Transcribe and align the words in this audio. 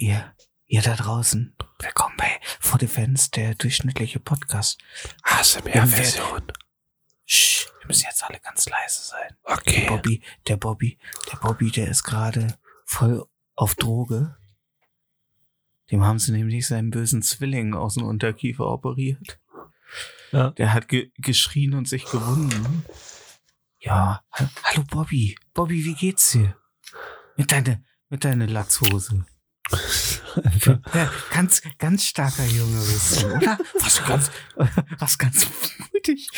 Ihr, 0.00 0.34
ihr 0.66 0.80
da 0.82 0.94
draußen. 0.96 1.54
Willkommen 1.78 2.14
bei 2.16 2.40
For 2.58 2.78
Defense, 2.78 3.30
der 3.30 3.54
durchschnittliche 3.54 4.18
Podcast. 4.18 4.80
ASMR-Version. 5.22 6.42
Sch, 7.26 7.66
wir 7.80 7.86
müssen 7.88 8.04
jetzt 8.06 8.24
alle 8.24 8.40
ganz 8.40 8.66
leise 8.68 9.02
sein. 9.02 9.36
Der 9.46 9.58
Okay. 9.58 9.86
Bobby, 9.88 10.22
der 10.48 10.56
Bobby, 10.56 10.98
der 11.30 11.36
Bobby, 11.36 11.70
der 11.70 11.88
ist 11.88 12.02
gerade 12.02 12.58
voll 12.86 13.26
auf 13.56 13.74
Droge. 13.74 14.36
Dem 15.90 16.04
haben 16.04 16.18
sie 16.18 16.32
nämlich 16.32 16.66
seinen 16.66 16.90
bösen 16.90 17.20
Zwilling 17.22 17.74
aus 17.74 17.94
dem 17.94 18.04
Unterkiefer 18.04 18.66
operiert. 18.66 19.38
Ja. 20.32 20.50
Der 20.52 20.72
hat 20.72 20.88
ge 20.88 21.10
geschrien 21.16 21.74
und 21.74 21.88
sich 21.88 22.04
gewunden. 22.06 22.84
Ja, 23.80 24.22
ha- 24.32 24.50
hallo 24.64 24.84
Bobby. 24.84 25.36
Bobby, 25.52 25.84
wie 25.84 25.94
geht's 25.94 26.30
dir? 26.32 26.56
Mit 27.36 27.50
deiner, 27.52 27.82
mit 28.08 28.24
deiner 28.24 28.46
Latzhose. 28.46 29.26
Ja, 30.94 31.10
ganz, 31.32 31.60
ganz 31.78 32.04
starker 32.04 32.44
Junge 32.44 32.78
bist 32.78 33.22
du, 33.22 33.34
oder? 33.34 33.58
Was 33.80 34.04
ganz, 34.04 34.30
was 34.98 35.18
ganz 35.18 35.46
mutig. 35.92 36.28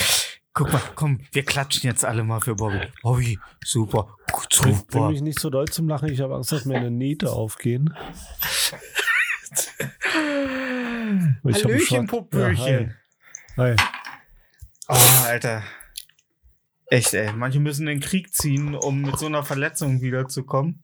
Guck 0.55 0.73
mal, 0.73 0.83
komm, 0.95 1.21
wir 1.33 1.45
klatschen 1.45 1.89
jetzt 1.89 2.05
alle 2.05 2.25
mal 2.25 2.41
für 2.41 2.55
Bobby. 2.55 2.81
Bobby, 3.03 3.39
super, 3.65 4.17
gut, 4.31 4.49
Bring, 4.61 4.73
bring 4.73 4.87
super. 4.91 5.11
mich 5.11 5.23
nicht 5.23 5.39
so 5.39 5.51
doll 5.51 5.67
zum 5.69 5.89
Lachen. 5.89 6.09
Ich 6.11 6.21
habe 6.21 6.35
Angst, 6.35 6.53
dass 6.53 6.65
mir 6.65 6.77
eine 6.77 6.91
Niete 6.91 7.31
aufgehen. 7.31 7.95
Ich 11.45 11.65
Hallöchen, 11.65 12.07
Popöchen. 12.07 12.95
Ja, 13.57 13.65
hi. 13.65 13.77
hi. 13.77 13.87
Oh, 14.89 15.27
Alter. 15.27 15.63
Echt, 16.87 17.13
ey. 17.15 17.33
Manche 17.33 17.61
müssen 17.61 17.87
in 17.89 17.99
den 17.99 18.01
Krieg 18.01 18.33
ziehen, 18.33 18.75
um 18.75 19.03
mit 19.03 19.19
so 19.19 19.27
einer 19.27 19.43
Verletzung 19.45 20.01
wiederzukommen. 20.01 20.83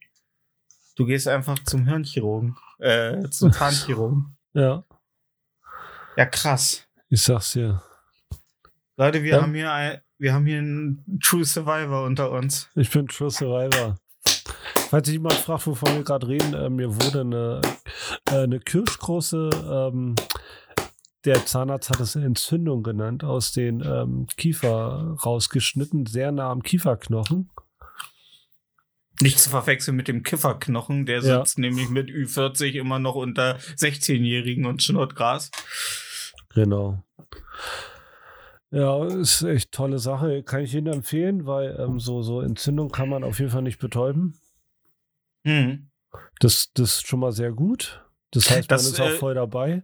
Du 0.99 1.07
gehst 1.07 1.29
einfach 1.29 1.57
zum 1.61 1.87
Hirnchirurgen. 1.87 2.57
Äh, 2.81 3.29
zum 3.31 3.53
Zahnchirurgen. 3.53 4.35
Ja, 4.55 4.83
Ja, 6.17 6.27
krass. 6.27 6.85
ich 7.09 7.23
sag's 7.23 7.53
dir. 7.53 7.81
Leute, 8.97 9.23
wir 9.23 9.37
Ja. 9.37 9.43
haben 9.43 9.55
hier 9.55 9.71
ein, 9.73 10.01
wir 10.19 10.33
haben 10.35 10.47
hier 10.47 10.59
einen 10.59 11.21
True 11.23 11.45
Survivor 11.45 12.03
unter 12.05 12.33
uns. 12.33 12.69
Ich 12.75 12.91
bin 12.91 13.07
True 13.07 13.31
Survivor. 13.31 13.97
Falls 14.91 15.07
sich 15.07 15.13
jemand 15.13 15.35
fragt, 15.35 15.67
wovon 15.69 15.95
wir 15.95 16.03
gerade 16.03 16.27
reden, 16.27 16.55
äh, 16.55 16.69
mir 16.71 16.93
wurde 16.97 17.21
eine, 17.21 17.61
äh, 18.31 18.35
eine 18.43 18.59
kirschgroße, 18.59 19.51
ähm, 19.71 20.17
der 21.25 21.47
Zahnarzt 21.47 21.91
hat 21.91 22.01
es 22.01 22.17
Entzündung 22.17 22.83
genannt, 22.83 23.23
aus 23.23 23.53
den 23.53 23.83
ähm, 23.85 24.27
Kiefer 24.37 25.17
rausgeschnitten, 25.25 26.07
sehr 26.07 26.33
nah 26.33 26.51
am 26.51 26.63
Kieferknochen. 26.65 27.51
Nicht 29.21 29.41
zu 29.41 29.51
verwechseln 29.51 29.97
mit 29.97 30.09
dem 30.09 30.23
Kifferknochen, 30.23 31.07
der 31.07 31.21
Ja. 31.21 31.39
sitzt 31.39 31.59
nämlich 31.59 31.89
mit 31.89 32.09
Ü40 32.09 32.73
immer 32.75 32.99
noch 32.99 33.15
unter 33.17 33.57
16-Jährigen 33.77 34.65
und 34.67 34.83
schnurrt 34.83 35.17
Gras. 35.17 35.51
Genau. 36.55 37.03
Ja, 38.71 39.05
ist 39.07 39.43
echt 39.43 39.73
tolle 39.73 39.99
Sache. 39.99 40.43
Kann 40.43 40.61
ich 40.63 40.75
Ihnen 40.75 40.93
empfehlen, 40.93 41.47
weil 41.47 41.77
ähm, 41.81 41.99
so, 41.99 42.23
so 42.23 42.41
Entzündung 42.41 42.91
kann 42.91 43.09
man 43.09 43.25
auf 43.25 43.39
jeden 43.39 43.51
Fall 43.51 43.63
nicht 43.63 43.79
betäuben. 43.79 44.39
Hm. 45.45 45.91
Das, 46.41 46.71
das 46.75 46.97
ist 46.97 47.07
schon 47.07 47.21
mal 47.21 47.33
sehr 47.33 47.53
gut. 47.53 48.05
Das 48.31 48.51
heißt, 48.51 48.71
Das, 48.71 48.83
man 48.85 48.93
ist 48.93 49.01
auch 49.01 49.07
äh, 49.09 49.19
voll 49.19 49.35
dabei. 49.35 49.83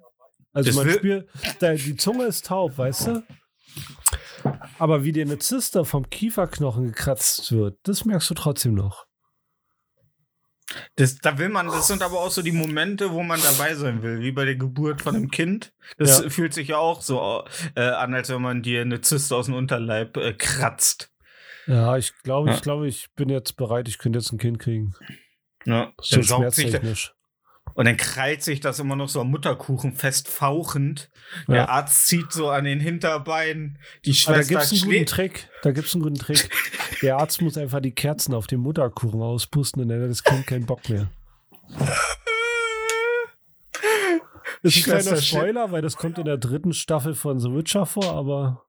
Also 0.53 0.73
man 0.81 0.89
spürt, 0.91 1.29
die 1.63 1.97
Zunge 1.97 2.27
ist 2.27 2.47
taub, 2.47 2.79
weißt 2.79 3.09
du? 3.09 3.23
Aber 4.79 5.03
wie 5.03 5.13
dir 5.13 5.25
eine 5.25 5.39
Zyste 5.39 5.85
vom 5.85 6.09
Kieferknochen 6.11 6.85
gekratzt 6.85 7.51
wird, 7.53 7.79
das 7.83 8.05
merkst 8.05 8.31
du 8.31 8.35
trotzdem 8.35 8.75
noch. 8.75 9.07
Das, 10.97 11.17
da 11.17 11.39
will 11.39 11.51
man, 11.51 11.67
das 11.67 11.87
sind 11.89 12.03
aber 12.03 12.21
auch 12.21 12.31
so 12.31 12.41
die 12.43 12.53
Momente, 12.53 13.13
wo 13.13 13.23
man 13.23 13.41
dabei 13.43 13.75
sein 13.75 14.03
will, 14.03 14.21
wie 14.21 14.33
bei 14.33 14.45
der 14.45 14.57
Geburt 14.57 15.03
von 15.03 15.15
einem 15.15 15.31
Kind. 15.31 15.73
Das 15.99 16.23
Ja. 16.23 16.31
fühlt 16.31 16.55
sich 16.55 16.69
ja 16.69 16.79
auch 16.79 17.03
so 17.03 17.45
äh, 17.77 17.81
an, 17.83 18.15
als 18.15 18.31
wenn 18.31 18.41
man 18.43 18.63
dir 18.63 18.81
eine 18.81 19.01
Zyste 19.01 19.37
aus 19.37 19.47
dem 19.47 19.55
Unterleib 19.55 20.17
äh, 20.17 20.33
kratzt. 20.33 21.13
Ja, 21.67 21.97
ich 21.97 22.13
glaube, 22.23 22.49
Ja. 22.51 22.55
ich 22.57 22.63
glaube, 22.63 22.89
ich 22.89 23.13
bin 23.15 23.29
jetzt 23.29 23.57
bereit, 23.57 23.89
ich 23.89 23.99
könnte 23.99 24.19
jetzt 24.19 24.33
ein 24.33 24.39
Kind 24.39 24.59
kriegen. 24.59 24.95
Ja, 25.67 25.93
So 26.01 26.17
dann 26.17 26.25
saugt 26.25 26.53
sich. 26.55 26.73
Und 27.75 27.85
dann 27.87 27.97
krallt 27.97 28.43
sich 28.43 28.61
das 28.61 28.79
immer 28.79 28.97
noch 28.97 29.09
so 29.09 29.21
am 29.21 29.31
Mutterkuchen 29.31 29.93
fest 29.95 30.29
fauchend. 30.29 31.11
Der 31.49 31.57
Ja. 31.57 31.69
Arzt 31.69 32.07
zieht 32.07 32.33
so 32.33 32.49
an 32.51 32.65
den 32.65 32.81
Hinterbeinen. 32.81 33.79
Die 34.05 34.11
Aber 34.27 34.37
da 34.37 34.43
Schwester 34.45 34.55
gibt 34.55 34.63
es 34.63 34.73
einen 34.83 34.93
guten. 34.93 35.07
Trick. 35.07 35.49
Da 35.63 35.73
gibt 35.73 35.89
es 35.89 35.95
einen 35.95 36.03
guten 36.03 36.17
Trick. 36.19 36.51
Der 37.03 37.17
Arzt 37.19 37.43
muss 37.43 37.59
einfach 37.59 37.81
die 37.81 37.95
Kerzen 37.95 38.35
auf 38.35 38.47
dem 38.47 38.61
Mutterkuchen 38.61 39.21
auspusten 39.21 39.83
und 39.83 39.89
dann 39.89 40.03
hat 40.03 40.11
das 40.11 40.23
Kind 40.25 40.47
keinen 40.47 40.67
Bock 40.67 40.89
mehr. 40.89 41.09
Ist 44.63 44.77
ein 44.77 44.83
Schwester 44.83 45.11
kleiner 45.13 45.23
Spoiler, 45.23 45.73
weil 45.73 45.83
das 45.83 45.97
kommt 45.97 46.19
in 46.19 46.25
der 46.25 46.39
dritten 46.39 46.73
Staffel 46.73 47.15
von 47.15 47.39
The 47.41 47.51
Witcher 47.53 47.87
vor, 47.87 48.13
aber 48.13 48.65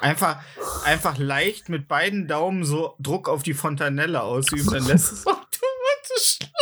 Einfach, 0.00 0.40
einfach 0.84 1.18
leicht 1.18 1.68
mit 1.68 1.88
beiden 1.88 2.28
Daumen 2.28 2.64
so 2.64 2.94
Druck 3.00 3.28
auf 3.28 3.42
die 3.42 3.54
Fontanelle 3.54 4.22
ausüben, 4.22 4.70
dann 4.72 4.86
lässt 4.86 5.12
es 5.12 5.26
automatisch. 5.26 6.38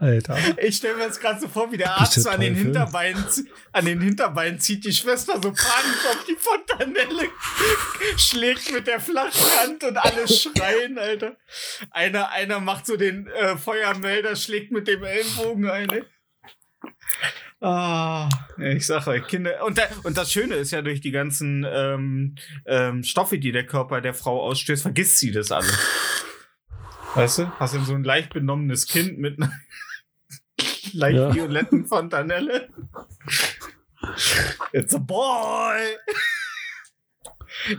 Alter. 0.00 0.38
Ich 0.58 0.76
stelle 0.76 0.96
mir 0.96 1.04
jetzt 1.04 1.20
gerade 1.20 1.40
so 1.40 1.48
vor, 1.48 1.70
wie 1.72 1.76
der 1.76 1.92
Arzt 1.92 2.14
so 2.14 2.28
an 2.28 2.40
den? 2.40 2.54
Hinterbeinen, 2.54 3.24
an 3.72 3.84
den 3.84 4.00
Hinterbeinen 4.00 4.58
zieht, 4.58 4.84
die 4.84 4.92
Schwester 4.92 5.34
so 5.34 5.50
panisch 5.50 6.06
auf 6.10 6.24
die 6.28 6.36
Fontanelle 6.36 7.28
schlägt 8.16 8.72
mit 8.72 8.86
der 8.86 9.00
Flaschenhand 9.00 9.84
und 9.84 9.96
alle 9.96 10.28
schreien, 10.28 10.98
Alter. 10.98 11.36
Einer, 11.90 12.30
einer 12.30 12.60
macht 12.60 12.86
so 12.86 12.96
den 12.96 13.26
äh, 13.28 13.56
Feuermelder, 13.56 14.36
schlägt 14.36 14.72
mit 14.72 14.88
dem 14.88 15.02
Ellenbogen 15.02 15.68
eine. 15.68 16.06
Ah, 17.60 18.28
ich 18.58 18.86
sag 18.86 19.06
euch, 19.06 19.24
Kinder. 19.28 19.64
Und, 19.64 19.78
da, 19.78 19.84
und 20.02 20.18
das 20.18 20.32
Schöne 20.32 20.56
ist 20.56 20.72
ja, 20.72 20.82
durch 20.82 21.00
die 21.00 21.12
ganzen 21.12 21.64
ähm, 21.68 22.34
ähm, 22.66 23.04
Stoffe, 23.04 23.38
die 23.38 23.52
der 23.52 23.66
Körper 23.66 24.00
der 24.00 24.14
Frau 24.14 24.42
ausstößt, 24.42 24.82
vergisst 24.82 25.18
sie 25.18 25.30
das 25.30 25.52
alles. 25.52 25.78
Weißt 27.14 27.38
du? 27.38 27.52
Hast 27.58 27.74
du 27.74 27.80
so 27.84 27.94
ein 27.94 28.04
leicht 28.04 28.32
benommenes 28.32 28.86
Kind 28.86 29.18
mit 29.18 29.38
einer 29.40 29.52
leicht 30.92 31.16
Ja. 31.18 31.34
violetten 31.34 31.86
Fontanelle. 31.86 32.68
It's 34.72 34.94
a 34.94 34.98
boy! 34.98 35.78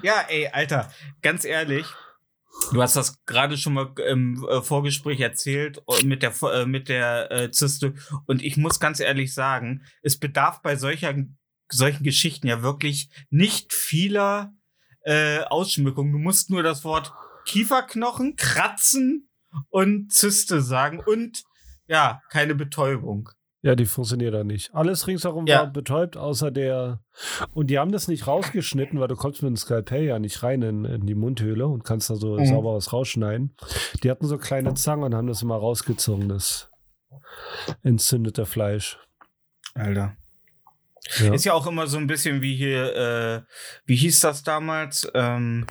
ja, 0.04 0.22
ey, 0.30 0.48
Alter, 0.48 0.92
ganz 1.22 1.44
ehrlich, 1.46 1.86
du 2.72 2.82
hast 2.82 2.96
das 2.96 3.26
gerade 3.26 3.58
schon 3.58 3.74
mal 3.74 3.92
im 4.08 4.46
äh, 4.48 4.62
Vorgespräch 4.62 5.20
erzählt 5.20 5.82
äh, 5.88 6.06
mit 6.06 6.22
der, 6.24 6.34
äh, 6.44 6.66
mit 6.66 6.88
der 6.90 7.32
äh, 7.32 7.52
Zyste 7.52 7.94
und 8.28 8.42
ich 8.42 8.56
muss 8.58 8.80
ganz 8.80 9.00
ehrlich 9.00 9.34
sagen, 9.34 9.84
es 10.02 10.18
bedarf 10.20 10.62
bei 10.62 10.76
solcher, 10.76 11.14
solchen 11.70 12.04
Geschichten 12.04 12.48
ja 12.48 12.62
wirklich 12.62 13.10
nicht 13.30 13.74
vieler 13.74 14.54
äh, 15.06 15.40
Ausschmückung. 15.40 16.12
Du 16.14 16.18
musst 16.20 16.50
nur 16.50 16.64
das 16.64 16.86
Wort 16.86 17.12
Kieferknochen, 17.46 18.36
Kratzen 18.36 19.30
und 19.70 20.12
Zyste 20.12 20.62
sagen 20.62 21.00
und 21.06 21.44
ja, 21.88 22.22
keine 22.30 22.56
Betäubung. 22.56 23.30
Ja, 23.62 23.76
die 23.76 23.86
funktioniert 23.86 24.34
da 24.34 24.44
nicht. 24.44 24.74
Alles 24.76 25.08
ringsherum 25.08 25.48
Ja. 25.48 25.60
war 25.60 25.68
betäubt, 25.68 26.18
außer 26.18 26.52
der. 26.52 27.02
Und 27.54 27.68
die 27.68 27.80
haben 27.80 27.94
das 27.94 28.10
nicht 28.10 28.28
rausgeschnitten, 28.28 29.00
weil 29.00 29.08
du 29.08 29.16
kommst 29.16 29.42
mit 29.42 29.50
dem 29.50 29.56
Skalpell 29.56 30.04
ja 30.04 30.20
nicht 30.20 30.44
rein 30.44 30.62
in, 30.62 30.84
in 30.84 31.06
die 31.06 31.16
Mundhöhle 31.16 31.68
und 31.68 31.84
kannst 31.86 32.10
da 32.10 32.16
so 32.16 32.38
Mhm. 32.38 32.46
sauber 32.46 32.76
was 32.76 32.92
rausschneiden. 32.92 33.56
Die 34.04 34.12
hatten 34.12 34.28
so 34.28 34.38
kleine 34.38 34.74
Zangen 34.74 35.04
und 35.06 35.16
haben 35.16 35.28
das 35.28 35.42
immer 35.44 35.56
rausgezogen, 35.56 36.28
das 36.28 36.70
entzündete 37.84 38.46
Fleisch. 38.46 38.98
Alter. 39.76 40.18
Ja. 41.20 41.34
Ist 41.34 41.46
ja 41.46 41.54
auch 41.54 41.68
immer 41.68 41.88
so 41.88 41.98
ein 41.98 42.08
bisschen 42.08 42.42
wie 42.42 42.56
hier, 42.56 42.96
äh, 42.96 43.42
wie 43.86 43.96
hieß 43.96 44.22
das 44.22 44.44
damals? 44.44 45.10
Ähm, 45.14 45.66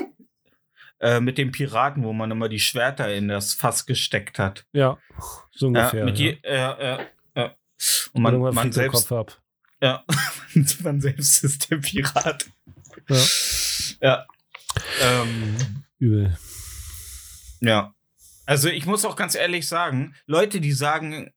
äh, 1.03 1.21
mit 1.21 1.37
den 1.37 1.51
Piraten, 1.51 2.05
wo 2.05 2.13
man 2.13 2.31
immer 2.31 2.49
die 2.49 2.61
Schwerter 2.61 3.13
in 3.13 3.29
das 3.29 3.55
Fass 3.55 3.87
gesteckt 3.87 4.39
hat. 4.39 4.65
Ja, 4.73 4.99
so 5.51 5.67
ungefähr. 5.67 6.01
ja, 6.01 6.05
mit 6.05 6.19
ja. 6.19 6.27
Je, 6.27 6.39
äh, 6.43 6.95
äh, 6.95 7.07
äh. 7.35 7.51
Und 8.13 8.23
man, 8.23 8.39
man 8.39 8.55
der 8.55 8.73
selbst, 8.73 9.09
Kopf 9.09 9.13
ab. 9.13 9.43
ja, 9.81 10.05
man 10.85 11.01
selbst 11.01 11.43
ist 11.43 11.71
der 11.71 11.79
Pirat. 11.79 12.47
Ja. 13.09 13.17
Ja. 14.01 14.27
Ähm, 15.01 15.57
Übel. 15.99 16.39
Ja. 17.61 17.95
Also 18.47 18.69
ich 18.69 18.87
muss 18.87 19.05
auch 19.05 19.17
ganz 19.17 19.35
ehrlich 19.35 19.67
sagen, 19.67 20.15
Leute, 20.27 20.61
die 20.61 20.73
sagen, 20.73 21.33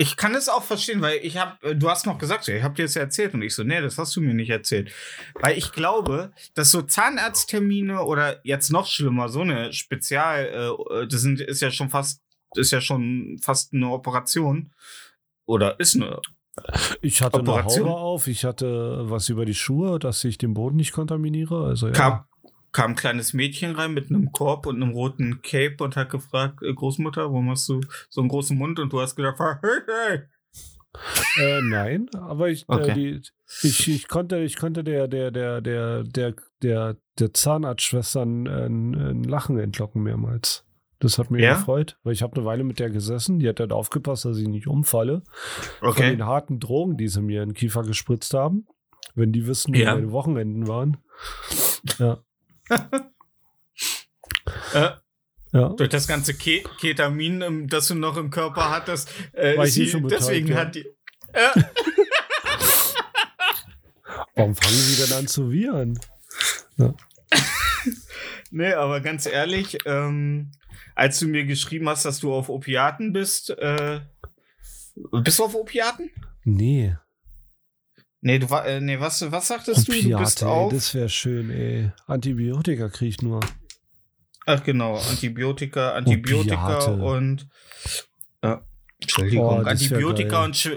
ich 0.00 0.16
kann 0.16 0.36
es 0.36 0.48
auch 0.48 0.62
verstehen, 0.62 1.00
weil 1.00 1.18
ich 1.24 1.36
habe, 1.36 1.74
du 1.74 1.90
hast 1.90 2.06
noch 2.06 2.18
gesagt, 2.18 2.46
ich 2.46 2.62
habe 2.62 2.74
dir 2.74 2.84
das 2.84 2.94
ja 2.94 3.02
erzählt 3.02 3.34
und 3.34 3.42
ich 3.42 3.54
so, 3.54 3.64
nee, 3.64 3.80
das 3.80 3.98
hast 3.98 4.14
du 4.14 4.20
mir 4.20 4.32
nicht 4.32 4.48
erzählt. 4.48 4.92
Weil 5.34 5.58
ich 5.58 5.72
glaube, 5.72 6.32
dass 6.54 6.70
so 6.70 6.82
Zahnarzttermine 6.82 8.04
oder 8.04 8.38
jetzt 8.44 8.70
noch 8.70 8.86
schlimmer, 8.86 9.28
so 9.28 9.40
eine 9.40 9.72
Spezial, 9.72 10.46
äh, 10.46 11.06
das 11.08 11.20
sind, 11.22 11.40
ist 11.40 11.60
ja 11.60 11.72
schon 11.72 11.90
fast, 11.90 12.22
ist 12.54 12.70
ja 12.70 12.80
schon 12.80 13.38
fast 13.42 13.74
eine 13.74 13.90
Operation. 13.90 14.72
Oder 15.46 15.80
ist 15.80 15.96
eine. 15.96 16.20
Ich 17.02 17.20
hatte 17.20 17.40
eine 17.40 17.50
Operation? 17.50 17.88
Haube 17.88 18.00
auf, 18.00 18.26
ich 18.28 18.44
hatte 18.44 19.10
was 19.10 19.28
über 19.28 19.46
die 19.46 19.54
Schuhe, 19.54 19.98
dass 19.98 20.22
ich 20.22 20.38
den 20.38 20.54
Boden 20.54 20.76
nicht 20.76 20.92
kontaminiere. 20.92 21.64
Also 21.64 21.88
ja. 21.88 21.92
Kam, 21.92 22.24
kam 22.72 22.92
ein 22.92 22.96
kleines 22.96 23.32
Mädchen 23.32 23.74
rein 23.74 23.94
mit 23.94 24.10
einem 24.10 24.32
Korb 24.32 24.66
und 24.66 24.76
einem 24.82 24.92
roten 24.92 25.40
Cape 25.42 25.82
und 25.82 25.96
hat 25.96 26.10
gefragt, 26.10 26.62
äh, 26.62 26.72
Großmutter, 26.72 27.22
warum 27.24 27.50
hast 27.50 27.68
du 27.68 27.80
so 28.08 28.20
einen 28.20 28.28
großen 28.28 28.56
Mund? 28.56 28.78
Und 28.78 28.92
du 28.92 29.00
hast 29.00 29.16
gedacht, 29.16 29.38
hey, 29.62 29.80
hey. 29.86 30.20
Äh, 31.38 31.60
nein, 31.62 32.08
aber 32.14 32.48
ich, 32.48 32.64
Okay. 32.68 32.90
äh, 32.90 32.94
die, 32.94 33.20
ich, 33.62 33.88
ich 33.88 34.08
konnte, 34.08 34.38
ich 34.38 34.56
konnte 34.56 34.82
der, 34.82 35.06
der, 35.08 35.30
der, 35.30 35.60
der, 35.60 36.02
der, 36.04 36.34
der, 36.62 36.96
der 37.18 37.32
Zahnarztschwestern 37.34 38.46
äh, 38.46 38.66
ein, 38.66 38.94
ein 38.94 39.24
Lachen 39.24 39.58
entlocken 39.58 40.02
mehrmals. 40.02 40.64
Das 41.00 41.18
hat 41.18 41.30
mich 41.30 41.42
Ja? 41.42 41.54
gefreut, 41.54 41.96
weil 42.02 42.12
ich 42.12 42.22
habe 42.22 42.34
eine 42.36 42.44
Weile 42.44 42.64
mit 42.64 42.80
der 42.80 42.90
gesessen, 42.90 43.38
die 43.38 43.48
hat 43.48 43.60
dann 43.60 43.70
aufgepasst, 43.70 44.24
dass 44.24 44.38
ich 44.38 44.48
nicht 44.48 44.66
umfalle. 44.66 45.22
Von 45.78 45.90
Okay. 45.90 46.10
den 46.10 46.26
harten 46.26 46.58
Drogen, 46.58 46.96
die 46.96 47.06
sie 47.08 47.22
mir 47.22 47.42
in 47.42 47.50
den 47.50 47.54
Kiefer 47.54 47.82
gespritzt 47.84 48.34
haben. 48.34 48.66
Wenn 49.14 49.32
die 49.32 49.46
wissen, 49.46 49.74
wie 49.74 49.82
Ja. 49.82 49.94
meine 49.94 50.10
Wochenenden 50.10 50.66
waren. 50.66 50.96
Ja. 51.98 52.18
Äh, 54.74 54.90
Ja. 55.52 55.68
durch 55.70 55.88
das 55.90 56.06
ganze 56.08 56.34
Ke 56.34 56.62
Ketamin, 56.80 57.40
ähm, 57.42 57.68
das 57.68 57.88
du 57.88 57.94
noch 57.94 58.16
im 58.18 58.30
Körper 58.30 58.70
hattest, 58.70 59.10
äh, 59.32 59.56
War 59.56 59.64
ich 59.66 59.72
sie- 59.74 59.86
schon 59.88 60.02
betäubt, 60.02 60.20
deswegen 60.22 60.48
ja. 60.48 60.56
hat 60.56 60.74
die. 60.74 60.86
Äh, 61.32 61.48
Warum 64.34 64.54
fangen 64.54 64.74
sie 64.74 65.02
denn 65.04 65.12
an 65.18 65.26
zu 65.26 65.50
viren? 65.50 65.98
nee, 68.50 68.72
aber 68.72 69.00
ganz 69.00 69.26
ehrlich, 69.26 69.76
ähm, 69.84 70.52
als 70.94 71.18
du 71.18 71.26
mir 71.26 71.44
geschrieben 71.44 71.88
hast, 71.88 72.04
dass 72.04 72.20
du 72.20 72.32
auf 72.32 72.48
Opiaten 72.48 73.12
bist, 73.12 73.50
äh, 73.50 74.00
bist 75.22 75.38
du 75.38 75.44
auf 75.44 75.54
Opiaten? 75.54 76.10
Nee. 76.44 76.96
Nee, 78.20 78.38
du 78.40 78.50
war, 78.50 78.66
äh, 78.66 78.80
nee, 78.80 78.98
was, 78.98 79.30
was 79.30 79.46
sagtest 79.48 79.86
du? 79.88 79.92
Du 79.92 79.98
bist 80.18 80.42
Opiate, 80.42 80.44
ey, 80.44 80.50
auf. 80.50 80.72
das 80.72 80.94
wäre 80.94 81.08
schön, 81.08 81.50
ey. 81.50 81.90
Antibiotika 82.06 82.88
krieg 82.88 83.10
ich 83.10 83.22
nur. 83.22 83.40
Ach 84.46 84.62
genau, 84.64 84.96
Antibiotika, 84.96 85.92
Antibiotika 85.92 86.78
Opiate. 86.78 86.92
und 87.02 87.48
äh, 88.42 88.56
Entschuldigung, 89.00 89.46
Oh, 89.46 89.62
Antibiotika 89.64 90.44
und 90.44 90.56
Sch 90.56 90.70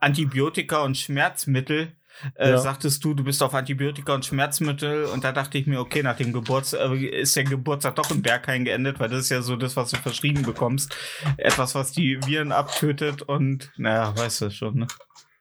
Antibiotika 0.00 0.82
und 0.82 0.96
Schmerzmittel. 0.96 1.92
Äh, 2.34 2.50
Ja. 2.50 2.58
Sagtest 2.58 3.04
du, 3.04 3.14
du 3.14 3.22
bist 3.22 3.42
auf 3.42 3.54
Antibiotika 3.54 4.14
und 4.14 4.24
Schmerzmittel 4.24 5.04
und 5.04 5.22
da 5.24 5.30
dachte 5.32 5.56
ich 5.58 5.66
mir, 5.66 5.78
okay, 5.80 6.02
nach 6.02 6.16
dem 6.16 6.32
Geburtstag 6.32 6.90
äh, 6.92 7.20
ist 7.20 7.36
der 7.36 7.44
Geburtstag 7.44 7.96
doch 7.96 8.10
im 8.10 8.22
Berghain 8.22 8.64
geendet, 8.64 8.98
weil 8.98 9.08
das 9.08 9.20
ist 9.24 9.28
ja 9.30 9.42
so 9.42 9.56
das, 9.56 9.76
was 9.76 9.90
du 9.90 9.96
verschrieben 9.98 10.42
bekommst. 10.42 10.96
Etwas, 11.36 11.74
was 11.74 11.92
die 11.92 12.18
Viren 12.26 12.50
abtötet 12.50 13.22
und 13.22 13.70
naja, 13.76 14.16
weißt 14.16 14.40
du 14.42 14.50
schon, 14.50 14.78
ne? 14.78 14.86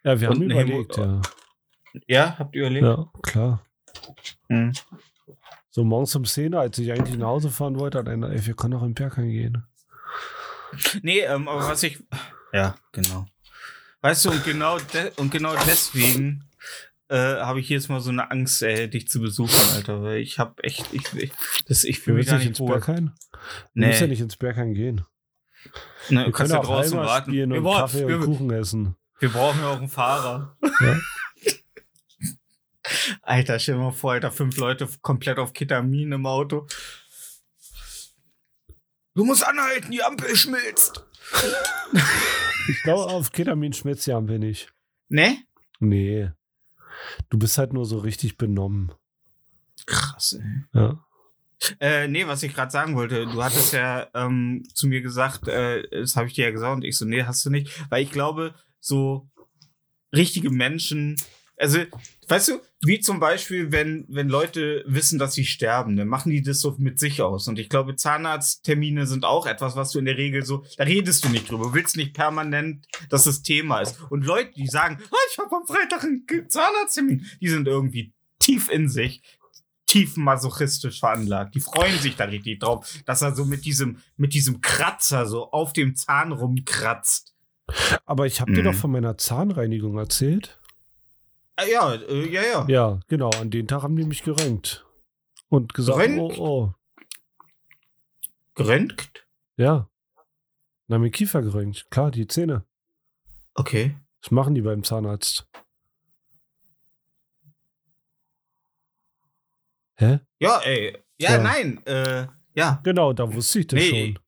Ja, 0.04 0.20
wir 0.20 0.30
haben 0.30 0.38
Und 0.42 0.52
überlegt, 0.52 0.98
ja. 0.98 1.22
Ja, 2.08 2.36
habt 2.40 2.56
ihr 2.56 2.62
überlegt? 2.62 2.86
Ja, 2.86 3.10
klar. 3.24 3.66
Hm. 4.50 4.72
So 5.70 5.84
morgens 5.84 6.16
um 6.16 6.26
10, 6.26 6.54
als 6.56 6.78
ich 6.80 6.92
eigentlich 6.92 7.18
nach 7.18 7.28
Hause 7.28 7.50
fahren 7.50 7.80
wollte, 7.80 8.00
hat 8.00 8.08
einer, 8.08 8.30
ey, 8.32 8.46
wir 8.46 8.56
können 8.56 8.74
auch 8.76 8.84
im 8.84 8.94
Berghain 8.94 9.30
gehen. 9.30 9.64
Nee, 11.02 11.20
ähm, 11.22 11.48
aber 11.48 11.68
was 11.68 11.84
ich. 11.84 12.04
Ja, 12.54 12.76
genau. 12.92 13.26
Weißt 14.02 14.26
du, 14.26 14.32
und 14.32 14.44
genau, 14.44 14.78
und 15.18 15.32
genau 15.32 15.54
deswegen 15.66 16.50
äh, 17.10 17.16
habe 17.18 17.60
ich 17.60 17.70
jetzt 17.70 17.90
mal 17.90 18.00
so 18.00 18.10
eine 18.10 18.30
Angst, 18.32 18.62
ey, 18.64 18.90
dich 18.90 19.08
zu 19.08 19.20
besuchen, 19.22 19.56
Alter. 19.76 20.02
Weil 20.04 20.18
ich 20.18 20.40
habe 20.40 20.64
echt, 20.64 20.94
ich, 20.94 21.14
ich, 21.14 21.32
das, 21.68 21.84
ich 21.84 21.98
Wir 21.98 22.04
fühle 22.04 22.18
mich 22.18 22.28
gar 22.28 22.38
nicht 22.38 22.48
ins 22.48 22.60
wohl. 22.60 22.70
Berghain? 22.72 23.12
Du 23.76 23.86
musst 23.86 24.00
ja 24.00 24.08
Nee, 24.08 24.12
nicht 24.12 24.22
ins 24.22 24.38
Berghain 24.38 24.74
gehen. 24.74 25.02
ne, 26.10 26.22
Wir 26.22 26.26
du 26.26 26.32
kannst 26.32 26.38
können 26.38 26.52
ja 26.52 26.60
auch 26.60 26.66
draußen 26.66 26.98
warten. 27.00 27.32
spielen 27.32 27.50
Wir, 27.52 27.58
und 27.58 27.64
brauchen- 27.64 27.80
Kaffee 27.80 28.04
und 28.04 28.10
wir, 28.10 28.20
Kuchen 28.20 28.52
essen. 28.52 28.96
Wir 29.20 29.30
brauchen 29.30 29.60
ja 29.62 29.70
auch 29.70 29.78
einen 29.78 29.90
Fahrer. 29.90 30.58
Ja. 30.82 31.00
Alter, 33.22 33.60
stell 33.60 33.76
dir 33.76 33.82
mal 33.82 33.92
vor, 33.92 34.14
Alter, 34.14 34.32
fünf 34.32 34.58
Leute 34.58 34.88
komplett 35.02 35.40
auf 35.40 35.54
Ketamin 35.54 36.12
im 36.12 36.26
Auto. 36.26 36.68
Du 39.14 39.26
musst 39.26 39.46
anhalten, 39.46 39.92
die 39.92 40.04
Ampel 40.04 40.36
schmilzt. 40.36 41.04
Ich 42.70 42.84
glaube, 42.84 43.12
auf 43.12 43.32
Ketamin 43.32 43.74
schmeckt 43.74 44.06
ja 44.06 44.18
am 44.18 44.28
wenig. 44.28 44.70
Ne? 45.10 45.38
Nee. 45.80 46.32
Du 47.30 47.38
bist 47.38 47.58
halt 47.58 47.74
nur 47.74 47.86
so 47.86 47.98
richtig 48.00 48.38
benommen. 48.38 48.92
Krass, 49.86 50.34
ey. 50.34 50.64
Ja. 50.74 51.04
Äh, 51.80 52.08
nee, 52.08 52.28
was 52.28 52.44
ich 52.44 52.54
gerade 52.54 52.72
sagen 52.72 52.96
wollte, 52.96 53.26
du 53.26 53.44
hattest 53.44 53.74
ja 53.74 54.08
ähm, 54.14 54.64
zu 54.74 54.88
mir 54.88 55.02
gesagt, 55.02 55.48
äh, 55.48 55.88
das 55.90 56.16
habe 56.16 56.28
ich 56.28 56.34
dir 56.34 56.46
ja 56.46 56.52
gesagt 56.52 56.76
und 56.76 56.84
ich 56.84 56.96
so, 56.98 57.06
nee, 57.06 57.24
hast 57.24 57.44
du 57.46 57.50
nicht, 57.50 57.90
weil 57.90 58.04
ich 58.04 58.12
glaube, 58.12 58.54
so 58.88 59.30
richtige 60.14 60.50
Menschen, 60.50 61.18
also, 61.60 61.80
weißt 62.28 62.50
du, 62.50 62.62
wie 62.86 63.00
zum 63.00 63.20
Beispiel, 63.20 63.72
wenn, 63.72 64.06
wenn 64.10 64.30
Leute 64.30 64.84
wissen, 64.86 65.18
dass 65.18 65.34
sie 65.34 65.46
sterben, 65.46 65.96
dann 65.96 66.08
machen 66.08 66.32
die 66.32 66.44
das 66.44 66.62
so 66.62 66.76
mit 66.78 67.00
sich 67.00 67.24
aus. 67.24 67.48
Und 67.48 67.58
ich 67.58 67.68
glaube, 67.68 67.96
Zahnarzttermine 67.96 69.08
sind 69.08 69.26
auch 69.26 69.48
etwas, 69.48 69.76
was 69.76 69.92
du 69.92 69.98
in 69.98 70.06
der 70.06 70.18
Regel 70.18 70.46
so, 70.46 70.64
da 70.78 70.84
redest 70.84 71.26
du 71.26 71.30
nicht 71.30 71.50
drüber, 71.50 71.66
du 71.66 71.74
willst 71.74 71.98
nicht 71.98 72.14
permanent, 72.14 72.86
dass 73.10 73.24
das 73.24 73.42
Thema 73.42 73.82
ist. 73.82 74.00
Und 74.12 74.24
Leute, 74.24 74.52
die 74.56 74.68
sagen, 74.68 75.00
oh, 75.12 75.18
ich 75.32 75.40
habe 75.40 75.56
am 75.56 75.66
Freitag 75.66 76.04
einen 76.04 76.26
Zahnarzttermin, 76.48 77.26
die 77.42 77.50
sind 77.50 77.68
irgendwie 77.68 78.14
tief 78.40 78.70
in 78.70 78.88
sich 78.88 79.24
tief 79.88 80.18
masochistisch 80.18 81.00
veranlagt. 81.00 81.56
Die 81.56 81.62
freuen 81.62 81.98
sich 82.00 82.16
da 82.16 82.26
richtig 82.26 82.60
drauf, 82.60 82.88
dass 83.06 83.22
er 83.22 83.34
so 83.34 83.46
mit 83.46 83.66
diesem, 83.66 84.00
mit 84.18 84.34
diesem 84.34 84.62
Kratzer 84.62 85.26
so 85.26 85.50
auf 85.52 85.74
dem 85.74 85.96
Zahn 85.96 86.34
rumkratzt. 86.34 87.34
Aber 88.06 88.26
ich 88.26 88.40
habe 88.42 88.54
dir 88.54 88.62
Mhm. 88.62 88.66
doch 88.66 88.74
von 88.76 88.92
meiner 88.92 89.18
Zahnreinigung 89.18 89.98
erzählt. 89.98 90.60
Äh, 91.58 91.72
ja, 91.72 91.94
äh, 91.94 92.30
ja, 92.30 92.42
ja. 92.44 92.66
Ja, 92.68 93.00
genau. 93.08 93.30
An 93.32 93.50
den 93.50 93.68
Tag 93.68 93.84
haben 93.84 93.96
die 93.96 94.06
mich 94.06 94.24
geröntgt. 94.24 94.86
Und 95.50 95.74
gesagt, 95.74 95.98
Geröntgt? 96.00 96.38
oh, 96.40 96.74
oh. 96.74 96.74
Geröntgt? 98.56 99.28
Ja. 99.58 99.90
Na, 100.88 100.98
mit 101.00 101.14
Kiefer 101.14 101.42
geröntgt. 101.42 101.90
Klar, 101.92 102.12
die 102.12 102.28
Zähne. 102.28 102.64
Okay. 103.56 103.96
Das 104.22 104.32
machen 104.32 104.56
die 104.56 104.62
beim 104.62 104.84
Zahnarzt. 104.84 105.48
Hä? 109.96 110.20
Ja, 110.40 110.60
ey. 110.62 110.98
Ja, 111.18 111.32
Ja. 111.32 111.44
nein. 111.44 111.86
Äh, 111.86 112.28
ja. 112.56 112.80
Genau, 112.84 113.14
da 113.14 113.32
wusste 113.34 113.60
ich 113.60 113.68
das 113.68 113.80
Nee. 113.80 113.90
schon. 114.14 114.20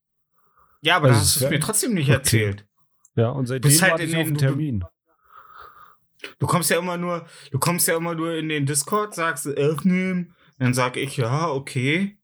Ja, 0.81 0.97
aber 0.97 1.09
Also 1.09 1.19
das 1.19 1.35
hast 1.35 1.41
du 1.41 1.49
mir 1.49 1.59
trotzdem 1.59 1.93
nicht 1.93 2.07
Okay. 2.09 2.17
erzählt. 2.17 2.65
Ja, 3.19 3.29
und 3.29 3.45
seitdem 3.47 3.69
Bist 3.69 3.81
halt 3.81 3.99
in 3.99 4.09
den- 4.11 4.19
einen 4.19 4.33
du- 4.33 4.39
Termin. 4.39 4.83
Du 6.39 6.47
kommst 6.47 6.69
ja 6.69 6.77
immer 6.79 6.97
nur, 6.97 7.25
du 7.51 7.59
kommst 7.59 7.87
ja 7.87 7.95
immer 7.95 8.13
nur 8.15 8.33
in 8.35 8.49
den 8.49 8.65
Discord, 8.65 9.15
sagst 9.15 9.47
aufnehmen, 9.57 10.35
dann 10.57 10.73
sag 10.73 10.97
ich, 10.97 11.17
ja, 11.17 11.47
okay. 11.49 12.17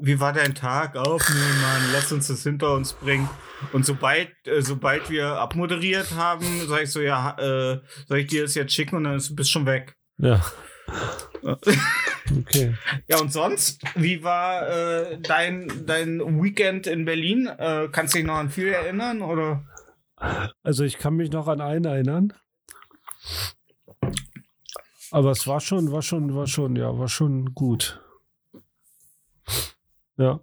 Wie 0.00 0.18
war 0.20 0.32
dein 0.32 0.54
Tag? 0.54 0.96
Aufnehmen, 0.96 1.60
Mann, 1.62 1.82
lass 1.92 2.10
uns 2.12 2.26
das 2.28 2.42
hinter 2.42 2.74
uns 2.74 2.92
bringen. 2.94 3.28
Und 3.72 3.84
sobald, 3.86 4.30
äh, 4.46 4.60
sobald 4.62 5.08
wir 5.10 5.26
abmoderiert 5.38 6.12
haben, 6.14 6.44
sag 6.66 6.82
ich 6.82 6.90
so, 6.90 7.00
ja, 7.00 7.36
äh, 7.38 7.80
soll 8.08 8.18
ich 8.18 8.26
dir 8.26 8.42
das 8.42 8.54
jetzt 8.54 8.72
schicken 8.74 8.96
und 8.96 9.04
dann 9.04 9.16
ist- 9.16 9.34
bist 9.36 9.48
du 9.50 9.52
schon 9.52 9.66
weg. 9.66 9.96
Ja, 10.18 10.42
okay. 11.42 12.74
Ja, 13.08 13.18
und 13.20 13.32
sonst? 13.32 13.80
Wie 13.94 14.22
war 14.22 14.68
äh, 14.68 15.18
dein, 15.20 15.86
dein 15.86 16.42
Weekend 16.42 16.86
in 16.86 17.04
Berlin? 17.04 17.46
Äh, 17.46 17.88
kannst 17.92 18.14
du 18.14 18.18
dich 18.18 18.26
noch 18.26 18.36
an 18.36 18.50
viel 18.50 18.68
erinnern? 18.68 19.22
Oder? 19.22 19.64
Also 20.62 20.84
ich 20.84 20.98
kann 20.98 21.14
mich 21.14 21.30
noch 21.30 21.48
an 21.48 21.60
einen 21.60 21.84
erinnern. 21.84 22.32
Aber 25.10 25.30
es 25.30 25.46
war 25.46 25.60
schon, 25.60 25.92
war 25.92 26.02
schon, 26.02 26.34
war 26.34 26.46
schon, 26.46 26.76
ja, 26.76 26.96
war 26.98 27.08
schon 27.08 27.54
gut. 27.54 28.00
Ja. 30.16 30.40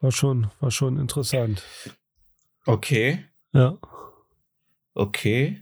War 0.00 0.12
schon, 0.12 0.50
war 0.60 0.70
schon 0.70 0.98
interessant. 0.98 1.62
Okay, 2.66 3.24
Ja. 3.52 3.78
okay. 4.94 5.60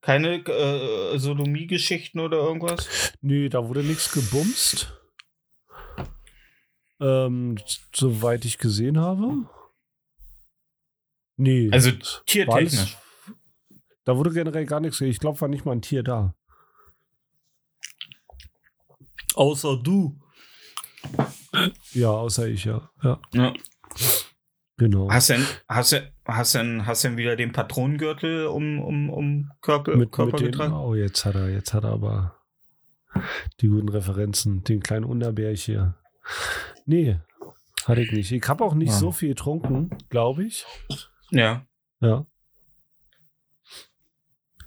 Keine 0.00 0.36
äh, 0.46 1.18
Sodomie-Geschichten 1.18 2.20
oder 2.20 2.38
irgendwas? 2.38 3.12
Nee, 3.22 3.48
da 3.48 3.66
wurde 3.66 3.82
nichts 3.82 4.12
gebumst. 4.12 4.92
Ähm, 7.00 7.56
soweit 7.94 8.44
ich 8.44 8.58
gesehen 8.58 9.00
habe. 9.00 9.48
Nee. 11.36 11.68
Also 11.72 11.90
tiertechnisch. 12.26 12.96
Da 14.04 14.16
wurde 14.16 14.30
generell 14.32 14.66
gar 14.66 14.80
nichts. 14.80 15.00
Ich 15.00 15.18
glaube, 15.18 15.40
war 15.40 15.48
nicht 15.48 15.64
mal 15.64 15.72
ein 15.72 15.82
Tier 15.82 16.02
da. 16.02 16.34
Außer 19.34 19.76
du. 19.82 20.20
Ja, 21.92 22.10
außer 22.10 22.48
ich, 22.48 22.64
ja. 22.64 22.88
Ja, 23.02 23.20
Ja. 23.32 23.52
genau. 24.76 25.10
Hast 25.10 25.30
du 25.30 25.34
denn, 25.34 25.46
hast 25.68 25.92
du, 25.92 26.12
hast 26.26 26.54
du 26.54 26.58
denn, 26.58 26.86
hast 26.86 27.04
du 27.04 27.08
denn 27.08 27.16
wieder 27.16 27.36
den 27.36 27.52
Patronengürtel 27.52 28.46
um, 28.46 28.80
um, 28.80 29.10
um 29.10 29.50
Körper, 29.60 29.96
mit, 29.96 30.12
Körper 30.12 30.32
mit 30.32 30.40
den, 30.40 30.50
getragen? 30.52 30.72
oh, 30.74 30.94
jetzt 30.94 31.24
hat 31.24 31.34
er, 31.34 31.48
jetzt 31.50 31.72
hat 31.74 31.84
er 31.84 31.90
aber 31.92 32.36
die 33.60 33.68
guten 33.68 33.88
Referenzen. 33.88 34.64
Den 34.64 34.80
kleinen 34.82 35.04
Unterberg 35.04 35.56
hier. 35.56 35.96
Nee, 36.86 37.18
hatte 37.86 38.02
ich 38.02 38.12
nicht. 38.12 38.32
Ich 38.32 38.48
habe 38.48 38.64
auch 38.64 38.74
nicht 38.74 38.90
Ja. 38.90 38.98
so 38.98 39.12
viel 39.12 39.30
getrunken, 39.30 39.90
glaube 40.10 40.44
ich. 40.44 40.64
Ja. 41.30 41.66
Ja. 42.00 42.26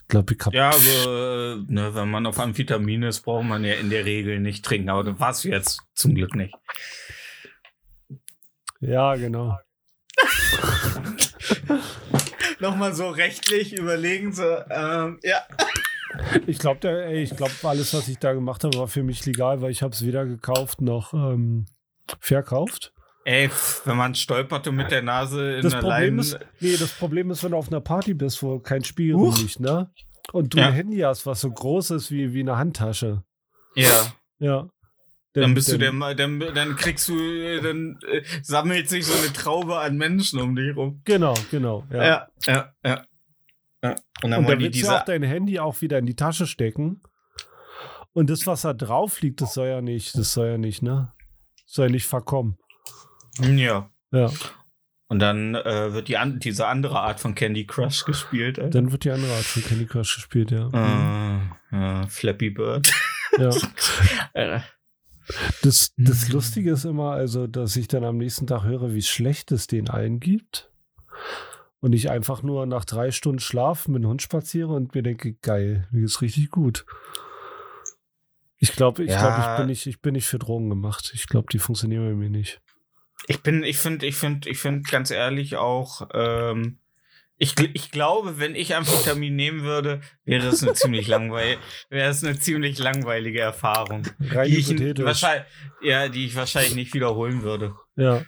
Ich 0.08 0.10
glaube, 0.10 0.34
ich 0.34 0.46
habe. 0.46 0.56
Ja, 0.56 0.70
aber 0.70 0.78
äh, 0.78 1.56
ne, 1.68 1.94
wenn 1.94 2.10
man 2.10 2.26
auf 2.26 2.40
Amphetamin 2.40 3.04
ist, 3.04 3.22
braucht 3.22 3.46
man 3.46 3.66
ja 3.66 3.74
in 3.74 3.90
der 3.90 4.06
Regel 4.06 4.40
nicht 4.40 4.64
trinken. 4.64 4.90
Aber 4.90 5.04
das 5.04 5.20
war's 5.20 5.44
jetzt 5.44 5.82
zum 5.94 6.16
Glück 6.16 6.34
nicht. 6.34 6.56
Ja, 8.80 9.16
genau. 9.16 9.58
Nochmal 12.60 12.94
so 12.94 13.10
rechtlich 13.10 13.74
überlegen, 13.74 14.34
so, 14.34 14.44
ähm, 14.70 15.20
ja. 15.24 15.42
Ich 16.48 16.58
glaube, 16.60 17.14
ich 17.14 17.36
glaube, 17.36 17.54
alles, 17.64 17.94
was 17.94 18.08
ich 18.08 18.18
da 18.18 18.34
gemacht 18.34 18.64
habe, 18.64 18.78
war 18.78 18.88
für 18.88 19.04
mich 19.04 19.26
legal, 19.26 19.62
weil 19.62 19.72
ich 19.72 19.84
habe 19.84 19.94
es 19.94 20.06
weder 20.06 20.26
gekauft 20.26 20.82
noch 20.82 21.14
ähm, 21.14 21.66
verkauft. 22.20 22.94
Ey, 23.28 23.50
wenn 23.84 23.98
man 23.98 24.16
stolpert 24.16 24.70
und 24.70 24.78
mit 24.78 24.90
der 24.90 25.02
Nase 25.02 25.58
in 25.58 25.62
Das 25.62 25.74
der 25.74 25.80
Problem 25.80 26.00
Leinen. 26.16 26.20
ist, 26.20 26.40
nee, 26.62 26.78
das 26.78 26.94
Problem 26.94 27.30
ist, 27.30 27.44
wenn 27.44 27.52
du 27.52 27.58
auf 27.58 27.68
einer 27.68 27.82
Party 27.82 28.14
bist, 28.14 28.42
wo 28.42 28.58
kein 28.60 28.86
Spielraum 28.86 29.36
liegt, 29.36 29.60
ne? 29.60 29.92
Und 30.32 30.54
du 30.54 30.60
Ja. 30.60 30.68
ein 30.68 30.74
Handy 30.74 31.00
hast, 31.00 31.26
was 31.26 31.42
so 31.42 31.52
groß 31.52 31.92
ist 31.92 32.10
wie, 32.10 32.34
wie 32.34 32.40
eine 32.40 32.58
Handtasche. 32.58 33.24
Ja. 33.76 34.14
Ja. 34.40 34.70
Dann 35.34 35.54
bist 35.54 35.70
du 35.70 35.78
der, 35.78 35.92
dann, 36.16 36.40
dann 36.40 36.76
kriegst 36.78 37.10
du, 37.10 37.62
dann 37.62 38.00
äh, 38.10 38.24
sammelt 38.44 38.88
sich 38.88 39.06
so 39.06 39.14
eine 39.22 39.34
Traube 39.34 39.78
an 39.78 39.98
Menschen 39.98 40.40
um 40.40 40.56
dich 40.56 40.74
rum. 40.76 41.02
Genau, 41.04 41.34
genau. 41.52 41.84
Ja. 41.92 42.04
Ja, 42.06 42.28
ja, 42.46 42.74
ja. 42.86 43.06
ja. 43.84 43.96
Und 44.24 44.32
dann 44.32 44.40
Und 44.40 44.50
dann 44.50 44.60
willst 44.60 44.82
du 44.82 44.88
auch 44.88 45.04
dein 45.04 45.24
Handy 45.24 45.60
auch 45.60 45.82
wieder 45.82 46.00
in 46.00 46.06
die 46.06 46.16
Tasche 46.16 46.48
stecken. 46.48 47.02
Und 48.14 48.30
das, 48.30 48.48
was 48.48 48.62
da 48.62 48.74
drauf 48.74 49.20
liegt, 49.20 49.42
das 49.42 49.54
soll 49.54 49.68
ja 49.68 49.82
nicht, 49.82 50.18
das 50.18 50.32
soll 50.32 50.48
ja 50.48 50.58
nicht, 50.58 50.82
ne? 50.82 51.12
Soll 51.66 51.88
ja 51.88 51.92
nicht 51.92 52.08
verkommen. 52.08 52.58
Ja. 53.42 53.90
Ja. 54.12 54.32
Und 55.10 55.20
dann 55.20 55.56
äh, 55.56 55.94
wird 55.94 56.10
die 56.10 56.18
an, 56.18 56.40
diese 56.40 56.68
andere 56.68 57.00
Art 57.00 57.20
von 57.20 57.34
Candy 57.34 57.66
Crush 57.66 58.04
gespielt. 58.04 58.60
Alter. 58.60 58.72
Dann 58.72 58.92
wird 58.92 59.06
die 59.06 59.12
andere 59.12 59.34
Art 59.34 59.46
von 59.46 59.64
Candy 59.64 59.86
Crush 59.86 60.16
gespielt, 60.16 60.52
ja. 60.52 60.68
Äh, 60.74 61.40
ja, 61.72 62.08
Flappy 62.08 62.50
Bird. 62.50 62.92
ja. 63.38 63.50
Das, 65.62 65.94
das 65.98 66.28
Mhm. 66.30 66.34
Lustige 66.34 66.72
ist 66.72 66.86
immer, 66.86 67.12
also, 67.12 67.48
dass 67.48 67.76
ich 67.76 67.90
dann 67.90 68.06
am 68.06 68.18
nächsten 68.18 68.48
Tag 68.48 68.64
höre, 68.64 68.94
wie 68.94 69.02
schlecht 69.02 69.52
es 69.52 69.68
den 69.68 69.90
allen 69.90 70.22
gibt. 70.22 70.72
Und 71.82 71.92
ich 71.94 72.10
einfach 72.10 72.44
nur 72.44 72.66
nach 72.66 72.86
drei 72.86 73.12
Stunden 73.12 73.40
Schlaf 73.40 73.90
mit 73.90 74.04
dem 74.04 74.08
Hund 74.10 74.22
spaziere 74.22 74.70
und 74.74 74.96
mir 74.96 75.04
denke, 75.04 75.34
geil, 75.34 75.86
mir 75.92 76.06
ist 76.06 76.22
richtig 76.22 76.50
gut. 76.50 76.86
Ich 78.58 78.72
glaube, 78.72 79.04
ich, 79.04 79.12
Ja. 79.12 79.20
glaub, 79.20 79.40
ich, 79.52 79.58
bin 79.58 79.68
nicht, 79.68 79.86
ich 79.86 80.02
bin 80.02 80.14
nicht 80.14 80.28
für 80.28 80.40
Drogen 80.40 80.70
gemacht. 80.70 81.12
Ich 81.14 81.28
glaube, 81.28 81.48
die 81.52 81.60
funktionieren 81.60 82.06
bei 82.08 82.16
mir 82.16 82.30
nicht. 82.30 82.62
Ich 83.26 83.42
bin, 83.42 83.64
ich 83.64 83.78
finde, 83.78 84.06
ich 84.06 84.16
finde, 84.16 84.50
ich 84.50 84.60
finde 84.60 84.90
ganz 84.90 85.12
ehrlich 85.12 85.56
auch, 85.56 86.08
ähm, 86.14 86.78
ich, 87.40 87.56
ich 87.74 87.92
glaube, 87.92 88.40
wenn 88.40 88.56
ich 88.56 88.76
Amphetamin 88.76 89.36
nehmen 89.36 89.64
würde, 89.64 90.02
wäre 90.26 90.48
es 90.48 90.64
eine 90.64 90.74
ziemlich 90.74 91.08
langweilig, 91.08 91.60
wäre 91.90 92.10
es 92.10 92.24
eine 92.24 92.40
ziemlich 92.40 92.80
langweilige 92.80 93.42
Erfahrung. 93.42 94.04
Rein 94.20 94.50
Die 94.50 94.58
ich, 94.58 94.70
wahrscheinlich, 94.98 95.46
ja, 95.82 96.08
die 96.08 96.26
ich 96.26 96.36
wahrscheinlich 96.36 96.76
nicht 96.76 96.94
wiederholen 96.94 97.44
würde. 97.44 97.76
Ja, 97.96 98.24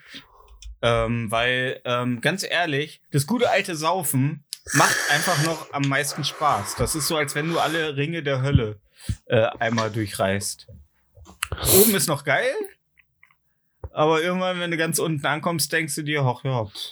Ähm, 0.82 1.30
weil, 1.30 1.82
ähm, 1.86 2.22
ganz 2.22 2.44
ehrlich, 2.44 3.02
das 3.12 3.26
gute 3.26 3.50
alte 3.50 3.76
Saufen 3.76 4.46
macht 4.74 4.96
einfach 5.10 5.44
noch 5.44 5.74
am 5.74 5.84
meisten 5.84 6.24
Spaß. 6.24 6.76
Das 6.76 6.96
ist 6.96 7.08
so, 7.08 7.18
als 7.18 7.36
wenn 7.36 7.50
du 7.50 7.60
alle 7.60 7.98
Ringe 7.98 8.24
der 8.24 8.42
Hölle 8.42 8.80
äh, 9.26 9.48
einmal 9.60 9.92
durchreißt. 9.92 10.68
Oben 11.82 11.96
ist 11.96 12.08
noch 12.08 12.24
geil, 12.24 12.54
aber 13.92 14.22
irgendwann, 14.22 14.60
wenn 14.60 14.72
du 14.72 14.78
ganz 14.78 15.00
unten 15.00 15.26
ankommst, 15.26 15.72
denkst 15.72 15.96
du 15.96 16.04
dir, 16.04 16.22
ach 16.24 16.44
ja, 16.44 16.66
pff, 16.66 16.92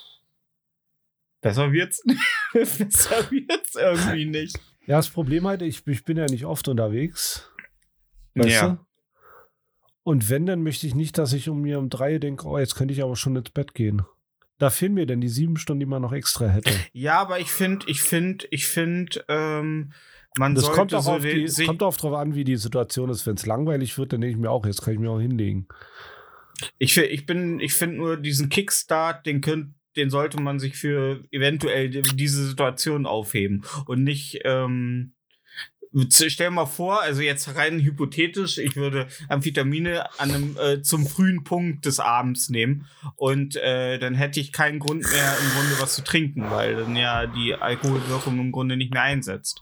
besser 1.42 1.72
wird's, 1.72 2.04
besser 2.54 3.30
wird's 3.32 3.76
irgendwie 3.76 4.26
nicht. 4.26 4.58
ja 4.86 4.98
das 4.98 5.10
Problem 5.10 5.48
halt, 5.48 5.62
ich, 5.62 5.86
ich 5.88 6.04
bin 6.06 6.18
ja 6.18 6.26
nicht 6.26 6.46
oft 6.46 6.68
unterwegs. 6.68 7.50
Weißt 8.36 8.50
Ja. 8.50 8.68
du? 8.70 8.78
Und 10.04 10.30
wenn, 10.30 10.46
dann 10.46 10.64
möchte 10.64 10.88
ich 10.88 10.96
nicht, 10.96 11.18
dass 11.18 11.34
ich 11.34 11.50
um 11.50 11.62
mir 11.62 11.80
um 11.80 11.90
drei 11.90 12.18
denke, 12.18 12.48
oh, 12.48 12.58
jetzt 12.58 12.76
könnte 12.76 12.94
ich 12.94 13.04
aber 13.04 13.16
schon 13.18 13.36
ins 13.36 13.50
Bett 13.50 13.74
gehen. 13.74 14.04
Da 14.58 14.70
fehlen 14.70 14.94
mir 14.94 15.06
denn 15.06 15.20
die 15.22 15.28
sieben 15.28 15.58
Stunden, 15.58 15.82
die 15.82 15.86
man 15.86 16.02
noch 16.02 16.14
extra 16.14 16.48
hätte. 16.48 16.72
Ja, 16.94 17.20
aber 17.20 17.40
ich 17.40 17.52
finde, 17.52 17.86
ich 17.90 18.02
finde, 18.02 18.48
ich 18.50 18.68
finde, 18.68 19.24
ähm, 19.28 19.92
man 20.38 20.56
Das 20.56 20.64
sollte 20.64 20.78
kommt 20.80 20.94
auch, 20.96 21.02
so 21.02 21.12
auf 21.12 21.22
die, 21.22 21.66
kommt 21.66 21.84
auch 21.84 21.96
drauf 21.98 22.14
an, 22.14 22.36
wie 22.36 22.44
die 22.46 22.56
Situation 22.56 23.10
ist. 23.10 23.28
Wenn 23.28 23.36
es 23.36 23.46
langweilig 23.46 23.98
wird, 23.98 24.14
dann 24.14 24.22
denke 24.22 24.36
ich 24.36 24.42
mir 24.42 24.50
auch, 24.50 24.66
jetzt 24.66 24.82
kann 24.82 24.94
ich 24.94 25.00
mir 25.00 25.12
auch 25.12 25.20
hinlegen. 25.20 25.68
Ich, 26.78 26.98
ich 26.98 27.26
bin, 27.26 27.60
ich 27.60 27.74
finde 27.74 27.98
nur 27.98 28.18
diesen 28.18 28.50
Kickstart, 28.50 29.26
den 29.26 29.42
könnt, 29.42 29.74
den 29.96 30.10
sollte 30.10 30.40
man 30.42 30.60
sich 30.60 30.76
für 30.76 31.24
eventuell 31.32 31.90
die- 31.90 32.02
diese 32.02 32.48
Situation 32.48 33.06
aufheben 33.06 33.64
und 33.86 34.04
nicht. 34.04 34.40
Ähm, 34.44 35.14
stell 36.12 36.52
mal 36.52 36.66
vor, 36.66 37.02
also 37.02 37.22
jetzt 37.22 37.56
rein 37.56 37.80
hypothetisch, 37.80 38.58
ich 38.58 38.76
würde 38.76 39.08
Amphetamine 39.30 40.08
an 40.20 40.32
einem, 40.32 40.58
äh, 40.58 40.82
zum 40.82 41.08
frühen 41.08 41.44
Punkt 41.44 41.86
des 41.86 42.00
Abends 42.00 42.50
nehmen 42.50 42.86
und 43.16 43.56
äh, 43.56 43.98
dann 43.98 44.14
hätte 44.14 44.40
ich 44.40 44.52
keinen 44.52 44.80
Grund 44.80 45.04
mehr 45.04 45.38
im 45.40 45.50
Grunde 45.52 45.80
was 45.82 45.96
zu 45.96 46.04
trinken, 46.04 46.52
weil 46.52 46.76
dann 46.76 46.96
ja 46.96 47.26
die 47.26 47.56
Alkoholwirkung 47.56 48.38
im 48.40 48.52
Grunde 48.52 48.78
nicht 48.78 48.94
mehr 48.94 49.04
einsetzt. 49.04 49.62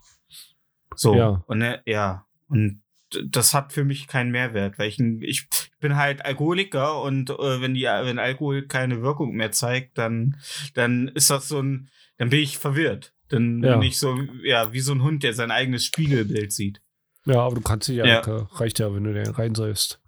So 0.95 1.15
Ja. 1.15 1.43
und 1.47 1.61
äh, 1.61 1.79
ja 1.85 2.25
und 2.49 2.81
das 3.27 3.53
hat 3.53 3.71
für 3.73 3.83
mich 3.83 4.07
keinen 4.07 4.31
Mehrwert, 4.31 4.77
weil 4.79 4.89
ich, 4.89 4.99
ich 5.21 5.47
bin 5.79 5.95
halt 5.95 6.25
Alkoholiker 6.25 7.01
und 7.01 7.29
äh, 7.29 7.61
wenn 7.61 7.73
die 7.75 7.83
wenn 7.83 8.19
Alkohol 8.19 8.63
keine 8.67 9.01
Wirkung 9.01 9.35
mehr 9.35 9.51
zeigt, 9.51 9.97
dann 9.97 10.37
dann 10.73 11.07
ist 11.09 11.29
das 11.29 11.47
so 11.47 11.59
ein 11.61 11.89
dann 12.17 12.29
bin 12.29 12.39
ich 12.39 12.57
verwirrt. 12.57 13.13
Dann 13.29 13.61
Ja. 13.63 13.77
bin 13.77 13.87
ich 13.87 13.99
so 13.99 14.17
ja 14.43 14.71
wie 14.73 14.79
so 14.79 14.93
ein 14.93 15.03
Hund, 15.03 15.23
der 15.23 15.33
sein 15.33 15.51
eigenes 15.51 15.85
Spiegelbild 15.85 16.51
sieht. 16.51 16.81
Ja, 17.25 17.39
aber 17.41 17.55
du 17.55 17.61
kannst 17.61 17.87
dich 17.87 17.97
ja, 17.97 18.05
Ja. 18.05 18.19
reicht 18.53 18.79
ja, 18.79 18.93
wenn 18.93 19.03
du 19.03 19.13
den 19.13 19.27
reinsäufst. 19.31 19.99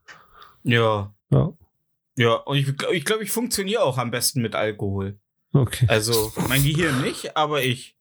Ja. 0.63 1.13
Ja, 1.29 1.53
Ja, 2.15 2.33
und 2.33 2.57
ich, 2.57 2.67
ich 2.91 3.05
glaube, 3.05 3.23
ich 3.23 3.31
funktioniere 3.31 3.83
auch 3.83 3.97
am 3.97 4.11
besten 4.11 4.41
mit 4.41 4.55
Alkohol. 4.55 5.19
okay. 5.53 5.85
Also 5.87 6.31
mein 6.49 6.63
Gehirn 6.63 7.01
nicht, 7.01 7.35
aber 7.37 7.61
ich. 7.63 7.95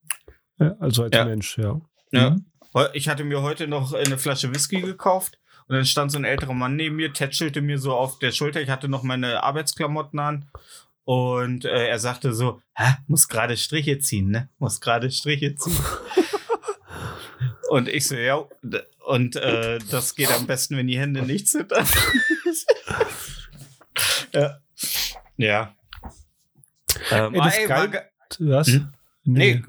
Ja, 0.58 0.74
also 0.80 1.02
als 1.04 1.14
Ja. 1.14 1.24
Mensch, 1.24 1.58
ja. 1.58 1.80
Ja. 2.12 2.30
Mhm. 2.30 2.46
Ich 2.94 3.08
hatte 3.08 3.24
mir 3.24 3.42
heute 3.42 3.68
noch 3.68 3.92
eine 3.92 4.18
Flasche 4.18 4.54
Whisky 4.54 4.80
gekauft 4.82 5.38
und 5.66 5.74
dann 5.76 5.84
stand 5.86 6.12
so 6.12 6.18
ein 6.18 6.24
älterer 6.24 6.54
Mann 6.54 6.76
neben 6.76 6.96
mir, 6.96 7.12
tätschelte 7.12 7.62
mir 7.62 7.78
so 7.78 7.94
auf 7.94 8.18
der 8.18 8.32
Schulter. 8.32 8.60
Ich 8.60 8.68
hatte 8.70 8.88
noch 8.88 9.02
meine 9.02 9.42
Arbeitsklamotten 9.42 10.18
an 10.18 10.50
und 11.04 11.64
äh, 11.64 11.86
er 11.88 11.98
sagte 11.98 12.34
so, 12.34 12.60
Hä, 12.74 12.96
muss 13.06 13.28
gerade 13.28 13.56
Striche 13.56 13.98
ziehen, 13.98 14.30
ne? 14.30 14.48
Muss 14.58 14.80
gerade 14.80 15.10
Striche 15.10 15.54
ziehen. 15.54 15.76
und 17.70 17.88
ich 17.88 18.06
so, 18.06 18.16
ja, 18.16 18.44
und 19.06 19.36
äh, 19.36 19.78
das 19.90 20.14
geht 20.14 20.30
am 20.32 20.46
besten, 20.46 20.76
wenn 20.76 20.86
die 20.88 20.98
Hände 20.98 21.22
nicht 21.22 21.48
zittern. 21.48 21.86
ja. 24.34 24.58
Ja. 25.36 25.74
Ähm, 27.10 27.34
Ey, 27.34 27.40
das 27.40 27.58
ey, 27.58 27.68
war 27.68 27.88
geil. 27.88 28.10
ge- 28.38 28.48
Was? 28.50 28.68
Hm? 28.68 28.92
Nee, 29.26 29.62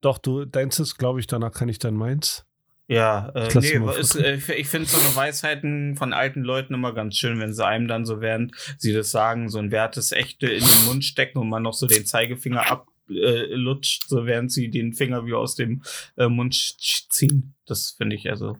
Doch, 0.00 0.18
du, 0.18 0.44
deins 0.44 0.78
ist, 0.78 0.96
glaube 0.96 1.20
ich, 1.20 1.26
danach 1.26 1.52
kann 1.52 1.68
ich 1.68 1.78
dann 1.78 1.94
meins. 1.94 2.44
Ja, 2.86 3.30
äh, 3.30 3.48
nee, 3.60 3.98
ist, 3.98 4.14
äh, 4.14 4.38
ich 4.56 4.68
finde 4.68 4.86
so 4.86 5.00
eine 5.00 5.16
Weisheiten 5.16 5.96
von 5.96 6.12
alten 6.12 6.42
Leuten 6.42 6.74
immer 6.74 6.92
ganz 6.92 7.16
schön, 7.16 7.40
wenn 7.40 7.54
sie 7.54 7.64
einem 7.64 7.88
dann 7.88 8.04
so 8.04 8.20
während 8.20 8.52
sie 8.76 8.92
das 8.92 9.10
sagen, 9.10 9.48
so 9.48 9.58
ein 9.58 9.70
wertes 9.70 10.12
Echte 10.12 10.48
in 10.48 10.62
den 10.62 10.84
Mund 10.84 11.04
stecken 11.04 11.38
und 11.38 11.48
man 11.48 11.62
noch 11.62 11.72
so 11.72 11.86
den 11.86 12.04
Zeigefinger 12.04 12.70
ablutscht, 12.70 14.04
äh, 14.04 14.06
so 14.06 14.26
während 14.26 14.52
sie 14.52 14.70
den 14.70 14.92
Finger 14.92 15.24
wieder 15.24 15.38
aus 15.38 15.54
dem 15.54 15.82
äh, 16.18 16.28
Mund 16.28 16.54
ziehen. 16.54 17.54
Das 17.64 17.94
finde 17.96 18.16
ich 18.16 18.28
also. 18.28 18.58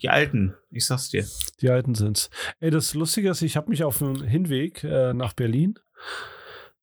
Die 0.00 0.08
Alten, 0.08 0.54
ich 0.70 0.86
sag's 0.86 1.08
dir. 1.08 1.26
Die 1.60 1.68
alten 1.68 1.96
sind's. 1.96 2.30
Ey, 2.60 2.70
das 2.70 2.94
Lustige 2.94 3.30
ist, 3.30 3.42
ich 3.42 3.56
habe 3.56 3.70
mich 3.70 3.82
auf 3.82 3.98
dem 3.98 4.22
Hinweg 4.22 4.84
äh, 4.84 5.12
nach 5.12 5.32
Berlin, 5.32 5.74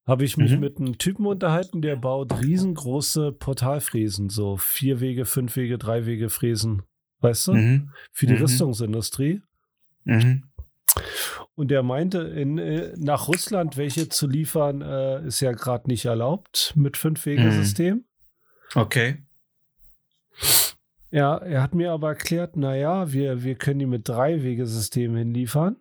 habe 0.08 0.24
ich 0.24 0.38
mich 0.38 0.54
Mhm. 0.54 0.60
mit 0.60 0.78
einem 0.80 0.98
Typen 0.98 1.26
unterhalten, 1.28 1.82
der 1.82 1.98
baut 1.98 2.42
riesengroße 2.42 3.34
Portalfräsen, 3.34 4.30
so 4.30 4.58
vier 4.58 5.00
Wege, 5.02 5.26
fünf 5.26 5.56
Wege, 5.58 5.78
drei 5.78 6.06
Wege 6.06 6.30
Fräsen, 6.30 6.84
weißt 7.20 7.48
du, 7.48 7.54
Mhm. 7.54 7.90
für 8.12 8.26
die 8.26 8.34
Mhm. 8.34 8.42
Rüstungsindustrie. 8.42 9.42
Mhm. 10.06 10.44
Und 11.56 11.72
er 11.72 11.84
meinte, 11.84 12.20
in, 12.20 12.58
äh, 12.58 12.94
nach 12.98 13.28
Russland 13.28 13.78
welche 13.78 14.10
zu 14.10 14.28
liefern, 14.28 14.82
äh, 14.82 15.28
ist 15.28 15.42
ja 15.42 15.52
gerade 15.52 15.88
nicht 15.90 16.06
erlaubt 16.06 16.74
mit 16.76 16.98
Fünf-Wege-System. 16.98 18.06
Okay. 18.76 19.24
Ja, 21.12 21.38
er 21.38 21.62
hat 21.62 21.74
mir 21.74 21.92
aber 21.92 22.10
erklärt, 22.10 22.58
naja, 22.58 23.12
wir, 23.12 23.44
wir 23.44 23.56
können 23.56 23.80
die 23.80 23.86
mit 23.86 24.08
Drei-Wege-System 24.08 25.16
hinliefern. 25.16 25.78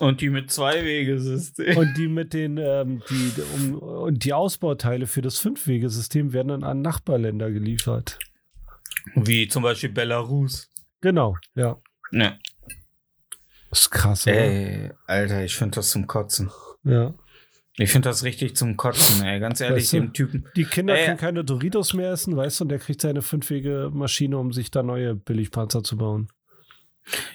Und 0.00 0.20
die 0.20 0.28
mit 0.28 0.50
zwei 0.50 0.84
Wegesystem. 0.84 1.76
Und 1.76 1.94
die 1.96 2.08
mit 2.08 2.32
den, 2.34 2.58
ähm, 2.58 3.02
die, 3.08 3.32
um, 3.54 3.78
und 3.78 4.24
die 4.24 4.32
Ausbauteile 4.32 5.06
für 5.06 5.22
das 5.22 5.38
Fünf-Wege-System 5.38 6.32
werden 6.32 6.48
dann 6.48 6.64
an 6.64 6.82
Nachbarländer 6.82 7.50
geliefert. 7.52 8.18
Wie 9.14 9.46
zum 9.46 9.62
Beispiel 9.62 9.90
Belarus. 9.90 10.68
Genau, 11.00 11.36
ja. 11.54 11.80
Ja. 12.10 12.38
Das 13.70 13.80
ist 13.82 13.90
krass, 13.90 14.26
oder? 14.26 14.36
Ey, 14.36 14.90
Alter, 15.06 15.44
ich 15.44 15.54
finde 15.54 15.76
das 15.76 15.90
zum 15.90 16.06
Kotzen. 16.06 16.50
Ja. 16.84 17.14
Ich 17.76 17.90
finde 17.90 18.08
das 18.08 18.22
richtig 18.22 18.56
zum 18.56 18.76
Kotzen, 18.76 19.24
ey. 19.24 19.40
Ganz 19.40 19.60
ehrlich, 19.60 19.84
Weißt 19.84 19.92
du? 19.94 20.00
dem 20.00 20.12
Typen. 20.12 20.46
Die 20.54 20.64
Kinder 20.64 20.96
Ey. 20.96 21.06
können 21.06 21.18
keine 21.18 21.44
Doritos 21.44 21.92
mehr 21.92 22.12
essen, 22.12 22.36
weißt 22.36 22.60
du, 22.60 22.64
und 22.64 22.68
der 22.68 22.78
kriegt 22.78 23.00
seine 23.00 23.20
fünfwege 23.20 23.90
Maschine, 23.92 24.38
um 24.38 24.52
sich 24.52 24.70
da 24.70 24.82
neue 24.84 25.16
Billigpanzer 25.16 25.82
zu 25.82 25.96
bauen. 25.96 26.28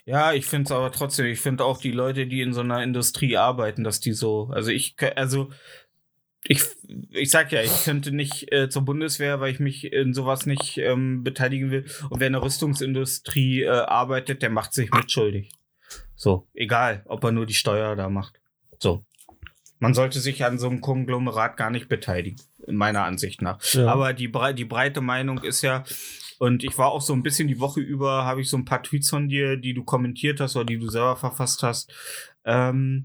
Ja, 0.06 0.34
ich 0.34 0.46
finde 0.46 0.66
es 0.66 0.72
aber 0.72 0.92
trotzdem, 0.92 1.28
ich 1.28 1.40
finde 1.40 1.64
auch 1.64 1.80
die 1.80 1.92
Leute, 1.92 2.28
die 2.28 2.42
in 2.42 2.54
so 2.54 2.62
einer 2.62 2.84
Industrie 2.84 3.38
arbeiten, 3.38 3.84
dass 3.84 4.00
die 4.00 4.14
so, 4.14 4.50
also 4.52 4.72
ich, 4.72 4.96
also 5.16 5.50
ich, 6.44 6.64
ich 7.12 7.30
sag 7.30 7.52
ja, 7.52 7.62
ich 7.62 7.84
könnte 7.84 8.12
nicht 8.12 8.52
äh, 8.52 8.70
zur 8.70 8.84
Bundeswehr, 8.84 9.40
weil 9.40 9.52
ich 9.52 9.60
mich 9.60 9.92
in 9.92 10.14
sowas 10.14 10.46
nicht 10.46 10.78
ähm, 10.78 11.24
beteiligen 11.24 11.70
will. 11.70 11.86
Und 12.10 12.20
wer 12.20 12.28
in 12.28 12.34
der 12.34 12.42
Rüstungsindustrie 12.42 13.64
äh, 13.64 13.70
arbeitet, 13.70 14.42
der 14.42 14.50
macht 14.50 14.74
sich 14.74 14.92
mitschuldig. 14.92 15.52
So, 16.16 16.48
egal, 16.54 17.04
ob 17.06 17.24
er 17.24 17.32
nur 17.32 17.46
die 17.46 17.54
Steuer 17.54 17.96
da 17.96 18.10
macht. 18.10 18.40
So. 18.80 19.06
Man 19.80 19.94
sollte 19.94 20.20
sich 20.20 20.44
an 20.44 20.60
so 20.60 20.68
einem 20.68 20.82
Konglomerat 20.82 21.56
gar 21.56 21.70
nicht 21.70 21.88
beteiligen, 21.88 22.42
in 22.68 22.76
meiner 22.76 23.06
Ansicht 23.06 23.42
nach. 23.42 23.64
Ja. 23.74 23.88
Aber 23.88 24.14
die, 24.14 24.30
die 24.56 24.66
breite 24.66 25.00
Meinung 25.00 25.42
ist 25.42 25.62
ja, 25.62 25.86
und 26.40 26.64
ich 26.64 26.78
war 26.78 26.90
auch 26.92 27.02
so 27.02 27.14
ein 27.14 27.22
bisschen 27.22 27.50
die 27.50 27.60
Woche 27.60 27.82
über, 27.82 28.24
habe 28.24 28.42
ich 28.42 28.50
so 28.50 28.58
ein 28.58 28.66
paar 28.66 28.82
Tweets 28.82 29.10
von 29.10 29.28
dir, 29.28 29.58
die 29.58 29.74
du 29.74 29.84
kommentiert 29.84 30.40
hast 30.40 30.56
oder 30.56 30.66
die 30.66 30.80
du 30.80 30.90
selber 30.90 31.18
verfasst 31.18 31.64
hast. 31.64 31.94
Ähm, 32.46 33.04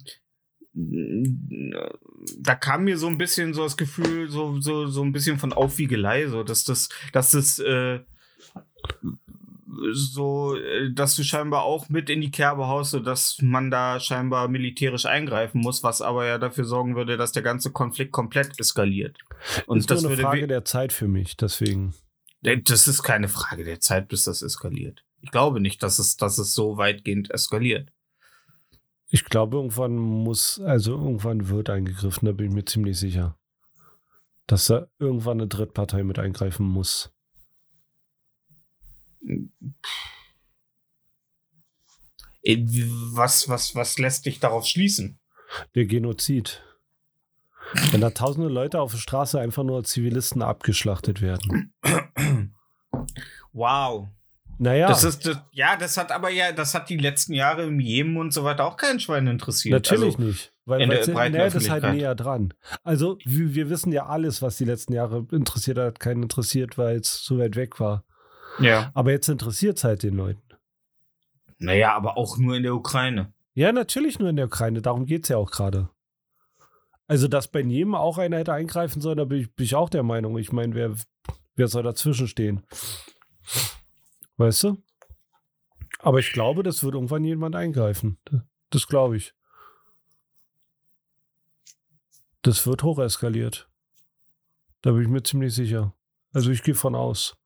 da 0.73 2.55
kam 2.55 2.85
mir 2.85 2.97
so 2.97 3.09
ein 3.09 3.19
bisschen 3.19 3.53
so 3.53 3.65
das 3.65 3.77
Gefühl, 3.77 4.29
so, 4.31 4.61
so, 4.61 4.87
so 4.87 5.03
ein 5.03 5.13
bisschen 5.13 5.39
von 5.39 5.53
Aufwiegelei, 5.53 6.29
so, 6.29 6.45
dass 6.45 6.63
das, 6.65 6.89
dass 7.13 7.33
das, 7.33 7.59
äh, 7.59 8.01
so, 9.93 10.57
äh, 10.57 10.93
dass 10.93 11.17
du 11.17 11.25
scheinbar 11.25 11.65
auch 11.65 11.89
mit 11.89 12.09
in 12.11 12.21
die 12.21 12.31
Kerbe 12.31 12.69
haust, 12.69 12.93
so 12.93 13.01
dass 13.01 13.39
man 13.43 13.69
da 13.69 13.99
scheinbar 13.99 14.47
militärisch 14.47 15.07
eingreifen 15.07 15.61
muss, 15.61 15.83
was 15.83 16.03
aber 16.03 16.25
ja 16.25 16.39
dafür 16.39 16.65
sorgen 16.65 16.95
würde, 16.95 17.17
dass 17.17 17.33
der 17.33 17.43
ganze 17.43 17.73
Konflikt 17.73 18.13
komplett 18.13 18.61
eskaliert. 18.61 19.19
Und 19.67 19.79
ist 19.79 19.91
das 19.91 20.03
nur 20.03 20.13
eine 20.13 20.23
Frage 20.23 20.47
der 20.47 20.65
Zeit 20.65 20.93
für 20.93 21.09
mich, 21.09 21.37
deswegen. 21.37 21.95
Das 22.45 22.89
ist 22.89 23.03
keine 23.03 23.29
Frage 23.29 23.65
der 23.65 23.81
Zeit, 23.81 24.09
bis 24.09 24.25
das 24.25 24.43
eskaliert. 24.43 25.05
Ich 25.23 25.31
glaube 25.31 25.61
nicht, 25.61 25.83
dass 25.83 25.99
es, 25.99 26.17
dass 26.19 26.37
es 26.37 26.55
so 26.55 26.77
weitgehend 26.77 27.31
eskaliert. 27.31 27.91
Ich 29.09 29.25
glaube, 29.25 29.57
irgendwann 29.57 29.97
muss, 29.97 30.61
also 30.61 30.93
irgendwann 30.93 31.49
wird 31.49 31.71
eingegriffen, 31.71 32.27
da 32.27 32.33
bin 32.33 32.49
ich 32.49 32.55
mir 32.55 32.65
ziemlich 32.65 32.99
sicher. 32.99 33.39
Dass 34.47 34.67
da 34.67 34.89
irgendwann 34.99 35.41
eine 35.41 35.49
Drittpartei 35.49 36.03
mit 36.03 36.19
eingreifen 36.19 36.67
muss. 36.67 37.15
Äh, 42.43 42.67
Was, 43.13 43.49
was, 43.49 43.75
was 43.75 43.99
lässt 43.99 44.27
dich 44.27 44.41
darauf 44.41 44.67
schließen? 44.67 45.21
Der 45.75 45.87
Genozid. 45.87 46.64
Wenn 47.91 48.01
da 48.01 48.11
tausende 48.11 48.49
Leute 48.49 48.81
auf 48.81 48.93
der 48.93 48.99
Straße 48.99 49.41
einfach 49.41 49.65
nur 49.65 49.79
als 49.79 49.91
Zivilisten 49.91 50.43
abgeschlachtet 50.43 51.21
werden. 51.21 51.73
Wow. 53.53 54.09
Naja, 54.59 54.89
Das 54.89 55.05
ist, 55.05 55.27
das, 55.27 55.39
ja, 55.53 55.77
das 55.77 55.97
hat 55.97 56.13
aber 56.13 56.31
ja, 56.31 56.53
das 56.53 56.75
hat 56.75 56.89
die 56.89 56.97
letzten 56.97 57.35
Jahre 57.35 57.65
im 57.65 57.81
Jemen 57.81 58.17
und 58.17 58.33
so 58.33 58.45
weiter 58.45 58.65
auch 58.67 58.77
kein 58.77 59.01
Schwein 59.01 59.27
interessiert. 59.27 59.73
natürlich 59.73 60.15
also, 60.15 60.23
nicht. 60.23 60.53
Weil 60.65 60.83
in 60.83 60.89
breiten 60.89 61.33
naja, 61.33 61.45
das 61.45 61.57
ist 61.57 61.71
halt 61.71 61.85
näher 61.85 62.15
dran. 62.15 62.55
Also, 62.83 63.19
wir, 63.25 63.55
wir 63.55 63.69
wissen 63.69 63.93
ja 63.93 64.07
alles, 64.07 64.41
was 64.41 64.57
die 64.57 64.65
letzten 64.65 64.95
Jahre 64.95 65.27
interessiert 65.31 65.77
hat, 65.77 66.01
keinen 66.01 66.23
interessiert, 66.23 66.79
weil 66.79 66.97
es 66.97 67.23
so 67.23 67.39
weit 67.39 67.57
weg 67.57 67.81
war. 67.81 68.05
Ja. 68.61 68.91
Aber 68.95 69.11
jetzt 69.11 69.29
interessiert 69.29 69.77
es 69.77 69.85
halt 69.85 70.03
den 70.03 70.15
Leuten. 70.15 70.43
Naja, 71.59 71.95
aber 71.95 72.17
auch 72.17 72.39
nur 72.39 72.57
in 72.57 72.63
der 72.63 72.75
Ukraine. 72.75 73.33
Ja, 73.55 73.73
natürlich 73.73 74.19
nur 74.19 74.31
in 74.31 74.37
der 74.37 74.47
Ukraine, 74.47 74.81
darum 74.81 75.07
geht 75.07 75.25
es 75.25 75.29
ja 75.29 75.37
auch 75.37 75.51
gerade. 75.51 75.91
Also, 77.07 77.29
dass 77.29 77.49
bei 77.49 77.61
jedem 77.61 77.95
auch 77.95 78.19
einer 78.19 78.39
hätte 78.39 78.53
eingreifen 78.53 79.03
sollen, 79.03 79.19
da 79.19 79.25
bin 79.25 79.41
ich, 79.41 79.55
bin 79.55 79.65
ich 79.65 79.75
auch 79.75 79.91
der 79.91 80.03
Meinung. 80.03 80.39
Ich 80.39 80.53
meine, 80.53 80.75
wer, 80.75 80.95
wer 81.55 81.69
soll 81.69 81.83
dazwischen 81.83 82.29
stehen? 82.29 82.63
Weißt 84.37 84.65
du? 84.65 84.83
Aber 85.99 86.19
ich 86.19 86.33
glaube, 86.33 86.63
das 86.63 86.83
wird 86.83 86.95
irgendwann 86.95 87.25
jemand 87.25 87.57
eingreifen. 87.57 88.19
Das 88.71 88.87
glaube 88.87 89.17
ich. 89.17 89.35
Das 92.43 92.67
wird 92.67 92.83
hocheskaliert. 92.83 93.69
Da 94.83 94.93
bin 94.93 95.03
ich 95.03 95.09
mir 95.09 95.23
ziemlich 95.23 95.55
sicher. 95.55 95.95
Also 96.33 96.51
ich 96.51 96.63
gehe 96.63 96.75
von 96.75 96.95
aus. 96.95 97.37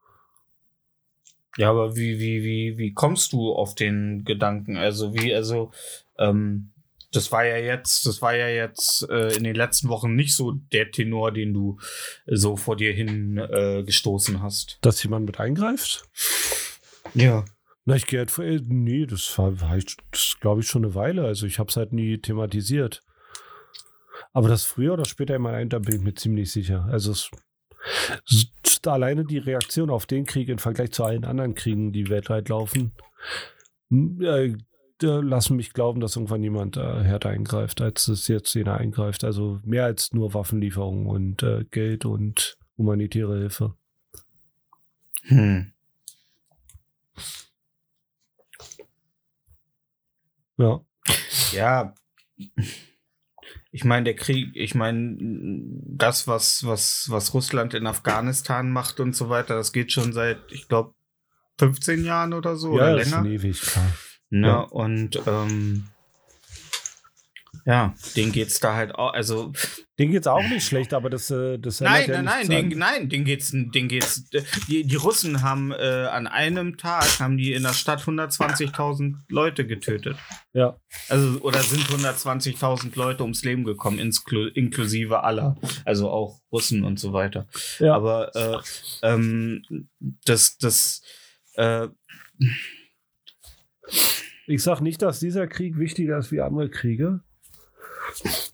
Ja, 1.56 1.70
aber 1.70 1.96
wie, 1.96 2.18
wie, 2.18 2.42
wie, 2.42 2.78
wie 2.78 2.94
kommst 2.94 3.32
du 3.32 3.52
auf 3.52 3.74
den 3.74 4.24
Gedanken? 4.24 4.76
Also, 4.76 5.14
wie, 5.14 5.34
also, 5.34 5.70
ähm, 6.18 6.72
das 7.12 7.32
war 7.32 7.44
ja 7.46 7.56
jetzt, 7.56 8.04
das 8.06 8.20
war 8.22 8.34
ja 8.36 8.48
jetzt 8.48 9.08
äh, 9.08 9.34
in 9.36 9.44
den 9.44 9.54
letzten 9.54 9.88
Wochen 9.88 10.14
nicht 10.14 10.34
so 10.34 10.52
der 10.72 10.90
Tenor, 10.90 11.32
den 11.32 11.54
du 11.54 11.78
äh, 12.26 12.36
so 12.36 12.56
vor 12.56 12.76
dir 12.76 12.92
hin 12.92 13.38
äh, 13.38 13.82
gestoßen 13.82 14.42
hast. 14.42 14.78
Dass 14.82 15.02
jemand 15.02 15.26
mit 15.26 15.40
eingreift? 15.40 16.04
Ja. 17.14 17.44
Na, 17.86 17.96
ich 17.96 18.06
gehe 18.06 18.18
halt 18.18 18.30
vor. 18.30 18.44
äh, 18.44 18.60
Nee, 18.62 19.06
das 19.06 19.36
war, 19.38 19.60
war 19.60 19.76
ich- 19.78 19.96
das 20.10 20.36
glaube 20.40 20.60
ich 20.60 20.68
schon 20.68 20.84
eine 20.84 20.94
Weile. 20.94 21.24
Also 21.24 21.46
ich 21.46 21.58
habe 21.58 21.70
es 21.70 21.76
halt 21.76 21.92
nie 21.94 22.18
thematisiert. 22.18 23.02
Aber 24.32 24.48
das 24.48 24.64
früher 24.64 24.92
oder 24.92 25.06
später 25.06 25.34
immer 25.34 25.50
ein, 25.52 25.68
da 25.70 25.78
bin 25.78 25.96
ich 25.96 26.02
mir 26.02 26.14
ziemlich 26.14 26.52
sicher. 26.52 26.86
Also 26.90 27.12
es, 27.12 27.30
es 28.30 28.46
ist 28.66 28.86
alleine 28.86 29.24
die 29.24 29.38
Reaktion 29.38 29.88
auf 29.90 30.04
den 30.06 30.26
Krieg 30.26 30.48
im 30.50 30.58
Vergleich 30.58 30.92
zu 30.92 31.04
allen 31.04 31.24
anderen 31.24 31.54
Kriegen, 31.54 31.92
die 31.92 32.10
weltweit 32.10 32.48
laufen, 32.50 32.92
äh, 33.90 34.52
lassen 35.02 35.56
mich 35.56 35.72
glauben, 35.72 36.00
dass 36.00 36.16
irgendwann 36.16 36.42
jemand 36.42 36.76
äh, 36.76 37.02
härter 37.02 37.30
eingreift, 37.30 37.80
als 37.80 38.08
es 38.08 38.28
jetzt 38.28 38.54
jener 38.54 38.76
eingreift. 38.76 39.24
Also 39.24 39.60
mehr 39.64 39.84
als 39.84 40.12
nur 40.12 40.34
Waffenlieferungen 40.34 41.06
und 41.06 41.42
äh, 41.42 41.64
Geld 41.70 42.04
und 42.04 42.58
humanitäre 42.76 43.38
Hilfe. 43.38 43.74
Hm. 45.22 45.72
Ja. 50.56 50.80
Ja. 51.52 51.94
Ich 53.70 53.84
meine, 53.84 54.04
der 54.04 54.16
Krieg, 54.16 54.50
ich 54.54 54.74
meine, 54.74 55.16
das, 55.20 56.26
was, 56.26 56.64
was, 56.66 57.10
was 57.10 57.34
Russland 57.34 57.74
in 57.74 57.86
Afghanistan 57.86 58.70
macht 58.70 58.98
und 59.00 59.14
so 59.14 59.28
weiter, 59.28 59.54
das 59.56 59.72
geht 59.72 59.92
schon 59.92 60.12
seit, 60.12 60.38
ich 60.50 60.68
glaube, 60.68 60.94
15 61.58 62.04
Jahren 62.04 62.32
oder 62.32 62.56
so 62.56 62.76
ja, 62.76 62.92
oder 62.92 63.00
ist 63.00 63.10
länger. 63.10 63.22
schon 63.22 63.32
ewig, 63.32 63.60
klar. 63.60 63.92
Ne? 64.30 64.46
Ja. 64.46 64.60
Und 64.60 65.20
ähm, 65.26 65.88
ja, 67.68 67.94
denen 68.16 68.32
geht's 68.32 68.60
da 68.60 68.74
halt 68.74 68.94
auch, 68.94 69.12
also 69.12 69.52
Den 69.98 70.10
geht's 70.10 70.26
auch 70.26 70.42
nicht 70.48 70.64
schlecht, 70.66 70.94
aber 70.94 71.10
das, 71.10 71.30
äh, 71.30 71.58
das 71.58 71.82
nein, 71.82 72.08
ja 72.08 72.22
nein, 72.22 72.46
nein, 72.48 72.70
den, 72.70 72.78
nein, 72.78 73.08
den 73.10 73.24
geht's, 73.26 73.50
den 73.52 73.88
geht's. 73.88 74.24
Die, 74.68 74.84
die 74.84 74.96
Russen 74.96 75.42
haben 75.42 75.72
äh, 75.72 76.06
an 76.10 76.26
einem 76.26 76.78
Tag 76.78 77.20
haben 77.20 77.36
die 77.36 77.52
in 77.52 77.64
der 77.64 77.74
Stadt 77.74 78.00
120.000 78.00 79.16
Leute 79.28 79.66
getötet. 79.66 80.16
Ja, 80.54 80.78
Also 81.10 81.40
oder 81.40 81.60
sind 81.60 81.82
120.000 81.82 82.96
Leute 82.96 83.22
ums 83.22 83.44
Leben 83.44 83.64
gekommen, 83.64 83.98
inklu 83.98 84.46
inklusive 84.46 85.22
aller, 85.22 85.58
also 85.84 86.10
auch 86.10 86.40
Russen 86.50 86.84
und 86.84 86.98
so 86.98 87.12
weiter. 87.12 87.48
ja. 87.80 87.94
Aber 87.94 88.34
äh, 88.34 88.58
ähm, 89.02 89.88
das, 89.98 90.56
das, 90.56 91.02
äh, 91.56 91.88
Ich 94.46 94.62
sag 94.62 94.80
nicht, 94.80 95.02
dass 95.02 95.20
dieser 95.20 95.46
Krieg 95.46 95.78
wichtiger 95.78 96.18
ist 96.18 96.32
wie 96.32 96.40
andere 96.40 96.70
Kriege. 96.70 97.20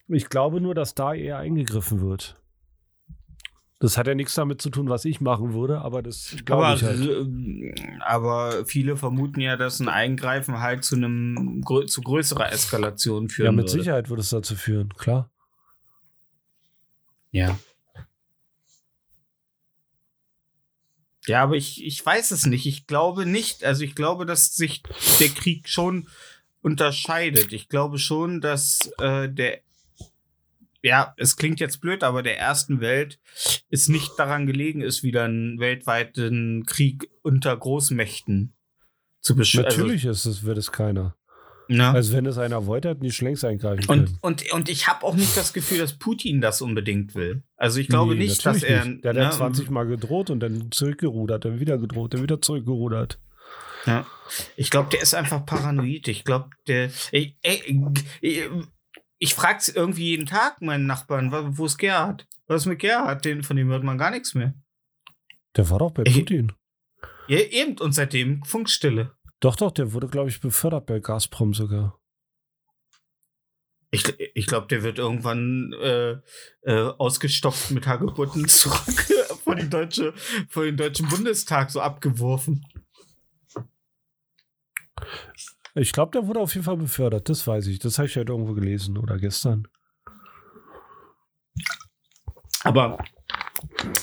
Ich 0.09 0.29
glaube 0.29 0.61
nur, 0.61 0.75
dass 0.75 0.94
da 0.94 1.14
eher 1.14 1.38
eingegriffen 1.38 2.01
wird. 2.01 2.37
Das 3.81 3.99
hat 3.99 4.07
ja 4.07 4.14
nichts 4.14 4.35
damit 4.35 4.62
zu 4.62 4.70
tun, 4.70 4.88
was 4.88 5.05
ich 5.05 5.20
machen 5.20 5.53
würde, 5.53 5.81
aber 5.81 6.03
das 6.03 6.37
glaube 6.47 6.66
aber, 6.66 6.77
ich 6.77 6.83
halt. 6.83 8.01
aber 8.01 8.64
viele 8.64 8.97
vermuten 8.97 9.40
ja, 9.40 9.57
dass 9.57 9.79
ein 9.79 9.88
Eingreifen 9.88 10.61
halt 10.61 10.85
zu 10.85 10.97
einem 10.97 11.62
zu 11.87 12.01
größerer 12.01 12.51
Eskalation 12.51 13.29
führen 13.29 13.47
Ja, 13.47 13.53
mit 13.53 13.64
würde. 13.64 13.73
Sicherheit 13.73 14.09
würde 14.09 14.23
es 14.23 14.31
dazu 14.31 14.55
führen, 14.55 14.88
klar. 14.94 15.31
Ja. 17.31 17.59
Ja, 21.27 21.43
aber 21.43 21.57
ich, 21.57 21.85
ich 21.85 22.05
weiß 22.05 22.31
es 22.31 22.47
nicht. 22.47 22.67
Ich 22.67 22.87
glaube 22.87 23.27
nicht. 23.27 23.65
Also 23.65 23.83
ich 23.83 23.95
glaube, 23.95 24.27
dass 24.27 24.55
sich 24.55 24.83
der 25.21 25.29
Krieg 25.29 25.69
schon 25.69 26.09
unterscheidet. 26.61 27.53
Ich 27.53 27.69
glaube 27.69 27.99
schon, 27.99 28.41
dass 28.41 28.91
äh, 28.99 29.29
der 29.29 29.61
ja, 30.85 31.15
es 31.17 31.37
klingt 31.37 31.61
jetzt 31.61 31.81
blöd, 31.81 32.03
aber 32.03 32.23
der 32.23 32.39
ersten 32.39 32.81
Welt 32.81 33.19
ist 33.71 33.89
nicht 33.89 34.19
daran 34.19 34.47
gelegen, 34.47 34.83
ist 34.83 35.03
wieder 35.03 35.25
einen 35.25 35.59
weltweiten 35.59 36.67
Krieg 36.67 37.09
unter 37.23 37.57
Großmächten 37.57 38.53
zu 39.23 39.35
beschweren. 39.35 39.67
Natürlich 39.67 40.05
ist 40.05 40.27
es, 40.27 40.45
wird 40.45 40.59
es 40.59 40.73
keiner. 40.73 41.17
Ne? 41.68 41.88
Also 41.90 42.12
wenn 42.14 42.27
es 42.27 42.38
einer 42.38 42.66
wollte, 42.66 42.94
die 42.96 43.11
schon 43.11 43.27
längst 43.29 43.44
eingreifen 43.44 43.81
und, 43.88 44.05
können. 44.07 44.18
und, 44.20 44.53
und 44.53 44.68
ich 44.68 44.87
habe 44.88 45.05
auch 45.05 45.14
nicht 45.14 45.37
das 45.37 45.53
Gefühl, 45.53 45.79
dass 45.79 45.98
Putin 45.98 46.40
das 46.40 46.61
unbedingt 46.62 47.14
will. 47.14 47.42
Also 47.57 47.81
ich 47.81 47.88
glaube 47.88 48.14
Nee, 48.14 48.24
nicht, 48.24 48.44
dass 48.44 48.62
er. 48.62 48.85
nicht. 48.85 49.05
Der 49.05 49.11
hat 49.11 49.16
ne, 49.16 49.22
ja 49.24 49.31
20 49.31 49.70
Mal 49.70 49.87
gedroht 49.87 50.31
und 50.31 50.40
dann 50.40 50.70
zurückgerudert, 50.70 51.44
dann 51.44 51.61
wieder 51.61 51.79
gedroht, 51.79 52.14
dann 52.14 52.22
wieder 52.22 52.40
zurückgerudert. 52.40 53.18
Ja. 53.87 54.07
Ich 54.57 54.70
glaube, 54.70 54.88
der 54.90 55.03
ist 55.03 55.14
einfach 55.14 55.44
paranoid. 55.44 56.09
Ich 56.09 56.24
glaube, 56.24 56.48
der. 56.66 56.90
Ey, 57.12 57.37
ich 58.20 58.42
ich 59.18 59.35
frag's 59.35 59.68
irgendwie 59.68 60.05
jeden 60.11 60.27
Tag 60.27 60.61
meinen 60.61 60.87
Nachbarn, 60.87 61.31
wo 61.57 61.66
ist 61.66 61.79
Gerhard? 61.79 62.27
Was 62.46 62.62
ist 62.62 62.66
mit 62.66 62.79
Gerhard? 62.81 63.24
Den, 63.24 63.42
von 63.42 63.57
dem 63.57 63.68
hört 63.68 63.85
man 63.85 63.96
gar 63.96 64.11
nichts 64.11 64.35
mehr. 64.35 64.55
Der 65.57 65.68
war 65.70 65.79
doch 65.79 65.92
bei 65.92 66.03
Ich- 66.07 66.14
Putin. 66.14 66.53
Ja, 67.29 67.38
eben. 67.38 67.79
Und 67.79 67.92
seitdem 67.92 68.42
Funkstille. 68.44 69.13
Doch, 69.44 69.57
doch, 69.57 69.72
der 69.72 69.92
wurde, 69.92 70.09
glaube 70.09 70.30
ich, 70.30 70.40
befördert 70.40 70.87
bei 70.87 71.00
Gazprom 71.00 71.52
sogar. 71.52 72.00
Ich, 73.90 74.18
ich 74.35 74.46
glaube, 74.46 74.68
der 74.68 74.83
wird 74.83 74.98
irgendwann 74.98 75.74
äh, 75.83 76.16
äh, 76.62 76.92
ausgestopft 76.96 77.70
mit 77.70 77.87
Hagebutten 77.87 78.48
zurück 78.48 79.04
vor, 79.44 79.54
die 79.54 79.68
deutsche, 79.68 80.14
vor 80.48 80.64
den 80.64 80.78
Deutschen 80.78 81.11
Bundestag 81.11 81.70
so 81.70 81.83
abgeworfen. 81.83 82.64
Ich 85.74 85.92
glaube, 85.92 86.12
der 86.12 86.26
wurde 86.26 86.40
auf 86.40 86.54
jeden 86.54 86.64
Fall 86.64 86.78
befördert, 86.78 87.28
das 87.28 87.46
weiß 87.46 87.66
ich. 87.66 87.78
Das 87.80 87.98
habe 87.98 88.09
ich 88.09 88.16
heute 88.16 88.33
irgendwo 88.33 88.54
gelesen 88.54 88.96
oder 88.96 89.18
gestern. 89.18 89.68
Aber 92.62 92.96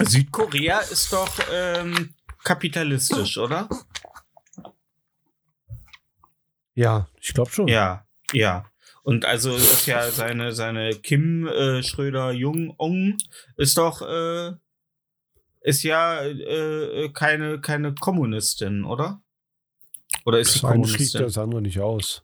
Südkorea 0.02 0.82
ist 0.82 1.12
doch 1.12 1.32
ähm, 1.52 2.14
kapitalistisch, 2.44 3.40
oder? 3.40 3.68
Ja, 6.76 7.08
ich 7.20 7.34
glaube 7.34 7.52
schon. 7.52 7.68
Ja, 7.68 8.06
ja. 8.34 8.66
Und 9.04 9.26
also 9.26 9.56
ist 9.56 9.88
ja 9.88 10.10
seine, 10.12 10.54
seine 10.54 10.92
Kim 10.92 11.48
äh, 11.48 11.82
Schröder-Jung 11.82 12.76
ist 13.58 13.78
doch 13.78 14.02
äh, 14.02 14.54
ist 15.62 15.84
ja 15.84 16.22
äh, 16.24 17.10
keine, 17.10 17.62
keine 17.62 17.94
Kommunistin, 17.94 18.84
oder? 18.84 19.22
Oder 20.26 20.40
ist 20.40 20.54
sie 20.54 20.60
Das 20.62 20.70
schließt 20.90 21.14
Kommunistin? 21.14 21.22
das 21.22 21.38
andere 21.38 21.62
nicht 21.62 21.80
aus. 21.80 22.24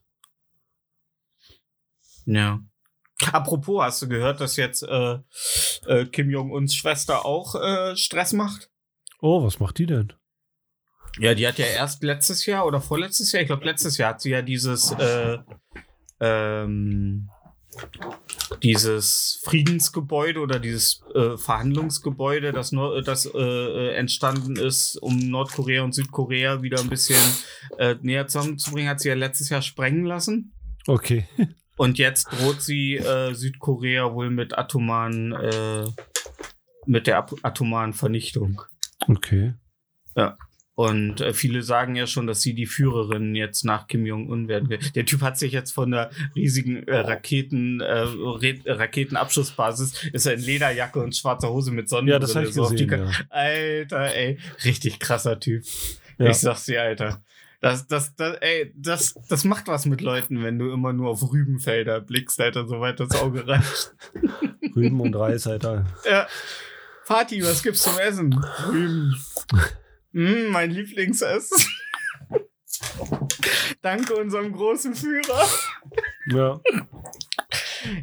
Ja. 2.26 2.60
Apropos, 3.32 3.82
hast 3.84 4.02
du 4.04 4.08
gehört, 4.08 4.42
dass 4.42 4.58
jetzt 4.58 4.84
äh, 4.84 5.20
äh, 5.86 6.06
Kim 6.06 6.30
Jong-uns 6.30 6.76
Schwester 6.76 7.26
auch 7.26 7.56
äh, 7.56 7.96
Stress 7.96 8.34
macht? 8.34 8.70
Oh, 9.22 9.44
was 9.44 9.60
macht 9.60 9.80
die 9.80 9.88
denn? 9.88 10.14
Ja, 11.20 11.34
die 11.34 11.48
hat 11.48 11.58
ja 11.58 11.66
erst 11.66 12.04
letztes 12.04 12.46
Jahr 12.46 12.66
oder 12.66 12.82
vorletztes 12.82 13.32
Jahr, 13.32 13.42
ich 13.42 13.48
glaube 13.48 13.66
letztes 13.66 13.98
Jahr 13.98 14.12
hat 14.12 14.22
sie 14.22 14.32
ja 14.32 14.42
dieses 14.42 14.92
äh, 14.92 15.38
ähm, 16.20 17.30
dieses 18.64 19.42
Friedensgebäude 19.44 20.40
oder 20.40 20.60
dieses 20.60 21.04
äh, 21.14 21.38
Verhandlungsgebäude, 21.38 22.52
das, 22.52 22.72
Nor 22.72 23.02
das 23.02 23.26
äh, 23.26 23.38
äh, 23.38 23.96
entstanden 23.96 24.56
ist, 24.56 24.96
um 25.02 25.18
Nordkorea 25.18 25.84
und 25.84 25.94
Südkorea 25.94 26.62
wieder 26.62 26.80
ein 26.80 26.90
bisschen 26.90 27.22
äh, 27.78 27.96
näher 28.02 28.28
zusammenzubringen, 28.28 28.90
hat 28.90 29.00
sie 29.00 29.10
ja 29.10 29.16
letztes 29.16 29.50
Jahr 29.50 29.62
sprengen 29.62 30.06
lassen. 30.06 30.54
Okay. 30.88 31.28
Und 31.78 32.00
jetzt 32.00 32.30
droht 32.32 32.64
sie 32.64 32.96
äh, 32.96 33.36
Südkorea 33.36 34.12
wohl 34.16 34.32
mit 34.32 34.58
atomaren, 34.58 35.32
äh, 35.34 35.86
mit 36.88 37.06
der 37.06 37.28
atomaren 37.44 37.94
Vernichtung. 37.94 38.64
Okay. 39.08 39.54
Und 40.78 41.22
äh, 41.22 41.34
viele 41.34 41.64
sagen 41.64 41.96
ja 41.96 42.06
schon, 42.06 42.28
dass 42.28 42.44
sie 42.44 42.54
die 42.54 42.68
Führerin 42.68 43.34
jetzt 43.34 43.66
nach 43.66 43.88
Kim 43.88 44.06
Jong-un 44.06 44.48
werden 44.48 44.70
will. 44.70 44.78
Der 44.94 45.08
Typ 45.08 45.22
hat 45.22 45.40
sich 45.40 45.52
jetzt 45.52 45.72
von 45.72 45.90
der 45.90 46.12
riesigen 46.36 46.88
äh, 46.88 47.00
Raketen, 47.00 47.82
äh, 47.82 48.06
Raketenabschussbasis, 48.68 50.06
ist 50.14 50.28
er 50.28 50.36
in 50.36 50.42
Lederjacke 50.42 51.00
und 51.00 51.16
schwarzer 51.16 51.50
Hose 51.50 51.72
mit 51.72 51.90
Sonnenbrille. 51.90 52.18
Ja, 52.18 52.20
das 52.20 52.36
habe 52.36 52.46
ich 52.46 52.54
so 52.54 52.70
gesehen. 52.70 52.92
Ja. 52.92 53.10
Alter, 53.30 54.16
ey, 54.16 54.38
richtig 54.66 55.00
krasser 55.00 55.40
Typ. 55.40 55.64
Ja. 56.20 56.30
Ich 56.30 56.38
sag's 56.38 56.66
dir, 56.66 56.84
Alter. 56.84 57.24
Das, 57.60 57.88
das, 57.88 58.14
das, 58.14 58.38
ey, 58.42 58.72
das, 58.76 59.16
das 59.30 59.46
macht 59.46 59.68
was 59.68 59.88
mit 59.88 60.02
Leuten, 60.02 60.44
wenn 60.44 60.60
du 60.60 60.72
immer 60.72 60.94
nur 60.94 61.10
auf 61.10 61.24
Rübenfelder 61.24 62.02
blickst, 62.02 62.40
Alter, 62.40 62.68
soweit 62.68 63.00
das 63.00 63.16
Auge 63.16 63.48
reicht. 63.48 63.96
Rüben 64.76 65.02
und 65.02 65.16
Reis, 65.16 65.48
Alter. 65.48 65.88
Ja. 66.08 66.28
Vati, 67.04 67.44
was 67.44 67.64
gibt's 67.64 67.82
zum 67.82 67.98
Essen? 67.98 68.32
Rüben. 68.70 69.16
Mm, 70.18 70.50
mein 70.50 70.72
Lieblingsessen. 70.72 71.64
Danke 73.84 74.16
unserem 74.16 74.52
großen 74.52 74.96
Führer. 74.96 75.48
Ja. 76.26 76.60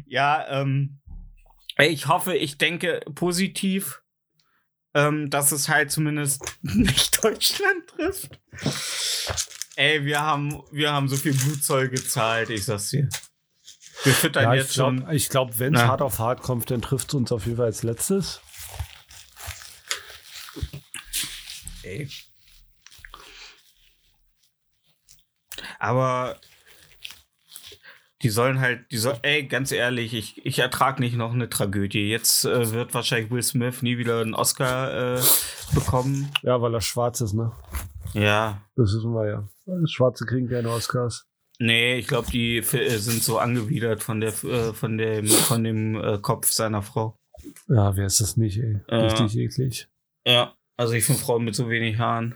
Ja, 0.05 0.61
ähm, 0.61 1.01
ich 1.77 2.07
hoffe, 2.07 2.33
ich 2.33 2.57
denke 2.57 3.01
positiv, 3.13 4.01
ähm, 4.93 5.29
dass 5.29 5.51
es 5.51 5.67
halt 5.67 5.91
zumindest 5.91 6.41
nicht 6.61 7.21
Deutschland 7.23 7.85
trifft. 7.87 8.39
Ey, 9.75 10.05
wir 10.05 10.21
haben, 10.21 10.63
wir 10.71 10.93
haben 10.93 11.09
so 11.09 11.17
viel 11.17 11.33
Blutzoll 11.33 11.89
gezahlt, 11.89 12.49
ich 12.49 12.63
sag's 12.63 12.91
dir. 12.91 13.09
Wir 14.03 14.13
füttern 14.13 14.43
ja, 14.45 14.53
jetzt 14.53 14.73
schon. 14.73 14.99
glaube, 14.99 15.15
ich 15.15 15.27
glaub, 15.27 15.59
wenn 15.59 15.75
es 15.75 15.81
hart 15.81 16.01
auf 16.01 16.19
hart 16.19 16.41
kommt, 16.41 16.71
dann 16.71 16.81
trifft 16.81 17.09
es 17.09 17.13
uns 17.13 17.33
auf 17.33 17.45
jeden 17.45 17.57
Fall 17.57 17.65
als 17.65 17.83
letztes. 17.83 18.39
Ey. 21.85 22.09
Aber 25.79 26.39
die 28.21 28.29
sollen 28.29 28.59
halt, 28.59 28.91
die 28.91 28.97
soll, 28.97 29.19
ey, 29.21 29.45
ganz 29.45 29.71
ehrlich, 29.71 30.13
ich, 30.13 30.45
ich 30.45 30.59
ertrag 30.59 30.99
nicht 30.99 31.15
noch 31.15 31.33
eine 31.33 31.49
Tragödie. 31.49 32.09
Jetzt 32.09 32.45
äh, 32.45 32.71
wird 32.71 32.93
wahrscheinlich 32.93 33.29
Will 33.29 33.43
Smith 33.43 33.83
nie 33.83 33.97
wieder 33.97 34.21
einen 34.21 34.33
Oscar 34.33 35.17
äh, 35.17 35.21
bekommen. 35.73 36.31
Ja, 36.41 36.61
weil 36.61 36.73
er 36.73 36.81
schwarz 36.81 37.21
ist, 37.21 37.33
ne? 37.33 37.51
Ja. 38.13 38.63
Das 38.75 38.93
wissen 38.95 39.13
wir 39.13 39.27
ja. 39.27 39.47
Schwarze 39.85 40.25
kriegen 40.25 40.49
keine 40.49 40.71
Oscars. 40.71 41.27
Nee, 41.59 41.97
ich 41.97 42.07
glaube, 42.07 42.29
die 42.31 42.57
äh, 42.57 42.97
sind 42.97 43.23
so 43.23 43.37
angewidert 43.37 44.03
von 44.03 44.19
der 44.19 44.31
äh, 44.43 44.73
von 44.73 44.97
dem 44.97 45.27
von 45.27 45.63
dem 45.63 45.95
äh, 45.95 46.17
Kopf 46.17 46.51
seiner 46.51 46.81
Frau. 46.81 47.17
Ja, 47.67 47.95
wer 47.95 48.07
ist 48.07 48.19
das 48.19 48.37
nicht, 48.37 48.57
ey? 48.57 48.77
Richtig 48.89 49.37
eklig. 49.37 49.87
Ja. 50.25 50.55
Also 50.77 50.93
ich 50.93 51.05
finde 51.05 51.21
Frauen 51.21 51.43
mit 51.45 51.55
so 51.55 51.69
wenig 51.69 51.97
Haaren. 51.99 52.35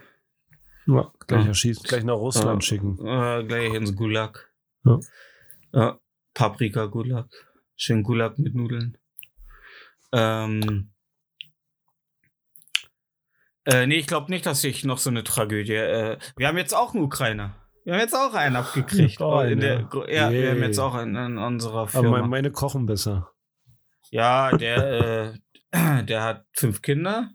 Ja, 0.87 1.11
gleich 1.27 1.41
Ja. 1.43 1.47
erschießen, 1.49 1.83
gleich 1.83 2.03
nach 2.03 2.15
Russland 2.15 2.63
Ja. 2.63 2.67
schicken. 2.67 2.97
Äh, 3.05 3.43
gleich 3.45 3.73
ins 3.73 3.95
Gulag. 3.95 4.49
Ja. 4.85 4.99
Ja, 5.73 5.99
Paprika 6.33 6.85
Gulag. 6.85 7.27
Schön 7.75 8.01
Gulag 8.03 8.39
mit 8.39 8.55
Nudeln. 8.55 8.97
Ähm. 10.11 10.91
Äh, 13.65 13.85
nee, 13.87 13.95
ich 13.97 14.07
glaube 14.07 14.31
nicht, 14.31 14.45
dass 14.45 14.63
ich 14.63 14.83
noch 14.83 14.97
so 14.97 15.09
eine 15.09 15.23
Tragödie. 15.23 15.73
Äh, 15.75 16.17
wir 16.37 16.47
haben 16.47 16.57
jetzt 16.57 16.73
auch 16.73 16.93
einen 16.95 17.03
Ukrainer. 17.03 17.55
Wir 17.83 17.93
haben 17.93 17.99
jetzt 18.01 18.15
auch 18.15 18.33
einen 18.33 18.55
abgekriegt. 18.55 19.21
Oh, 19.21 19.35
einen, 19.35 19.53
in 19.53 19.59
der, 19.59 19.73
ja. 19.75 19.81
Gro- 19.83 20.07
ja, 20.07 20.31
wir 20.31 20.51
haben 20.51 20.63
jetzt 20.63 20.79
auch 20.79 20.95
einen 20.95 21.15
in 21.15 21.37
unserer 21.37 21.81
Aber 21.81 21.87
Firma. 21.87 22.09
meine, 22.11 22.27
meine 22.27 22.51
kochen 22.51 22.85
besser. 22.85 23.31
ja, 24.11 24.55
der, 24.57 25.33
äh, 25.73 26.03
der 26.05 26.23
hat 26.23 26.45
fünf 26.53 26.81
Kinder. 26.81 27.31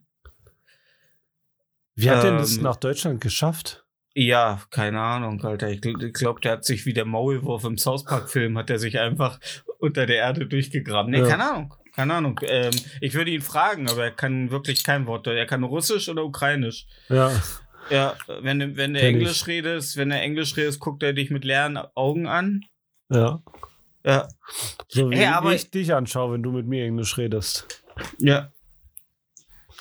Wie 1.96 2.10
hat 2.10 2.24
denn 2.24 2.36
das 2.38 2.56
Ähm, 2.56 2.62
nach 2.64 2.76
Deutschland 2.76 3.20
geschafft? 3.20 3.84
Ja, 4.14 4.60
keine 4.70 5.00
Ahnung, 5.00 5.44
Alter. 5.44 5.68
Ich, 5.70 5.80
gl- 5.80 6.02
ich 6.06 6.12
glaube, 6.12 6.40
der 6.40 6.52
hat 6.52 6.64
sich 6.64 6.86
wie 6.86 6.92
der 6.92 7.04
Maulwurf 7.04 7.64
im 7.64 7.78
South 7.78 8.04
Park-Film, 8.04 8.56
hat 8.58 8.70
er 8.70 8.78
sich 8.78 8.98
einfach 9.00 9.40
unter 9.78 10.06
der 10.06 10.16
Erde 10.16 10.46
durchgegraben. 10.46 11.10
Nee, 11.10 11.20
Ja. 11.20 11.26
keine 11.28 11.50
Ahnung. 11.50 11.74
Keine 11.92 12.14
Ahnung. 12.14 12.40
Ähm, 12.42 12.72
ich 13.00 13.14
würde 13.14 13.30
ihn 13.30 13.40
fragen, 13.42 13.88
aber 13.88 14.04
er 14.04 14.10
kann 14.10 14.50
wirklich 14.50 14.82
kein 14.84 15.06
Wort. 15.06 15.26
Er 15.28 15.46
kann 15.46 15.62
Russisch 15.64 16.08
oder 16.08 16.24
Ukrainisch. 16.24 16.86
Ja, 17.08 17.30
Ja, 17.90 18.14
wenn, 18.40 18.58
du- 18.60 18.76
wenn 18.76 18.94
er 18.94 19.02
Kenn 19.02 19.16
Englisch 19.16 19.42
ich. 19.42 19.46
redest, 19.46 19.96
wenn 19.96 20.10
er 20.10 20.22
Englisch 20.22 20.56
redest, 20.56 20.80
guckt 20.80 21.02
er 21.02 21.12
dich 21.12 21.30
mit 21.30 21.44
leeren 21.44 21.76
Augen 21.94 22.26
an. 22.26 22.62
ja. 23.10 23.42
Ja. 24.06 24.28
So 24.88 25.10
wie 25.10 25.14
Ey, 25.16 25.26
aber- 25.26 25.54
ich 25.54 25.70
dich 25.70 25.94
anschaue, 25.94 26.34
wenn 26.34 26.42
du 26.42 26.50
mit 26.52 26.66
mir 26.66 26.84
Englisch 26.84 27.16
redest. 27.16 27.82
Ja. 28.18 28.52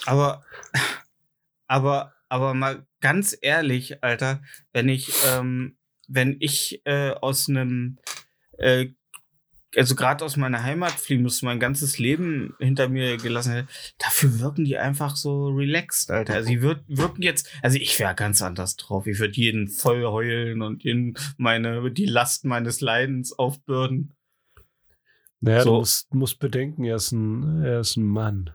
Aber, 0.05 0.43
aber, 1.73 2.13
aber 2.29 2.53
mal 2.53 2.85
ganz 3.01 3.35
ehrlich, 3.41 4.03
Alter, 4.03 4.41
wenn 4.73 4.89
ich, 4.89 5.11
ähm, 5.33 5.77
wenn 6.07 6.37
ich 6.39 6.81
äh, 6.85 7.11
aus 7.11 7.49
einem 7.49 7.97
äh, 8.59 8.89
also 9.75 9.95
gerade 9.95 10.23
aus 10.23 10.37
meiner 10.37 10.61
Heimat 10.61 10.91
fliehen 10.91 11.23
musste, 11.23 11.45
mein 11.47 11.59
ganzes 11.59 11.97
Leben 11.97 12.53
hinter 12.59 12.89
mir 12.89 13.17
gelassen 13.17 13.53
hätte, 13.53 13.67
dafür 13.97 14.39
wirken 14.39 14.65
die 14.65 14.77
einfach 14.77 15.15
so 15.15 15.47
relaxed, 15.47 16.11
Alter. 16.11 16.35
Also 16.35 16.49
die 16.49 16.61
wir- 16.61 16.83
wirken 16.87 17.23
jetzt, 17.23 17.49
also 17.63 17.79
ich 17.79 17.97
wäre 17.99 18.13
ganz 18.13 18.43
anders 18.43 18.75
drauf. 18.75 19.07
Ich 19.07 19.17
würde 19.17 19.33
jeden 19.33 19.67
voll 19.69 20.03
heulen 20.05 20.61
und 20.61 20.85
in 20.85 21.15
meine, 21.37 21.91
die 21.91 22.05
Last 22.05 22.45
meines 22.45 22.81
Leidens 22.81 23.33
aufbürden. 23.33 24.13
Naja, 25.39 25.61
So. 25.63 25.71
du 25.71 25.75
musst, 25.79 26.13
musst 26.13 26.37
bedenken, 26.39 26.83
er 26.83 26.97
ist 26.97 27.11
ein, 27.11 27.63
er 27.63 27.79
ist 27.79 27.97
ein 27.97 28.05
Mann. 28.05 28.51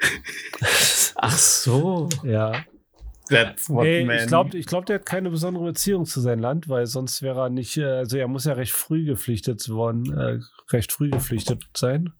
Ach 1.16 1.38
so. 1.38 2.08
Ja. 2.22 2.64
That's 3.28 3.70
what 3.70 3.86
Ey, 3.86 4.04
man. 4.04 4.18
ich 4.18 4.26
glaube, 4.26 4.58
ich 4.58 4.66
glaub, 4.66 4.86
der 4.86 4.96
hat 4.96 5.06
keine 5.06 5.30
besondere 5.30 5.64
Beziehung 5.64 6.04
zu 6.04 6.20
seinem 6.20 6.40
Land, 6.40 6.68
weil 6.68 6.86
sonst 6.86 7.22
wäre 7.22 7.42
er 7.42 7.50
nicht, 7.50 7.76
äh, 7.76 7.84
also 7.84 8.16
er 8.16 8.26
muss 8.26 8.44
ja 8.44 8.54
recht 8.54 8.72
früh 8.72 9.04
geflüchtet 9.04 9.68
worden, 9.68 10.12
äh, 10.12 10.40
recht 10.72 10.92
früh 10.92 11.10
geflüchtet 11.10 11.62
sein. 11.76 12.12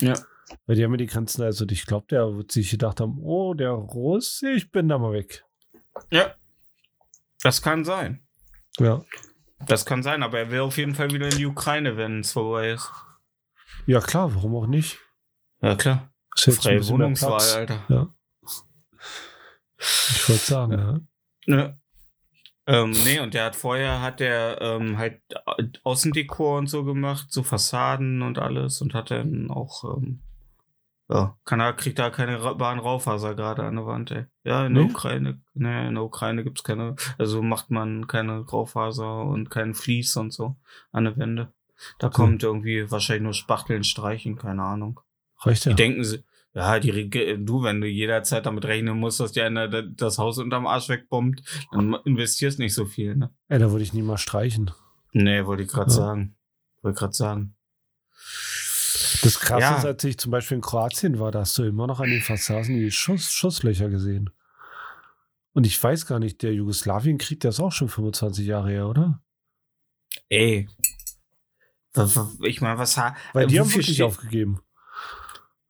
Ja. 0.00 0.14
Weil 0.66 0.76
die 0.76 0.84
haben 0.84 0.90
ja 0.92 0.96
die 0.96 1.06
Grenzen, 1.06 1.42
also 1.42 1.64
ich 1.68 1.86
glaube, 1.86 2.06
der 2.10 2.36
wird 2.36 2.50
sich 2.50 2.70
gedacht 2.70 3.00
haben, 3.00 3.18
oh, 3.22 3.54
der 3.54 3.70
Russ, 3.70 4.42
ich 4.42 4.72
bin 4.72 4.88
da 4.88 4.98
mal 4.98 5.12
weg. 5.12 5.44
Ja. 6.10 6.34
Das 7.42 7.62
kann 7.62 7.84
sein. 7.84 8.26
Ja. 8.80 9.04
Das 9.66 9.86
kann 9.86 10.02
sein, 10.02 10.22
aber 10.22 10.38
er 10.38 10.50
will 10.50 10.60
auf 10.60 10.76
jeden 10.78 10.94
Fall 10.94 11.10
wieder 11.10 11.28
in 11.28 11.36
die 11.36 11.46
Ukraine, 11.46 11.96
wenn 11.96 12.20
es 12.20 12.32
vorbei 12.32 12.72
ist. 12.72 12.90
Ja, 13.86 14.00
klar, 14.00 14.34
warum 14.34 14.56
auch 14.56 14.66
nicht? 14.66 14.98
Ja, 15.62 15.76
klar. 15.76 16.13
Ist 16.36 16.46
jetzt 16.46 16.58
ein 16.58 16.62
Freie 16.62 16.78
bisschen 16.78 16.94
Wohnungswahl, 16.94 17.30
Platz. 17.30 17.54
Alter. 17.54 17.84
Ja. 17.88 18.14
Ich 19.78 20.28
wollte 20.28 20.44
sagen, 20.44 20.72
ja. 20.72 21.00
Ne. 21.46 21.78
Ähm, 22.66 22.92
nee, 23.04 23.20
und 23.20 23.34
der 23.34 23.44
hat 23.44 23.56
vorher 23.56 24.00
hat 24.00 24.20
der 24.20 24.58
ähm, 24.62 24.96
halt 24.96 25.20
Au- 25.44 25.56
Außendekor 25.82 26.58
und 26.58 26.66
so 26.68 26.82
gemacht, 26.84 27.26
so 27.30 27.42
Fassaden 27.42 28.22
und 28.22 28.38
alles 28.38 28.80
und 28.80 28.94
hat 28.94 29.10
dann 29.10 29.50
auch 29.50 29.84
ähm, 29.98 30.22
ja, 31.10 31.36
kann 31.44 31.60
er, 31.60 31.74
kriegt 31.74 31.98
da 31.98 32.08
keine 32.08 32.42
Ra 32.42 32.54
Bahn-Raufaser 32.54 33.34
gerade 33.34 33.64
an 33.64 33.76
der 33.76 33.84
Wand, 33.84 34.10
ey. 34.12 34.24
Ja, 34.44 34.64
in 34.64 34.72
der 34.72 34.84
Nee? 34.84 34.90
Ukraine, 34.90 35.42
ne, 35.52 35.88
in 35.88 35.94
der 35.96 36.04
Ukraine 36.04 36.42
gibt's 36.42 36.64
keine, 36.64 36.96
also 37.18 37.42
macht 37.42 37.70
man 37.70 38.06
keine 38.06 38.38
Raufaser 38.38 39.24
und 39.24 39.50
keinen 39.50 39.74
Vlies 39.74 40.16
und 40.16 40.32
so 40.32 40.56
an 40.92 41.04
der 41.04 41.18
Wände. 41.18 41.52
Da 41.98 42.06
Okay. 42.06 42.16
kommt 42.16 42.42
irgendwie 42.42 42.90
wahrscheinlich 42.90 43.24
nur 43.24 43.34
Spachteln 43.34 43.84
streichen, 43.84 44.36
keine 44.38 44.62
Ahnung. 44.62 45.00
Reicht 45.40 45.64
ja. 45.66 45.72
Die 45.72 45.76
denken 45.76 46.04
ja, 46.54 46.78
die 46.78 47.10
du, 47.44 47.62
wenn 47.64 47.80
du 47.80 47.88
jederzeit 47.88 48.46
damit 48.46 48.64
rechnen 48.64 48.96
musst, 48.98 49.18
dass 49.18 49.32
dir 49.32 49.44
einer 49.44 49.66
da- 49.68 49.82
das 49.82 50.18
Haus 50.18 50.38
unterm 50.38 50.66
Arsch 50.68 50.88
wegbombt, 50.88 51.42
dann 51.72 51.96
investierst 52.04 52.60
nicht 52.60 52.74
so 52.74 52.84
viel, 52.86 53.16
ne? 53.16 53.30
Ey, 53.48 53.58
da 53.58 53.70
würde 53.72 53.82
ich 53.82 53.92
nie 53.92 54.02
mal 54.02 54.18
streichen. 54.18 54.70
Nee, 55.12 55.44
wollte 55.46 55.64
ich 55.64 55.68
gerade 55.68 55.90
Ja. 55.90 55.96
sagen. 55.96 56.36
Wollte 56.82 56.98
gerade 56.98 57.12
sagen. 57.12 57.56
Das 59.22 59.40
Krasse 59.40 59.60
Ja. 59.62 59.76
ist, 59.78 59.84
als 59.84 60.04
ich 60.04 60.18
zum 60.18 60.30
Beispiel 60.30 60.56
in 60.56 60.60
Kroatien 60.60 61.18
war, 61.18 61.32
da 61.32 61.40
hast 61.40 61.56
du 61.58 61.64
immer 61.64 61.86
noch 61.88 61.98
an 62.00 62.10
den 62.10 62.20
Fassaden 62.20 62.76
die 62.76 62.90
Schuss, 62.90 63.32
Schusslöcher 63.32 63.88
gesehen. 63.88 64.30
Und 65.54 65.66
ich 65.66 65.82
weiß 65.82 66.06
gar 66.06 66.18
nicht, 66.18 66.42
der 66.42 66.52
Jugoslawienkrieg, 66.54 67.40
der 67.40 67.50
ist 67.50 67.60
auch 67.60 67.72
schon 67.72 67.88
25 67.88 68.46
Jahre 68.46 68.70
her, 68.70 68.88
oder? 68.88 69.22
Ey. 70.28 70.68
Ich 72.42 72.60
meine, 72.60 72.78
was 72.78 72.96
ha 72.96 73.16
Weil 73.32 73.46
die 73.46 73.58
haben 73.60 73.72
wirklich 73.72 74.02
aufgegeben. 74.02 74.60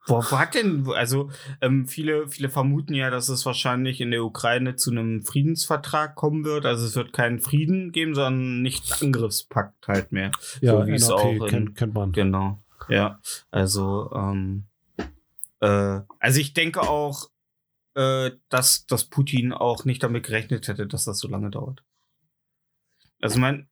Wo, 0.07 0.17
wo 0.19 0.39
hat 0.39 0.55
denn, 0.55 0.87
also 0.91 1.31
ähm, 1.61 1.87
viele, 1.87 2.29
viele 2.29 2.51
vermuten 2.51 2.95
ja, 2.95 3.11
dass 3.11 3.29
es 3.29 3.47
wahrscheinlich 3.47 4.01
in 4.01 4.11
der 4.11 4.25
Ukraine 4.25 4.77
zu 4.77 4.91
einem 4.91 5.23
Friedensvertrag 5.23 6.15
kommen 6.15 6.45
wird. 6.45 6.67
Also 6.67 6.85
es 6.87 6.95
wird 6.95 7.13
keinen 7.13 7.41
Frieden 7.41 7.91
geben, 7.91 8.15
sondern 8.15 8.61
nicht 8.63 9.03
Angriffspakt 9.03 9.89
halt 9.89 10.13
mehr. 10.13 10.31
Ja, 10.61 10.73
so 10.73 10.87
wie 10.87 10.95
es 10.95 11.09
NAP, 11.09 11.19
auch 11.19 11.33
in, 11.33 11.47
kennt, 11.47 11.77
kennt 11.77 11.95
man. 11.95 12.13
Genau. 12.13 12.63
Ja, 12.89 13.19
also, 13.51 14.11
ähm, 14.15 14.65
äh, 15.61 16.01
also 16.19 16.41
ich 16.41 16.53
denke 16.53 16.83
auch, 16.83 17.31
äh, 17.95 18.33
dass, 18.51 18.87
dass 18.87 19.05
Putin 19.05 19.53
auch 19.53 19.85
nicht 19.85 20.03
damit 20.03 20.25
gerechnet 20.27 20.69
hätte, 20.69 20.87
dass 20.87 21.05
das 21.05 21.19
so 21.19 21.29
lange 21.29 21.51
dauert. 21.51 21.83
Also 23.21 23.39
mein, 23.39 23.69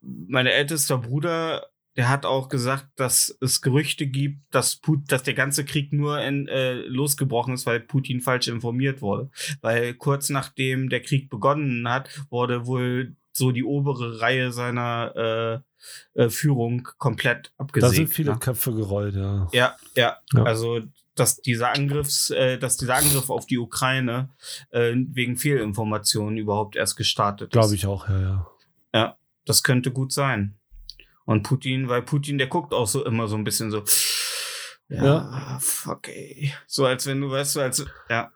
mein 0.00 0.46
ältester 0.46 0.98
Bruder, 0.98 1.66
der 1.96 2.08
hat 2.10 2.26
auch 2.26 2.48
gesagt, 2.48 2.88
dass 2.96 3.36
es 3.40 3.62
Gerüchte 3.62 4.06
gibt, 4.06 4.54
dass, 4.54 4.76
Put, 4.76 5.10
dass 5.10 5.22
der 5.22 5.34
ganze 5.34 5.64
Krieg 5.64 5.92
nur 5.92 6.20
in, 6.20 6.46
äh, 6.46 6.74
losgebrochen 6.74 7.54
ist, 7.54 7.64
weil 7.64 7.80
Putin 7.80 8.20
falsch 8.20 8.48
informiert 8.48 9.00
wurde. 9.00 9.30
Weil 9.62 9.94
kurz 9.94 10.28
nachdem 10.28 10.90
der 10.90 11.00
Krieg 11.00 11.30
begonnen 11.30 11.88
hat, 11.88 12.10
wurde 12.30 12.66
wohl 12.66 13.16
so 13.32 13.50
die 13.50 13.64
obere 13.64 14.20
Reihe 14.20 14.52
seiner 14.52 15.62
äh, 16.14 16.22
äh, 16.22 16.28
Führung 16.28 16.88
komplett 16.98 17.52
abgesägt. 17.56 17.92
Da 17.92 17.94
sind 17.94 18.08
viele 18.08 18.32
ne? 18.32 18.38
Köpfe 18.38 18.74
gerollt, 18.74 19.14
ja. 19.14 19.48
Ja, 19.52 19.76
ja, 19.94 20.18
Ja. 20.32 20.42
Also, 20.42 20.80
dass 21.14 21.40
dieser 21.40 21.72
Angriffs, 21.72 22.30
äh, 22.30 22.58
dass 22.58 22.76
dieser 22.76 22.96
Angriff 22.96 23.30
auf 23.30 23.46
die 23.46 23.58
Ukraine 23.58 24.30
äh, 24.70 24.92
wegen 24.94 25.36
Fehlinformationen 25.36 26.36
überhaupt 26.36 26.76
erst 26.76 26.96
gestartet 26.96 27.48
ist. 27.48 27.52
Glaube 27.52 27.74
ich 27.74 27.86
auch, 27.86 28.08
ja, 28.08 28.46
ja. 28.92 29.16
Das 29.46 29.62
könnte 29.62 29.92
gut 29.92 30.12
sein. 30.12 30.56
Und 31.26 31.42
Putin, 31.42 31.88
weil 31.88 32.02
Putin, 32.02 32.38
der 32.38 32.46
guckt 32.46 32.72
auch 32.72 32.86
so 32.86 33.04
immer 33.04 33.28
so 33.28 33.36
ein 33.36 33.44
bisschen 33.44 33.70
so. 33.70 33.82
Ja, 34.88 35.04
Ja. 35.04 35.58
fuck 35.60 36.08
ey. 36.08 36.54
So 36.66 36.86
als 36.86 37.06
wenn 37.06 37.20
du 37.20 37.30
weißt, 37.30 37.52
so 37.52 37.60
als 37.60 37.84
ja. 38.08 38.32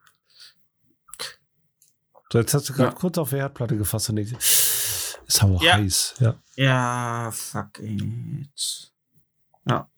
So, 2.33 2.38
jetzt 2.38 2.55
hast 2.55 2.68
du 2.68 2.72
gerade 2.74 2.90
Ja. 2.92 2.94
kurz 2.98 3.18
auf 3.18 3.31
die 3.31 3.37
Herdplatte 3.37 3.76
gefasst 3.76 4.11
und 4.11 4.16
denkst, 4.16 4.33
ist 4.33 5.42
aber 5.42 5.55
auch 5.57 5.62
Ja. 5.62 5.74
heiß. 5.76 6.14
Ja. 6.20 6.35
Ja, 6.57 7.31
fuck 7.33 7.79
it. 7.81 8.92
Ja. 9.68 9.88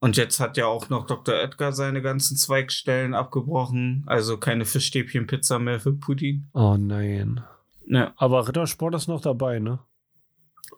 Und 0.00 0.16
jetzt 0.16 0.40
hat 0.40 0.56
ja 0.56 0.66
auch 0.66 0.88
noch 0.88 1.06
Dr. 1.06 1.34
Edgar 1.34 1.72
seine 1.72 2.02
ganzen 2.02 2.36
Zweigstellen 2.36 3.14
abgebrochen. 3.14 4.02
Also 4.06 4.36
keine 4.36 4.64
Fischstäbchen-Pizza 4.64 5.58
mehr 5.58 5.78
für 5.80 5.92
Putin. 5.92 6.48
Oh 6.54 6.76
nein. 6.76 7.42
Ne, 7.86 8.12
Aber 8.16 8.48
Rittersport 8.48 8.94
ist 8.94 9.08
noch 9.08 9.20
dabei, 9.20 9.58
ne? 9.58 9.78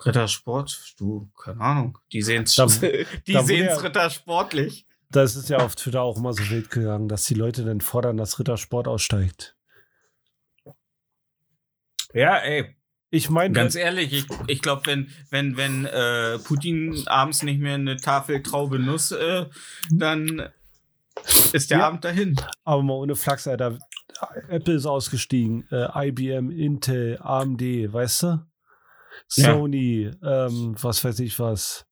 Rittersport, 0.05 0.95
du, 0.99 1.31
keine 1.43 1.61
Ahnung. 1.61 1.99
Die 2.13 2.23
sehen's 2.23 2.57
ja- 3.67 3.75
rittersportlich. 3.77 4.87
Das 5.11 5.37
ist 5.37 5.49
ja 5.49 5.59
auf 5.59 5.77
Twitter 5.77 6.03
auch 6.03 6.17
immer 6.17 6.33
so 6.33 6.49
wild 6.51 6.71
gegangen, 6.71 7.09
dass 7.09 7.25
die 7.27 7.35
Leute 7.35 7.65
dann 7.65 7.81
fordern, 7.81 8.17
dass 8.17 8.39
Rittersport 8.39 8.89
aussteigt. 8.89 9.57
Ja, 12.13 12.37
ey. 12.39 12.75
Ich 13.11 13.31
meine, 13.31 13.55
Ganz 13.55 13.77
ehrlich, 13.77 14.13
ich, 14.13 14.27
ich 14.49 14.61
glaube, 14.61 14.83
wenn, 14.87 15.09
wenn, 15.31 15.57
wenn 15.57 15.85
äh, 15.85 16.39
Putin 16.41 17.01
abends 17.07 17.45
nicht 17.45 17.61
mehr 17.61 17.75
eine 17.75 17.97
Tafel 17.97 18.43
Traube 18.43 18.81
Nuss, 18.81 19.13
äh, 19.13 19.47
dann 19.93 20.49
ist 21.53 21.71
der 21.71 21.79
Ja. 21.79 21.87
Abend 21.87 22.05
dahin. 22.05 22.35
aber 22.65 22.83
mal 22.83 22.95
ohne 22.95 23.15
Flachs, 23.15 23.47
Alter. 23.47 23.79
Apple 24.49 24.75
ist 24.75 24.87
ausgestiegen, 24.87 25.65
äh, 25.71 26.09
IBM, 26.09 26.51
Intel, 26.51 27.19
AMD, 27.21 27.61
weißt 27.93 28.23
du? 28.25 28.47
Ja. 29.37 29.53
Sony, 29.55 30.11
ähm, 30.23 30.75
was 30.81 31.05
weiß 31.05 31.19
ich 31.21 31.39
was. 31.39 31.87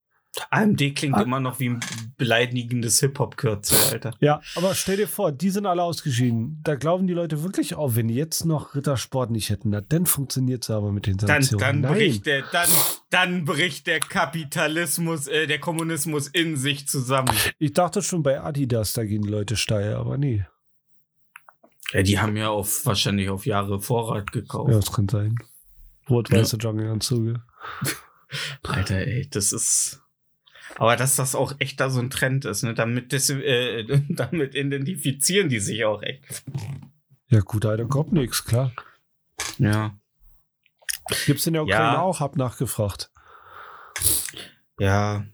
AMD 0.48 0.94
klingt 0.94 1.14
Ah. 1.14 1.20
immer 1.20 1.40
noch 1.40 1.61
wie 1.61 1.68
ein 1.68 1.80
beleidigendes 2.16 3.00
Hip-Hop-Kürzel, 3.00 3.76
Alter. 3.92 4.12
Ja, 4.20 4.40
aber 4.54 4.74
stell 4.74 4.96
dir 4.96 5.06
vor, 5.06 5.30
die 5.30 5.50
sind 5.50 5.66
alle 5.66 5.82
ausgeschieden. 5.82 6.58
Da 6.64 6.74
glauben 6.74 7.06
die 7.06 7.12
Leute 7.12 7.42
wirklich, 7.42 7.76
oh, 7.76 7.94
wenn 7.96 8.08
die 8.08 8.14
jetzt 8.14 8.46
noch 8.46 8.74
Rittersport 8.74 9.30
nicht 9.30 9.50
hätten, 9.50 9.68
na, 9.68 9.82
dann 9.82 10.06
funktioniert 10.06 10.62
es 10.64 10.70
aber 10.70 10.90
mit 10.90 11.06
den 11.06 11.18
Dann, 11.18 11.26
Sanktionen. 11.42 11.61
dann, 11.61 11.80
Nein. 11.82 11.92
bricht 11.92 12.24
der, 12.24 12.44
dann, 12.50 12.68
dann 13.11 13.44
bricht 13.44 13.87
der 13.87 14.00
Kapitalismus, 14.00 15.26
äh, 15.26 15.46
der 15.46 15.58
Kommunismus 15.58 16.28
in 16.28 16.56
sich 16.56 16.88
zusammen. 16.88 17.35
Ich 17.58 17.74
dachte 17.74 18.00
schon 18.00 18.22
bei 18.22 18.40
Adidas, 18.40 18.94
da 18.94 19.04
gehen 19.04 19.20
die 19.20 19.28
Leute 19.28 19.56
steil, 19.56 19.96
aber 19.96 20.16
nee. 20.16 20.46
Ja, 21.92 22.02
die 22.02 22.18
haben 22.18 22.38
ja 22.38 22.48
auf, 22.48 22.87
wahrscheinlich 22.87 23.28
auf 23.28 23.44
Jahre 23.44 23.82
Vorrat 23.82 24.32
gekauft. 24.32 24.70
Ja, 24.70 24.76
das 24.76 24.90
kann 24.92 25.11
sein. 25.11 25.35
Rot-weiße 26.12 26.57
Jogginganzüge. 26.57 27.42
Alter, 28.62 28.96
ey, 28.98 29.29
das 29.31 29.53
ist. 29.53 30.03
Aber 30.77 30.96
dass 30.96 31.16
das 31.16 31.35
auch 31.35 31.55
echt 31.59 31.81
da 31.81 31.90
so 31.90 32.01
ein 32.01 32.11
Trend 32.11 32.44
ist, 32.44 32.62
ne? 32.62 32.72
Damit, 32.75 33.12
das, 33.12 33.29
äh, 33.31 33.85
damit 34.09 34.55
identifizieren 34.55 35.48
die 35.48 35.61
sich 35.61 35.85
auch 35.85 36.03
echt. 36.03 36.44
Ja, 37.29 37.40
gut, 37.40 37.66
Alter, 37.66 37.87
kommt 37.87 38.12
nix, 38.12 38.44
klar. 38.44 38.72
Ja. 39.59 39.96
Gibt's 41.27 41.46
in 41.46 41.55
der 41.55 41.62
Ukraine 41.64 41.94
Ja. 41.94 42.01
auch? 42.01 42.20
Hab 42.20 42.37
nachgefragt. 42.37 43.11
Ja. 44.79 45.25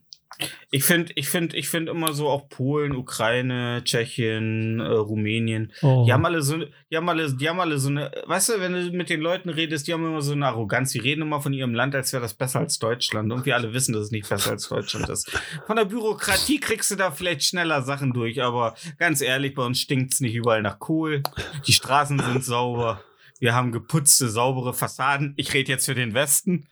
Ich 0.71 0.85
finde, 0.85 1.13
ich 1.17 1.29
finde, 1.29 1.57
ich 1.57 1.69
finde 1.69 1.93
immer 1.93 2.13
so 2.13 2.29
auch 2.29 2.49
Polen, 2.49 2.95
Ukraine, 2.95 3.83
Tschechien, 3.85 4.81
äh, 4.81 4.85
Rumänien. 4.85 5.73
Oh. 5.83 6.05
Die 6.07 6.13
haben 6.13 6.25
alle 6.25 6.43
so, 6.43 6.59
die 6.91 6.97
haben 6.97 7.09
alle, 7.09 7.33
die 7.33 7.49
haben 7.49 7.59
alle 7.59 7.79
so 7.79 7.89
eine, 7.89 8.13
weißt 8.27 8.51
du, 8.51 8.61
wenn 8.61 8.73
du 8.73 8.91
mit 8.97 9.11
den 9.11 9.21
Leuten 9.21 9.49
redest, 9.49 9.89
die 9.89 9.93
haben 9.93 10.07
immer 10.07 10.23
so 10.23 10.33
eine 10.33 10.47
Arroganz. 10.47 10.93
Die 10.93 10.99
reden 10.99 11.23
immer 11.23 11.41
von 11.41 11.53
ihrem 11.53 11.75
Land, 11.75 11.95
als 11.95 12.13
wäre 12.13 12.23
das 12.23 12.35
besser 12.35 12.61
als 12.61 12.79
Deutschland. 12.79 13.33
Und 13.33 13.47
wir 13.47 13.57
alle 13.57 13.73
wissen, 13.73 13.93
dass 13.93 14.05
es 14.05 14.11
nicht 14.11 14.29
besser 14.29 14.53
als 14.53 14.69
Deutschland 14.69 15.09
ist. 15.09 15.31
Von 15.67 15.77
der 15.77 15.87
Bürokratie 15.87 16.61
kriegst 16.61 16.91
du 16.91 16.97
da 16.97 17.11
vielleicht 17.11 17.43
schneller 17.43 17.83
Sachen 17.83 18.13
durch, 18.13 18.43
aber 18.43 18.75
ganz 18.99 19.21
ehrlich, 19.21 19.55
bei 19.55 19.65
uns 19.65 19.81
stinkt's 19.81 20.21
nicht 20.21 20.35
überall 20.35 20.63
nach 20.63 20.79
Kohl. 20.79 21.23
Die 21.67 21.73
Straßen 21.73 22.19
sind 22.19 22.45
sauber. 22.45 23.03
Wir 23.41 23.55
haben 23.55 23.73
geputzte, 23.73 24.29
saubere 24.29 24.75
Fassaden. 24.75 25.35
Ich 25.37 25.55
rede 25.55 25.73
jetzt 25.73 25.87
für 25.87 25.95
den 25.95 26.15
Westen. 26.15 26.69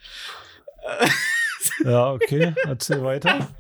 Ja, 1.85 2.13
okay, 2.13 2.55
erzähl 2.65 3.03
weiter. 3.03 3.49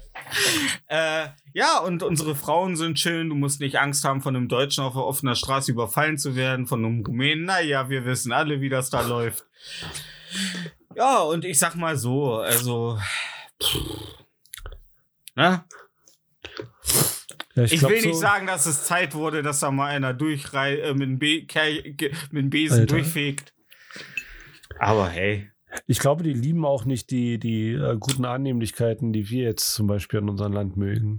Äh, 0.88 1.26
ja, 1.52 1.78
und 1.78 2.02
unsere 2.02 2.34
Frauen 2.34 2.74
sind 2.74 2.98
schön. 2.98 3.28
Du 3.28 3.34
musst 3.36 3.60
nicht 3.60 3.78
Angst 3.78 4.02
haben, 4.04 4.22
von 4.22 4.34
einem 4.34 4.48
Deutschen 4.48 4.82
auf 4.82 4.96
offener 4.96 5.34
Straße 5.36 5.70
überfallen 5.70 6.16
zu 6.18 6.34
werden, 6.34 6.66
von 6.66 6.84
einem 6.84 7.04
Rumänen. 7.04 7.44
Naja, 7.44 7.88
wir 7.90 8.04
wissen 8.06 8.32
alle, 8.32 8.60
wie 8.60 8.68
das 8.68 8.90
da 8.90 9.02
läuft. 9.02 9.44
Ja, 10.96 11.18
und 11.20 11.44
ich 11.44 11.58
sag 11.58 11.76
mal 11.76 11.96
so, 11.96 12.36
also. 12.36 12.98
Pff, 13.62 13.76
ne? 15.36 15.64
Ja, 17.54 17.62
Ich, 17.64 17.78
glaub 17.78 17.90
will 17.92 18.00
nicht 18.02 18.14
so- 18.14 18.20
sagen, 18.20 18.46
dass 18.46 18.66
es 18.66 18.84
Zeit 18.84 19.14
wurde, 19.14 19.42
dass 19.42 19.60
da 19.60 19.70
mal 19.70 19.86
einer 19.88 20.12
durchrei 20.14 20.78
äh, 20.80 20.94
mit, 20.94 21.20
dem 22.32 22.50
Besen 22.50 22.80
Alter. 22.80 22.94
durchfegt. 22.96 23.52
Aber 24.78 25.08
hey. 25.08 25.50
Ich 25.86 25.98
glaube, 25.98 26.22
die 26.24 26.32
lieben 26.32 26.64
auch 26.64 26.84
nicht 26.84 27.10
die, 27.10 27.38
die 27.38 27.72
äh, 27.72 27.96
guten 27.98 28.24
Annehmlichkeiten, 28.24 29.12
die 29.12 29.28
wir 29.30 29.44
jetzt 29.44 29.74
zum 29.74 29.86
Beispiel 29.86 30.20
an 30.20 30.28
unserem 30.28 30.52
Land 30.52 30.76
mögen. 30.76 31.18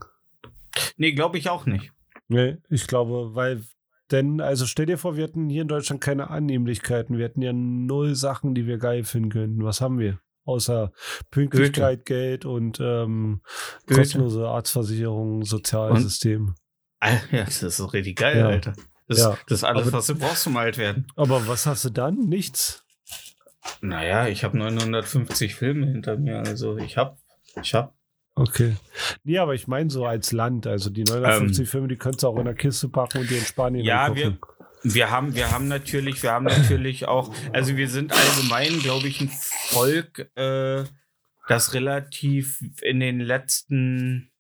Nee, 0.98 1.13
glaube 1.13 1.38
ich 1.38 1.50
auch 1.50 1.65
nicht. 1.65 1.91
Nee, 2.28 2.58
ich 2.70 2.88
glaube, 2.88 3.36
weil, 3.36 3.63
denn, 4.12 4.41
also 4.41 4.65
stell 4.65 4.86
dir 4.86 4.98
vor, 4.98 5.15
wir 5.15 5.24
hätten 5.26 5.50
hier 5.50 5.62
in 5.62 5.67
Deutschland 5.67 6.02
keine 6.02 6.30
Annehmlichkeiten. 6.30 7.17
Wir 7.17 7.26
hätten 7.26 7.41
ja 7.41 7.54
null 7.54 8.15
Sachen, 8.15 8.54
die 8.56 8.65
wir 8.67 8.78
geil 8.78 9.04
finden 9.04 9.30
könnten. 9.30 9.63
Was 9.63 9.82
haben 9.82 10.00
wir? 10.00 10.20
Außer 10.46 10.91
Pünktlichkeit, 11.30 12.06
Geld 12.06 12.46
und 12.46 12.80
ähm, 12.82 13.41
kostenlose 13.86 14.48
Arztversicherung, 14.48 15.43
Sozialsystem. 15.43 16.56
Ah, 17.00 17.17
Ja, 17.32 17.43
das 17.43 17.62
ist 17.63 17.93
richtig 17.93 18.17
geil, 18.17 18.38
Ja. 18.39 18.48
Alter. 18.48 18.74
Das, 19.08 19.20
Ja. 19.20 19.38
das 19.48 19.60
ist 19.60 19.63
alles, 19.63 19.88
Aber- 19.88 19.98
was 19.98 20.08
du 20.08 20.15
brauchst 20.15 20.43
zum 20.43 20.58
Altwerden. 20.58 21.06
Aber 21.15 21.48
was 21.48 21.65
hast 21.65 21.86
du 21.86 21.89
dann? 21.89 22.15
Nichts. 22.28 22.84
Naja, 23.82 24.28
ich 24.28 24.44
habe 24.44 24.58
950 24.58 25.56
Filme 25.56 25.88
hinter 25.88 26.18
mir, 26.18 26.40
also 26.40 26.78
ich 26.78 26.98
hab, 26.98 27.18
ich 27.62 27.74
hab. 27.74 27.96
Okay. 28.36 28.76
Nee, 29.24 29.40
aber 29.40 29.56
ich 29.56 29.68
meine 29.68 29.90
so 29.90 30.06
als 30.06 30.32
Land. 30.32 30.68
Also 30.68 30.92
die 30.92 31.04
950 31.04 31.60
Ähm. 31.60 31.66
Filme, 31.66 31.88
die 31.88 31.96
könntest 31.96 32.24
du 32.24 32.28
auch 32.28 32.38
in 32.38 32.46
der 32.46 32.54
Kiste 32.54 32.88
packen 32.88 33.20
und 33.20 33.30
die 33.30 33.36
in 33.36 33.46
Spanien 33.46 33.84
Ja, 33.84 34.06
angucken. 34.06 34.40
Wir 34.84 35.10
haben, 35.10 35.34
wir 35.34 35.50
haben 35.52 35.68
natürlich, 35.68 36.22
wir 36.22 36.32
haben 36.32 36.46
natürlich 36.46 37.08
auch, 37.08 37.34
also 37.52 37.76
wir 37.78 37.90
sind 37.90 38.14
allgemein, 38.14 38.78
glaube 38.80 39.08
ich, 39.08 39.22
ein 39.22 39.30
Volk, 39.30 40.30
äh, 40.36 40.84
das 41.48 41.74
relativ 41.74 42.62
in 42.84 43.00
den 43.00 43.20
letzten 43.20 44.32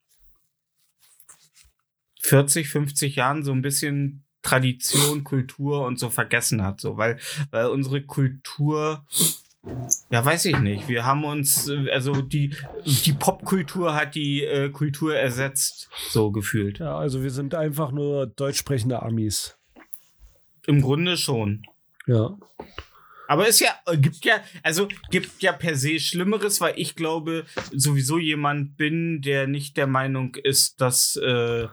40, 2.21 2.69
50 2.69 3.15
Jahren 3.15 3.43
so 3.43 3.51
ein 3.51 3.63
bisschen 3.63 4.26
Tradition, 4.47 5.25
Kultur 5.25 5.85
und 5.85 5.99
so 5.99 6.09
vergessen 6.09 6.63
hat, 6.63 6.79
so, 6.79 6.95
weil, 6.95 7.19
weil 7.51 7.65
unsere 7.65 8.01
Kultur, 8.01 9.05
ja, 10.09 10.23
weiß 10.23 10.45
ich 10.45 10.57
nicht, 10.59 10.87
wir 10.87 11.03
haben 11.03 11.25
uns, 11.25 11.67
äh, 11.67 11.91
also 11.91 12.21
die, 12.21 12.55
die 12.85 13.11
Popkultur 13.11 13.93
hat 13.93 14.15
die 14.15 14.45
äh, 14.45 14.69
Kultur 14.69 15.17
ersetzt, 15.17 15.89
so 16.09 16.31
gefühlt. 16.31 16.79
Ja, 16.79 16.97
also 16.97 17.23
wir 17.23 17.31
sind 17.31 17.55
einfach 17.55 17.91
nur 17.91 18.27
deutsch 18.27 18.59
sprechende 18.59 19.01
Amis. 19.01 19.57
Im 20.65 20.81
Grunde 20.81 21.17
schon. 21.17 21.63
Ja. 22.05 22.37
Aber 23.27 23.49
es 23.49 23.59
ja, 23.59 23.71
äh, 23.85 23.97
gibt 23.97 24.23
ja, 24.23 24.39
also 24.63 24.87
gibt 25.11 25.41
ja 25.41 25.51
per 25.51 25.75
se 25.75 25.99
Schlimmeres, 25.99 26.61
weil 26.61 26.75
ich 26.77 26.95
glaube, 26.95 27.45
sowieso 27.73 28.17
jemand 28.17 28.77
bin, 28.77 29.21
der 29.21 29.45
nicht 29.45 29.75
der 29.75 29.87
Meinung 29.87 30.35
ist, 30.35 30.79
dass 30.79 31.17
äh, 31.17 31.67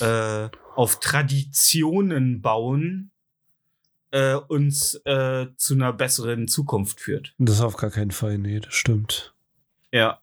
äh, 0.00 0.48
auf 0.76 1.00
Traditionen 1.00 2.40
bauen 2.42 3.10
äh, 4.10 4.34
uns 4.34 4.94
äh, 5.04 5.46
zu 5.56 5.74
einer 5.74 5.92
besseren 5.92 6.48
Zukunft 6.48 7.00
führt. 7.00 7.34
Das 7.38 7.60
auf 7.60 7.76
gar 7.76 7.90
keinen 7.90 8.12
Fall, 8.12 8.38
nee, 8.38 8.60
das 8.60 8.74
stimmt. 8.74 9.34
Ja. 9.92 10.20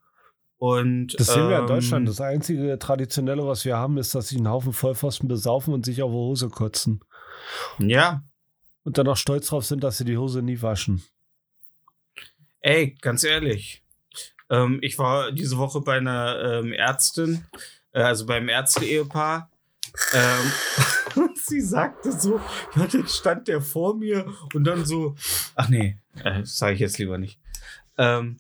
Und 0.58 1.20
Das 1.20 1.34
sehen 1.34 1.50
wir 1.50 1.58
in 1.58 1.62
ähm, 1.64 1.68
Deutschland. 1.68 2.08
Das 2.08 2.22
einzige 2.22 2.80
Traditionelle, 2.80 3.46
was 3.46 3.66
wir 3.66 3.76
haben, 3.76 3.98
ist, 3.98 4.16
dass 4.16 4.30
sich 4.30 4.40
ein 4.40 4.48
Haufen 4.48 4.72
Vollpfosten 4.72 5.28
besaufen 5.28 5.74
und 5.74 5.84
sich 5.84 6.02
auf 6.02 6.12
die 6.12 6.16
Hose 6.16 6.50
kotzen. 6.50 7.02
Ja, 7.80 8.24
Und 8.84 8.98
dann 8.98 9.08
auch 9.10 9.18
stolz 9.18 9.48
drauf 9.48 9.66
sind, 9.66 9.84
dass 9.84 9.98
sie 9.98 10.06
die 10.06 10.18
Hose 10.18 10.42
nie 10.42 10.62
waschen. 10.62 11.04
Ey, 12.62 12.96
ganz 13.02 13.26
ehrlich. 13.26 13.84
Ähm, 14.50 14.80
ich 14.82 14.98
war 14.98 15.34
diese 15.34 15.58
Woche 15.58 15.82
bei 15.82 15.98
einer 15.98 16.62
ähm, 16.62 16.72
Ärztin, 16.72 17.46
äh, 17.92 18.02
also 18.02 18.26
beim 18.26 18.48
Ärzte-Ehepaar. 18.48 19.50
Ähm, 20.14 20.52
und 21.16 21.38
sie 21.46 21.62
sagte 21.62 22.12
so, 22.12 22.40
ja, 22.76 22.88
dann 22.88 23.08
stand 23.08 23.48
der 23.48 23.62
vor 23.62 23.96
mir 23.96 24.26
und 24.54 24.64
dann 24.64 24.86
so, 24.86 25.16
ach 25.56 25.70
nee, 25.70 26.00
äh, 26.24 26.42
das 26.42 26.58
sage 26.58 26.74
ich 26.74 26.80
jetzt 26.80 26.98
lieber 26.98 27.18
nicht. 27.18 27.40
Ähm, 27.98 28.40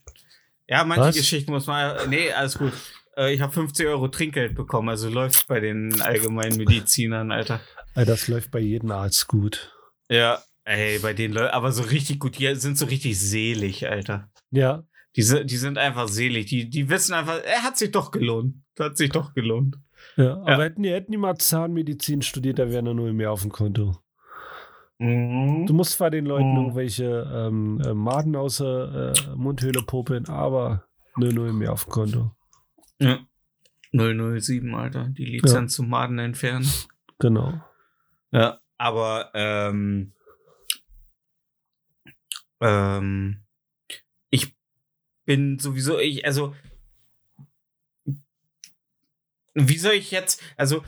ja, 0.67 0.83
manche 0.83 1.05
Was? 1.09 1.15
Geschichten 1.15 1.51
muss 1.51 1.67
man, 1.67 2.09
nee, 2.09 2.31
alles 2.31 2.57
gut. 2.57 2.73
Äh, 3.15 3.33
ich 3.33 3.41
habe 3.41 3.53
50 3.53 3.85
Euro 3.87 4.07
Trinkgeld 4.07 4.55
bekommen, 4.55 4.89
also 4.89 5.09
läuft 5.09 5.47
bei 5.47 5.59
den 5.59 6.01
allgemeinen 6.01 6.57
Medizinern, 6.57 7.31
Alter. 7.31 7.61
Das 7.93 8.27
läuft 8.27 8.49
bei 8.49 8.59
jedem 8.59 8.91
Arzt 8.91 9.27
gut. 9.27 9.71
Ja, 10.09 10.41
ey, 10.65 10.97
bei 10.99 11.13
den 11.13 11.33
Leuten, 11.33 11.53
aber 11.53 11.71
so 11.71 11.83
richtig 11.83 12.19
gut, 12.19 12.39
die 12.39 12.55
sind 12.55 12.77
so 12.77 12.85
richtig 12.85 13.19
selig, 13.19 13.87
Alter. 13.87 14.31
Ja, 14.49 14.83
Die, 15.15 15.45
die 15.45 15.57
sind 15.57 15.77
einfach 15.77 16.07
selig. 16.07 16.47
Die, 16.47 16.69
die 16.69 16.89
wissen 16.89 17.13
einfach, 17.13 17.39
er 17.43 17.61
hat 17.61 17.77
sich 17.77 17.91
doch 17.91 18.09
gelohnt. 18.09 18.55
Hat 18.79 18.97
sich 18.97 19.11
doch 19.11 19.35
gelohnt. 19.35 19.75
Ja. 20.15 20.33
Aber 20.43 20.63
hätten 20.63 20.83
die, 20.83 20.91
hätten 20.91 21.11
die 21.11 21.17
mal 21.17 21.37
Zahnmedizin 21.37 22.21
studiert, 22.21 22.59
da 22.59 22.69
wäre 22.69 22.83
nur 22.83 23.11
mehr 23.13 23.31
auf 23.31 23.41
dem 23.41 23.51
Konto. 23.51 23.97
Mhm. 24.99 25.65
Du 25.65 25.73
musst 25.73 25.93
zwar 25.93 26.11
den 26.11 26.25
Leuten 26.25 26.51
Mhm. 26.51 26.57
irgendwelche 26.57 27.29
ähm, 27.33 27.81
äh, 27.85 27.93
Maden 27.93 28.35
aus 28.35 28.57
der 28.57 29.13
äh, 29.15 29.35
Mundhöhle 29.35 29.81
popeln, 29.83 30.27
aber 30.27 30.85
nur 31.17 31.33
null 31.33 31.53
mehr 31.53 31.73
auf 31.73 31.85
dem 31.85 31.91
Konto. 31.91 32.31
Ja. 32.99 33.19
007, 33.91 34.73
Alter. 34.73 35.09
Die 35.09 35.25
Lizenz 35.25 35.75
zum 35.75 35.89
Maden 35.89 36.17
entfernen. 36.19 36.67
Genau. 37.19 37.53
Ja. 38.31 38.59
Aber, 38.77 39.29
ähm, 39.35 40.13
ähm, 42.59 43.43
ich 44.29 44.55
bin 45.25 45.59
sowieso, 45.59 45.99
ich, 45.99 46.25
also, 46.25 46.55
wie 49.53 49.77
soll 49.77 49.93
ich 49.93 50.11
jetzt, 50.11 50.41
also, 50.57 50.83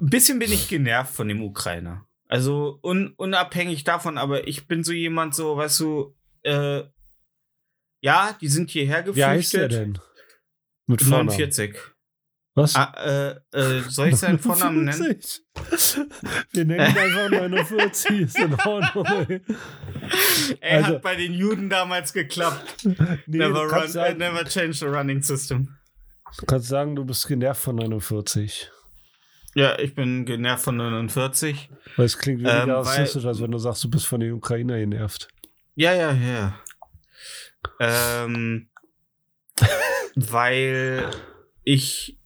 ein 0.00 0.10
bisschen 0.10 0.38
bin 0.38 0.52
ich 0.52 0.68
genervt 0.68 1.14
von 1.14 1.28
dem 1.28 1.42
Ukrainer. 1.42 2.06
Also, 2.28 2.78
un, 2.82 3.12
unabhängig 3.16 3.84
davon, 3.84 4.18
aber 4.18 4.48
ich 4.48 4.66
bin 4.66 4.82
so 4.82 4.92
jemand, 4.92 5.34
so, 5.34 5.56
weißt 5.56 5.80
du, 5.80 6.16
äh, 6.42 6.82
ja, 8.00 8.36
die 8.40 8.48
sind 8.48 8.70
hierher 8.70 9.04
Wie 9.14 9.24
heißt 9.24 9.54
der 9.54 9.68
geflüchtet. 9.68 9.96
denn? 9.96 9.98
Mit 10.86 11.00
Vornamen. 11.02 11.26
49. 11.28 11.76
Was? 12.56 12.76
Ah, 12.76 12.92
äh, 13.52 13.58
äh, 13.58 13.80
soll 13.88 14.08
ich 14.10 14.16
seinen 14.16 14.38
Vornamen 14.38 14.84
nennen? 14.84 14.98
49. 14.98 15.42
Wir 16.52 16.64
nennen 16.66 16.80
ihn 16.90 16.98
einfach 16.98 17.30
49. 17.30 18.20
Ist 18.20 18.38
in 18.38 18.54
Ordnung. 18.54 19.06
ey. 19.28 19.40
Er 20.60 20.76
Also- 20.78 20.94
hat 20.96 21.02
bei 21.02 21.16
den 21.16 21.32
Juden 21.32 21.68
damals 21.70 22.12
geklappt. 22.12 22.84
Nee, 22.84 22.94
never, 23.26 23.66
run, 23.70 23.88
sagen, 23.88 24.18
never 24.18 24.44
change 24.44 24.74
the 24.74 24.84
running 24.86 25.22
system. 25.22 25.76
Du 26.38 26.46
kannst 26.46 26.68
sagen, 26.68 26.96
du 26.96 27.04
bist 27.04 27.26
genervt 27.26 27.62
von 27.62 27.76
49. 27.76 28.70
Ja, 29.54 29.78
ich 29.78 29.94
bin 29.94 30.24
genervt 30.24 30.64
von 30.64 30.76
49. 30.76 31.70
Weil 31.96 32.06
es 32.06 32.18
klingt 32.18 32.40
weniger 32.40 32.64
Ähm, 32.64 32.70
rassistisch, 32.70 33.24
als 33.24 33.40
wenn 33.40 33.52
du 33.52 33.58
sagst, 33.58 33.84
du 33.84 33.90
bist 33.90 34.06
von 34.06 34.20
den 34.20 34.32
Ukrainer 34.32 34.78
genervt. 34.78 35.28
Ja, 35.76 35.92
ja, 35.94 36.12
ja. 36.12 36.58
Ähm, 37.80 38.68
weil 40.16 41.10
ich 41.62 42.18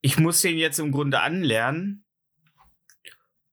ich 0.00 0.18
muss 0.18 0.42
den 0.42 0.58
jetzt 0.58 0.78
im 0.78 0.92
Grunde 0.92 1.20
anlernen 1.20 2.04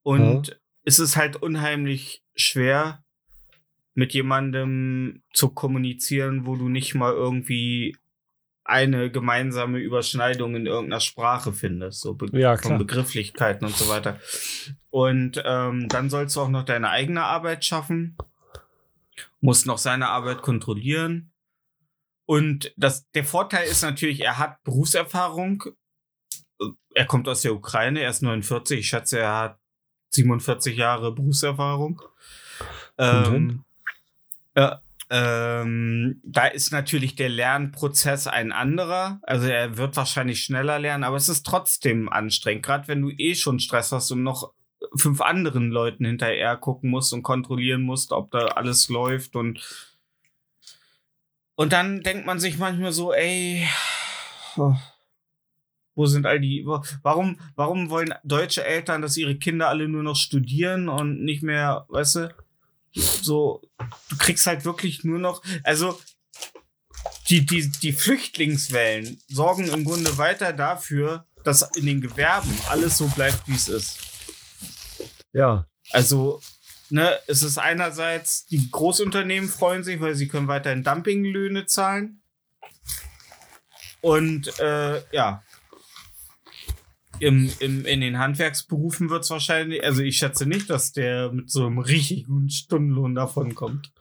und 0.03 0.59
es 0.83 0.99
ist 0.99 1.15
halt 1.15 1.37
unheimlich 1.37 2.25
schwer 2.35 3.05
mit 3.93 4.13
jemandem 4.13 5.23
zu 5.31 5.49
kommunizieren, 5.49 6.45
wo 6.45 6.57
du 6.57 6.67
nicht 6.67 6.93
mal 6.93 7.13
irgendwie 7.13 7.95
eine 8.63 9.09
gemeinsame 9.11 9.79
Überschneidung 9.79 10.55
in 10.55 10.65
irgendeiner 10.67 10.99
Sprache 10.99 11.51
findest, 11.53 12.01
so 12.01 12.13
be 12.13 12.27
Ja, 12.37 12.57
von. 12.57 12.77
Begrifflichkeiten 12.77 13.65
und 13.67 13.75
so 13.75 13.89
weiter. 13.89 14.19
Und 14.89 15.41
ähm, 15.45 15.87
dann 15.89 16.09
sollst 16.09 16.35
du 16.35 16.41
auch 16.41 16.49
noch 16.49 16.63
deine 16.63 16.89
eigene 16.89 17.23
Arbeit 17.23 17.65
schaffen, 17.65 18.17
musst 19.39 19.65
noch 19.65 19.77
seine 19.79 20.09
Arbeit 20.09 20.41
kontrollieren. 20.41 21.31
Und 22.25 22.73
das, 22.77 23.09
der 23.11 23.23
Vorteil 23.23 23.67
ist 23.67 23.81
natürlich, 23.81 24.21
er 24.21 24.37
hat 24.37 24.63
Berufserfahrung. 24.63 25.63
Er 26.93 27.05
kommt 27.05 27.27
aus 27.27 27.41
der 27.41 27.53
Ukraine, 27.53 28.01
er 28.01 28.09
ist 28.09 28.21
49. 28.21 28.79
Ich 28.79 28.87
schätze, 28.87 29.19
er 29.19 29.37
hat 29.37 29.59
47 30.09 30.77
Jahre 30.77 31.13
Berufserfahrung. 31.13 31.97
Kommt 31.97 32.09
Ähm, 32.97 33.31
hin. 33.31 33.63
ja, 34.55 34.81
ähm, 35.13 36.21
da 36.23 36.47
ist 36.47 36.71
natürlich 36.71 37.15
der 37.15 37.27
Lernprozess 37.27 38.27
ein 38.27 38.53
anderer. 38.53 39.19
Also 39.23 39.47
er 39.47 39.75
wird 39.75 39.97
wahrscheinlich 39.97 40.41
schneller 40.41 40.79
lernen, 40.79 41.03
aber 41.03 41.17
es 41.17 41.27
ist 41.27 41.45
trotzdem 41.45 42.07
anstrengend. 42.07 42.63
Gerade 42.63 42.87
wenn 42.87 43.01
du 43.01 43.09
eh 43.09 43.35
schon 43.35 43.59
Stress 43.59 43.91
hast 43.91 44.09
und 44.11 44.23
noch 44.23 44.53
fünf 44.95 45.19
anderen 45.19 45.69
Leuten 45.69 46.05
hinterher 46.05 46.55
gucken 46.55 46.89
musst 46.89 47.11
und 47.11 47.23
kontrollieren 47.23 47.81
musst, 47.81 48.13
ob 48.13 48.31
da 48.31 48.45
alles 48.45 48.87
läuft 48.87 49.35
und 49.35 49.59
und 51.55 51.73
dann 51.73 52.01
denkt 52.01 52.25
man 52.25 52.39
sich 52.39 52.57
manchmal 52.57 52.93
so, 52.93 53.13
ey, 53.13 53.67
wo 55.93 56.05
sind 56.05 56.25
all 56.25 56.39
die, 56.39 56.65
warum, 57.03 57.37
warum 57.55 57.89
wollen 57.89 58.13
deutsche 58.23 58.63
Eltern, 58.63 59.01
dass 59.01 59.17
ihre 59.17 59.35
Kinder 59.35 59.67
alle 59.67 59.89
nur 59.89 60.03
noch 60.03 60.15
studieren 60.15 60.87
und 60.87 61.21
nicht 61.23 61.43
mehr, 61.43 61.85
weißt 61.89 62.15
du, 62.15 62.35
so, 62.93 63.61
du 64.09 64.17
kriegst 64.17 64.45
halt 64.45 64.65
wirklich 64.65 65.03
nur 65.03 65.19
noch, 65.19 65.43
also, 65.63 65.99
die, 67.29 67.45
die, 67.45 67.69
die 67.69 67.93
Flüchtlingswellen 67.93 69.21
sorgen 69.27 69.67
im 69.67 69.85
Grunde 69.85 70.17
weiter 70.17 70.53
dafür, 70.53 71.25
dass 71.43 71.61
in 71.75 71.85
den 71.85 72.01
Gewerben 72.01 72.55
alles 72.69 72.97
so 72.97 73.07
bleibt, 73.07 73.47
wie 73.47 73.55
es 73.55 73.67
ist. 73.69 73.97
Ja, 75.33 75.65
Also, 75.91 76.41
ne, 76.89 77.17
es 77.27 77.41
ist 77.41 77.57
einerseits, 77.57 78.45
die 78.47 78.69
Großunternehmen 78.69 79.49
freuen 79.49 79.83
sich, 79.83 79.99
weil 80.01 80.15
sie 80.15 80.27
können 80.27 80.47
weiterhin 80.47 80.83
Dumpinglöhne 80.83 81.65
zahlen. 81.65 82.21
Und 84.01 84.59
äh, 84.59 85.01
ja, 85.11 85.43
im, 87.21 87.51
im, 87.59 87.85
in 87.85 88.01
den 88.01 88.17
Handwerksberufen 88.17 89.09
wird 89.09 89.23
es 89.23 89.29
wahrscheinlich, 89.29 89.83
also 89.83 90.01
ich 90.01 90.17
schätze 90.17 90.45
nicht, 90.45 90.69
dass 90.69 90.91
der 90.91 91.31
mit 91.31 91.49
so 91.49 91.65
einem 91.65 91.79
richtig 91.79 92.25
guten 92.25 92.49
Stundenlohn 92.49 93.15
davonkommt. 93.15 93.91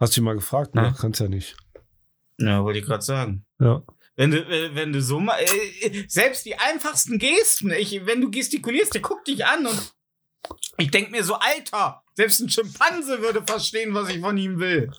hast 0.00 0.16
du 0.16 0.20
ihn 0.20 0.24
mal 0.24 0.34
gefragt? 0.34 0.74
Ne, 0.74 0.94
kannst 0.98 1.20
ja 1.20 1.28
nicht. 1.28 1.56
Ja, 2.38 2.64
wollte 2.64 2.78
ich 2.78 2.86
gerade 2.86 3.02
sagen. 3.02 3.44
Ja. 3.60 3.82
Wenn 4.16 4.30
du, 4.30 4.38
äh, 4.38 4.74
wenn 4.74 4.92
du 4.92 5.02
so 5.02 5.20
mal, 5.20 5.38
äh, 5.40 6.04
selbst 6.08 6.46
die 6.46 6.58
einfachsten 6.58 7.18
Gesten, 7.18 7.70
ich, 7.70 8.04
wenn 8.06 8.20
du 8.20 8.30
gestikulierst, 8.30 8.94
der 8.94 9.02
guckt 9.02 9.28
dich 9.28 9.44
an 9.44 9.66
und 9.66 9.94
ich 10.78 10.90
denk 10.90 11.10
mir 11.10 11.24
so, 11.24 11.34
Alter, 11.34 12.02
selbst 12.14 12.40
ein 12.40 12.48
Schimpanse 12.48 13.20
würde 13.20 13.42
verstehen, 13.46 13.94
was 13.94 14.08
ich 14.08 14.20
von 14.20 14.36
ihm 14.36 14.58
will. 14.58 14.90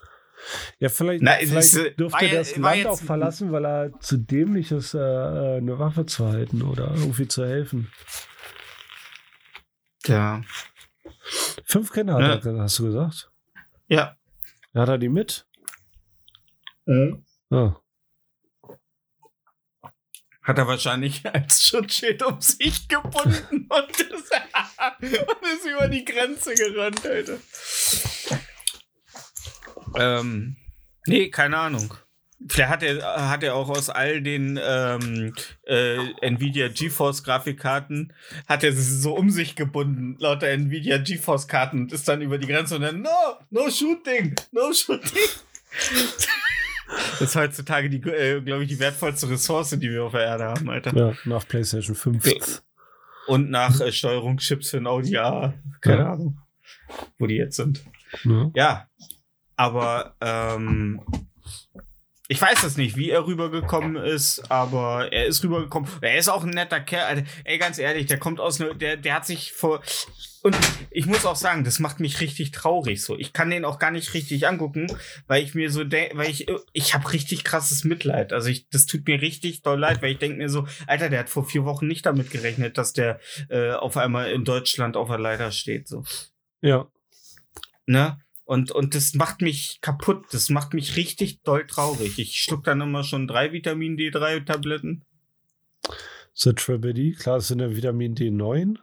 Ja, 0.80 0.89
vielleicht, 0.89 1.24
Na, 1.24 1.34
vielleicht 1.36 1.54
ist, 1.54 1.76
äh, 1.76 1.91
dürfte 1.96 2.26
ja- 2.26 2.34
das 2.36 2.56
Land 2.58 2.78
jetzt- 2.78 2.88
auch 2.88 3.00
verlassen, 3.00 3.52
weil 3.52 3.66
er 3.66 4.00
zu 4.00 4.18
dämlich 4.18 4.72
ist, 4.72 4.94
äh, 4.94 4.98
äh, 5.00 5.58
eine 5.58 5.80
Waffe 5.80 6.06
zu 6.06 6.28
halten 6.28 6.62
oder 6.62 6.91
irgendwie 6.96 7.28
zu 7.28 7.46
helfen. 7.46 7.91
Ja. 10.06 10.41
Fünf 11.66 11.91
Kinder 11.91 12.20
Ja. 12.20 12.28
hat 12.30 12.46
er, 12.46 12.60
hast 12.60 12.80
du 12.80 12.86
gesagt? 12.86 13.32
Ja. 13.88 14.18
Hat 14.74 14.89
er 14.89 14.98
die 14.98 15.10
mit? 15.10 15.46
Mhm. 16.86 17.24
Ja. 17.50 17.80
Hat 20.41 20.58
er 20.58 20.68
wahrscheinlich 20.68 21.26
als 21.34 21.62
Schutzschild 21.62 22.22
um 22.24 22.41
sich 22.41 22.88
gebunden 22.89 23.70
und 23.70 24.00
ist, 24.02 24.32
und 25.00 25.44
ist 25.54 25.66
über 25.66 25.88
die 25.88 26.04
Grenze 26.04 26.54
gerannt, 26.54 27.06
Alter. 27.06 27.38
Ähm, 29.98 30.56
nee, 31.08 31.30
keine 31.30 31.58
Ahnung. 31.58 31.94
Vielleicht 32.50 32.70
hat 32.70 32.84
er, 32.84 33.30
hat 33.30 33.41
er 33.44 33.56
auch 33.56 33.70
aus 33.70 33.89
all 33.89 34.22
den 34.22 34.60
ähm, 34.62 35.34
äh, 35.66 35.98
Nvidia 36.22 36.68
GeForce 36.68 37.24
Grafikkarten, 37.24 38.12
hat 38.48 38.66
er 38.66 38.74
sie 38.74 39.00
so 39.00 39.16
um 39.16 39.30
sich 39.30 39.56
gebunden, 39.56 40.18
lauter 40.20 40.50
Nvidia 40.50 40.98
GeForce 40.98 41.48
Karten 41.48 41.84
und 41.84 41.94
ist 41.94 42.06
dann 42.10 42.22
über 42.22 42.38
die 42.38 42.48
Grenze 42.48 42.76
und 42.76 42.82
dann, 42.82 43.02
no, 43.02 43.10
no 43.50 43.70
shooting, 43.70 44.36
no 44.52 44.74
shooting. 44.74 45.10
Das 47.14 47.22
ist 47.22 47.36
heutzutage 47.36 47.89
die, 47.89 47.98
äh, 48.10 48.39
glaube 48.41 48.64
ich, 48.64 48.70
die 48.70 48.78
wertvollste 48.80 49.28
Ressource, 49.30 49.72
die 49.72 49.89
wir 49.89 50.04
auf 50.04 50.12
der 50.12 50.22
Erde 50.26 50.44
haben, 50.46 50.70
Alter. 50.70 50.96
ja, 50.96 51.14
nach 51.26 51.48
PlayStation 51.48 51.96
5. 51.96 52.62
Und 53.26 53.50
nach 53.50 53.80
äh, 53.80 53.91
Steuerungschips 53.91 54.70
für 54.72 54.78
ein 54.78 54.86
Audi 54.86 55.18
A. 55.18 55.54
Keine 55.82 56.02
Ja. 56.04 56.12
Ahnung, 56.14 56.38
wo 57.18 57.26
die 57.26 57.36
jetzt 57.36 57.56
sind. 57.56 57.84
Ne? 58.26 58.52
Ja, 58.56 58.88
aber 59.56 60.16
ähm, 60.22 61.01
ich 62.30 62.41
weiß 62.41 62.64
es 62.64 62.78
nicht, 62.78 62.95
wie 62.95 63.10
er 63.10 63.28
rübergekommen 63.28 63.95
ist, 63.95 64.49
aber 64.49 65.12
er 65.12 65.26
ist 65.26 65.43
rübergekommen. 65.43 65.89
Er 66.01 66.18
ist 66.18 66.30
auch 66.30 66.43
ein 66.43 66.51
netter 66.51 66.80
Kerl. 66.80 67.06
Alter. 67.06 67.24
Ey, 67.43 67.58
ganz 67.58 67.78
ehrlich, 67.78 68.06
der 68.06 68.18
kommt 68.18 68.39
aus, 68.39 68.60
ne, 68.60 68.74
der, 68.76 68.97
der 68.97 69.16
hat 69.16 69.26
sich 69.26 69.51
vor. 69.51 69.84
Und 70.41 70.58
ich 70.89 71.06
muss 71.06 71.26
auch 71.26 71.36
sagen, 71.36 71.64
das 71.64 71.80
macht 71.80 71.99
mich 71.99 72.22
richtig 72.22 72.51
traurig. 72.51 73.04
So, 73.04 73.18
ich 73.18 73.34
kann 73.34 73.49
den 73.49 73.66
auch 73.66 73.78
gar 73.78 73.91
nicht 73.91 74.14
richtig 74.14 74.47
angucken, 74.47 74.88
weil 75.28 75.43
ich 75.43 75.54
mir 75.54 75.70
so 75.70 75.84
denke, 75.84 76.18
weil 76.18 76.30
ich, 76.30 76.47
ich 76.72 76.93
habe 76.93 77.14
richtig 77.14 77.43
krasses 77.43 77.84
Mitleid. 77.84 78.34
Also 78.34 78.49
ich, 78.49 78.68
das 78.70 78.86
tut 78.86 79.06
mir 79.06 79.22
richtig 79.22 79.62
doll 79.62 79.80
leid, 79.80 80.01
weil 80.01 80.14
ich 80.14 80.18
denke 80.18 80.38
mir 80.38 80.49
so, 80.49 80.66
Alter, 80.88 81.10
der 81.10 81.20
hat 81.20 81.30
vor 81.30 81.45
vier 81.45 81.66
Wochen 81.66 81.88
nicht 81.88 82.06
damit 82.06 82.32
gerechnet, 82.32 82.78
dass 82.78 82.93
der 82.93 83.20
äh, 83.49 83.72
auf 83.72 83.95
einmal 83.95 84.32
in 84.32 84.43
Deutschland 84.43 84.97
auf 84.97 85.10
der 85.10 85.20
Leiter 85.20 85.51
steht. 85.51 85.88
So 85.88 86.04
Ja. 86.62 86.88
ne? 87.86 88.18
Und, 88.46 88.72
und 88.72 88.94
das 88.94 89.14
macht 89.14 89.41
mich 89.41 89.80
kaputt. 89.82 90.26
Das 90.32 90.50
macht 90.50 90.74
mich 90.74 90.96
richtig 90.98 91.41
doll 91.44 91.66
traurig. 91.66 92.20
Ich 92.20 92.41
schluck 92.41 92.64
dann 92.66 92.82
immer 92.82 93.04
schon 93.04 93.28
drei 93.28 93.52
Vitamin 93.54 93.98
D3-Tabletten. 93.98 95.04
The 96.34 96.54
Triple 96.54 96.94
D, 96.94 97.14
klar, 97.14 97.38
das 97.38 97.48
sind 97.48 97.60
ja 97.60 97.74
Vitamin 97.76 98.16
D9. 98.16 98.78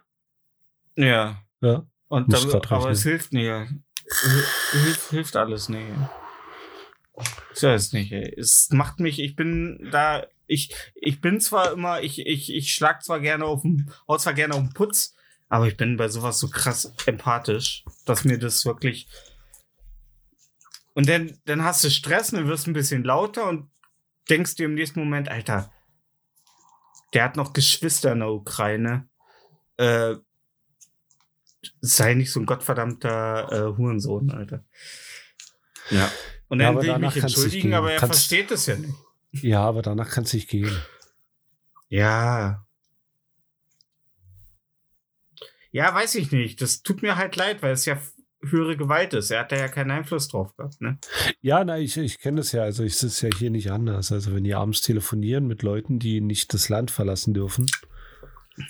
Ja. 0.96 1.42
Ja. 1.60 1.86
Und 2.08 2.32
dann, 2.32 2.50
aber 2.50 2.76
rechnen. 2.76 2.92
es 2.92 3.02
hilft 3.02 3.32
nicht. 3.32 3.46
Hil- 3.46 4.82
Hilft, 4.84 5.10
hilft 5.10 5.36
alles 5.36 5.68
nicht. 5.68 5.86
Ich 7.54 7.62
weiß 7.62 7.82
es 7.82 7.92
nicht, 7.92 8.12
ey. 8.12 8.34
Es 8.38 8.70
macht 8.70 8.98
mich, 9.00 9.20
ich 9.20 9.36
bin 9.36 9.88
da, 9.92 10.26
ich, 10.46 10.74
ich 10.94 11.20
bin 11.20 11.40
zwar 11.40 11.72
immer, 11.72 12.02
ich, 12.02 12.24
ich, 12.26 12.52
ich 12.54 12.72
schlag 12.72 13.04
zwar 13.04 13.20
gerne 13.20 13.44
auf 13.44 13.62
den, 13.62 13.92
hau 14.08 14.16
zwar 14.16 14.32
gerne 14.34 14.54
auf 14.54 14.60
den 14.60 14.72
Putz, 14.72 15.14
aber 15.48 15.68
ich 15.68 15.76
bin 15.76 15.96
bei 15.96 16.08
sowas 16.08 16.38
so 16.40 16.48
krass 16.48 16.94
empathisch, 17.06 17.84
dass 18.06 18.24
mir 18.24 18.38
das 18.38 18.64
wirklich. 18.64 19.06
Und 20.94 21.08
dann, 21.08 21.38
dann 21.44 21.62
hast 21.64 21.84
du 21.84 21.90
Stress, 21.90 22.30
dann 22.30 22.48
wirst 22.48 22.66
du 22.66 22.70
ein 22.70 22.74
bisschen 22.74 23.04
lauter 23.04 23.48
und 23.48 23.70
denkst 24.28 24.56
dir 24.56 24.66
im 24.66 24.74
nächsten 24.74 25.00
Moment, 25.00 25.28
Alter, 25.28 25.72
der 27.14 27.24
hat 27.24 27.36
noch 27.36 27.52
Geschwister 27.52 28.12
in 28.12 28.20
der 28.20 28.30
Ukraine. 28.30 29.08
Äh, 29.76 30.16
sei 31.80 32.14
nicht 32.14 32.32
so 32.32 32.40
ein 32.40 32.46
gottverdammter 32.46 33.52
äh, 33.52 33.76
Hurensohn, 33.76 34.30
Alter. 34.30 34.64
Ja. 35.90 36.10
Und 36.48 36.60
Ja, 36.60 36.66
dann 36.66 36.76
aber 36.76 36.82
will 36.86 36.90
ich 37.08 37.14
mich 37.14 37.22
entschuldigen, 37.22 37.62
gehen. 37.62 37.74
aber 37.74 37.92
er 37.92 37.98
Kannst- 37.98 38.14
versteht 38.26 38.50
es 38.50 38.66
ja 38.66 38.76
nicht. 38.76 38.94
Ja, 39.32 39.62
aber 39.62 39.82
danach 39.82 40.10
kann 40.10 40.24
es 40.24 40.32
nicht 40.32 40.48
gehen. 40.48 40.76
Ja. 41.88 42.66
Ja, 45.72 45.94
weiß 45.94 46.16
ich 46.16 46.32
nicht. 46.32 46.60
Das 46.60 46.82
tut 46.82 47.02
mir 47.02 47.16
halt 47.16 47.36
leid, 47.36 47.62
weil 47.62 47.72
es 47.72 47.84
ja 47.84 48.00
höhere 48.42 48.76
Gewalt 48.76 49.12
ist. 49.14 49.30
Er 49.30 49.40
hat 49.40 49.52
da 49.52 49.56
ja 49.56 49.68
keinen 49.68 49.90
Einfluss 49.90 50.28
drauf 50.28 50.54
gehabt, 50.56 50.80
ne? 50.80 50.98
Ja, 51.40 51.62
na, 51.64 51.78
ich, 51.78 51.96
ich 51.96 52.18
kenne 52.20 52.38
das 52.38 52.52
ja. 52.52 52.62
Also, 52.62 52.82
ich 52.84 52.96
sitze 52.96 53.28
ja 53.28 53.36
hier 53.36 53.50
nicht 53.50 53.70
anders. 53.70 54.12
Also, 54.12 54.34
wenn 54.34 54.44
die 54.44 54.54
abends 54.54 54.80
telefonieren 54.80 55.46
mit 55.46 55.62
Leuten, 55.62 55.98
die 55.98 56.20
nicht 56.20 56.54
das 56.54 56.68
Land 56.68 56.90
verlassen 56.90 57.34
dürfen, 57.34 57.66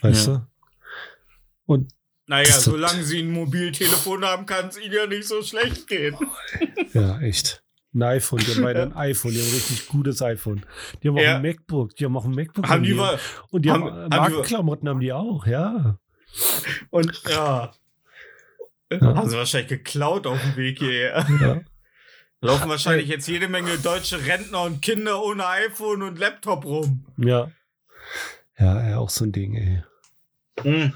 weißt 0.02 0.26
Ja. 0.28 0.34
du? 0.34 0.46
Und 1.66 1.92
Naja, 2.26 2.52
solange 2.52 3.04
sie 3.04 3.20
ein 3.22 3.30
Mobiltelefon 3.30 4.24
haben, 4.24 4.46
kann 4.46 4.68
es 4.68 4.78
ihnen 4.78 4.92
ja 4.94 5.06
nicht 5.06 5.26
so 5.26 5.42
schlecht 5.42 5.86
gehen. 5.88 6.16
ja, 6.92 7.20
echt. 7.20 7.62
Ein 7.92 8.02
iPhone, 8.04 8.38
die 8.38 8.54
haben 8.54 8.62
beide 8.62 8.82
ein 8.82 8.92
iPhone, 8.96 9.32
die 9.32 9.38
haben 9.40 9.48
ein 9.48 9.54
richtig 9.54 9.88
gutes 9.88 10.22
iPhone. 10.22 10.64
Die 11.02 11.08
haben 11.08 11.16
auch 11.16 11.22
Ja. 11.22 11.36
ein 11.36 11.42
MacBook, 11.42 11.96
die 11.96 12.04
haben 12.04 12.16
auch 12.16 12.24
ein 12.24 12.30
MacBook. 12.34 12.68
Haben 12.68 12.84
die 12.84 12.92
und 12.92 12.98
mal, 12.98 13.18
und 13.50 13.64
die 13.64 13.70
haben, 13.72 13.82
haben- 13.84 14.12
äh, 14.12 14.16
Markenklamotten 14.16 14.88
haben 14.88 15.00
die 15.00 15.12
auch, 15.12 15.44
ja. 15.46 15.98
und 16.90 17.22
ja. 17.28 17.72
Ja. 18.92 19.00
Haben 19.14 19.28
sie 19.30 19.36
wahrscheinlich 19.36 19.68
geklaut 19.68 20.26
auf 20.26 20.40
dem 20.40 20.56
Weg 20.56 20.78
hierher. 20.78 21.26
ja. 21.40 21.60
Laufen 22.42 22.70
wahrscheinlich 22.70 23.08
jetzt 23.08 23.28
jede 23.28 23.48
Menge 23.48 23.76
deutsche 23.78 24.24
Rentner 24.24 24.62
und 24.62 24.80
Kinder 24.80 25.22
ohne 25.22 25.46
iPhone 25.46 26.02
und 26.02 26.18
Laptop 26.18 26.64
rum. 26.64 27.06
Ja. 27.18 27.50
Ja, 28.58 28.98
auch 28.98 29.10
so 29.10 29.24
ein 29.24 29.32
Ding, 29.32 29.54
ey. 29.54 29.82
Mhm. 30.64 30.94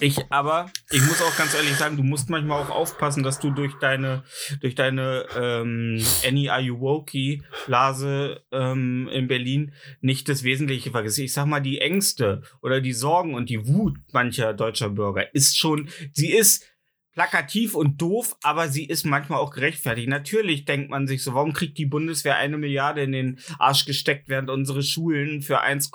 Ich, 0.00 0.18
aber 0.30 0.70
ich 0.90 1.02
muss 1.02 1.20
auch 1.20 1.36
ganz 1.36 1.54
ehrlich 1.54 1.76
sagen, 1.76 1.96
du 1.96 2.02
musst 2.02 2.30
manchmal 2.30 2.62
auch 2.62 2.70
aufpassen, 2.70 3.22
dass 3.22 3.38
du 3.38 3.50
durch 3.50 3.74
deine, 3.80 4.24
durch 4.60 4.74
deine 4.74 5.26
ähm, 5.36 6.02
Annie 6.26 6.50
Ayuwoki 6.50 7.42
Blase 7.66 8.42
ähm, 8.50 9.08
in 9.12 9.28
Berlin 9.28 9.72
nicht 10.00 10.28
das 10.28 10.42
Wesentliche 10.42 10.90
vergisst. 10.90 11.18
Ich 11.18 11.34
sag 11.34 11.46
mal, 11.46 11.60
die 11.60 11.80
Ängste 11.80 12.42
oder 12.62 12.80
die 12.80 12.94
Sorgen 12.94 13.34
und 13.34 13.50
die 13.50 13.68
Wut 13.68 13.98
mancher 14.12 14.54
deutscher 14.54 14.88
Bürger 14.88 15.34
ist 15.34 15.58
schon, 15.58 15.90
sie 16.12 16.32
ist 16.32 16.64
plakativ 17.12 17.74
und 17.74 18.00
doof, 18.00 18.36
aber 18.42 18.68
sie 18.68 18.86
ist 18.86 19.04
manchmal 19.04 19.40
auch 19.40 19.50
gerechtfertigt. 19.50 20.08
Natürlich 20.08 20.64
denkt 20.64 20.90
man 20.90 21.06
sich 21.06 21.22
so, 21.22 21.34
warum 21.34 21.52
kriegt 21.52 21.78
die 21.78 21.86
Bundeswehr 21.86 22.36
eine 22.36 22.56
Milliarde 22.56 23.02
in 23.02 23.12
den 23.12 23.40
Arsch 23.58 23.84
gesteckt, 23.84 24.28
während 24.28 24.50
unsere 24.50 24.82
Schulen 24.82 25.42
für 25.42 25.60
1, 25.60 25.90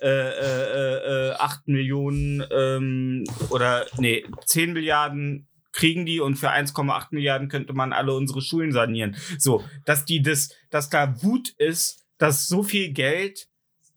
äh, 0.00 0.08
äh, 0.08 1.30
äh, 1.30 1.32
8 1.32 1.68
Millionen 1.68 2.44
ähm, 2.50 3.24
oder 3.50 3.86
nee, 3.98 4.24
10 4.44 4.72
Milliarden 4.72 5.48
kriegen 5.72 6.06
die 6.06 6.20
und 6.20 6.36
für 6.36 6.50
1,8 6.50 7.08
Milliarden 7.10 7.48
könnte 7.48 7.74
man 7.74 7.92
alle 7.92 8.14
unsere 8.14 8.40
Schulen 8.40 8.72
sanieren. 8.72 9.16
So, 9.38 9.62
dass 9.84 10.04
die 10.04 10.22
das, 10.22 10.50
dass 10.70 10.88
da 10.88 11.22
Wut 11.22 11.50
ist, 11.58 12.06
dass 12.18 12.48
so 12.48 12.62
viel 12.62 12.92
Geld 12.92 13.48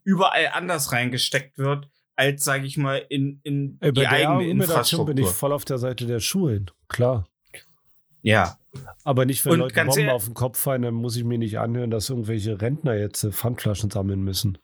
überall 0.03 0.49
anders 0.53 0.91
reingesteckt 0.91 1.57
wird, 1.57 1.89
als 2.19 2.43
sage 2.43 2.67
ich 2.67 2.77
mal, 2.77 2.97
in, 3.09 3.39
in 3.43 3.79
bei 3.79 3.91
die 3.91 4.01
der 4.01 4.11
eigene 4.11 4.29
Argumentation 4.29 5.05
bin 5.05 5.17
ich 5.17 5.21
Infrastruktur. 5.21 5.39
voll 5.39 5.53
auf 5.53 5.65
der 5.65 5.77
Seite 5.77 6.05
der 6.05 6.19
Schulen. 6.19 6.69
Klar. 6.89 7.27
Ja, 8.21 8.57
Aber 9.05 9.25
nicht, 9.25 9.45
wenn 9.45 9.53
Und 9.53 9.59
Leute 9.59 9.85
Bomben 9.85 10.09
auf 10.09 10.25
den 10.25 10.33
Kopf 10.33 10.59
fallen, 10.59 10.81
dann 10.81 10.93
muss 10.93 11.15
ich 11.15 11.23
mir 11.23 11.37
nicht 11.37 11.57
anhören, 11.57 11.89
dass 11.89 12.09
irgendwelche 12.09 12.59
Rentner 12.61 12.95
jetzt 12.95 13.23
äh, 13.23 13.31
Pfandflaschen 13.31 13.89
sammeln 13.89 14.21
müssen. 14.21 14.57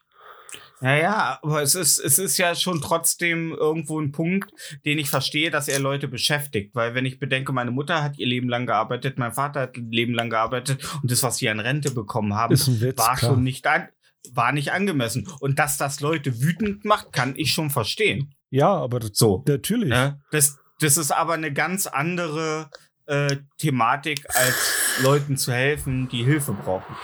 Ja, 0.81 0.95
ja, 0.97 1.39
aber 1.41 1.61
es 1.61 1.73
ist, 1.73 1.99
es 1.99 2.19
ist 2.19 2.37
ja 2.37 2.53
schon 2.53 2.81
trotzdem 2.81 3.53
irgendwo 3.53 3.99
ein 3.99 4.11
Punkt, 4.11 4.51
den 4.85 4.99
ich 4.99 5.09
verstehe, 5.09 5.49
dass 5.49 5.69
er 5.69 5.79
Leute 5.79 6.09
beschäftigt. 6.09 6.75
Weil 6.75 6.93
wenn 6.93 7.05
ich 7.05 7.17
bedenke, 7.17 7.53
meine 7.53 7.71
Mutter 7.71 8.03
hat 8.03 8.17
ihr 8.17 8.27
Leben 8.27 8.49
lang 8.49 8.65
gearbeitet, 8.65 9.17
mein 9.17 9.31
Vater 9.31 9.61
hat 9.61 9.77
ein 9.77 9.89
Leben 9.89 10.13
lang 10.13 10.29
gearbeitet 10.29 10.85
und 11.01 11.09
das, 11.09 11.23
was 11.23 11.37
sie 11.37 11.47
an 11.47 11.61
Rente 11.61 11.91
bekommen 11.91 12.35
haben, 12.35 12.51
Witz, 12.53 12.97
war 12.97 13.15
klar. 13.15 13.31
schon 13.31 13.43
nicht 13.43 13.65
an, 13.65 13.87
war 14.33 14.51
nicht 14.51 14.71
angemessen. 14.71 15.27
Und 15.39 15.59
dass 15.59 15.77
das 15.77 15.99
Leute 15.99 16.41
wütend 16.41 16.85
macht, 16.85 17.11
kann 17.13 17.33
ich 17.35 17.51
schon 17.51 17.69
verstehen. 17.69 18.33
Ja, 18.49 18.73
aber 18.73 18.99
das, 18.99 19.11
So. 19.13 19.43
natürlich. 19.47 19.89
Ja, 19.89 20.19
das, 20.31 20.57
das 20.79 20.97
ist 20.97 21.11
aber 21.11 21.33
eine 21.33 21.51
ganz 21.53 21.87
andere 21.87 22.69
äh, 23.07 23.37
Thematik, 23.57 24.25
als 24.35 24.99
Leuten 25.03 25.37
zu 25.37 25.51
helfen, 25.51 26.07
die 26.09 26.23
Hilfe 26.23 26.53
brauchen. 26.53 26.95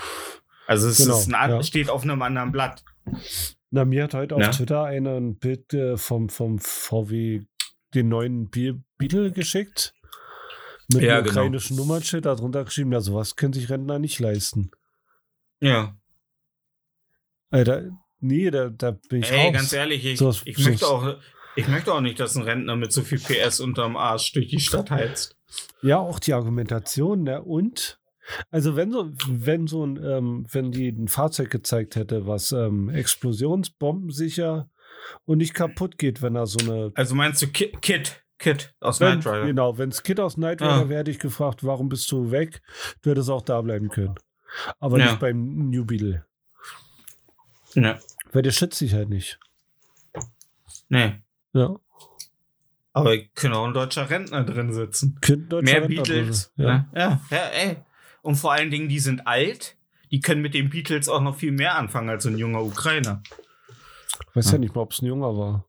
Also 0.67 0.87
es 0.87 0.97
Genau, 0.97 1.17
ist 1.19 1.33
ein, 1.33 1.49
ja. 1.51 1.63
steht 1.63 1.89
auf 1.89 2.03
einem 2.03 2.21
anderen 2.21 2.51
Blatt. 2.51 2.83
Na, 3.71 3.85
mir 3.85 4.03
hat 4.05 4.13
heute 4.13 4.35
auf 4.35 4.41
Ja. 4.41 4.49
Twitter 4.51 4.83
einer 4.83 5.15
ein 5.17 5.37
Bild 5.37 5.73
äh, 5.73 5.97
vom, 5.97 6.29
vom 6.29 6.59
VW, 6.59 7.41
den 7.93 8.07
neuen 8.09 8.49
Be- 8.49 8.81
Beetle 8.97 9.31
geschickt. 9.31 9.93
Mit 10.93 11.03
Ja, 11.03 11.15
einem 11.17 11.23
genau. 11.25 11.39
ukrainischen 11.41 11.77
Nummernschild, 11.77 12.25
darunter 12.25 12.63
geschrieben, 12.65 12.91
ja, 12.91 12.99
sowas 13.01 13.35
können 13.35 13.53
sich 13.53 13.69
Rentner 13.69 13.97
nicht 13.99 14.19
leisten. 14.19 14.71
Ja. 15.61 15.95
Alter, 17.51 17.89
nee, 18.19 18.49
da, 18.49 18.69
da 18.69 18.91
bin 19.09 19.21
ich 19.21 19.31
Ey, 19.31 19.45
raus. 19.47 19.53
ganz 19.53 19.73
ehrlich, 19.73 20.05
ich, 20.05 20.17
Sowas- 20.19 20.41
ich, 20.45 20.57
möchte 20.65 20.87
auch, 20.87 21.15
ich 21.55 21.67
möchte 21.67 21.93
auch 21.93 22.01
nicht, 22.01 22.19
dass 22.19 22.35
ein 22.35 22.43
Rentner 22.43 22.75
mit 22.75 22.91
so 22.91 23.01
viel 23.03 23.19
PS 23.19 23.59
unterm 23.59 23.95
Arsch 23.97 24.31
durch 24.33 24.47
die 24.47 24.59
Stadt 24.59 24.89
heizt. 24.89 25.37
Ja, 25.81 25.97
auch 25.99 26.19
die 26.19 26.33
Argumentation, 26.33 27.23
ne? 27.23 27.41
Und 27.43 27.99
also 28.51 28.75
wenn 28.75 28.91
so, 28.91 29.11
wenn 29.27 29.67
so 29.67 29.85
ein, 29.85 29.97
ähm, 30.03 30.45
wenn 30.51 30.71
die 30.71 30.89
ein 30.89 31.07
Fahrzeug 31.09 31.49
gezeigt 31.49 31.95
hätte, 31.95 32.25
was 32.27 32.51
ähm, 32.53 32.89
explosionsbombensicher 32.89 34.69
und 35.25 35.37
nicht 35.39 35.53
kaputt 35.53 35.97
geht, 35.97 36.21
wenn 36.21 36.35
er 36.35 36.45
so 36.47 36.59
eine 36.59 36.91
Also 36.95 37.15
meinst 37.15 37.41
du 37.41 37.47
Kit, 37.47 37.81
Kit, 37.81 38.23
Kit 38.37 38.73
aus 38.79 38.99
wenn, 38.99 39.19
Knight 39.19 39.33
Rider? 39.33 39.45
Genau, 39.47 39.77
wenn 39.77 39.89
es 39.89 40.03
Kid 40.03 40.19
aus 40.19 40.37
Night 40.37 40.61
Ah. 40.61 40.75
Rider 40.77 40.89
wäre, 40.89 40.99
hätte 40.99 41.11
ich 41.11 41.19
gefragt, 41.19 41.63
warum 41.63 41.89
bist 41.89 42.09
du 42.11 42.31
weg? 42.31 42.61
Du 43.01 43.09
hättest 43.09 43.29
auch 43.29 43.41
da 43.41 43.59
bleiben 43.61 43.89
können. 43.89 44.15
Aber 44.79 44.99
Ja. 44.99 45.05
nicht 45.07 45.19
beim 45.19 45.69
New 45.69 45.85
Beetle. 45.85 46.25
Ja. 47.75 47.99
Weil 48.31 48.41
der 48.41 48.51
schützt 48.51 48.79
sich 48.79 48.93
halt 48.93 49.09
nicht. 49.09 49.39
Nee. 50.89 51.15
Ja. 51.53 51.75
Aber 52.93 53.17
können 53.35 53.53
auch 53.53 53.65
ein 53.65 53.73
deutscher 53.73 54.09
Rentner 54.09 54.43
drin 54.43 54.73
sitzen. 54.73 55.17
Deutscher 55.21 55.61
Mehr 55.63 55.81
Rentner. 55.83 55.87
Beatles. 56.03 56.51
Ja. 56.57 56.65
Ja. 56.67 56.87
ja, 56.93 57.21
ja, 57.29 57.45
ey. 57.49 57.77
Und 58.21 58.35
vor 58.35 58.51
allen 58.51 58.69
Dingen, 58.69 58.89
die 58.89 58.99
sind 58.99 59.25
alt. 59.27 59.77
Die 60.11 60.19
können 60.19 60.41
mit 60.41 60.53
den 60.53 60.69
Beatles 60.69 61.07
auch 61.07 61.21
noch 61.21 61.37
viel 61.37 61.53
mehr 61.53 61.75
anfangen 61.75 62.09
als 62.09 62.25
ein 62.25 62.37
junger 62.37 62.61
Ukrainer. 62.63 63.23
Ich 64.29 64.35
weiß 64.35 64.47
ja 64.47 64.51
Ja. 64.53 64.57
nicht 64.59 64.75
mal, 64.75 64.81
ob 64.81 64.91
es 64.91 65.01
ein 65.01 65.05
Junger 65.05 65.37
war. 65.37 65.65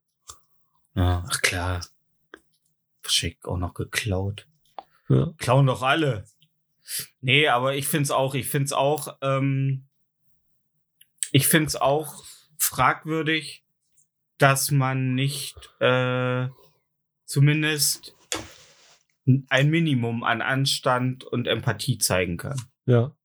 Ja, 0.95 1.25
ach 1.29 1.41
klar. 1.43 1.81
Schick 3.07 3.47
auch 3.47 3.57
noch 3.57 3.75
geklaut. 3.75 4.47
Ja. 5.09 5.33
Klauen 5.39 5.67
doch 5.67 5.83
alle. 5.83 6.25
Nee, 7.21 7.47
aber 7.49 7.77
ich 7.77 7.87
find's 7.87 8.11
auch, 8.11 8.35
ich 8.35 8.49
find's 8.49 8.73
auch, 8.73 9.17
ähm, 9.23 9.87
ich 11.33 11.49
find's 11.49 11.75
auch 11.77 12.25
fragwürdig, 12.59 13.65
dass 14.39 14.71
man 14.71 15.15
nicht 15.15 15.57
äh, 15.81 16.49
zumindest 17.25 18.15
ein 19.49 19.71
Minimum 19.71 20.25
an 20.25 20.43
Anstand 20.43 21.25
und 21.25 21.47
Empathie 21.47 21.97
zeigen 21.99 22.37
kann. 22.37 22.61
Ja. 22.87 23.17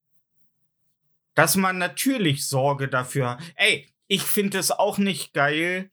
Dass 1.34 1.56
man 1.56 1.78
natürlich 1.78 2.46
Sorge 2.46 2.86
dafür. 2.88 3.38
Ey, 3.56 3.88
ich 4.06 4.22
finde 4.22 4.58
es 4.58 4.70
auch 4.70 4.98
nicht 4.98 5.34
geil, 5.34 5.90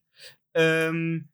ähm, 0.54 1.30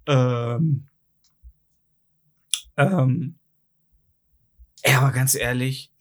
Ähm, 0.05 0.87
ähm, 2.77 3.35
ja, 4.85 4.99
aber 4.99 5.11
ganz 5.11 5.35
ehrlich, 5.35 5.93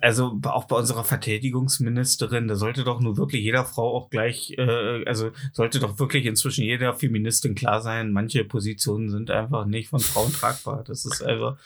also 0.00 0.40
auch 0.44 0.64
bei 0.66 0.76
unserer 0.76 1.04
Verteidigungsministerin, 1.04 2.48
da 2.48 2.54
sollte 2.54 2.84
doch 2.84 3.00
nur 3.00 3.16
wirklich 3.16 3.42
jeder 3.42 3.64
Frau 3.64 3.94
auch 3.94 4.08
gleich, 4.08 4.54
äh, 4.56 5.04
also 5.04 5.32
sollte 5.52 5.80
doch 5.80 5.98
wirklich 5.98 6.26
inzwischen 6.26 6.64
jeder 6.64 6.94
Feministin 6.94 7.54
klar 7.54 7.82
sein, 7.82 8.12
manche 8.12 8.44
Positionen 8.44 9.10
sind 9.10 9.30
einfach 9.30 9.66
nicht 9.66 9.88
von 9.88 10.00
Frauen 10.00 10.32
tragbar. 10.32 10.84
Das 10.84 11.04
ist 11.04 11.22
einfach, 11.22 11.58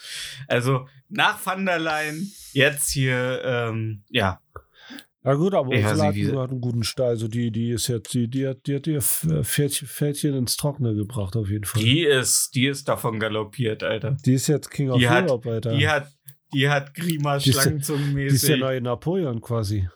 also 0.49 0.89
nach 1.09 1.45
Van 1.45 1.67
der 1.67 1.79
Leyen 1.79 2.33
jetzt 2.53 2.91
hier, 2.91 3.43
ähm, 3.45 4.03
ja, 4.11 4.41
Ja 5.25 5.35
gut, 5.35 5.55
aber 5.55 5.73
Ja, 5.77 5.91
Ursula 5.91 6.07
hat, 6.09 6.43
hat 6.43 6.51
einen 6.51 6.61
guten 6.61 6.83
Stall. 6.83 7.11
Also 7.11 7.29
die, 7.29 7.53
die 7.53 7.71
ist 7.71 7.87
jetzt, 7.87 8.13
die, 8.13 8.29
die 8.29 8.49
hat, 8.49 8.67
die 8.67 8.75
hat 8.77 8.87
ihr 8.89 9.01
Pferdchen, 9.01 9.87
Pferdchen 9.87 10.35
ins 10.35 10.57
Trockene 10.57 10.95
gebracht, 10.95 11.37
auf 11.37 11.49
jeden 11.49 11.65
Fall. 11.65 11.81
Die, 11.83 11.95
die 11.95 12.05
ist, 12.05 12.51
die 12.57 12.67
ist 12.67 12.89
davon 12.89 13.21
galoppiert, 13.21 13.85
Alter. 13.85 14.17
ist 14.25 14.49
jetzt 14.49 14.71
King 14.71 14.91
of 14.91 14.99
Die 14.99 15.09
hat- 15.09 15.31
Europe, 15.31 15.49
Alter. 15.51 15.77
Die 15.77 15.89
hat, 15.89 16.09
die 16.53 16.69
hat 16.69 16.95
Grima 16.95 17.39
Die 17.39 17.53
Schlangenzungenmäßig. 17.53 18.31
die 18.31 18.35
ist 18.35 18.49
der 18.49 18.57
neue 18.57 18.81
Napoleon 18.81 19.41
quasi. 19.41 19.89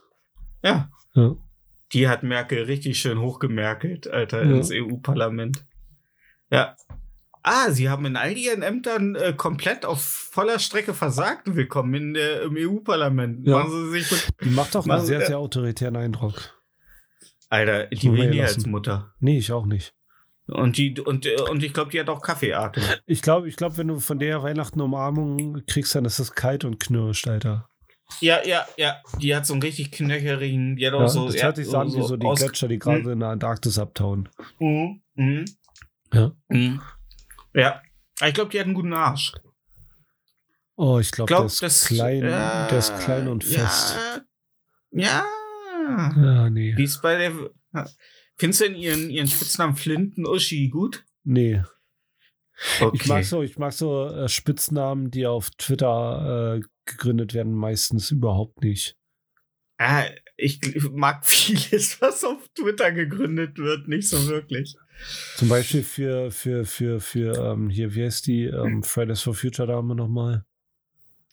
ja, 0.62 0.89
Ja. 1.14 1.35
die 1.93 2.07
hat 2.09 2.22
Merkel 2.22 2.62
richtig 2.64 2.99
schön 3.01 3.18
hochgemerkelt, 3.20 4.07
Alter, 4.09 4.45
Ja. 4.45 4.57
ins 4.57 4.70
EU-Parlament. 4.70 5.64
Ja. 6.53 6.77
Ah, 7.49 7.70
sie 7.70 7.88
haben 7.88 8.05
in 8.07 8.16
all 8.16 8.36
ihren 8.36 8.62
Ämtern 8.62 9.14
äh, 9.14 9.32
komplett 9.32 9.84
auf 9.84 10.03
voller 10.03 10.59
Strecke 10.59 10.94
versagt. 10.94 11.55
Willkommen 11.55 11.94
in, 11.94 12.14
der- 12.14 12.42
im 12.42 12.57
EU-Parlament. 12.59 13.47
Ja. 13.47 13.64
Die 14.42 14.51
macht 14.51 14.74
doch 14.74 14.84
einen 14.88 15.07
sehr, 15.07 15.20
ja. 15.20 15.26
sehr 15.26 15.38
autoritären 15.38 15.94
Eindruck. 15.94 16.34
Alter, 17.49 17.86
die 17.86 18.12
will 18.12 18.30
nie 18.30 18.42
als 18.42 18.66
Mutter. 18.66 19.14
Nee, 19.20 19.38
ich 19.38 19.53
auch 19.53 19.64
nicht. 19.64 19.94
Und 20.49 20.76
die, 20.76 20.99
und, 21.01 21.24
äh, 21.24 21.36
und 21.49 21.62
ich 21.62 21.72
glaube, 21.72 21.92
die 21.92 22.01
hat 22.01 22.09
auch 22.09 22.20
Kaffeeatem. 22.20 22.82
Ich 23.07 23.22
glaube, 23.22 23.49
ich 23.49 23.55
glaub, 23.55 23.78
wenn 23.78 23.86
du 23.86 24.01
von 24.01 24.18
der 24.18 24.42
Weihnachten 24.42 24.80
Umarmung 24.80 25.62
kriegst, 25.68 25.94
dann 25.94 26.05
ist 26.05 26.18
es 26.18 26.32
kalt 26.32 26.64
und 26.64 26.80
knirscht, 26.80 27.28
Alter. 27.28 27.68
Ja, 28.20 28.44
ja, 28.44 28.66
ja. 28.76 28.97
Die 29.20 29.36
hat 29.36 29.47
so 29.47 29.55
einen 29.55 29.62
richtig 29.62 29.92
knöcherigen, 29.92 30.74
die 30.74 30.84
hat 30.86 30.94
auch 30.94 31.01
Ja, 31.03 31.09
so. 31.09 31.26
das 31.26 31.40
hört 31.40 31.57
sich 31.57 31.66
so 31.66 31.76
an 31.78 31.94
wie 31.94 32.03
so 32.03 32.16
die 32.16 32.26
Gletscher, 32.26 32.66
die 32.66 32.80
gerade 32.80 33.12
in 33.12 33.20
der 33.20 33.28
Antarktis 33.28 33.78
abtauen. 33.78 34.28
Mhm. 34.59 35.01
Mhm. 35.14 35.44
Ja. 36.12 36.32
Mhm. 36.49 36.80
Ja. 37.57 37.82
Aber 38.20 38.28
Ich 38.28 38.34
glaube, 38.34 38.50
die 38.50 38.59
hat 38.61 38.66
einen 38.66 38.74
guten 38.74 38.92
Arsch. 38.92 39.32
Oh, 40.76 40.98
ich 40.98 41.11
glaube, 41.11 41.28
Glaub, 41.28 41.40
der 41.40 41.46
ist 41.46 41.62
das- 41.62 41.84
klein, 41.86 42.22
ja, 42.22 42.68
der 42.68 42.78
ist 42.78 42.98
klein 43.00 43.28
und 43.28 43.42
fest. 43.44 43.96
Ja. 44.90 45.24
Ja. 45.88 46.50
Nee. 46.50 46.76
Wie 46.76 46.84
ist 46.84 47.00
bei 47.02 47.16
der. 47.16 47.32
Findest 48.38 48.61
du 48.61 48.64
denn 48.66 48.76
ihren, 48.76 49.09
ihren 49.11 49.26
Spitznamen 49.28 49.76
Flinten-Uschi 49.76 50.68
gut? 50.68 51.04
Nee. 51.24 51.62
Okay. 52.80 52.96
Ich 53.00 53.07
mag 53.07 53.24
so, 53.24 53.42
ich 53.42 53.59
mag 53.59 53.72
so 53.72 54.07
äh, 54.09 54.28
Spitznamen, 54.28 55.11
die 55.11 55.26
auf 55.26 55.50
Twitter 55.50 56.57
äh, 56.57 56.61
gegründet 56.86 57.34
werden, 57.34 57.52
meistens 57.54 58.11
überhaupt 58.11 58.62
nicht. 58.62 58.96
Ah, 59.78 60.04
ich 60.36 60.61
mag 60.92 61.24
vieles, 61.26 62.00
was 62.00 62.24
auf 62.24 62.46
Twitter 62.54 62.92
gegründet 62.92 63.59
wird, 63.59 63.88
nicht 63.88 64.09
so 64.09 64.26
wirklich. 64.28 64.74
Zum 65.36 65.49
Beispiel 65.49 65.82
für, 65.82 66.30
für, 66.30 66.64
für, 66.64 67.01
für, 67.01 67.53
ähm, 67.53 67.68
hier, 67.70 67.94
wie 67.94 68.05
heißt 68.05 68.26
die, 68.26 68.44
ähm, 68.44 68.82
Fridays 68.82 69.22
for 69.22 69.34
Future 69.34 69.68
Dame 69.68 69.94
nochmal? 69.94 70.44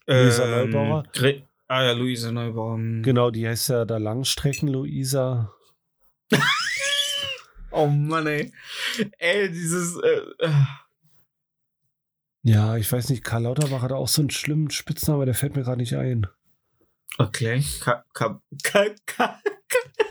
Luisa 0.06 0.46
Neubauer? 0.48 1.04
Gre- 1.14 1.44
Ah 1.68 1.84
ja, 1.84 1.92
Luisa 1.94 2.32
Neubauer. 2.32 2.78
Genau, 3.02 3.32
die 3.32 3.48
heißt 3.48 3.70
ja 3.70 3.86
da 3.86 3.98
Langstrecken 3.98 4.68
Luisa. 4.68 5.54
Oh 7.76 7.88
Mann, 7.88 8.28
ey. 8.28 8.54
Ey, 9.18 9.50
dieses. 9.50 9.98
Äh, 9.98 10.22
äh. 10.46 10.52
Ja, 12.44 12.78
ich 12.78 12.92
weiß 12.92 13.10
nicht, 13.10 13.24
Karl 13.24 13.42
Lauterbach 13.44 13.82
hat 13.82 13.92
auch 13.92 14.08
so 14.08 14.22
einen 14.22 14.30
schlimmen 14.30 14.70
Spitznamen, 14.70 15.16
aber 15.18 15.26
der 15.26 15.34
fällt 15.34 15.56
mir 15.56 15.64
gerade 15.64 15.78
nicht 15.82 15.96
ein. 15.96 16.28
Okay. 17.18 17.64
Ka 17.80 18.04
ka 18.14 18.42
ka 18.62 18.86
ka 19.08 19.40
ka 19.68 20.06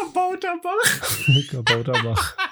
Kabauterbach. 0.00 1.50
Karl 1.50 1.76
Lauterbach. 1.76 2.36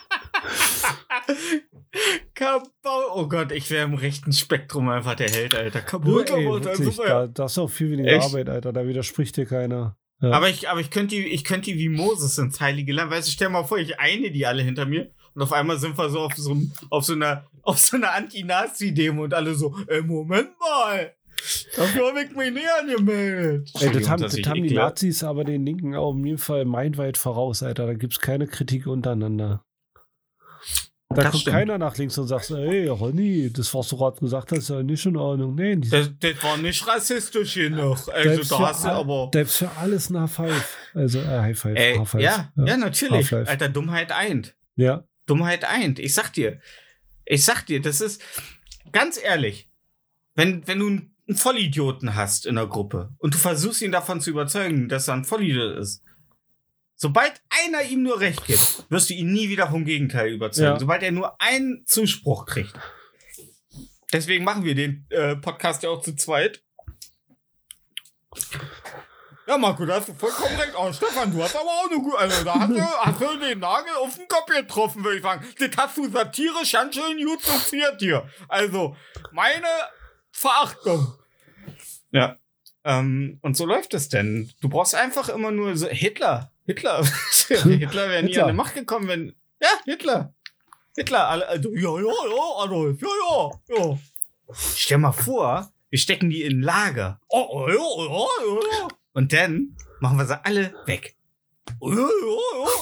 Kabau. 2.34 3.14
Oh 3.14 3.28
Gott, 3.28 3.52
ich 3.52 3.70
wäre 3.70 3.84
im 3.84 3.94
rechten 3.94 4.32
Spektrum 4.32 4.88
einfach 4.88 5.14
der 5.14 5.30
Held, 5.30 5.54
Alter. 5.54 5.80
Kabauterbach. 5.80 6.60
da, 7.06 7.26
das 7.26 7.52
ist 7.52 7.58
auch 7.58 7.70
viel 7.70 7.90
weniger 7.90 8.12
Echt? 8.12 8.26
Arbeit, 8.26 8.48
Alter. 8.48 8.72
Da 8.72 8.86
widerspricht 8.86 9.36
dir 9.36 9.46
keiner. 9.46 9.96
Ja. 10.20 10.32
Aber 10.32 10.48
ich, 10.48 10.68
aber 10.68 10.80
ich 10.80 10.90
könnte 10.90 11.14
die, 11.14 11.26
ich 11.26 11.44
könnte 11.44 11.72
die 11.72 11.78
wie 11.78 11.88
Moses 11.88 12.38
ins 12.38 12.60
Heilige 12.60 12.92
Land. 12.92 13.10
Weißt 13.10 13.28
du, 13.28 13.32
stell 13.32 13.48
mal 13.48 13.64
vor, 13.64 13.78
ich 13.78 14.00
eine 14.00 14.30
die 14.30 14.46
alle 14.46 14.62
hinter 14.62 14.84
mir 14.84 15.10
und 15.34 15.42
auf 15.42 15.52
einmal 15.52 15.78
sind 15.78 15.96
wir 15.96 16.10
so 16.10 16.20
auf 16.20 16.34
so, 16.34 16.56
auf 16.90 17.04
so 17.04 17.12
einer, 17.12 17.46
auf 17.62 17.78
so 17.78 17.96
einer 17.96 18.12
Anti-Nazi-Demo 18.12 19.24
und 19.24 19.34
alle 19.34 19.54
so, 19.54 19.76
ey, 19.86 20.02
Moment 20.02 20.50
mal. 20.58 21.14
Dafür 21.76 22.08
habe 22.08 22.22
ich 22.22 22.30
mich 22.34 22.52
nicht 22.52 22.66
angemeldet. 22.80 23.70
Ey, 23.80 23.90
das 23.92 24.08
haben, 24.08 24.22
das 24.22 24.36
haben 24.46 24.62
die. 24.62 24.74
Nazis 24.74 25.22
aber 25.24 25.44
den 25.44 25.64
Linken 25.64 25.94
auch 25.94 26.14
in 26.14 26.24
jedem 26.24 26.38
Fall 26.38 26.64
meilenweit 26.64 27.16
voraus, 27.16 27.62
Alter. 27.62 27.86
Da 27.86 27.94
gibt's 27.94 28.20
keine 28.20 28.46
Kritik 28.46 28.86
untereinander. 28.86 29.64
Da 31.10 31.22
Das 31.22 31.24
guckt 31.32 31.40
stimmt. 31.42 31.56
keiner 31.56 31.78
nach 31.78 31.96
links 31.96 32.18
und 32.18 32.28
sagt, 32.28 32.50
ey, 32.50 32.86
Ronny, 32.88 33.50
das, 33.50 33.72
was 33.72 33.88
du 33.88 33.96
gerade 33.96 34.20
gesagt 34.20 34.52
hast, 34.52 34.58
ist 34.58 34.68
ja 34.68 34.82
nicht 34.82 35.06
in 35.06 35.16
Ordnung. 35.16 35.54
Nee, 35.54 35.76
Das, 35.76 36.10
das 36.20 36.42
war 36.42 36.58
nicht 36.58 36.86
rassistisch 36.86 37.54
hier 37.54 37.70
noch. 37.70 38.08
Also, 38.08 38.42
da 38.42 38.56
für, 38.58 38.68
hast 38.68 38.84
du 38.84 38.88
aber. 38.88 39.30
selbst 39.32 39.56
für 39.56 39.70
alles 39.78 40.10
nach 40.10 40.28
Five. 40.28 40.76
Also, 40.92 41.20
äh, 41.20 41.24
High 41.40 41.58
Five. 41.58 41.76
Ey, 41.78 41.96
Half 41.96 42.10
Five. 42.10 42.20
ja, 42.20 42.52
ja, 42.56 42.76
natürlich. 42.76 43.32
Half-Life. 43.32 43.50
Alter, 43.50 43.68
Dummheit 43.70 44.12
eint. 44.12 44.54
Ja, 44.76 45.04
Dummheit 45.24 45.64
eint. 45.64 45.98
Ich 45.98 46.12
sag 46.12 46.30
dir. 46.34 46.60
Ich 47.24 47.42
sag 47.44 47.64
dir, 47.64 47.80
das 47.80 48.02
ist 48.02 48.22
ganz 48.92 49.18
ehrlich. 49.22 49.70
Wenn, 50.34 50.66
wenn 50.68 50.78
du 50.78 51.00
einen 51.28 51.36
Vollidioten 51.36 52.14
hast 52.14 52.46
in 52.46 52.56
der 52.56 52.66
Gruppe 52.66 53.14
und 53.18 53.34
du 53.34 53.38
versuchst 53.38 53.82
ihn 53.82 53.92
davon 53.92 54.20
zu 54.20 54.30
überzeugen, 54.30 54.88
dass 54.88 55.08
er 55.08 55.14
ein 55.14 55.24
Vollidiot 55.24 55.76
ist, 55.76 56.02
sobald 56.96 57.40
einer 57.50 57.82
ihm 57.82 58.02
nur 58.02 58.20
recht 58.20 58.44
gibt, 58.46 58.84
wirst 58.88 59.10
du 59.10 59.14
ihn 59.14 59.32
nie 59.32 59.48
wieder 59.48 59.70
vom 59.70 59.84
Gegenteil 59.84 60.32
überzeugen. 60.32 60.72
Ja. 60.72 60.80
Sobald 60.80 61.02
er 61.02 61.12
nur 61.12 61.40
einen 61.40 61.84
Zuspruch 61.86 62.46
kriegt. 62.46 62.74
Deswegen 64.12 64.44
machen 64.44 64.64
wir 64.64 64.74
den 64.74 65.06
äh, 65.10 65.36
Podcast 65.36 65.82
ja 65.82 65.90
auch 65.90 66.00
zu 66.00 66.16
zweit. 66.16 66.62
Ja, 69.46 69.56
Marco, 69.56 69.84
da 69.86 69.96
hast 69.96 70.08
du 70.08 70.14
vollkommen 70.14 70.56
recht. 70.56 70.72
Oh, 70.76 70.92
Stefan, 70.92 71.32
du 71.32 71.42
hast 71.42 71.56
aber 71.56 71.68
auch 71.68 71.90
eine 71.90 72.00
gute. 72.00 72.18
Also, 72.18 72.44
da 72.44 72.54
hast 72.54 72.70
du, 72.70 72.80
hast 73.00 73.20
du 73.20 73.38
den 73.38 73.58
Nagel 73.58 73.92
auf 73.96 74.14
den 74.14 74.28
Kopf 74.28 74.46
getroffen, 74.46 75.04
würde 75.04 75.16
ich 75.16 75.22
sagen. 75.22 75.46
Das 75.58 75.70
hast 75.76 75.96
du 75.96 76.10
satirisch 76.10 76.72
ganz 76.72 76.94
schön 76.94 77.24
gut 77.24 77.42
sortiert 77.42 77.96
hier. 77.98 78.28
Also, 78.48 78.96
meine 79.32 79.66
Verachtung. 80.30 81.17
Ja. 82.10 82.36
Ähm, 82.84 83.38
und 83.42 83.56
so 83.56 83.66
läuft 83.66 83.94
es 83.94 84.08
denn. 84.08 84.50
Du 84.60 84.68
brauchst 84.68 84.94
einfach 84.94 85.28
immer 85.28 85.50
nur 85.50 85.76
so. 85.76 85.88
Hitler. 85.88 86.52
Hitler. 86.66 87.04
Hitler 87.48 88.08
wäre 88.08 88.22
nie 88.22 88.28
Hitler. 88.28 88.44
an 88.44 88.48
die 88.50 88.56
Macht 88.56 88.74
gekommen, 88.74 89.08
wenn. 89.08 89.34
Ja, 89.60 89.68
Hitler. 89.84 90.34
Hitler. 90.96 91.28
Also, 91.28 91.74
ja, 91.74 91.96
ja, 91.98 92.02
ja, 92.02 92.64
Adolf. 92.64 93.00
Ja, 93.00 93.08
ja, 93.68 93.76
ja. 93.76 93.98
Stell 94.74 94.98
mal 94.98 95.12
vor, 95.12 95.70
wir 95.90 95.98
stecken 95.98 96.30
die 96.30 96.42
in 96.42 96.60
ein 96.60 96.62
Lager. 96.62 97.20
Oh, 97.28 97.46
oh, 97.50 97.68
ja, 97.68 97.74
ja, 97.74 97.80
ja, 98.46 98.78
ja. 98.78 98.88
Und 99.12 99.32
dann 99.32 99.76
machen 100.00 100.18
wir 100.18 100.26
sie 100.26 100.44
alle 100.44 100.74
weg. 100.86 101.16
Oh, 101.80 101.90
ja, 101.90 101.96
ja, 101.96 102.06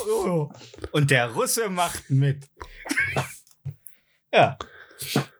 ja, 0.06 0.36
ja. 0.36 0.48
Und 0.92 1.10
der 1.10 1.32
Russe 1.32 1.68
macht 1.68 2.10
mit. 2.10 2.48
ja. 4.32 4.58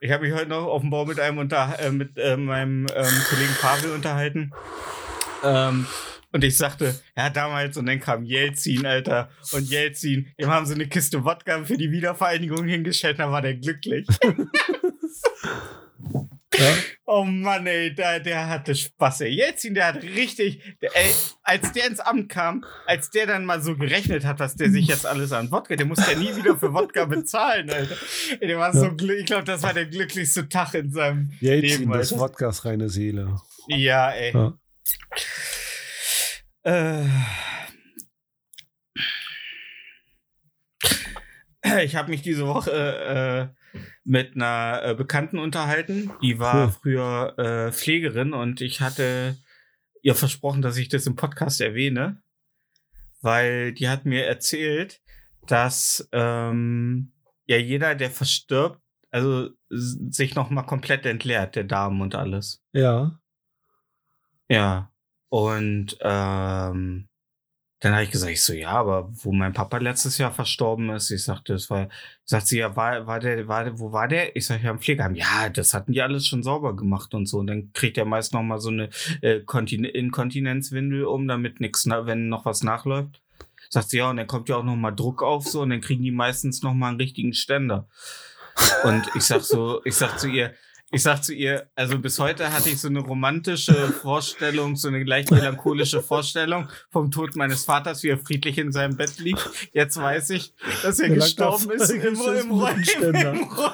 Ich 0.01 0.11
habe 0.11 0.27
mich 0.27 0.35
heute 0.35 0.49
noch 0.49 0.67
auf 0.67 0.83
dem 0.83 0.91
Bau 0.91 1.05
mit 1.05 1.19
einem 1.19 1.39
unter, 1.39 1.79
äh, 1.79 1.91
mit 1.91 2.19
äh, 2.19 2.37
meinem 2.37 2.87
ähm, 2.95 3.23
Kollegen 3.29 3.55
Pavel 3.61 3.93
unterhalten. 3.93 4.53
Ähm, 5.43 5.87
und 6.33 6.45
ich 6.45 6.59
sagte, 6.59 7.01
ja, 7.17 7.31
damals, 7.31 7.77
und 7.77 7.87
dann 7.87 8.01
kam 8.01 8.25
Jelzin, 8.25 8.85
Alter. 8.85 9.31
Und 9.53 9.71
Jelzin, 9.71 10.35
dem 10.39 10.51
haben 10.51 10.67
sie 10.67 10.75
eine 10.75 10.87
Kiste 10.87 11.25
Wodka 11.25 11.65
für 11.65 11.79
die 11.79 11.91
Wiedervereinigung 11.91 12.67
hingestellt, 12.67 13.19
da 13.19 13.33
war 13.33 13.41
der 13.41 13.55
glücklich. 13.55 14.07
ja. 16.59 16.75
Oh 17.07 17.25
Mann, 17.25 17.67
ey, 17.67 17.95
der, 17.95 18.21
der 18.21 18.49
hatte 18.49 18.75
Spaß, 18.75 19.23
ey. 19.23 19.31
Jelzin, 19.31 19.75
der 19.75 19.87
hat 19.87 20.03
richtig, 20.03 20.77
der, 20.83 20.91
ey, 20.97 21.15
als 21.43 21.73
der 21.73 21.87
ins 21.87 22.01
Amt 22.01 22.29
kam, 22.29 22.65
als 22.87 23.11
der 23.11 23.27
dann 23.27 23.45
mal 23.45 23.63
so 23.63 23.77
gerechnet 23.77 24.25
hat, 24.25 24.41
was 24.41 24.57
der 24.57 24.71
sich 24.71 24.89
jetzt 24.89 25.07
alles 25.07 25.33
an 25.33 25.51
Wodka, 25.53 25.77
der 25.77 25.87
musste 25.87 26.11
ja 26.13 26.19
nie 26.19 26.35
wieder 26.35 26.57
für 26.59 26.73
Wodka 26.75 27.05
bezahlen, 27.05 27.71
Alter. 27.71 27.97
Ey, 28.41 28.49
der 28.49 28.59
war 28.59 28.73
so 28.73 28.85
Ja. 28.87 28.89
glücklich, 28.91 29.21
ich 29.21 29.27
glaube, 29.27 29.45
das 29.45 29.63
war 29.63 29.73
der 29.75 29.87
glücklichste 29.87 30.49
Tag 30.49 30.75
in 30.75 30.91
seinem 30.93 31.33
Jelzin, 31.41 31.81
Leben, 31.81 31.91
das 31.93 31.99
weißt 32.01 32.13
du? 32.13 32.19
Wodkas 32.19 32.65
reine 32.65 32.89
Seele. 32.89 33.37
Ja, 33.69 34.11
ey. 34.11 34.33
Ja. 34.35 34.59
Äh. 36.65 37.05
Ich 41.85 41.97
habe 41.97 42.11
mich 42.11 42.23
diese 42.23 42.47
Woche 42.47 42.71
äh, 42.71 43.49
mit 44.07 44.37
einer 44.37 44.81
äh, 44.85 44.95
Bekannten 44.95 45.39
unterhalten. 45.39 46.13
Die 46.23 46.39
war 46.39 46.67
Cool. 46.69 46.73
früher 46.73 47.35
äh, 47.39 47.73
Pflegerin 47.73 48.33
und 48.33 48.61
ich 48.61 48.81
hatte 48.81 49.37
ihr 50.03 50.15
versprochen, 50.15 50.63
dass 50.63 50.77
ich 50.77 50.89
das 50.89 51.07
im 51.07 51.17
Podcast 51.17 51.61
erwähne, 51.61 52.23
weil 53.21 53.73
die 53.73 53.89
hat 53.89 54.05
mir 54.05 54.25
erzählt, 54.25 55.01
dass 55.49 56.09
ähm, 56.13 57.13
ja 57.47 57.57
jeder, 57.57 57.95
der 57.97 58.11
verstirbt, 58.11 58.81
also 59.11 59.51
sich 59.69 60.35
noch 60.37 60.51
mal 60.51 60.63
komplett 60.63 61.05
entleert, 61.07 61.57
der 61.57 61.65
Darm 61.65 62.01
und 62.01 62.15
alles. 62.15 62.63
Ja. 62.73 63.19
Ja. 64.49 64.93
Und 65.29 65.99
ähm, 66.01 67.09
dann 67.81 67.93
habe 67.93 68.05
ich 68.05 68.11
gesagt, 68.11 68.33
ich 68.33 68.43
so, 68.43 68.55
ja, 68.55 68.71
aber 68.71 69.11
wo 69.13 69.33
mein 69.33 69.53
Papa 69.53 69.77
letztes 69.77 70.17
Jahr 70.17 70.33
verstorben 70.33 70.89
ist, 70.91 71.11
ich 71.11 71.25
sagte, 71.25 71.53
das 71.53 71.69
war, 71.69 71.89
sagt 72.25 72.47
sie, 72.47 72.59
ja, 72.59 72.75
war, 72.75 73.07
war 73.07 73.21
der, 73.21 73.49
war 73.49 73.65
der, 73.65 73.79
wo 73.79 73.93
war 73.93 74.09
der? 74.09 74.35
Ich 74.35 74.47
sag, 74.47 74.63
ja, 74.63 74.71
im 74.71 74.79
Pflegeheim. 74.79 75.15
Ja, 75.15 75.51
das 75.51 75.75
hatten 75.75 75.93
die 75.93 76.01
alles 76.01 76.27
schon 76.27 76.43
sauber 76.43 76.75
gemacht 76.75 77.13
und 77.13 77.27
so. 77.27 77.39
Und 77.39 77.49
dann 77.49 77.73
kriegt 77.75 77.99
er 77.99 78.07
meist 78.07 78.33
noch 78.33 78.43
mal 78.43 78.59
so 78.59 78.71
eine 78.71 78.89
äh, 79.21 79.41
Kontin 79.41 79.85
Inkontinenzwindel 79.85 81.05
um, 81.05 81.29
damit 81.29 81.61
nichts, 81.61 81.87
wenn 81.87 82.31
noch 82.31 82.47
was 82.47 82.63
nachläuft. 82.63 83.21
Sagt 83.69 83.91
sie, 83.91 83.99
ja, 83.99 84.09
und 84.09 84.17
dann 84.17 84.27
kommt 84.27 84.49
ja 84.49 84.57
auch 84.57 84.65
noch 84.65 84.77
mal 84.77 84.93
Druck 84.93 85.23
auf 85.23 85.47
so 85.47 85.61
und 85.61 85.71
dann 85.71 85.83
kriegen 85.83 86.03
die 86.03 86.13
meistens 86.13 86.63
noch 86.63 86.73
mal 86.73 86.89
einen 86.89 87.01
richtigen 87.01 87.35
Ständer. 87.35 87.89
Und 88.85 89.05
ich 89.15 89.25
sag 89.25 89.43
so, 89.43 89.83
ich 89.85 89.95
sag 89.95 90.19
zu 90.19 90.29
ihr, 90.29 90.55
ich 90.93 91.03
sag 91.03 91.25
zu 91.25 91.35
ihr, 91.35 91.69
also 91.75 91.99
bis 91.99 92.19
heute 92.21 92.53
hatte 92.53 92.71
ich 92.71 92.81
so 92.81 92.87
eine 92.87 93.01
romantische 93.01 93.75
Vorstellung, 93.75 94.77
so 94.77 94.87
eine 94.87 95.03
leicht 95.03 95.33
melancholische 95.33 96.01
Vorstellung 96.01 96.69
vom 96.91 97.11
Tod 97.11 97.35
meines 97.35 97.65
Vaters, 97.65 98.05
wie 98.05 98.11
er 98.11 98.19
friedlich 98.19 98.57
in 98.59 98.71
seinem 98.71 98.97
Bett 98.97 99.19
liegt. 99.19 99.51
Jetzt 99.73 99.97
weiß 99.97 100.31
ich, 100.31 100.55
dass 100.83 101.01
er 101.01 101.11
Wie 101.11 101.17
gestorben 101.17 101.71
ist, 101.73 101.91
im, 101.91 102.03
im, 102.03 102.17
Roll, 102.21 102.37
im, 102.37 102.51
Roll, 102.53 103.73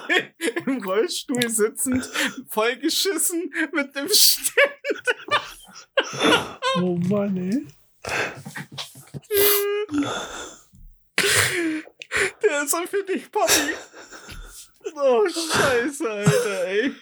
im 0.66 0.82
Rollstuhl 0.82 1.50
sitzend, 1.50 2.08
vollgeschissen 2.48 3.52
mit 3.72 3.94
dem 3.94 4.08
Ständer. 4.08 5.42
Oh 6.76 6.96
Mann, 6.96 7.36
ey. 7.36 7.66
Der 12.42 12.62
ist 12.64 12.70
so 12.70 12.78
für 12.86 13.04
dich, 13.04 13.30
Papi. 13.30 13.74
Oh, 14.96 15.26
scheiße, 15.28 16.10
Alter, 16.10 16.64
ey. 16.66 16.92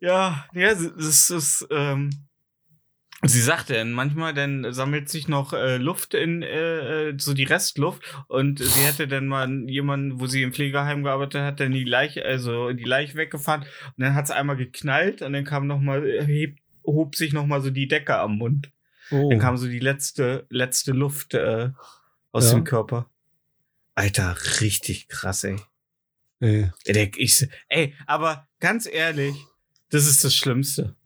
Ja, 0.00 0.44
ja, 0.52 0.74
das 0.74 1.30
ist, 1.30 1.66
ähm, 1.70 2.10
sie 3.22 3.40
sagte, 3.40 3.72
dann 3.74 3.92
manchmal 3.92 4.34
dann 4.34 4.72
sammelt 4.72 5.08
sich 5.08 5.26
noch 5.26 5.52
äh, 5.54 5.78
Luft 5.78 6.12
in, 6.14 6.42
äh, 6.42 7.08
äh, 7.10 7.14
so 7.18 7.32
die 7.32 7.44
Restluft 7.44 8.02
und 8.28 8.58
sie 8.58 8.84
hätte 8.84 9.08
dann 9.08 9.26
mal 9.26 9.50
jemanden, 9.68 10.20
wo 10.20 10.26
sie 10.26 10.42
im 10.42 10.52
Pflegeheim 10.52 11.02
gearbeitet 11.02 11.40
hat, 11.42 11.60
dann 11.60 11.72
die 11.72 11.84
Leiche, 11.84 12.24
also 12.24 12.72
die 12.72 12.84
Leiche 12.84 13.16
weggefahren 13.16 13.62
und 13.62 13.94
dann 14.04 14.14
hat 14.14 14.26
es 14.26 14.30
einmal 14.30 14.56
geknallt 14.56 15.22
und 15.22 15.32
dann 15.32 15.44
kam 15.44 15.66
noch 15.66 15.80
mal, 15.80 16.02
heb, 16.26 16.58
hob 16.84 17.16
sich 17.16 17.32
noch 17.32 17.46
mal 17.46 17.62
so 17.62 17.70
die 17.70 17.88
Decke 17.88 18.18
am 18.18 18.36
Mund. 18.38 18.70
Oh. 19.10 19.30
Dann 19.30 19.38
kam 19.38 19.56
so 19.56 19.66
die 19.66 19.78
letzte, 19.78 20.46
letzte 20.50 20.92
Luft 20.92 21.32
äh, 21.34 21.70
aus 22.32 22.50
Ja. 22.50 22.58
dem 22.58 22.64
Körper. 22.64 23.08
Alter, 23.94 24.36
richtig 24.60 25.08
krass, 25.08 25.42
ey. 25.44 25.56
Ey, 26.40 26.70
der- 26.86 27.10
Ich, 27.16 27.46
ey, 27.68 27.94
aber 28.06 28.46
ganz 28.60 28.86
ehrlich, 28.86 29.34
das 29.90 30.06
ist 30.06 30.22
das 30.24 30.34
Schlimmste. 30.34 30.96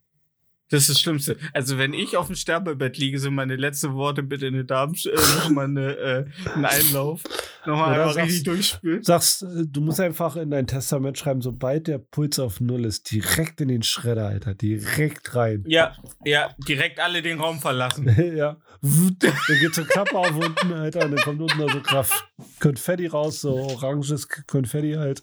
Das 0.71 0.83
ist 0.83 0.91
das 0.91 1.01
Schlimmste. 1.01 1.37
Also 1.53 1.79
wenn 1.79 1.93
ich 1.93 2.16
auf 2.16 2.27
dem 2.29 2.37
Sterbebett 2.37 2.97
liege, 2.97 3.18
sind 3.18 3.35
meine 3.35 3.57
letzten 3.57 3.95
Worte 3.95 4.23
bitte 4.23 4.47
eine 4.47 4.64
Darm, 4.64 4.95
äh, 4.95 5.14
nochmal 5.14 5.64
eine, 5.64 5.97
äh, 5.97 6.25
einen 6.55 6.64
Einlauf. 6.64 7.23
Nochmal 7.66 8.01
einfach 8.01 8.16
richtig 8.16 8.37
sagst- 8.37 8.47
durchspülen. 8.47 9.03
Sagst, 9.03 9.43
äh, 9.43 9.66
du 9.66 9.81
musst 9.81 10.01
einfach 10.01 10.37
in 10.37 10.51
dein 10.51 10.68
Testament 10.68 11.18
schreiben, 11.18 11.43
sobald 11.43 11.89
der 11.89 11.99
Puls 11.99 12.39
auf 12.39 12.61
Null 12.61 12.85
ist, 12.85 13.11
direkt 13.11 13.61
in 13.61 13.68
den 13.68 13.83
Schredder, 13.83 14.29
Alter. 14.29 14.55
Direkt 14.55 15.35
rein. 15.35 15.64
Ja, 15.66 15.97
ja, 16.25 16.55
direkt 16.68 17.01
alle 17.01 17.21
den 17.21 17.41
Raum 17.41 17.59
verlassen. 17.61 18.07
ja. 18.37 18.57
Dann 18.81 19.59
geht 19.61 19.75
so 19.75 19.85
Klappe 19.85 20.16
auf 20.16 20.35
unten, 20.35 20.73
Alter, 20.73 21.05
und 21.05 21.11
dann 21.11 21.21
kommt 21.21 21.41
unten 21.41 21.59
noch 21.59 21.71
so 21.71 21.81
Kraft 21.81 22.29
Konfetti 22.61 23.09
raus, 23.09 23.41
so 23.41 23.55
oranges 23.57 24.29
Konfetti 24.47 24.93
halt. 24.93 25.21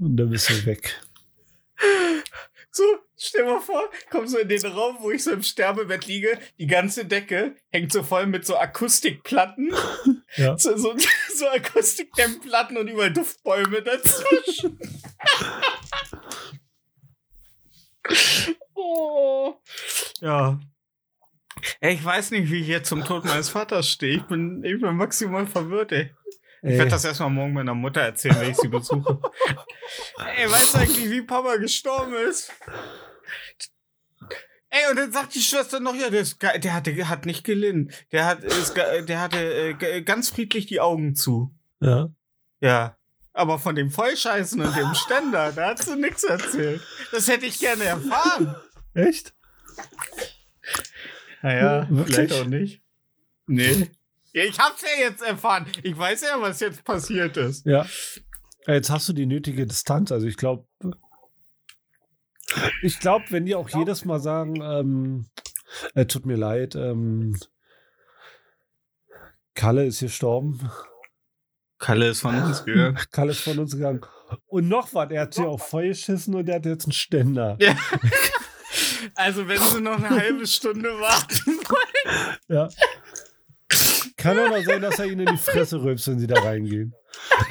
Und 0.00 0.16
dann 0.16 0.30
bist 0.30 0.50
du 0.50 0.66
weg. 0.66 1.00
So, 2.72 2.84
stell 3.16 3.44
mal 3.44 3.60
vor, 3.60 3.90
komm 4.10 4.28
so 4.28 4.38
in 4.38 4.48
den 4.48 4.64
Raum, 4.64 4.98
wo 5.00 5.10
ich 5.10 5.24
so 5.24 5.32
im 5.32 5.42
Sterbebett 5.42 6.06
liege. 6.06 6.38
Die 6.58 6.68
ganze 6.68 7.04
Decke 7.04 7.56
hängt 7.70 7.92
so 7.92 8.02
voll 8.02 8.26
mit 8.26 8.46
so 8.46 8.56
Akustikplatten. 8.56 9.72
Ja. 10.36 10.56
So, 10.56 10.76
so, 10.76 10.94
so 11.34 11.48
Akustikdämmplatten 11.48 12.76
und 12.76 12.86
überall 12.86 13.12
Duftbäume 13.12 13.82
dazwischen. 13.82 14.78
oh. 18.74 19.56
Ja. 20.20 20.60
Ey, 21.80 21.94
ich 21.94 22.04
weiß 22.04 22.30
nicht, 22.30 22.48
wie 22.48 22.60
ich 22.60 22.68
jetzt 22.68 22.88
zum 22.88 23.04
Tod 23.04 23.24
meines 23.24 23.48
Vaters 23.48 23.90
stehe. 23.90 24.18
Ich 24.18 24.22
bin, 24.22 24.62
ich 24.62 24.80
bin 24.80 24.94
maximal 24.94 25.46
verwirrt, 25.48 25.90
ey. 25.90 26.14
Ich 26.62 26.76
werde 26.76 26.90
das 26.90 27.04
erstmal 27.04 27.30
morgen 27.30 27.52
meiner 27.54 27.74
Mutter 27.74 28.02
erzählen, 28.02 28.36
wenn 28.38 28.50
ich 28.50 28.56
sie 28.56 28.68
besuche. 28.68 29.18
Ey, 30.36 30.50
weißt 30.50 30.74
du 30.74 30.78
eigentlich, 30.78 31.10
wie 31.10 31.22
Papa 31.22 31.56
gestorben 31.56 32.14
ist? 32.28 32.52
Ey, 34.68 34.90
und 34.90 34.96
dann 34.96 35.10
sagt 35.10 35.34
die 35.34 35.40
Schwester 35.40 35.80
noch, 35.80 35.94
ja, 35.94 36.10
der, 36.10 36.20
ist, 36.20 36.40
der 36.42 36.74
hatte, 36.74 37.08
hat 37.08 37.26
nicht 37.26 37.44
gelitten. 37.44 37.90
Der, 38.12 38.26
hat, 38.26 38.44
ist, 38.44 38.76
der 38.76 39.20
hatte 39.20 39.38
äh, 39.80 40.02
ganz 40.02 40.30
friedlich 40.30 40.66
die 40.66 40.80
Augen 40.80 41.14
zu. 41.14 41.54
ja. 41.80 42.08
Ja. 42.60 42.96
Aber 43.32 43.58
von 43.60 43.76
dem 43.76 43.90
Vollscheißen 43.90 44.60
und 44.60 44.76
dem 44.76 44.92
Ständer, 44.94 45.52
da 45.52 45.68
hat 45.68 45.78
sie 45.82 45.96
nichts 45.96 46.24
erzählt. 46.24 46.82
Das 47.12 47.28
hätte 47.28 47.46
ich 47.46 47.60
gerne 47.60 47.84
erfahren. 47.84 48.56
Echt? 48.92 49.32
Naja, 51.40 51.86
Wirklich? 51.88 52.16
vielleicht 52.16 52.32
auch 52.34 52.46
nicht. 52.46 52.82
Nee. 53.46 53.88
Ja, 54.32 54.44
ich 54.44 54.58
hab's 54.58 54.82
ja 54.82 55.08
jetzt 55.08 55.22
erfahren. 55.22 55.66
Ich 55.82 55.96
weiß 55.96 56.22
ja, 56.22 56.40
was 56.40 56.60
jetzt 56.60 56.84
passiert 56.84 57.36
ist. 57.36 57.66
Ja. 57.66 57.86
Jetzt 58.66 58.90
hast 58.90 59.08
du 59.08 59.12
die 59.12 59.26
nötige 59.26 59.66
Distanz. 59.66 60.12
Also 60.12 60.26
ich 60.26 60.36
glaube, 60.36 60.66
ich 62.82 62.98
glaube, 63.00 63.24
wenn 63.30 63.46
die 63.46 63.54
auch 63.54 63.68
jedes 63.68 64.04
Mal 64.04 64.20
sagen, 64.20 64.60
ähm, 64.62 65.26
äh, 65.94 66.06
tut 66.06 66.26
mir 66.26 66.36
leid, 66.36 66.74
ähm, 66.74 67.38
Kalle 69.54 69.86
ist 69.86 70.00
gestorben, 70.00 70.70
Kalle 71.78 72.08
ist 72.08 72.20
von 72.20 72.36
uns 72.36 72.64
gegangen. 72.64 72.98
Kalle 73.10 73.32
ist 73.32 73.40
von 73.40 73.58
uns 73.58 73.72
gegangen. 73.72 74.00
Und 74.46 74.68
noch 74.68 74.94
was, 74.94 75.10
er 75.10 75.22
hat 75.22 75.34
sich 75.34 75.44
auch 75.44 75.60
voll 75.60 75.88
geschissen 75.88 76.34
und 76.34 76.48
er 76.48 76.56
hat 76.56 76.66
jetzt 76.66 76.84
einen 76.84 76.92
Ständer. 76.92 77.56
Ja. 77.60 77.76
Also, 79.14 79.48
wenn 79.48 79.60
sie 79.60 79.80
noch 79.80 79.96
eine 79.96 80.10
halbe 80.10 80.46
Stunde 80.46 80.88
warten 81.00 81.56
wollen. 81.68 82.36
Ja. 82.48 82.68
Kann 84.20 84.38
auch 84.38 84.48
noch 84.50 84.62
sein, 84.64 84.82
dass 84.82 84.98
er 84.98 85.06
ihnen 85.06 85.26
in 85.26 85.34
die 85.34 85.42
Fresse 85.42 85.82
rülpst, 85.82 86.06
wenn 86.08 86.18
sie 86.18 86.26
da 86.26 86.40
reingehen. 86.40 86.94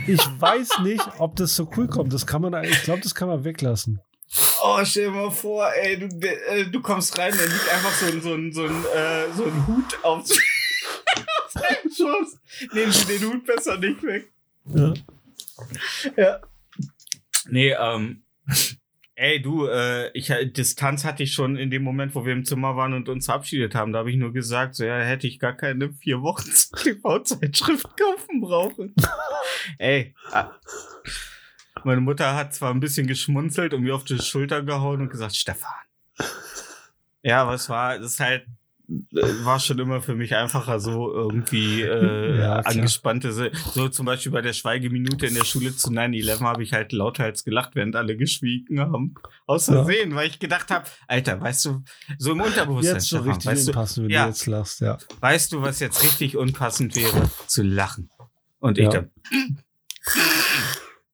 Ich 0.08 0.20
weiß 0.40 0.80
nicht, 0.84 1.04
ob 1.18 1.36
das 1.36 1.56
so 1.56 1.70
cool 1.76 1.88
kommt. 1.88 2.14
Das 2.14 2.26
kann 2.28 2.42
man, 2.42 2.64
ich 2.64 2.84
glaube, 2.84 3.02
das 3.02 3.14
kann 3.16 3.28
man 3.28 3.44
weglassen. 3.44 4.00
Oh, 4.62 4.80
stell 4.84 5.06
dir 5.06 5.12
mal 5.12 5.32
vor, 5.32 5.68
ey, 5.74 5.98
du, 5.98 6.08
de- 6.08 6.38
äh, 6.48 6.66
du 6.70 6.82
kommst 6.82 7.18
rein, 7.18 7.34
da 7.36 7.44
liegt 7.44 7.74
einfach 7.74 7.92
so 7.94 8.06
ein, 8.06 8.22
so 8.22 8.34
ein, 8.36 8.54
so 8.54 8.64
ein, 8.66 8.86
äh, 8.96 9.26
so 9.36 9.46
ein 9.46 9.68
Hut 9.68 9.98
auf, 10.04 10.20
auf 10.30 11.52
seinem 11.52 11.92
Schoß. 11.92 12.38
Nehmen 12.74 12.92
Sie 12.92 13.18
den 13.18 13.28
Hut 13.34 13.46
besser 13.46 13.78
nicht 13.80 14.04
weg. 14.04 14.32
Ja. 14.66 14.94
Ja. 16.16 16.40
Nee, 17.50 17.72
ähm. 17.72 18.22
Ey, 19.22 19.42
du, 19.42 19.68
äh, 19.68 20.10
ich, 20.14 20.34
Distanz 20.56 21.04
hatte 21.04 21.24
ich 21.24 21.34
schon 21.34 21.58
in 21.58 21.70
dem 21.70 21.84
Moment, 21.84 22.16
wo 22.16 22.26
wir 22.26 22.32
im 22.32 22.46
Zimmer 22.46 22.78
waren 22.78 22.94
und 22.94 23.10
uns 23.10 23.26
verabschiedet 23.26 23.76
haben. 23.76 23.92
Da 23.92 24.00
habe 24.00 24.10
ich 24.10 24.16
nur 24.16 24.32
gesagt, 24.32 24.76
so, 24.76 24.86
ja, 24.86 24.98
hätte 24.98 25.28
ich 25.28 25.40
gar 25.40 25.52
keine 25.52 25.92
vier 25.92 26.22
Wochen 26.22 26.50
TV-Zeitschrift 26.84 27.98
kaufen 27.98 28.40
brauchen. 28.40 28.96
Ey, 29.78 30.16
ah. 30.32 30.52
meine 31.84 32.00
Mutter 32.00 32.34
hat 32.34 32.54
zwar 32.54 32.74
ein 32.74 32.80
bisschen 32.80 33.08
geschmunzelt 33.08 33.74
und 33.74 33.82
mir 33.82 33.94
auf 33.94 34.06
die 34.06 34.20
Schulter 34.20 34.64
gehauen 34.64 35.02
und 35.02 35.10
gesagt, 35.10 35.36
Stefan. 35.36 35.70
Ja, 37.22 37.42
aber 37.42 37.56
es 37.56 37.68
war, 37.68 37.98
es 37.98 38.14
ist 38.14 38.20
halt, 38.22 38.44
äh, 38.44 38.48
war 39.44 39.60
schon 39.60 39.78
immer 39.80 40.02
für 40.02 40.16
mich 40.16 40.36
einfacher, 40.36 40.80
so 40.80 41.14
irgendwie 41.14 41.84
äh, 41.84 42.38
Ja, 42.40 42.56
angespannte, 42.60 43.32
so 43.32 43.88
zum 43.90 44.06
Beispiel 44.06 44.32
bei 44.32 44.42
der 44.42 44.54
Schweigeminute 44.54 45.28
in 45.28 45.36
der 45.36 45.46
Schule 45.46 45.76
zu 45.76 45.90
9-11 45.90 46.40
habe 46.42 46.64
ich 46.64 46.74
halt 46.74 46.92
lauthals 46.92 47.44
gelacht, 47.44 47.76
während 47.76 47.96
alle 47.96 48.18
geschwiegen 48.18 48.80
haben. 48.80 49.14
Aus 49.46 49.68
Ja. 49.68 49.84
Versehen, 49.84 50.16
weil 50.16 50.28
ich 50.30 50.40
gedacht 50.40 50.72
habe, 50.72 50.86
Alter, 51.08 51.40
weißt 51.40 51.66
du, 51.66 51.84
so 52.18 52.32
im 52.32 52.42
Unterbewusstsein, 52.42 52.96
Jetzt 52.96 53.08
Stefan, 53.08 53.28
richtig 53.30 53.46
weißt, 53.52 53.68
du, 53.68 53.72
unpassend, 53.72 54.06
wenn 54.06 54.12
ja. 54.12 54.24
du 54.24 54.30
jetzt 54.30 54.46
lachst, 54.48 54.82
ja. 54.82 54.98
weißt 55.20 55.52
du, 55.54 55.62
was 55.62 55.80
jetzt 55.80 56.04
richtig 56.04 56.36
unpassend 56.38 56.96
wäre? 56.96 57.30
Zu 57.48 57.62
lachen. 57.64 58.10
Und 58.60 58.78
ich 58.78 58.86
Ja. 58.86 58.90
dann, 58.90 59.12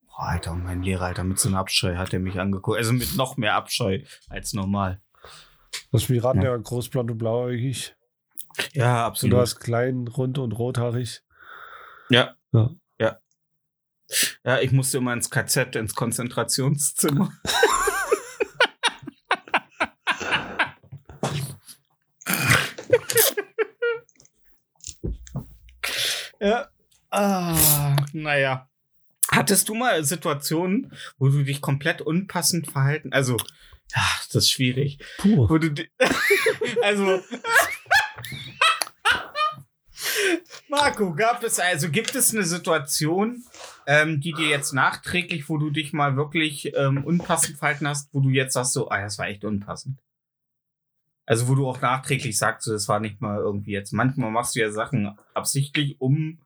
Boah, 0.08 0.30
Alter, 0.30 0.52
und 0.54 0.64
mein 0.64 0.82
Lehrer, 0.82 1.06
Alter, 1.08 1.24
mit 1.26 1.40
so 1.40 1.50
einem 1.50 1.58
Abscheu 1.58 1.98
hat 1.98 2.14
er 2.14 2.20
mich 2.20 2.40
angeguckt. 2.40 2.78
Also 2.78 2.94
mit 2.94 3.16
noch 3.18 3.36
mehr 3.38 3.56
Abscheu 3.56 4.00
als 4.30 4.54
normal. 4.54 5.02
Das 5.96 6.10
Miraten, 6.10 6.42
Ja. 6.42 6.50
der 6.52 6.60
groß, 6.60 6.90
blond 6.90 7.12
und 7.12 7.18
blauäugig. 7.18 7.96
Ja, 8.74 9.00
Und 9.00 9.04
absolut. 9.06 9.34
du 9.34 9.42
hast 9.42 9.60
klein, 9.60 10.08
rund 10.08 10.38
und 10.38 10.52
rothaarig. 10.54 11.22
Ja. 12.10 12.36
Ja. 12.52 12.70
Ja. 13.00 13.20
Ja, 14.44 14.60
ich 14.60 14.72
musste 14.72 14.98
immer 14.98 15.14
ins 15.14 15.30
KZ, 15.30 15.76
ins 15.76 15.96
Konzentrationszimmer. 15.96 17.32
ja. 26.40 26.68
Ah, 27.10 27.96
naja. 28.14 28.70
Hattest 29.32 29.70
du 29.70 29.76
mal 29.76 30.04
Situationen, 30.04 30.92
wo 31.18 31.30
du 31.30 31.44
dich 31.44 31.62
komplett 31.62 32.02
unpassend 32.02 32.70
verhalten? 32.72 33.12
Also, 33.14 33.38
ach, 33.94 34.26
das 34.28 34.44
ist 34.44 34.52
schwierig. 34.52 35.00
Puh. 35.18 35.48
Also. 36.82 37.22
Marco, 40.70 41.14
gab 41.14 41.44
es, 41.44 41.60
also 41.60 41.90
gibt 41.90 42.16
es 42.16 42.34
eine 42.34 42.44
Situation, 42.44 43.44
ähm, 43.88 44.20
die 44.20 44.34
dir 44.34 44.48
jetzt 44.48 44.74
nachträglich, 44.74 45.48
wo 45.50 45.58
du 45.58 45.70
dich 45.70 45.94
mal 45.94 46.16
wirklich 46.16 46.76
ähm, 46.76 47.04
unpassend 47.04 47.58
verhalten 47.58 47.88
hast, 47.88 48.14
wo 48.14 48.20
du 48.20 48.30
jetzt 48.30 48.54
sagst 48.54 48.74
so, 48.74 48.90
ah, 48.90 49.02
das 49.02 49.18
war 49.18 49.28
echt 49.28 49.46
unpassend. 49.46 50.00
Also 51.26 51.48
wo 51.48 51.56
du 51.56 51.68
auch 51.68 51.82
nachträglich 51.82 52.38
sagst, 52.38 52.66
so, 52.66 52.74
das 52.74 52.88
war 52.88 53.00
nicht 53.00 53.22
mal 53.22 53.40
irgendwie 53.40 53.72
jetzt. 53.72 53.94
Manchmal 53.94 54.32
machst 54.32 54.56
du 54.56 54.60
ja 54.60 54.72
Sachen 54.72 55.18
absichtlich, 55.34 56.00
um 56.00 56.40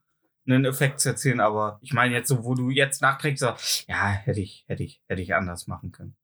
einen 0.45 0.65
Effekt 0.65 0.99
zu 0.99 1.09
erzielen, 1.09 1.39
aber 1.39 1.79
ich 1.81 1.93
meine 1.93 2.13
jetzt 2.13 2.29
so, 2.29 2.43
wo 2.43 2.55
du 2.55 2.69
jetzt 2.69 3.01
nachträglich 3.01 3.39
sagst, 3.39 3.85
ja, 3.87 4.09
hätte 4.09 4.39
ich, 4.39 4.63
hätte 4.67 4.83
ich, 4.83 5.01
hätte 5.07 5.21
ich 5.21 5.35
anders 5.35 5.67
machen 5.67 5.91
können. 5.91 6.15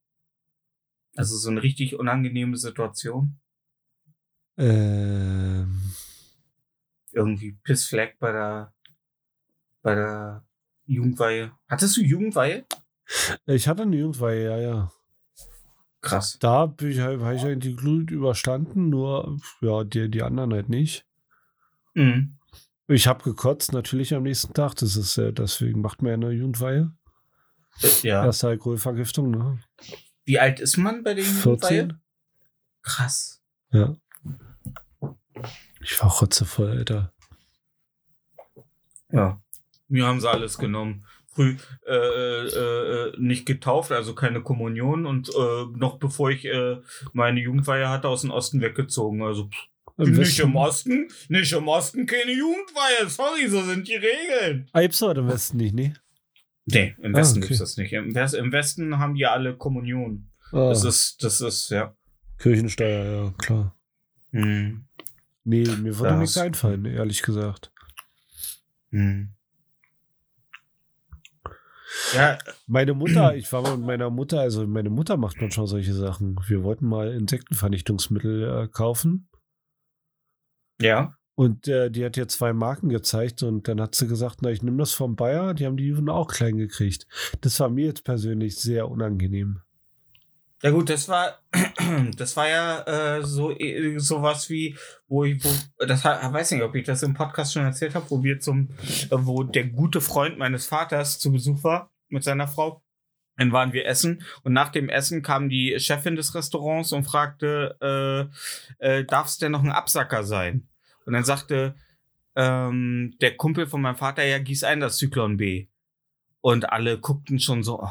Also 1.15 1.37
so 1.37 1.49
eine 1.49 1.63
richtig 1.63 1.97
unangenehme 1.97 2.57
Situation. 2.57 3.39
Ähm, 4.57 5.93
Irgendwie 7.11 7.53
Pissfleck 7.63 8.19
bei 8.19 8.31
der, 8.31 8.73
bei 9.81 9.95
der 9.95 10.45
Jugendweihe. 10.85 11.51
Hattest 11.67 11.97
du 11.97 12.01
Jugendweihe? 12.01 12.65
ich 13.45 13.67
hatte 13.67 13.83
eine 13.83 13.95
Jugendweihe, 13.95 14.43
ja, 14.43 14.57
ja. 14.57 14.91
Krass. 16.01 16.37
Da 16.39 16.67
bin 16.67 16.91
ich, 16.91 16.99
habe 16.99 17.35
ich 17.35 17.43
eigentlich 17.43 17.77
gut 17.77 18.11
überstanden, 18.11 18.89
nur 18.89 19.39
ja, 19.61 19.83
die, 19.83 20.09
die 20.09 20.21
anderen 20.21 20.53
halt 20.53 20.69
nicht. 20.69 21.05
Mhm. 21.95 22.37
Ich 22.87 23.07
habe 23.07 23.23
gekotzt, 23.23 23.73
natürlich 23.73 24.13
am 24.13 24.23
nächsten 24.23 24.53
Tag. 24.53 24.75
Das 24.75 24.95
ist, 24.95 25.17
äh, 25.17 25.33
deswegen 25.33 25.81
macht 25.81 26.03
man 26.03 26.09
ja 26.09 26.13
eine 26.27 26.35
Jugendweihe. 26.35 26.91
Ja. 28.03 28.23
Erste 28.23 28.49
Alkoholvergiftung, 28.49 29.31
ne? 29.31 29.59
Wie 30.25 30.39
alt 30.39 30.59
ist 30.59 30.77
man 30.77 31.03
bei 31.03 31.11
Jugendweihe? 31.11 31.59
14. 31.59 32.01
Krass. 32.81 33.41
Ja. 33.71 33.95
Ich 35.81 36.01
war 36.01 36.11
rotzevoll, 36.19 36.71
Alter. 36.71 37.13
Ja. 39.11 39.39
Mir 39.87 40.05
haben 40.07 40.19
sie 40.19 40.29
alles 40.29 40.57
genommen. 40.57 41.05
Früh 41.27 41.57
äh, 41.85 41.93
äh, 41.93 43.09
äh, 43.09 43.13
nicht 43.19 43.45
getauft, 43.45 43.91
also 43.91 44.15
keine 44.15 44.41
Kommunion 44.41 45.05
und 45.05 45.29
äh, 45.29 45.65
noch 45.75 45.97
bevor 45.99 46.31
ich 46.31 46.45
äh, 46.45 46.77
meine 47.13 47.41
Jugendweihe 47.41 47.89
hatte, 47.89 48.07
aus 48.07 48.21
dem 48.21 48.31
Osten 48.31 48.61
weggezogen. 48.61 49.21
Also 49.21 49.49
pff, 49.49 49.67
Im 49.97 50.11
nicht 50.11 50.19
Westen. 50.19 50.41
im 50.43 50.55
Osten, 50.55 51.07
nicht 51.27 51.51
im 51.51 51.67
Osten 51.67 52.05
keine 52.05 52.31
Jugendweihe. 52.31 53.09
Sorry, 53.09 53.47
so 53.47 53.61
sind 53.63 53.87
die 53.87 53.95
Regeln. 53.95 54.69
Ah, 54.71 54.81
gibt's 54.81 55.01
heute 55.01 55.19
im 55.19 55.27
Westen 55.27 55.57
nicht, 55.57 55.75
ne? 55.75 55.93
Nee, 56.65 56.95
im 57.01 57.13
Ah, 57.15 57.19
Westen 57.19 57.39
okay. 57.39 57.47
gibt's 57.49 57.59
das 57.59 57.77
nicht. 57.77 57.93
Im, 57.93 58.15
West, 58.15 58.33
Im 58.33 58.51
Westen 58.51 58.97
haben 58.97 59.13
die 59.15 59.25
alle 59.25 59.55
Kommunion. 59.55 60.31
Ah, 60.51 60.69
Das 60.69 60.83
ist, 60.83 61.23
das 61.23 61.41
ist, 61.41 61.69
ja. 61.69 61.95
Kirchensteuer, 62.39 63.25
ja, 63.25 63.33
klar. 63.37 63.77
Hm. 64.31 64.87
Nee, 65.43 65.63
mir 65.63 65.97
würde 65.97 66.09
Das- 66.11 66.19
nichts 66.19 66.37
einfallen, 66.37 66.85
ehrlich 66.85 67.21
gesagt. 67.21 67.71
Hm. 68.89 69.31
Ja, 72.13 72.37
Meine 72.67 72.93
Mutter, 72.93 73.35
ich 73.35 73.51
war 73.53 73.61
mal 73.61 73.77
mit 73.77 73.85
meiner 73.85 74.09
Mutter, 74.09 74.39
also 74.41 74.65
meine 74.67 74.89
Mutter 74.89 75.17
macht 75.17 75.39
manchmal 75.39 75.67
solche 75.67 75.93
Sachen. 75.93 76.35
Wir 76.47 76.63
wollten 76.63 76.87
mal 76.87 77.11
Insektenvernichtungsmittel 77.13 78.63
äh, 78.63 78.67
kaufen 78.67 79.29
ja. 80.81 81.15
Und 81.35 81.67
äh, 81.67 81.91
die 81.91 82.03
hat 82.05 82.17
ihr 82.17 82.27
zwei 82.27 82.53
Marken 82.53 82.89
gezeigt 82.89 83.43
und 83.43 83.67
dann 83.67 83.81
hat 83.81 83.93
sie 83.93 84.07
gesagt, 84.07 84.37
na, 84.41 84.49
ich 84.49 84.63
nehme 84.63 84.77
das 84.77 84.93
vom 84.93 85.15
Bayer, 85.15 85.53
die 85.53 85.65
haben 85.65 85.77
die 85.77 85.87
Juden 85.87 86.09
auch 86.09 86.31
klein 86.31 86.57
gekriegt. 86.57 87.07
Das 87.41 87.59
war 87.59 87.69
mir 87.69 87.85
jetzt 87.85 88.03
persönlich 88.05 88.57
sehr 88.57 88.89
unangenehm. 88.89 89.61
Ja 90.63 90.71
gut, 90.71 90.89
das 90.89 91.09
war 91.09 91.39
das 92.17 92.37
war 92.37 92.47
ja 92.47 93.17
äh, 93.17 93.23
so 93.23 93.51
äh, 93.51 93.99
sowas 93.99 94.49
wie 94.49 94.77
wo 95.07 95.25
ich 95.25 95.43
wo 95.43 95.85
das 95.85 96.05
weiß 96.05 96.51
nicht, 96.51 96.63
ob 96.63 96.73
ich 96.75 96.85
das 96.85 97.03
im 97.03 97.13
Podcast 97.13 97.53
schon 97.53 97.65
erzählt 97.65 97.93
habe, 97.93 98.09
wo 98.09 98.23
wir 98.23 98.39
zum 98.39 98.69
wo 99.11 99.43
der 99.43 99.65
gute 99.65 99.99
Freund 99.99 100.37
meines 100.37 100.65
Vaters 100.65 101.19
zu 101.19 101.31
Besuch 101.31 101.63
war 101.63 101.91
mit 102.07 102.23
seiner 102.23 102.47
Frau. 102.47 102.81
Dann 103.37 103.51
waren 103.51 103.73
wir 103.73 103.85
essen 103.85 104.23
und 104.43 104.53
nach 104.53 104.69
dem 104.69 104.87
Essen 104.87 105.21
kam 105.21 105.49
die 105.49 105.77
Chefin 105.77 106.15
des 106.15 106.33
Restaurants 106.33 106.93
und 106.93 107.03
fragte, 107.03 108.31
äh, 108.79 108.99
äh, 108.99 109.03
darf 109.03 109.27
es 109.27 109.37
denn 109.37 109.51
noch 109.51 109.63
ein 109.63 109.71
Absacker 109.71 110.23
sein? 110.23 110.69
Und 111.05 111.13
dann 111.13 111.23
sagte 111.23 111.75
ähm, 112.35 113.15
der 113.21 113.37
Kumpel 113.37 113.67
von 113.67 113.81
meinem 113.81 113.95
Vater, 113.95 114.23
ja, 114.23 114.39
gieß 114.39 114.63
ein 114.63 114.79
das 114.81 114.97
Zyklon 114.97 115.37
B. 115.37 115.67
Und 116.41 116.69
alle 116.69 116.99
guckten 116.99 117.39
schon 117.39 117.63
so. 117.63 117.81
Oh. 117.81 117.89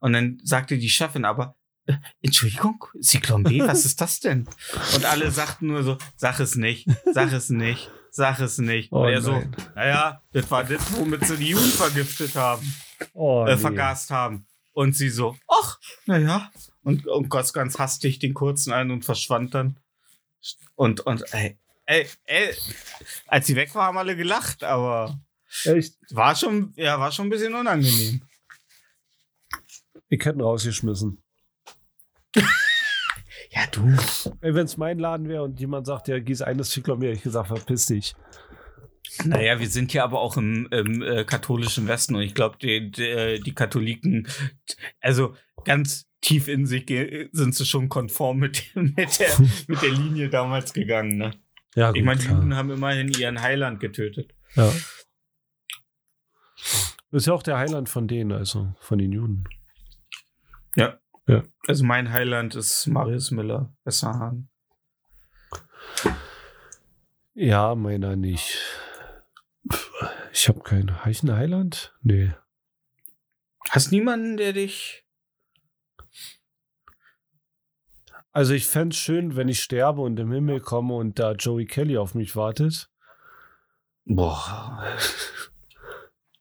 Und 0.00 0.12
dann 0.12 0.40
sagte 0.42 0.78
die 0.78 0.90
Chefin 0.90 1.24
aber, 1.24 1.56
äh, 1.86 1.94
Entschuldigung, 2.20 2.84
Zyklon 3.00 3.44
B, 3.44 3.60
was 3.60 3.84
ist 3.84 4.00
das 4.00 4.20
denn? 4.20 4.48
Und 4.94 5.04
alle 5.04 5.30
sagten 5.30 5.68
nur 5.68 5.82
so, 5.82 5.96
sag 6.16 6.40
es 6.40 6.56
nicht, 6.56 6.88
sag 7.12 7.32
es 7.32 7.48
nicht, 7.48 7.90
sag 8.10 8.40
es 8.40 8.58
nicht. 8.58 8.92
Oh 8.92 9.04
und 9.04 9.08
er 9.08 9.22
so, 9.22 9.42
naja, 9.74 10.22
das 10.32 10.50
war 10.50 10.64
das, 10.64 10.96
womit 10.98 11.24
sie 11.24 11.36
die 11.36 11.48
Juden 11.50 11.70
vergiftet 11.70 12.34
haben, 12.34 12.74
Oh, 13.14 13.44
äh, 13.46 13.54
nee. 13.54 13.60
vergast 13.60 14.10
haben. 14.10 14.46
Und 14.72 14.94
sie 14.94 15.08
so, 15.08 15.36
ach, 15.48 15.78
naja. 16.04 16.50
Und, 16.82 17.06
und 17.06 17.28
goss 17.30 17.52
ganz 17.52 17.78
hastig 17.78 18.18
den 18.18 18.34
kurzen 18.34 18.72
ein 18.72 18.90
und 18.90 19.04
verschwand 19.04 19.54
dann. 19.54 19.78
Und, 20.74 21.00
und, 21.00 21.24
ey, 21.32 21.58
ey, 21.86 22.06
ey, 22.24 22.54
als 23.26 23.46
sie 23.46 23.56
weg 23.56 23.74
war, 23.74 23.86
haben 23.86 23.98
alle 23.98 24.16
gelacht, 24.16 24.62
aber 24.64 25.18
Echt? 25.64 25.96
war 26.10 26.36
schon, 26.36 26.72
ja, 26.76 26.98
war 27.00 27.12
schon 27.12 27.26
ein 27.26 27.30
bisschen 27.30 27.54
unangenehm. 27.54 28.22
Ich 30.08 30.24
hätte 30.24 30.38
ihn 30.38 30.42
rausgeschmissen. 30.42 31.22
Ja, 33.50 33.66
du. 33.72 33.96
Wenn 34.40 34.66
es 34.66 34.76
mein 34.76 34.98
Laden 34.98 35.28
wäre 35.28 35.42
und 35.42 35.58
jemand 35.60 35.86
sagt, 35.86 36.08
ja, 36.08 36.18
gieß 36.18 36.42
eines 36.42 36.68
Zyklon 36.68 36.98
mehr, 36.98 37.12
ich 37.12 37.22
gesagt, 37.22 37.48
verpiss 37.48 37.86
dich. 37.86 38.14
Naja, 39.24 39.58
wir 39.58 39.68
sind 39.68 39.94
ja 39.94 40.04
aber 40.04 40.20
auch 40.20 40.36
im, 40.36 40.68
im 40.70 41.00
äh, 41.00 41.24
katholischen 41.24 41.88
Westen 41.88 42.16
und 42.16 42.22
ich 42.22 42.34
glaube, 42.34 42.58
die, 42.60 42.90
die, 42.90 43.40
die 43.40 43.54
Katholiken, 43.54 44.28
also 45.00 45.34
ganz 45.64 46.06
tief 46.20 46.48
in 46.48 46.66
sich 46.66 46.86
sind 47.32 47.54
sie 47.54 47.64
schon 47.64 47.88
konform 47.88 48.38
mit, 48.38 48.64
mit, 48.74 49.18
der, 49.20 49.30
mit 49.68 49.80
der 49.80 49.90
Linie 49.90 50.28
damals 50.28 50.72
gegangen. 50.72 51.16
Ne? 51.16 51.30
Ja, 51.76 51.92
Ich 51.94 52.02
meine, 52.02 52.20
die. 52.20 52.26
Juden 52.26 52.56
haben 52.56 52.70
immerhin 52.70 53.08
ihren 53.10 53.40
Heiland 53.40 53.78
getötet. 53.78 54.34
Ja. 54.54 54.72
Ist 57.12 57.26
ja 57.26 57.32
auch 57.32 57.42
der 57.42 57.58
Heiland 57.58 57.88
von 57.88 58.08
denen, 58.08 58.32
also 58.32 58.74
von 58.80 58.98
den 58.98 59.12
Juden. 59.12 59.44
Also 61.66 61.84
mein 61.84 62.12
Heiland 62.12 62.54
ist 62.54 62.86
Marius 62.86 63.30
Müller, 63.30 63.74
Wesserhahn. 63.84 64.48
Ja, 67.34 67.74
meiner 67.74 68.16
nicht. 68.16 68.58
Ich 70.32 70.48
habe 70.48 70.60
keinen 70.60 71.04
Heichen 71.04 71.32
Heiland? 71.32 71.94
Nee. 72.02 72.32
Hast 73.70 73.90
niemanden, 73.90 74.36
der 74.36 74.52
dich. 74.52 75.05
Also 78.36 78.52
ich 78.52 78.66
fände 78.66 78.92
es 78.94 78.98
schön, 79.00 79.34
wenn 79.34 79.48
ich 79.48 79.62
sterbe 79.62 80.02
und 80.02 80.20
im 80.20 80.30
Himmel 80.30 80.60
komme 80.60 80.92
und 80.94 81.18
da 81.18 81.32
Joey 81.32 81.64
Kelly 81.64 81.96
auf 81.96 82.14
mich 82.14 82.36
wartet. 82.36 82.90
Boah. 84.04 84.84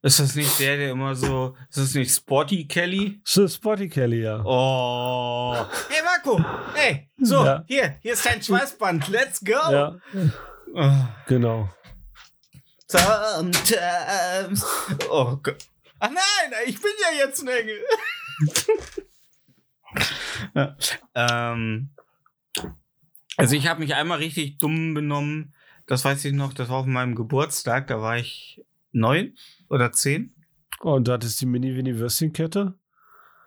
Ist 0.01 0.19
das 0.19 0.35
nicht 0.35 0.59
der, 0.59 0.75
der 0.75 0.89
immer 0.91 1.15
so. 1.15 1.55
Ist 1.69 1.77
das 1.77 1.93
nicht 1.93 2.13
Sporty 2.13 2.67
Kelly? 2.67 3.21
So 3.23 3.47
Spotty 3.47 3.87
Kelly, 3.87 4.23
ja. 4.23 4.43
Oh. 4.43 5.55
Hey 5.87 6.01
Marco, 6.03 6.43
hey, 6.73 7.09
so, 7.17 7.45
Ja. 7.45 7.63
hier, 7.65 7.95
hier 8.01 8.11
ist 8.11 8.25
dein 8.25 8.41
Schweißband, 8.43 9.07
let's 9.07 9.39
go. 9.39 9.53
Ja, 9.53 9.97
Oh, 10.73 10.91
genau. 11.27 11.69
sometimes. 12.89 14.65
Oh 15.09 15.37
Gott. 15.41 15.63
Ach 15.99 16.09
nein, 16.09 16.53
ich 16.65 16.75
bin 16.81 16.91
ja 16.99 17.25
jetzt 17.25 17.41
ein 17.41 17.47
Engel. 17.47 17.79
ja. 20.55 20.77
ähm, 21.13 21.89
also 23.37 23.55
ich 23.55 23.67
habe 23.67 23.81
mich 23.81 23.95
einmal 23.95 24.19
richtig 24.19 24.57
dumm 24.57 24.93
benommen. 24.93 25.53
Das 25.87 26.03
weiß 26.03 26.25
ich 26.25 26.33
noch, 26.33 26.53
das 26.53 26.69
war 26.69 26.77
auf 26.77 26.85
meinem 26.85 27.15
Geburtstag, 27.15 27.87
da 27.87 28.01
war 28.01 28.17
ich 28.17 28.61
neun 28.91 29.35
oder 29.69 29.91
zehn. 29.91 30.35
Oh, 30.81 30.93
und 30.93 31.07
du 31.07 31.11
hattest 31.11 31.41
die 31.41 31.45
Mini-Winnie-Würstchenkette? 31.45 32.77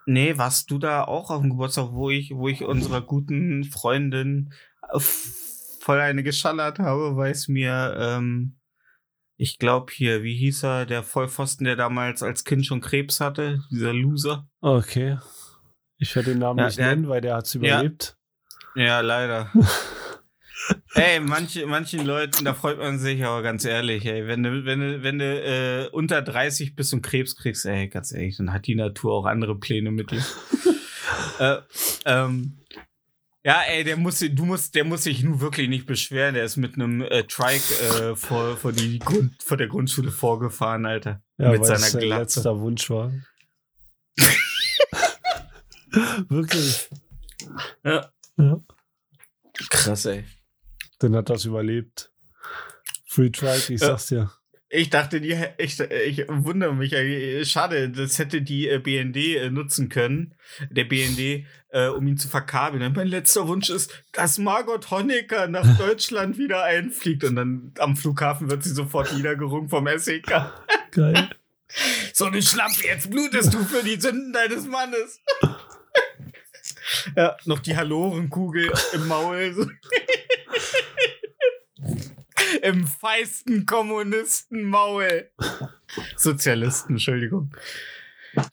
Nee, 0.07 0.39
warst 0.39 0.71
du 0.71 0.79
da 0.79 1.05
auch 1.05 1.31
auf 1.31 1.43
dem 1.43 1.51
Geburtstag, 1.51 1.89
wo 1.93 2.11
ich, 2.11 2.31
wo 2.35 2.49
ich 2.49 2.65
unserer 2.65 3.03
guten 3.03 3.65
Freundin 3.65 4.53
äh, 4.91 4.99
voll 4.99 6.01
eine 6.01 6.23
geschallert 6.23 6.79
habe, 6.79 7.17
weil 7.17 7.33
es 7.33 7.49
mir, 7.49 7.97
ähm, 7.99 8.57
ich 9.37 9.59
glaube 9.59 9.93
hier, 9.93 10.23
wie 10.23 10.37
hieß 10.37 10.65
er, 10.65 10.87
der 10.87 11.03
Vollpfosten, 11.03 11.65
der 11.65 11.77
damals 11.77 12.23
als 12.23 12.45
Kind 12.45 12.65
schon 12.65 12.81
Krebs 12.81 13.21
hatte, 13.21 13.61
dieser 13.71 13.93
Loser. 13.93 14.49
Okay. 14.61 15.19
Ich 15.99 16.15
werde 16.17 16.31
den 16.31 16.39
Namen 16.39 16.59
Ja, 16.61 16.67
nicht 16.67 16.79
nennen, 16.79 17.09
weil 17.09 17.21
der 17.21 17.35
hat 17.37 17.47
es 17.47 17.55
Ja. 17.55 17.59
überlebt. 17.81 18.17
Ja, 18.75 19.01
leider. 19.01 19.51
ey, 20.95 21.21
manche, 21.21 21.67
manchen 21.67 22.05
Leuten, 22.07 22.45
da 22.45 22.55
freut 22.55 22.79
man 22.79 22.99
sich, 22.99 23.25
aber 23.25 23.43
ganz 23.43 23.65
ehrlich, 23.65 24.05
ey, 24.07 24.27
wenn 24.27 24.43
du, 24.43 24.65
wenn 24.65 24.81
du, 24.81 25.03
wenn 25.03 25.19
du 25.19 25.25
äh, 25.25 25.89
unter 25.91 26.23
30 26.23 26.77
bist 26.77 26.93
und 26.93 27.03
Krebs 27.03 27.37
kriegst, 27.37 27.67
ey, 27.67 27.89
ganz 27.89 28.13
ehrlich, 28.13 28.37
dann 28.37 28.53
hat 28.53 28.67
die 28.67 28.75
Natur 28.75 29.13
auch 29.15 29.27
andere 29.27 29.59
Pläne 29.59 29.91
mit 29.91 30.11
dir. 30.11 30.23
äh, 31.39 31.57
ähm, 32.05 32.59
ja, 33.45 33.63
ey, 33.69 33.83
der 33.83 33.97
muss, 33.97 34.19
du 34.19 34.45
musst, 34.45 34.75
der 34.75 34.85
muss 34.85 35.05
sich 35.05 35.23
nun 35.23 35.41
wirklich 35.41 35.69
nicht 35.69 35.87
beschweren. 35.87 36.35
Der 36.35 36.45
ist 36.45 36.57
mit 36.57 36.75
einem 36.75 37.01
äh, 37.03 37.25
Trike 37.25 37.73
äh, 37.75 38.17
vor, 38.17 38.57
vor, 38.57 38.73
die 38.73 38.99
Grund, 38.99 39.43
vor 39.43 39.57
der 39.57 39.69
Grundschule 39.69 40.11
vorgefahren, 40.11 40.85
Alter. 40.87 41.23
Ja, 41.39 41.51
mit 41.53 41.61
weil 41.61 41.67
seiner 41.67 41.79
sein 41.79 42.03
Glatze. 42.03 42.41
letzter 42.41 42.61
Wunsch 42.61 42.91
war. 42.91 43.13
Wirklich. 46.28 46.89
Ja. 47.84 48.11
Ja. 48.36 48.61
Krass, 49.70 50.07
ey. 50.07 50.24
Dann 50.99 51.16
hat 51.16 51.30
das 51.30 51.45
überlebt. 51.45 52.11
Free 53.07 53.30
Trike, 53.30 53.72
ich 53.72 53.80
sag's 53.80 54.07
dir. 54.07 54.30
Ich 54.70 54.91
dachte, 54.91 55.22
die, 55.22 55.34
ich, 55.57 55.80
ich 55.80 56.24
wundere 56.28 56.74
mich, 56.74 56.95
schade, 57.51 57.89
das 57.89 58.18
hätte 58.18 58.43
die 58.43 58.68
äh, 58.68 58.78
BND 58.78 59.16
äh, 59.16 59.51
nutzen 59.51 59.89
können, 59.89 60.34
der 60.68 60.84
BND, 60.84 61.47
äh, 61.70 61.89
um 61.89 62.07
ihn 62.07 62.18
zu 62.18 62.28
verkabeln. 62.28 62.93
Mein 62.93 63.09
letzter 63.09 63.49
Wunsch 63.49 63.70
ist, 63.70 63.91
dass 64.12 64.36
Margot 64.36 64.91
Honecker 64.91 65.49
nach 65.49 65.78
Deutschland 65.78 66.36
wieder 66.36 66.64
einfliegt 66.64 67.24
und 67.24 67.36
dann 67.36 67.72
am 67.78 67.97
Flughafen 67.97 68.51
wird 68.51 68.62
sie 68.62 68.74
sofort 68.74 69.16
niedergerungen 69.16 69.70
vom 69.70 69.89
SEK. 69.97 70.53
Geil. 70.91 71.30
So 72.14 72.24
eine 72.24 72.41
Schlampe, 72.41 72.86
jetzt 72.86 73.11
blutest 73.11 73.53
du 73.53 73.62
für 73.62 73.82
die 73.84 74.01
Sünden 74.01 74.32
deines 74.32 74.66
Mannes. 74.66 75.20
Ja, 77.16 77.36
noch 77.45 77.59
die 77.61 77.76
Hallorenkugel 77.76 78.72
im 78.93 79.07
Maul. 79.09 79.70
Im 82.62 82.86
feisten 82.86 83.66
Kommunistenmaul. 83.66 85.30
Sozialisten, 86.16 86.95
Entschuldigung. 86.95 87.53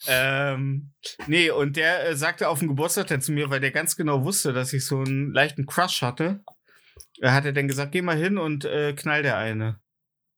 Ähm, 0.07 0.91
nee, 1.27 1.49
und 1.49 1.75
der 1.77 2.09
äh, 2.09 2.15
sagte 2.15 2.49
auf 2.49 2.59
dem 2.59 2.69
Geburtstag 2.69 3.07
dann 3.07 3.21
zu 3.21 3.31
mir, 3.31 3.49
weil 3.49 3.59
der 3.59 3.71
ganz 3.71 3.95
genau 3.95 4.23
wusste, 4.23 4.53
dass 4.53 4.73
ich 4.73 4.86
so 4.86 4.99
einen 4.99 5.33
leichten 5.33 5.65
Crush 5.65 6.01
hatte. 6.01 6.43
Er 7.19 7.33
hat 7.33 7.45
er 7.45 7.53
dann 7.53 7.67
gesagt, 7.67 7.91
geh 7.91 8.01
mal 8.01 8.17
hin 8.17 8.38
und 8.38 8.65
äh, 8.65 8.93
knall 8.93 9.21
der 9.23 9.38
eine. 9.38 9.79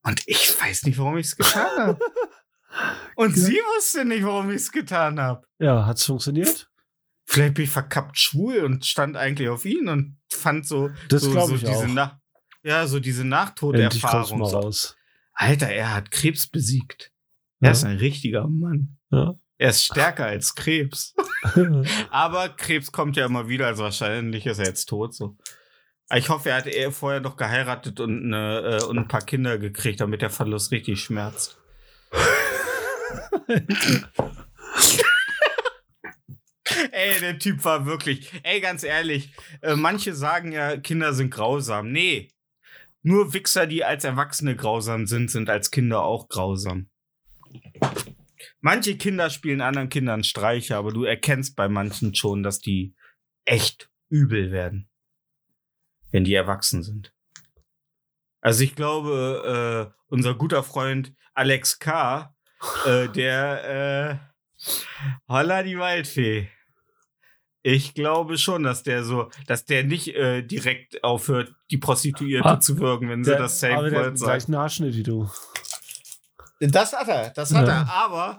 Und 0.03 0.21
ich 0.25 0.53
weiß 0.59 0.83
nicht, 0.83 0.97
warum 0.97 1.17
ich 1.17 1.27
es 1.27 1.35
getan 1.37 1.77
habe. 1.77 1.99
Und 3.15 3.35
Ja. 3.35 3.43
sie 3.43 3.55
wusste 3.75 4.05
nicht, 4.05 4.23
warum 4.23 4.49
ich 4.51 4.57
es 4.57 4.71
getan 4.71 5.19
habe. 5.19 5.45
Ja, 5.57 5.85
hat's 5.85 6.05
funktioniert? 6.05 6.66
Vielleicht 7.29 7.55
bin 7.55 7.65
ich 7.65 7.69
verkappt 7.69 8.17
schwul 8.17 8.63
und 8.63 8.85
stand 8.85 9.17
eigentlich 9.17 9.49
auf 9.49 9.65
ihn 9.65 9.89
und 9.89 10.17
fand 10.29 10.65
so, 10.65 10.89
Das 11.09 11.23
so, 11.23 11.33
so 11.33 11.55
ich 11.55 11.63
diese 11.63 12.01
auch. 12.01 12.11
Ja, 12.63 12.87
so 12.87 13.01
diese 13.01 13.25
Nahtoderfahrung. 13.25 14.39
mal 14.39 14.49
raus. 14.49 14.95
Alter, 15.33 15.67
er 15.67 15.93
hat 15.93 16.09
Krebs 16.09 16.47
besiegt. 16.47 17.11
Ja. 17.59 17.67
Er 17.67 17.71
ist 17.73 17.83
ein 17.83 17.97
richtiger 17.97 18.47
Mann. 18.47 18.97
Ja. 19.11 19.33
Er 19.57 19.69
ist 19.69 19.83
stärker 19.83 20.25
als 20.25 20.55
Krebs. 20.55 21.15
Aber 22.11 22.49
Krebs 22.49 22.93
kommt 22.93 23.17
ja 23.17 23.25
immer 23.25 23.49
wieder, 23.49 23.67
also 23.67 23.83
wahrscheinlich 23.83 24.45
ist 24.45 24.59
er 24.59 24.65
jetzt 24.65 24.85
tot. 24.85 25.13
So. 25.13 25.35
Ich 26.15 26.29
hoffe, 26.29 26.49
er 26.49 26.57
hat 26.57 26.67
eher 26.67 26.93
vorher 26.93 27.19
noch 27.19 27.35
geheiratet 27.35 27.99
und, 27.99 28.23
eine, 28.23 28.79
äh, 28.79 28.83
und 28.85 28.97
ein 28.99 29.07
paar 29.09 29.21
Kinder 29.21 29.57
gekriegt, 29.57 29.99
damit 29.99 30.21
der 30.21 30.29
Verlust 30.29 30.71
richtig 30.71 31.01
schmerzt. 31.01 31.59
Der 37.27 37.39
Typ 37.39 37.65
war 37.65 37.85
wirklich. 37.85 38.31
Ey, 38.43 38.61
ganz 38.61 38.83
ehrlich, 38.83 39.33
äh, 39.61 39.75
manche 39.75 40.15
sagen 40.15 40.53
ja, 40.53 40.77
Kinder 40.77 41.13
sind 41.13 41.29
grausam. 41.29 41.91
Nee. 41.91 42.31
Nur 43.01 43.33
Wichser, 43.33 43.67
die 43.67 43.83
als 43.83 44.05
Erwachsene 44.05 44.55
grausam 44.55 45.07
sind, 45.07 45.29
sind 45.29 45.49
als 45.49 45.69
Kinder 45.69 46.03
auch 46.03 46.29
grausam. 46.29 46.89
Manche 48.61 48.95
Kinder 48.95 49.29
spielen 49.29 49.59
anderen 49.59 49.89
Kindern 49.89 50.23
Streiche, 50.23 50.77
aber 50.77 50.93
du 50.93 51.03
erkennst 51.03 51.57
bei 51.57 51.67
manchen 51.67 52.15
schon, 52.15 52.43
dass 52.43 52.59
die 52.59 52.95
echt 53.43 53.89
übel 54.07 54.53
werden. 54.53 54.89
Wenn 56.11 56.23
die 56.23 56.33
erwachsen 56.33 56.81
sind. 56.81 57.13
Also 58.39 58.63
ich 58.63 58.73
glaube, 58.73 59.91
äh, 59.93 60.01
unser 60.07 60.33
guter 60.33 60.63
Freund 60.63 61.13
Alex 61.33 61.79
K., 61.79 62.33
äh, 62.85 63.09
der 63.09 64.21
äh, 64.21 64.63
Holla 65.27 65.63
die 65.63 65.77
Waldfee. 65.77 66.49
Ich 67.63 67.93
glaube 67.93 68.37
schon, 68.37 68.63
dass 68.63 68.83
der 68.83 69.03
so, 69.03 69.29
dass 69.47 69.65
der 69.65 69.83
nicht 69.83 70.09
äh, 70.15 70.41
direkt 70.43 71.03
aufhört, 71.03 71.53
die 71.71 71.77
Prostituierte 71.77 72.47
Ah, 72.47 72.59
zu 72.59 72.77
würgen, 72.79 73.09
wenn 73.09 73.23
sie 73.23 73.31
Der- 73.31 73.39
das 73.39 73.63
aber 73.63 73.73
Safe 73.89 73.95
Word 73.95 74.17
sagt. 74.17 74.29
gleichen 74.29 74.55
Haarschnitt 74.57 74.95
wie 74.95 75.03
du. 75.03 75.29
Das 76.59 76.93
hat 76.93 77.07
er, 77.07 77.29
das 77.31 77.53
hat 77.53 77.67
Ja. 77.67 77.81
er. 77.81 77.89
Aber, 77.93 78.37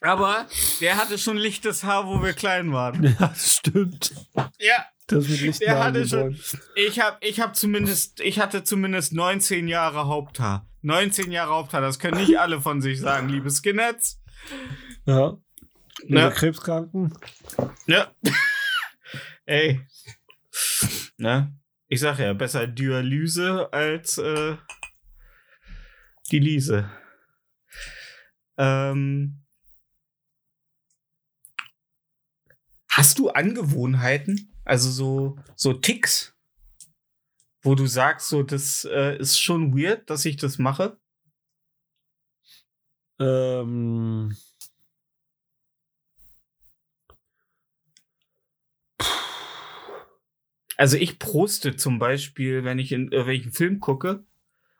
aber 0.00 0.46
der 0.80 0.96
hatte 0.96 1.18
schon 1.18 1.36
lichtes 1.36 1.82
Haar, 1.84 2.06
wo 2.06 2.22
wir 2.22 2.32
klein 2.34 2.72
waren. 2.72 3.02
Ja, 3.20 3.28
das 3.28 3.54
stimmt. 3.56 4.14
Ja, 4.58 4.84
Das 5.06 5.28
wird 5.28 5.42
nicht 5.42 5.60
Der 5.60 5.82
hatte 5.82 6.06
schon- 6.08 6.38
ich 6.76 7.00
hab, 7.00 7.22
ich 7.24 7.40
hab 7.40 7.56
zumindest, 7.56 8.20
ich 8.20 8.38
hatte 8.38 8.64
zumindest 8.64 9.12
19 9.12 9.68
Jahre 9.68 10.06
Haupthaar. 10.06 10.66
19 10.82 11.32
Jahre 11.32 11.52
Haupthaar, 11.52 11.80
das 11.80 11.98
können 11.98 12.18
nicht 12.18 12.38
alle 12.38 12.60
von 12.60 12.80
sich 12.80 13.00
sagen, 13.00 13.28
liebe 13.28 13.50
Skinheads. 13.50 14.20
Ja. 15.06 15.36
Ja. 16.02 16.20
Ja. 16.20 16.30
Krebskranken. 16.30 17.16
Ja. 17.86 18.14
Ey. 19.44 19.86
Ne? 21.18 21.54
Ich 21.88 22.00
sag 22.00 22.18
ja, 22.18 22.32
besser 22.32 22.66
Dialyse 22.66 23.70
als 23.72 24.16
äh, 24.16 24.56
die 26.30 26.38
Liese. 26.38 26.90
Ähm, 28.56 29.44
hast 32.88 33.18
du 33.18 33.28
Angewohnheiten? 33.28 34.54
Also 34.64 34.90
so, 34.90 35.38
so 35.56 35.74
Ticks? 35.74 36.34
Wo 37.62 37.74
du 37.74 37.86
sagst, 37.86 38.28
so, 38.28 38.42
das 38.42 38.84
äh, 38.84 39.18
ist 39.18 39.38
schon 39.38 39.76
weird, 39.76 40.08
dass 40.08 40.24
ich 40.24 40.36
das 40.36 40.58
mache? 40.58 40.98
Ähm. 43.20 44.34
Also 50.76 50.96
ich 50.96 51.18
proste 51.18 51.76
zum 51.76 51.98
Beispiel, 51.98 52.64
wenn 52.64 52.78
ich 52.78 52.92
in 52.92 53.12
irgendwelchen 53.12 53.52
Film 53.52 53.80
gucke 53.80 54.24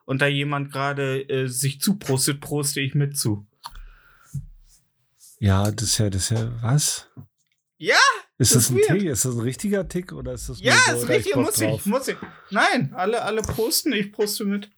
und 0.05 0.21
da 0.21 0.27
jemand 0.27 0.73
gerade 0.73 1.29
äh, 1.29 1.47
sich 1.49 1.81
zuprostet, 1.81 2.41
proste 2.41 2.81
ich 2.81 2.95
mit 2.95 3.17
zu. 3.17 3.47
Ja, 5.39 5.71
das 5.71 5.89
ist 5.91 5.99
ja, 5.99 6.11
das 6.11 6.31
ist 6.31 6.39
ja, 6.39 6.53
was? 6.63 7.09
Ja, 7.77 7.97
Ist 8.39 8.55
das 8.55 8.69
das, 8.69 8.71
ein 8.71 8.77
weird. 8.77 8.87
Tick? 9.01 9.03
Ist 9.05 9.25
das 9.25 9.35
ein 9.35 9.41
richtiger 9.41 9.89
Tick 9.89 10.13
oder 10.13 10.33
ist 10.33 10.49
das 10.49 10.61
Ja, 10.61 10.75
so, 10.91 10.97
ist 11.03 11.09
richtig, 11.09 11.37
muss 11.37 11.61
ich, 11.61 11.69
drauf? 11.69 11.87
muss 11.87 12.09
ich. 12.09 12.17
Nein, 12.51 12.93
alle, 12.95 13.23
alle 13.23 13.43
posten, 13.43 13.93
ich 13.93 14.11
poste 14.13 14.45
mit. 14.45 14.71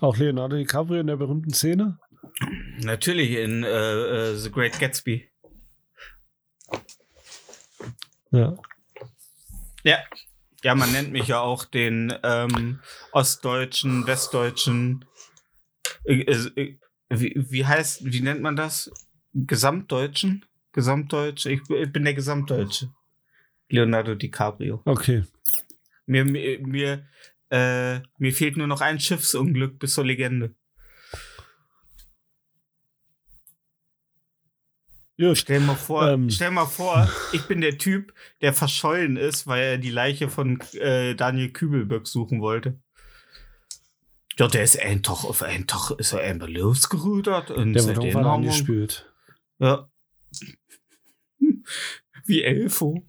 Auch 0.00 0.16
Leonardo 0.16 0.56
DiCaprio 0.56 1.00
in 1.00 1.06
der 1.06 1.16
berühmten 1.16 1.52
Szene? 1.52 1.98
Natürlich 2.80 3.30
in 3.32 3.62
äh, 3.62 3.68
äh, 4.30 4.36
The 4.36 4.50
Great 4.50 4.78
Gatsby. 4.80 5.28
Ja. 8.32 8.56
Ja. 9.84 9.98
Ja, 10.62 10.74
man 10.74 10.90
nennt 10.92 11.12
mich 11.12 11.28
ja 11.28 11.40
auch 11.40 11.66
den 11.66 12.12
ähm, 12.22 12.80
Ostdeutschen, 13.12 14.06
Westdeutschen. 14.06 15.04
Äh, 16.04 16.22
äh, 16.22 16.78
wie, 17.10 17.34
wie 17.36 17.66
heißt, 17.66 18.04
wie 18.04 18.22
nennt 18.22 18.40
man 18.40 18.56
das? 18.56 18.90
Gesamtdeutschen? 19.34 20.46
Gesamtdeutsch? 20.72 21.46
Ich, 21.46 21.60
ich 21.68 21.92
bin 21.92 22.04
der 22.04 22.14
Gesamtdeutsche. 22.14 22.90
Leonardo 23.68 24.14
DiCaprio. 24.14 24.80
Okay. 24.86 25.24
Mir, 26.06 26.24
mir, 26.24 26.60
mir, 26.60 27.06
äh, 27.50 28.00
mir 28.18 28.32
fehlt 28.32 28.56
nur 28.56 28.66
noch 28.66 28.80
ein 28.80 29.00
Schiffsunglück 29.00 29.78
bis 29.78 29.94
zur 29.94 30.04
Legende. 30.04 30.54
Gut. 35.18 35.38
Stell 35.38 35.60
mal 35.60 35.76
vor, 35.76 36.08
Ähm. 36.08 36.28
stell 36.28 36.50
mal 36.50 36.66
vor, 36.66 37.08
ich 37.32 37.42
bin 37.42 37.60
der 37.60 37.78
Typ, 37.78 38.12
der 38.40 38.52
verschollen 38.52 39.16
ist, 39.16 39.46
weil 39.46 39.62
er 39.62 39.78
die 39.78 39.90
Leiche 39.90 40.28
von 40.28 40.60
äh, 40.72 41.14
Daniel 41.14 41.50
Kübelböck 41.52 42.06
suchen 42.08 42.40
wollte. 42.40 42.78
Ja, 44.36 44.48
der 44.48 44.64
ist 44.64 44.80
einfach 44.80 45.22
auf 45.22 45.42
einen 45.44 45.68
Tag 45.68 45.92
ist 45.92 46.12
er 46.12 46.20
einmal 46.22 46.52
losgerudert 46.52 47.52
und 47.52 47.74
Der 47.74 47.82
haben 47.84 48.02
wir- 48.02 48.16
angespült. 48.26 49.12
Ja. 49.60 49.88
Wie 52.26 52.42
Elfo. 52.42 53.06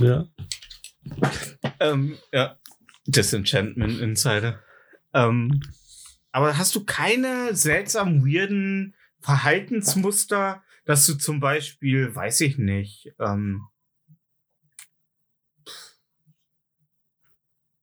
Ja. 0.00 0.26
Ähm, 1.80 2.18
ja. 2.32 2.58
Disenchantment 3.06 4.00
Insider. 4.00 4.60
Ähm, 5.14 5.62
aber 6.32 6.58
hast 6.58 6.74
du 6.74 6.84
keine 6.84 7.54
seltsam 7.54 8.26
weirden 8.26 8.94
Verhaltensmuster, 9.20 10.62
dass 10.86 11.04
du 11.06 11.14
zum 11.14 11.40
Beispiel, 11.40 12.14
weiß 12.14 12.40
ich 12.40 12.56
nicht, 12.58 13.12
ähm, 13.18 13.66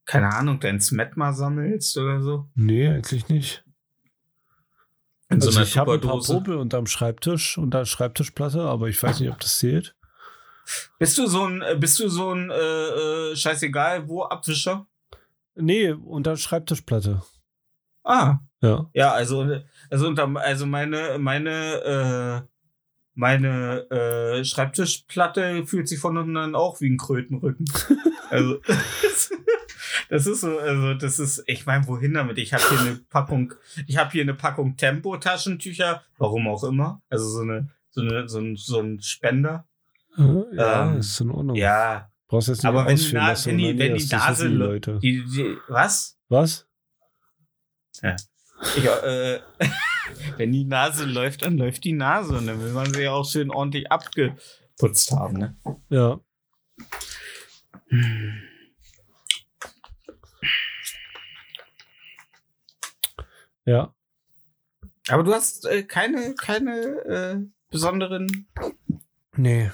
keine 0.06 0.34
Ahnung, 0.34 0.60
dein 0.60 0.80
Smetma 0.80 1.34
sammelst 1.34 1.98
oder 1.98 2.22
so? 2.22 2.50
Nee, 2.56 2.88
eigentlich 2.88 3.28
nicht. 3.30 3.64
In 5.30 5.38
also 5.38 5.52
so 5.52 5.58
einer 5.60 5.68
ich 5.68 5.78
habe 5.78 5.94
ein 5.94 6.02
paar? 6.02 6.20
Popel 6.22 6.56
unterm 6.56 6.88
Schreibtisch, 6.88 7.58
unter 7.58 7.80
der 7.80 7.86
Schreibtischplatte, 7.86 8.62
aber 8.62 8.88
ich 8.88 9.02
weiß 9.02 9.20
nicht, 9.20 9.32
ob 9.32 9.40
das 9.40 9.58
zählt. 9.60 9.96
Bist 10.98 11.18
du 11.18 11.28
so 11.28 11.46
ein, 11.46 11.62
äh, 11.62 11.76
bist 11.78 12.00
du 12.00 12.08
so 12.08 12.34
ein, 12.34 12.50
äh, 12.50 12.54
äh, 13.32 13.36
scheißegal, 13.36 14.08
wo 14.08 14.24
Abwischer? 14.24 14.88
Nee, 15.56 15.92
unter 15.92 16.32
der 16.32 16.38
Schreibtischplatte. 16.38 17.22
Ah, 18.04 18.40
Ja. 18.62 18.90
Ja, 18.94 19.12
also, 19.12 19.60
also, 19.90 20.08
unter, 20.08 20.34
also 20.38 20.66
meine, 20.66 21.18
meine, 21.20 22.46
äh, 22.46 22.53
meine 23.16 23.90
äh, 23.90 24.44
Schreibtischplatte 24.44 25.66
fühlt 25.66 25.88
sich 25.88 26.00
von 26.00 26.18
unten 26.18 26.38
an 26.38 26.56
auch 26.56 26.82
wie 26.82 26.90
ein 26.90 26.98
Krötenrücken. 26.98 27.66
also, 28.30 28.60
das 30.10 30.28
ist 30.28 30.42
so, 30.42 30.58
also 30.58 30.94
das 30.96 31.20
ist, 31.20 31.44
ich 31.48 31.66
meine, 31.66 31.88
wohin 31.88 32.14
damit? 32.14 32.38
Ich 32.38 32.54
habe 32.54 32.64
hier 32.68 32.80
eine 32.80 32.96
Packung, 33.10 33.54
ich 33.88 33.98
habe 33.98 34.12
hier 34.12 34.24
eine 34.24 34.34
Packung 34.34 34.78
Tempo-Taschentücher, 34.78 36.04
warum 36.18 36.48
auch 36.48 36.64
immer. 36.64 37.02
Also 37.10 37.30
so 37.30 37.42
eine, 37.42 37.70
so 37.90 38.02
eine, 38.02 38.28
so 38.28 38.40
ein, 38.40 38.56
so 38.56 38.80
ein 38.80 39.02
Spender. 39.02 39.68
Ja, 40.18 40.92
Ähm, 40.92 41.00
ist 41.00 41.20
in 41.22 41.32
Ordnung. 41.32 41.56
Ja, 41.56 42.10
Brauchst 42.34 42.48
jetzt 42.48 42.64
nicht 42.64 42.66
aber 42.66 42.88
wenn 42.88 42.96
die, 42.96 43.12
Na 43.14 43.36
wenn 43.46 43.58
die, 43.60 43.78
wenn 43.78 43.96
die 43.96 44.08
Nase, 44.08 44.48
Leute. 44.48 44.98
die, 45.00 45.24
die, 45.24 45.56
was? 45.68 46.18
Was? 46.30 46.68
Ich, 48.76 48.86
äh, 48.86 49.40
wenn 50.38 50.52
die 50.52 50.66
Nase 50.66 51.06
läuft, 51.06 51.44
dann 51.44 51.58
läuft 51.58 51.84
die 51.84 51.94
Nase. 51.94 52.38
Und 52.38 52.48
dann 52.48 52.62
will 52.62 52.74
man 52.74 52.94
sie 52.94 53.04
ja 53.04 53.12
auch 53.12 53.30
schön 53.30 53.50
ordentlich 53.50 53.92
abgeputzt 53.92 55.12
haben. 55.12 55.38
Ne? 55.38 55.56
Ja. 55.90 56.20
Ja. 63.66 63.94
Aber 65.10 65.24
du 65.24 65.34
hast 65.34 65.66
äh, 65.66 65.84
keine, 65.84 66.36
keine 66.36 66.72
äh, 67.06 67.38
besonderen. 67.70 68.48
Nee. 69.36 69.72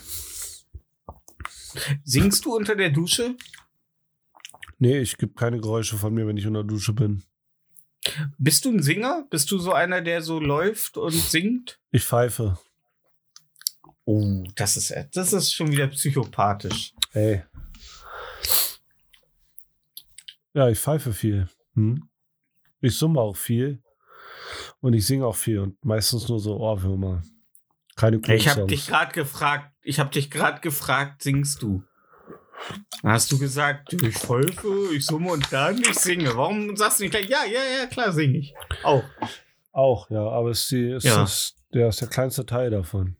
Singst 2.03 2.45
du 2.45 2.55
unter 2.55 2.75
der 2.75 2.89
Dusche? 2.89 3.35
Nee, 4.79 4.99
ich 4.99 5.17
gebe 5.17 5.33
keine 5.33 5.59
Geräusche 5.59 5.97
von 5.97 6.13
mir, 6.13 6.25
wenn 6.25 6.37
ich 6.37 6.47
unter 6.47 6.63
der 6.63 6.69
Dusche 6.69 6.93
bin. 6.93 7.23
Bist 8.37 8.65
du 8.65 8.71
ein 8.71 8.81
Singer? 8.81 9.25
Bist 9.29 9.51
du 9.51 9.59
so 9.59 9.73
einer, 9.73 10.01
der 10.01 10.21
so 10.21 10.39
läuft 10.39 10.97
und 10.97 11.11
singt? 11.11 11.79
Ich 11.91 12.03
pfeife. 12.03 12.57
Oh, 14.05 14.43
das 14.55 14.77
ist 14.77 14.93
das 15.13 15.33
ist 15.33 15.53
schon 15.53 15.71
wieder 15.71 15.87
psychopathisch. 15.87 16.93
Ey. 17.13 17.43
Ja, 20.53 20.69
ich 20.69 20.79
pfeife 20.79 21.13
viel. 21.13 21.47
Hm? 21.75 22.09
Ich 22.81 22.95
summe 22.95 23.19
auch 23.19 23.35
viel. 23.35 23.83
Und 24.81 24.93
ich 24.93 25.05
singe 25.05 25.25
auch 25.25 25.35
viel 25.35 25.59
und 25.59 25.83
meistens 25.83 26.27
nur 26.27 26.39
so 26.39 26.57
Ohrwürmer. 26.57 27.21
Keine 27.95 28.19
coolen 28.19 28.37
Ich 28.37 28.47
habe 28.47 28.65
dich 28.65 28.87
gerade 28.87 29.11
gefragt, 29.11 29.73
ich 29.81 29.99
habe 29.99 30.09
dich 30.09 30.31
gerade 30.31 30.61
gefragt, 30.61 31.21
singst 31.21 31.61
du? 31.61 31.83
Hast 33.03 33.31
du 33.31 33.39
gesagt, 33.39 33.93
ich 33.93 34.17
pfeife, 34.17 34.89
ich 34.93 35.05
summe 35.05 35.31
und 35.31 35.47
dann 35.51 35.77
ich 35.79 35.93
singe. 35.95 36.35
Warum 36.35 36.75
sagst 36.75 36.99
du 36.99 37.03
nicht 37.03 37.11
gleich, 37.11 37.29
ja, 37.29 37.45
ja, 37.45 37.61
ja, 37.81 37.85
klar 37.87 38.11
singe 38.11 38.39
ich. 38.39 38.53
Auch. 38.83 39.03
Auch, 39.71 40.09
ja, 40.09 40.27
aber 40.27 40.49
es 40.49 40.63
ist, 40.63 40.71
die, 40.71 40.89
ist, 40.91 41.03
Ja. 41.05 41.17
Das, 41.21 41.55
der 41.73 41.87
ist 41.89 42.01
der 42.01 42.07
kleinste 42.09 42.45
Teil 42.45 42.69
davon. 42.71 43.15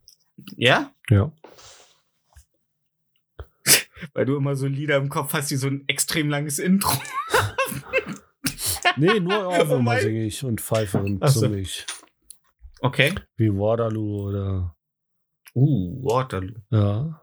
Ja? 0.57 0.91
Ja. 1.09 1.31
Weil 4.13 4.25
du 4.25 4.37
immer 4.37 4.55
so 4.55 4.67
Lieder 4.67 4.97
im 4.97 5.09
Kopf 5.09 5.33
hast, 5.33 5.51
die 5.51 5.55
so 5.57 5.67
ein 5.67 5.83
extrem 5.87 6.29
langes 6.29 6.59
Intro. 6.59 6.91
Nee, 8.97 9.19
nur 9.19 9.47
Oh 9.47 9.51
Ohrwürmer 9.51 9.83
mein- 9.83 10.01
singe 10.01 10.25
ich 10.25 10.43
und 10.43 10.61
pfeife 10.61 10.97
und 10.99 11.21
so. 11.29 11.41
summe 11.41 11.59
ich. 11.59 11.85
Okay. 12.81 13.13
Wie 13.37 13.49
Waterloo 13.51 14.29
oder 14.29 14.75
Uh, 15.55 16.01
Waterloo. 16.03 16.59
ja. 16.71 17.21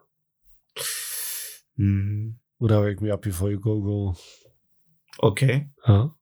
Hm. 1.76 2.38
Oder 2.58 2.82
Wake 2.82 3.00
Me 3.00 3.12
Up 3.12 3.22
Before 3.22 3.50
You 3.50 3.60
Go 3.60 3.80
Go. 3.82 4.16
Okay. 5.18 5.70
Ja. 5.86 6.14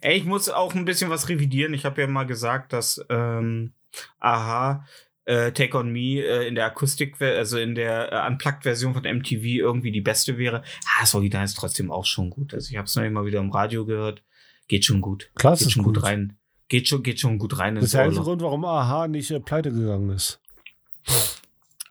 Ey, 0.00 0.16
ich 0.16 0.24
muss 0.24 0.48
auch 0.48 0.74
ein 0.74 0.84
bisschen 0.84 1.10
was 1.10 1.28
revidieren. 1.28 1.74
Ich 1.74 1.84
habe 1.84 2.00
ja 2.00 2.06
mal 2.06 2.24
gesagt, 2.24 2.72
dass 2.72 3.04
ähm, 3.08 3.72
Aha 4.18 4.84
äh, 5.24 5.52
Take 5.52 5.76
on 5.76 5.90
Me 5.90 6.20
äh, 6.20 6.46
in 6.46 6.54
der 6.54 6.66
Akustik, 6.66 7.20
also 7.20 7.58
in 7.58 7.74
der 7.74 8.12
äh, 8.12 8.26
Unplugged-Version 8.26 8.94
von 8.94 9.02
MTV 9.02 9.42
irgendwie 9.44 9.90
die 9.90 10.00
beste 10.00 10.38
wäre. 10.38 10.62
Ah, 10.86 11.00
das 11.00 11.14
Original 11.14 11.44
ist 11.44 11.54
trotzdem 11.56 11.90
auch 11.90 12.04
schon 12.04 12.30
gut. 12.30 12.54
Also 12.54 12.70
ich 12.70 12.76
habe 12.76 12.86
es 12.86 12.94
noch 12.94 13.04
immer 13.04 13.24
wieder 13.24 13.40
im 13.40 13.50
Radio 13.50 13.84
gehört. 13.84 14.22
Geht 14.68 14.84
schon 14.84 15.00
gut. 15.00 15.30
Klasse 15.34 15.64
Geht 15.64 15.72
schon 15.72 15.82
gut. 15.84 15.96
gut. 15.96 16.04
rein. 16.04 16.38
Geht 16.68 16.88
schon, 16.88 17.02
geht 17.02 17.20
schon 17.20 17.38
gut 17.38 17.58
rein 17.58 17.74
Das 17.74 17.84
ist 17.84 17.94
der 17.94 18.02
einzige. 18.04 18.22
Grund, 18.22 18.42
warum 18.42 18.64
Aha 18.64 19.08
nicht 19.08 19.30
äh, 19.30 19.40
pleite 19.40 19.70
gegangen 19.72 20.10
ist. 20.10 20.40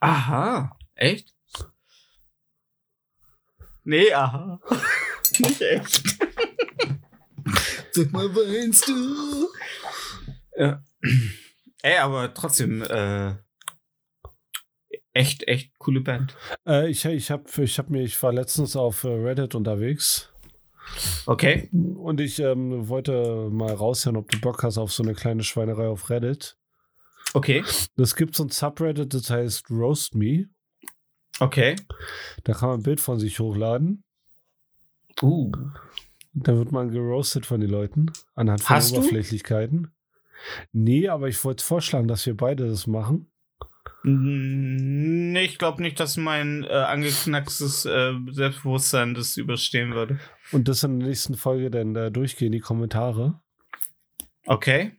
Aha. 0.00 0.76
Echt? 0.94 1.34
Nee, 3.84 4.12
aha. 4.12 4.60
Nicht 5.38 5.60
echt. 5.60 6.02
Sag 7.92 8.12
mal, 8.12 8.34
weinst 8.34 8.88
du? 8.88 9.48
Ja. 10.56 10.82
Ey, 11.82 11.98
aber 11.98 12.32
trotzdem, 12.32 12.82
äh, 12.82 13.34
echt, 15.12 15.46
echt 15.46 15.78
coole 15.78 16.00
Band. 16.00 16.34
Äh, 16.66 16.88
ich 16.88 17.04
ich 17.04 17.30
habe 17.30 17.44
ich 17.62 17.78
hab 17.78 17.90
mir, 17.90 18.02
ich 18.02 18.20
war 18.22 18.32
letztens 18.32 18.74
auf 18.76 19.04
äh, 19.04 19.08
Reddit 19.08 19.54
unterwegs 19.54 20.32
Okay. 21.26 21.68
und 21.72 22.20
ich 22.20 22.38
ähm, 22.38 22.88
wollte 22.88 23.48
mal 23.50 23.72
raushören, 23.72 24.16
ob 24.16 24.30
du 24.30 24.40
Bock 24.40 24.62
hast 24.62 24.78
auf 24.78 24.92
so 24.92 25.02
eine 25.02 25.14
kleine 25.14 25.42
Schweinerei 25.42 25.88
auf 25.88 26.08
Reddit. 26.10 26.56
Okay. 27.32 27.64
Es 27.96 28.16
gibt 28.16 28.36
so 28.36 28.44
ein 28.44 28.50
Subreddit, 28.50 29.12
das 29.12 29.28
heißt 29.30 29.70
Roast 29.70 30.14
Me. 30.14 30.46
Okay. 31.40 31.76
Da 32.44 32.52
kann 32.52 32.68
man 32.68 32.80
ein 32.80 32.82
Bild 32.82 33.00
von 33.00 33.18
sich 33.18 33.40
hochladen. 33.40 34.04
Uh. 35.22 35.52
Dann 36.32 36.58
wird 36.58 36.72
man 36.72 36.90
geroastet 36.90 37.46
von 37.46 37.60
den 37.60 37.70
Leuten 37.70 38.12
anhand 38.34 38.62
von 38.62 38.76
Hast 38.76 38.92
du? 38.92 38.96
Oberflächlichkeiten. 38.98 39.92
Nee, 40.72 41.08
aber 41.08 41.28
ich 41.28 41.42
wollte 41.44 41.64
vorschlagen, 41.64 42.08
dass 42.08 42.26
wir 42.26 42.36
beide 42.36 42.66
das 42.66 42.86
machen. 42.86 43.30
Nee, 44.02 45.44
ich 45.44 45.58
glaube 45.58 45.80
nicht, 45.80 45.98
dass 45.98 46.18
mein 46.18 46.64
äh, 46.64 46.68
angeknackstes 46.68 47.86
äh, 47.86 48.12
Selbstbewusstsein 48.30 49.14
das 49.14 49.38
überstehen 49.38 49.94
würde. 49.94 50.18
Und 50.52 50.68
das 50.68 50.82
in 50.82 51.00
der 51.00 51.08
nächsten 51.08 51.36
Folge 51.36 51.70
dann 51.70 51.96
äh, 51.96 52.10
durchgehen, 52.10 52.52
die 52.52 52.60
Kommentare. 52.60 53.40
Okay. 54.46 54.92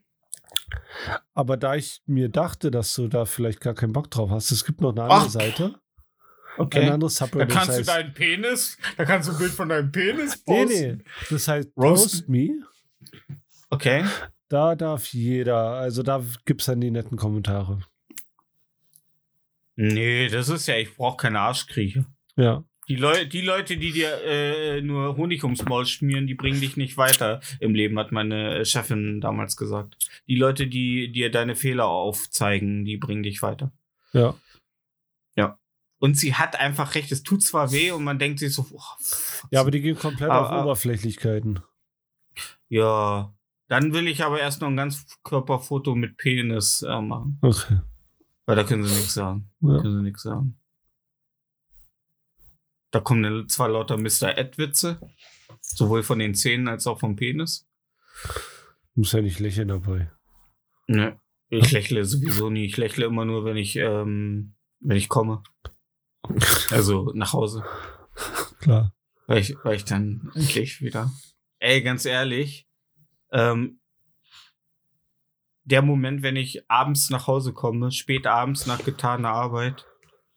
Aber 1.34 1.58
da 1.58 1.76
ich 1.76 2.02
mir 2.08 2.30
dachte, 2.30 2.72
dass 2.72 2.96
du 2.96 3.08
da 3.08 3.26
vielleicht 3.26 3.62
gar 3.62 3.76
keinen 3.76 3.94
Bock 3.94 4.10
drauf 4.10 4.32
hast, 4.32 4.52
es 4.52 4.66
gibt 4.66 4.82
noch 4.82 4.92
eine 4.92 5.04
andere 5.04 5.20
Ach, 5.20 5.30
Seite. 5.30 5.76
Ein 6.58 6.62
Okay. 6.64 6.90
anderes 6.90 7.16
Da 7.16 7.26
Subreddit. 7.26 7.54
kannst 7.54 7.70
das 7.70 7.76
du 7.76 7.80
heißt, 7.80 7.90
deinen 7.90 8.14
Penis, 8.14 8.78
da 8.98 9.06
kannst 9.06 9.28
du 9.30 9.34
ein 9.34 9.38
Bild 9.40 9.52
von 9.52 9.70
deinem 9.70 9.92
Penis 9.92 10.44
Nee, 10.48 10.64
posten. 10.66 10.98
nee. 10.98 11.04
Das 11.30 11.48
heißt 11.48 11.70
Roast- 11.78 12.04
Roast 12.04 12.30
Me. 12.30 12.50
Okay. 13.70 14.06
Da 14.48 14.76
darf 14.76 15.08
jeder, 15.08 15.58
also 15.72 16.04
da 16.04 16.24
gibt 16.46 16.62
es 16.62 16.68
dann 16.68 16.80
die 16.82 16.92
netten 16.92 17.18
Kommentare. 17.18 17.82
Nee, 19.76 20.30
das 20.30 20.50
ist 20.50 20.68
ja, 20.68 20.78
ich 20.78 20.96
brauche 20.96 21.18
keine 21.18 21.40
Arschkrieche. 21.40 22.06
Ja. 22.38 22.64
Die, 22.88 22.96
Leu 22.96 23.26
die 23.26 23.42
Leute, 23.42 23.78
die 23.78 23.92
dir 23.92 24.22
äh, 24.24 24.80
nur 24.82 25.18
Honig 25.18 25.44
ums 25.44 25.66
Maul 25.66 25.88
schmieren, 25.88 26.28
die 26.28 26.36
bringen 26.36 26.62
dich 26.62 26.78
nicht 26.78 26.98
weiter 26.98 27.42
im 27.60 27.74
Leben, 27.74 27.98
hat 27.98 28.12
meine 28.12 28.64
Chefin 28.64 29.20
damals 29.22 29.58
gesagt. 29.58 29.98
Die 30.28 30.36
Leute, 30.36 30.68
die 30.68 31.12
dir 31.12 31.32
deine 31.32 31.56
Fehler 31.56 31.88
aufzeigen, 31.88 32.86
die 32.86 32.98
bringen 32.98 33.24
dich 33.24 33.42
weiter. 33.42 33.72
Ja. 34.14 34.36
Und 35.98 36.18
sie 36.18 36.36
hat 36.36 36.58
einfach 36.60 36.96
recht, 36.96 37.12
es 37.12 37.24
tut 37.24 37.42
zwar 37.44 37.72
weh 37.72 37.92
und 37.92 38.04
man 38.04 38.20
denkt 38.20 38.40
sich 38.40 38.54
so, 38.54 38.66
oh. 38.72 38.82
Ja, 39.52 39.62
aber 39.62 39.72
die 39.72 39.82
gehen 39.82 39.98
komplett 39.98 40.30
Aber- 40.30 40.46
auf 40.46 40.52
aber- 40.52 40.64
Oberflächlichkeiten. 40.66 41.60
ja, 42.70 43.34
dann 43.68 43.94
will 43.94 44.08
ich 44.08 44.24
aber 44.24 44.40
erst 44.40 44.62
noch 44.62 44.68
ein 44.68 44.76
Ganzkörperfoto 44.78 45.96
mit 45.96 46.18
Penis 46.18 46.82
äh, 46.84 47.02
machen. 47.02 47.40
Okay. 47.42 47.80
Weil 48.46 48.56
da 48.58 48.64
können 48.64 48.84
sie 48.84 48.94
nichts 48.96 49.14
sagen. 49.16 49.50
Ja. 49.62 49.82
Können 49.82 49.98
sie 49.98 50.04
nichts 50.04 50.22
sagen. 50.24 50.60
Da 52.92 53.00
kommen 53.00 53.24
dann 53.24 53.50
zwar 53.50 53.70
lauter 53.70 53.98
Mr. 53.98 54.38
Ed-Witze, 54.38 55.00
sowohl 55.62 56.04
von 56.04 56.20
den 56.20 56.36
Zähnen 56.36 56.68
als 56.68 56.86
auch 56.88 57.00
vom 57.00 57.16
Penis. 57.16 57.68
Muss 58.94 59.12
ja 59.12 59.22
nicht 59.22 59.40
lächeln 59.40 59.68
dabei. 59.70 60.12
Ne. 60.88 61.20
Ich 61.50 61.72
lächle 61.72 62.06
sowieso 62.06 62.50
nie. 62.50 62.66
Ich 62.66 62.78
lächle 62.78 63.06
immer 63.06 63.26
nur, 63.26 63.44
wenn 63.46 63.58
ich, 63.58 63.76
ähm, 63.76 64.56
wenn 64.80 64.98
ich 64.98 65.10
komme. 65.10 65.44
Also 66.72 67.12
nach 67.14 67.34
Hause. 67.34 67.64
Klar. 68.60 68.94
Weil 69.28 69.40
ich, 69.40 69.56
weil 69.64 69.76
ich 69.76 69.86
dann 69.86 70.32
endlich 70.36 70.82
wieder. 70.82 71.12
Ey, 71.60 71.82
ganz 71.82 72.06
ehrlich, 72.06 72.68
ähm, 73.32 73.80
der 75.64 75.82
Moment, 75.82 76.22
wenn 76.22 76.36
ich 76.36 76.70
abends 76.70 77.10
nach 77.10 77.28
Hause 77.28 77.52
komme, 77.52 77.92
spät 77.92 78.28
abends 78.28 78.68
nach 78.68 78.84
getaner 78.84 79.30
Arbeit 79.30 79.86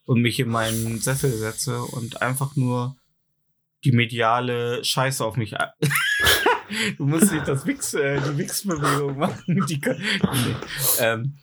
und 0.05 0.23
mich 0.23 0.41
in 0.41 0.49
meinen 0.49 0.99
Sessel 0.99 1.31
setze 1.31 1.83
und 1.83 2.23
einfach 2.23 2.57
nur 2.57 2.97
die 3.85 3.93
mediale 3.93 4.83
Scheiße 4.83 5.25
auf 5.25 5.37
mich. 5.37 5.55
du 6.97 7.07
musst 7.07 7.31
nicht 7.31 7.47
das 7.47 7.67
Wix, 7.67 7.95
äh, 7.95 8.21
die 8.21 8.39
Wix-Bewegung 8.39 9.19
machen. 9.19 9.67
Die, 9.69 9.81
nee. 9.81 10.57
ähm, 10.99 11.39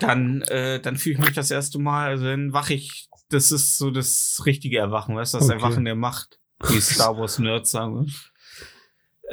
dann, 0.00 0.42
äh, 0.42 0.80
dann 0.80 0.96
fühle 0.96 1.14
ich 1.14 1.20
mich 1.20 1.34
das 1.34 1.50
erste 1.50 1.78
Mal, 1.78 2.08
also 2.08 2.24
dann 2.24 2.52
wache 2.52 2.74
ich, 2.74 3.08
das 3.28 3.52
ist 3.52 3.76
so 3.76 3.90
das 3.90 4.42
richtige 4.46 4.78
Erwachen, 4.78 5.14
weißt 5.16 5.34
du, 5.34 5.38
das 5.38 5.48
Okay. 5.48 5.58
Erwachen 5.58 5.84
der 5.84 5.96
Macht, 5.96 6.38
wie 6.68 6.80
Star 6.80 7.18
Wars 7.18 7.38
Nerds 7.38 7.70
sagen. 7.70 8.10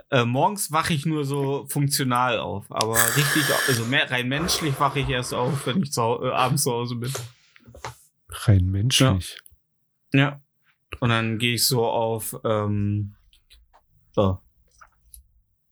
Äh, 0.10 0.26
morgens 0.26 0.72
wache 0.72 0.94
ich 0.94 1.06
nur 1.06 1.24
so 1.24 1.68
funktional 1.68 2.40
auf, 2.40 2.66
aber 2.72 2.96
richtig, 3.16 3.44
also 3.68 3.86
mehr, 3.86 4.10
rein 4.10 4.28
menschlich 4.28 4.80
wache 4.80 5.02
ich 5.02 5.10
erst 5.10 5.36
auf, 5.36 5.68
wenn 5.68 5.84
ich 5.84 5.92
zu, 5.92 6.02
äh, 6.02 6.32
abends 6.32 6.64
zu 6.64 6.72
Hause 6.72 6.96
bin. 6.96 7.14
Rein 8.30 8.72
menschlich. 8.72 9.40
Ja. 10.12 10.42
Und 11.00 11.10
dann 11.10 11.38
gehe 11.38 11.54
ich 11.56 11.68
so 11.68 11.86
auf, 11.86 12.36
ähm, 12.44 13.16
so. 14.12 14.40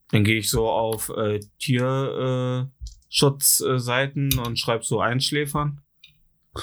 Dann 0.10 0.24
gehe 0.24 0.38
ich 0.38 0.50
so 0.50 0.70
auf 0.70 1.10
äh, 1.10 1.40
Tierschutzseiten 1.60 4.38
und 4.40 4.60
schreibe 4.60 4.84
so 4.84 5.00
Einschläfern. 5.00 5.82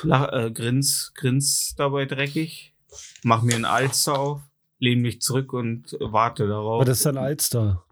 Lach, 0.03 0.33
äh, 0.33 0.51
grins, 0.51 1.13
grins 1.15 1.75
dabei 1.77 2.05
dreckig. 2.05 2.75
Mach 3.23 3.43
mir 3.43 3.55
einen 3.55 3.65
Alster 3.65 4.19
auf, 4.19 4.41
lehne 4.79 5.03
mich 5.03 5.21
zurück 5.21 5.53
und 5.53 5.97
warte 6.01 6.47
darauf. 6.47 6.85
Das 6.85 7.01
ist 7.01 7.07
ein 7.07 7.17
Alster. 7.19 7.85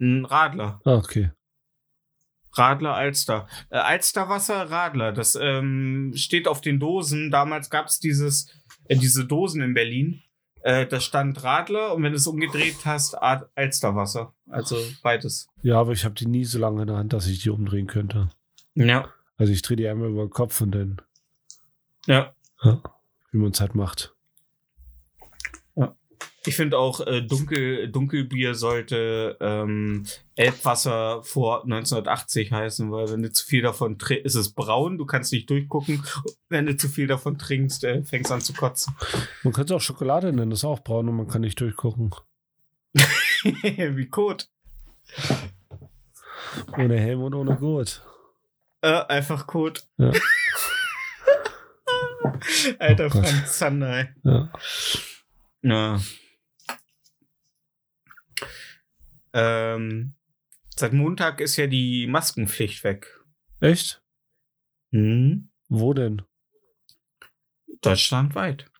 Ein 0.00 0.24
Radler. 0.24 0.80
Ah, 0.84 0.96
okay. 0.96 1.30
Radler 2.52 2.94
Alster. 2.94 3.48
Äh, 3.70 3.78
Alsterwasser 3.78 4.70
Radler. 4.70 5.12
Das 5.12 5.38
ähm, 5.40 6.12
steht 6.16 6.48
auf 6.48 6.60
den 6.60 6.80
Dosen. 6.80 7.30
Damals 7.30 7.68
gab 7.70 7.86
es 7.86 8.00
dieses, 8.00 8.48
äh, 8.86 8.96
diese 8.96 9.26
Dosen 9.26 9.62
in 9.62 9.74
Berlin. 9.74 10.22
Äh, 10.62 10.86
da 10.86 11.00
stand 11.00 11.42
Radler 11.44 11.94
und 11.94 12.02
wenn 12.02 12.12
du 12.12 12.16
es 12.16 12.26
umgedreht 12.26 12.76
hast, 12.84 13.14
Ad- 13.14 13.46
Alsterwasser. 13.54 14.34
Also 14.48 14.76
beides. 15.02 15.48
Ja, 15.62 15.78
aber 15.80 15.92
ich 15.92 16.04
habe 16.04 16.14
die 16.14 16.26
nie 16.26 16.44
so 16.44 16.58
lange 16.58 16.82
in 16.82 16.88
der 16.88 16.96
Hand, 16.96 17.12
dass 17.12 17.26
ich 17.26 17.42
die 17.42 17.50
umdrehen 17.50 17.86
könnte. 17.86 18.30
Ja. 18.74 19.10
Also 19.36 19.52
ich 19.52 19.62
drehe 19.62 19.76
die 19.76 19.86
einmal 19.88 20.08
über 20.10 20.24
den 20.24 20.30
Kopf 20.30 20.60
und 20.60 20.72
dann, 20.72 21.00
Ja. 22.06 22.34
wie 22.62 23.38
man 23.38 23.50
es 23.52 23.60
halt 23.60 23.74
macht. 23.74 24.12
Ich 26.48 26.54
finde 26.54 26.78
auch, 26.78 27.00
äh, 27.00 27.22
Dunkel, 27.22 27.90
Dunkelbier 27.90 28.54
sollte 28.54 29.36
ähm, 29.40 30.06
Elbwasser 30.36 31.24
vor 31.24 31.64
1980 31.64 32.52
heißen, 32.52 32.92
weil 32.92 33.10
wenn 33.10 33.22
du 33.22 33.32
zu 33.32 33.44
viel 33.44 33.62
davon 33.62 33.98
trinkst, 33.98 34.24
ist 34.26 34.34
es 34.36 34.52
braun, 34.52 34.96
du 34.96 35.06
kannst 35.06 35.32
nicht 35.32 35.50
durchgucken. 35.50 36.04
Wenn 36.48 36.66
du 36.66 36.76
zu 36.76 36.88
viel 36.88 37.08
davon 37.08 37.36
trinkst, 37.36 37.82
äh, 37.82 38.04
fängst 38.04 38.30
an 38.30 38.40
zu 38.42 38.52
kotzen. 38.52 38.94
Man 39.42 39.52
könnte 39.52 39.74
es 39.74 39.76
auch 39.76 39.84
Schokolade 39.84 40.32
nennen, 40.32 40.50
das 40.50 40.60
ist 40.60 40.64
auch 40.64 40.84
braun 40.84 41.08
und 41.08 41.16
man 41.16 41.26
kann 41.26 41.40
nicht 41.40 41.60
durchgucken. 41.60 42.14
Wie 43.42 44.06
Kot. 44.08 44.48
Ohne 46.78 46.96
Helm 47.00 47.22
und 47.22 47.34
ohne 47.34 47.56
Gurt. 47.56 48.06
Äh, 48.82 49.02
einfach 49.06 49.46
Code. 49.46 49.80
Ja. 49.98 50.12
Alter 52.78 53.06
Oh. 53.06 53.10
Franz 53.10 53.58
Zander. 53.58 54.08
Ja. 54.22 54.52
Ja. 55.62 56.00
Ähm, 59.32 60.14
seit 60.74 60.92
Montag 60.92 61.40
ist 61.40 61.56
ja 61.56 61.66
die 61.66 62.06
Maskenpflicht 62.06 62.84
weg. 62.84 63.20
Echt? 63.60 64.02
Hm? 64.92 65.50
Wo 65.68 65.92
denn? 65.94 66.22
Deutschlandweit. 67.82 68.70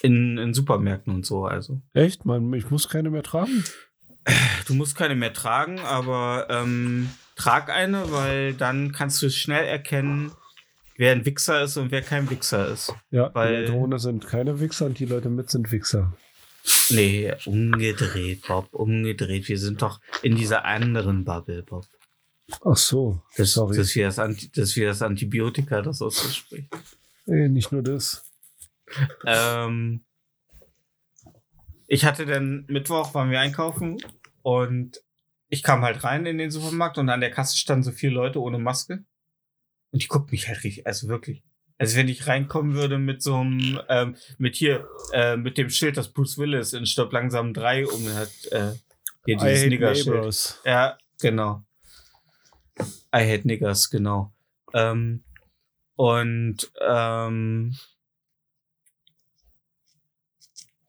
In, 0.00 0.38
in 0.38 0.54
Supermärkten 0.54 1.12
und 1.12 1.26
so, 1.26 1.44
also. 1.46 1.82
Echt? 1.92 2.24
Man, 2.24 2.52
ich 2.54 2.70
muss 2.70 2.88
keine 2.88 3.10
mehr 3.10 3.22
tragen? 3.24 3.64
Du 4.66 4.74
musst 4.74 4.96
keine 4.96 5.16
mehr 5.16 5.32
tragen, 5.32 5.80
aber 5.80 6.46
ähm, 6.50 7.10
trag 7.38 7.70
eine, 7.70 8.10
weil 8.12 8.52
dann 8.54 8.92
kannst 8.92 9.22
du 9.22 9.30
schnell 9.30 9.64
erkennen, 9.64 10.32
wer 10.96 11.12
ein 11.12 11.24
Wichser 11.24 11.62
ist 11.62 11.76
und 11.76 11.90
wer 11.90 12.02
kein 12.02 12.28
Wichser 12.28 12.68
ist. 12.68 12.92
Ja, 13.10 13.30
Weil- 13.34 13.66
die 13.66 13.72
Leute 13.72 13.78
ohne 13.78 13.98
sind 13.98 14.26
keine 14.26 14.60
Wichser 14.60 14.86
und 14.86 14.98
die 14.98 15.06
Leute 15.06 15.30
mit 15.30 15.48
sind 15.50 15.70
Wichser. 15.72 16.12
Nee, 16.90 17.32
umgedreht, 17.46 18.46
Bob, 18.46 18.74
umgedreht. 18.74 19.48
Wir 19.48 19.58
sind 19.58 19.80
doch 19.80 20.00
in 20.22 20.36
dieser 20.36 20.64
anderen 20.66 21.24
Bubble, 21.24 21.62
Bob. 21.62 21.86
Ach 22.64 22.76
so, 22.76 23.22
Das, 23.36 23.52
sorry. 23.52 23.76
das, 23.76 23.88
ist 23.88 23.94
wie 23.96 24.00
das, 24.02 24.18
Anti, 24.18 24.50
das 24.52 24.74
wie 24.76 24.84
das 24.84 25.00
Antibiotika, 25.02 25.80
das 25.82 26.02
auszuspricht. 26.02 26.68
Ey, 27.26 27.48
nicht 27.48 27.72
nur 27.72 27.82
das. 27.82 28.22
ähm, 29.26 30.02
ich 31.86 32.04
hatte 32.04 32.26
dann 32.26 32.64
Mittwoch, 32.68 33.14
waren 33.14 33.30
wir 33.30 33.40
einkaufen 33.40 33.98
und 34.42 35.02
ich 35.48 35.62
kam 35.62 35.82
halt 35.82 36.04
rein 36.04 36.26
in 36.26 36.38
den 36.38 36.50
Supermarkt 36.50 36.98
und 36.98 37.08
an 37.08 37.20
der 37.20 37.30
Kasse 37.30 37.56
standen 37.56 37.82
so 37.82 37.92
vier 37.92 38.10
Leute 38.10 38.40
ohne 38.40 38.58
Maske. 38.58 39.04
Und 39.90 40.02
die 40.02 40.08
guckten 40.08 40.32
mich 40.32 40.48
halt 40.48 40.62
richtig, 40.64 40.86
also 40.86 41.08
wirklich. 41.08 41.42
Also 41.78 41.96
wenn 41.96 42.08
ich 42.08 42.26
reinkommen 42.26 42.74
würde 42.74 42.98
mit 42.98 43.22
so 43.22 43.36
einem, 43.36 43.80
ähm, 43.88 44.16
mit 44.36 44.56
hier, 44.56 44.86
äh, 45.12 45.36
mit 45.36 45.56
dem 45.56 45.70
Schild, 45.70 45.96
das 45.96 46.08
Bruce 46.08 46.36
Willis 46.36 46.72
in 46.72 46.86
Stopp 46.86 47.12
langsam 47.12 47.54
3 47.54 47.86
um 47.86 48.14
hat, 48.14 48.30
äh, 48.50 48.72
hier 49.24 49.36
dieses 49.36 49.66
Nigger-Schild. 49.66 50.60
Ja, 50.64 50.98
genau. 51.20 51.62
I 53.14 53.24
hate 53.24 53.46
niggers, 53.46 53.90
genau. 53.90 54.32
Ähm, 54.74 55.24
und 55.96 56.70
ähm, 56.80 57.76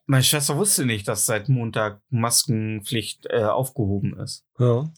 meine 0.10 0.24
Schwester 0.24 0.58
wusste 0.58 0.88
nicht, 0.88 1.08
dass 1.08 1.28
seit 1.28 1.50
Montag 1.50 2.02
Maskenpflicht 2.10 3.28
äh, 3.28 3.44
aufgehoben 3.44 4.18
ist. 4.20 4.44
Ja. 4.58 4.92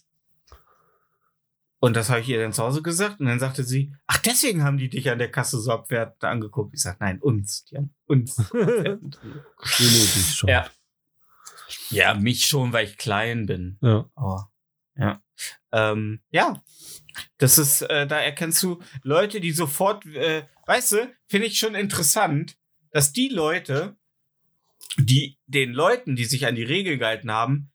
Und 1.79 1.95
das 1.97 2.09
habe 2.09 2.21
ich 2.21 2.29
ihr 2.29 2.39
dann 2.39 2.53
zu 2.53 2.63
Hause 2.63 2.81
gesagt. 2.81 3.19
Und 3.19 3.25
dann 3.25 3.39
sagte 3.39 3.65
sie, 3.65 3.93
ach, 4.07 4.19
deswegen 4.19 4.63
haben 4.63 4.77
die 4.77 4.87
dich 4.87 5.09
an 5.09 5.19
der 5.19 5.29
Kasse 5.29 5.59
so 5.59 5.71
abwertend 5.71 6.23
angeguckt. 6.23 6.73
Ich 6.73 6.81
sage, 6.81 6.97
nein, 7.01 7.19
uns. 7.19 7.65
Die 7.65 7.75
haben 7.75 7.93
uns. 8.05 8.37
schon. 10.33 10.49
ja. 10.49 10.69
Ja, 11.89 12.13
mich 12.13 12.45
schon, 12.45 12.71
weil 12.71 12.85
ich 12.85 12.97
klein 12.97 13.47
bin. 13.47 13.77
ja. 13.81 14.09
Aber 14.15 14.49
ja. 14.95 15.21
Ähm, 15.73 16.21
ja. 16.29 16.63
Das 17.37 17.57
ist, 17.57 17.81
äh, 17.81 18.07
da 18.07 18.17
erkennst 18.21 18.63
du 18.63 18.81
Leute, 19.03 19.41
die 19.41 19.51
sofort, 19.51 20.05
äh, 20.05 20.45
weißt 20.67 20.93
du, 20.93 21.13
finde 21.27 21.47
ich 21.47 21.59
schon 21.59 21.75
interessant, 21.75 22.57
dass 22.91 23.11
die 23.11 23.27
Leute, 23.27 23.97
die 24.97 25.37
den 25.47 25.71
Leuten, 25.71 26.15
die 26.15 26.25
sich 26.25 26.45
an 26.47 26.55
die 26.55 26.63
Regel 26.63 26.97
gehalten 26.97 27.31
haben, 27.31 27.71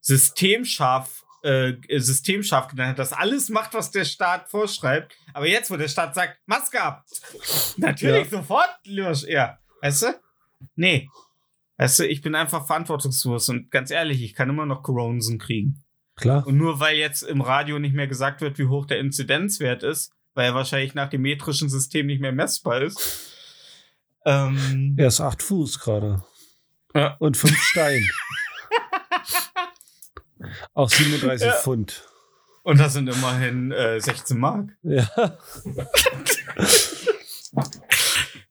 systemscharf, 0.00 1.24
äh, 1.42 1.74
systemscharf 1.88 2.68
genannt 2.68 2.90
hat, 2.90 2.98
dass 2.98 3.12
alles 3.12 3.48
macht, 3.48 3.74
was 3.74 3.90
der 3.90 4.04
Staat 4.04 4.48
vorschreibt. 4.48 5.16
Aber 5.34 5.46
jetzt, 5.46 5.70
wo 5.70 5.76
der 5.76 5.88
Staat 5.88 6.14
sagt, 6.14 6.38
Maske 6.46 6.80
ab, 6.80 7.04
natürlich 7.76 8.30
sofort, 8.30 8.70
los, 8.84 9.26
ja. 9.28 9.58
Weißt 9.82 10.02
du? 10.02 10.06
Nee. 10.74 11.08
Weißt 11.76 12.00
du, 12.00 12.08
ich 12.08 12.22
bin 12.22 12.34
einfach 12.34 12.66
verantwortungslos 12.66 13.48
und 13.48 13.70
ganz 13.70 13.90
ehrlich, 13.90 14.22
ich 14.22 14.34
kann 14.34 14.48
immer 14.48 14.66
noch 14.66 14.82
Coronsen 14.82 15.38
kriegen. 15.38 15.84
Klar. 16.16 16.44
Und 16.46 16.56
nur 16.56 16.80
weil 16.80 16.96
jetzt 16.96 17.22
im 17.22 17.40
Radio 17.40 17.78
nicht 17.78 17.94
mehr 17.94 18.08
gesagt 18.08 18.40
wird, 18.40 18.58
wie 18.58 18.66
hoch 18.66 18.86
der 18.86 18.98
Inzidenzwert 18.98 19.84
ist, 19.84 20.10
weil 20.34 20.46
er 20.46 20.54
wahrscheinlich 20.54 20.94
nach 20.94 21.08
dem 21.08 21.22
metrischen 21.22 21.68
System 21.68 22.06
nicht 22.06 22.20
mehr 22.20 22.32
messbar 22.32 22.82
ist. 22.82 23.34
Ähm, 24.24 24.96
Er 24.98 25.08
ist 25.08 25.20
acht 25.20 25.42
Fuß 25.42 25.78
gerade. 25.78 26.24
Ja. 26.94 27.16
Und 27.18 27.36
fünf 27.36 27.58
Stein. 27.60 28.02
Auch 30.74 30.90
37 30.90 31.46
Ja. 31.46 31.52
Pfund. 31.54 32.08
Und 32.62 32.78
das 32.78 32.92
sind 32.92 33.08
immerhin 33.08 33.72
äh, 33.72 34.00
16 34.00 34.38
Mark. 34.38 34.68
Ja. 34.82 35.08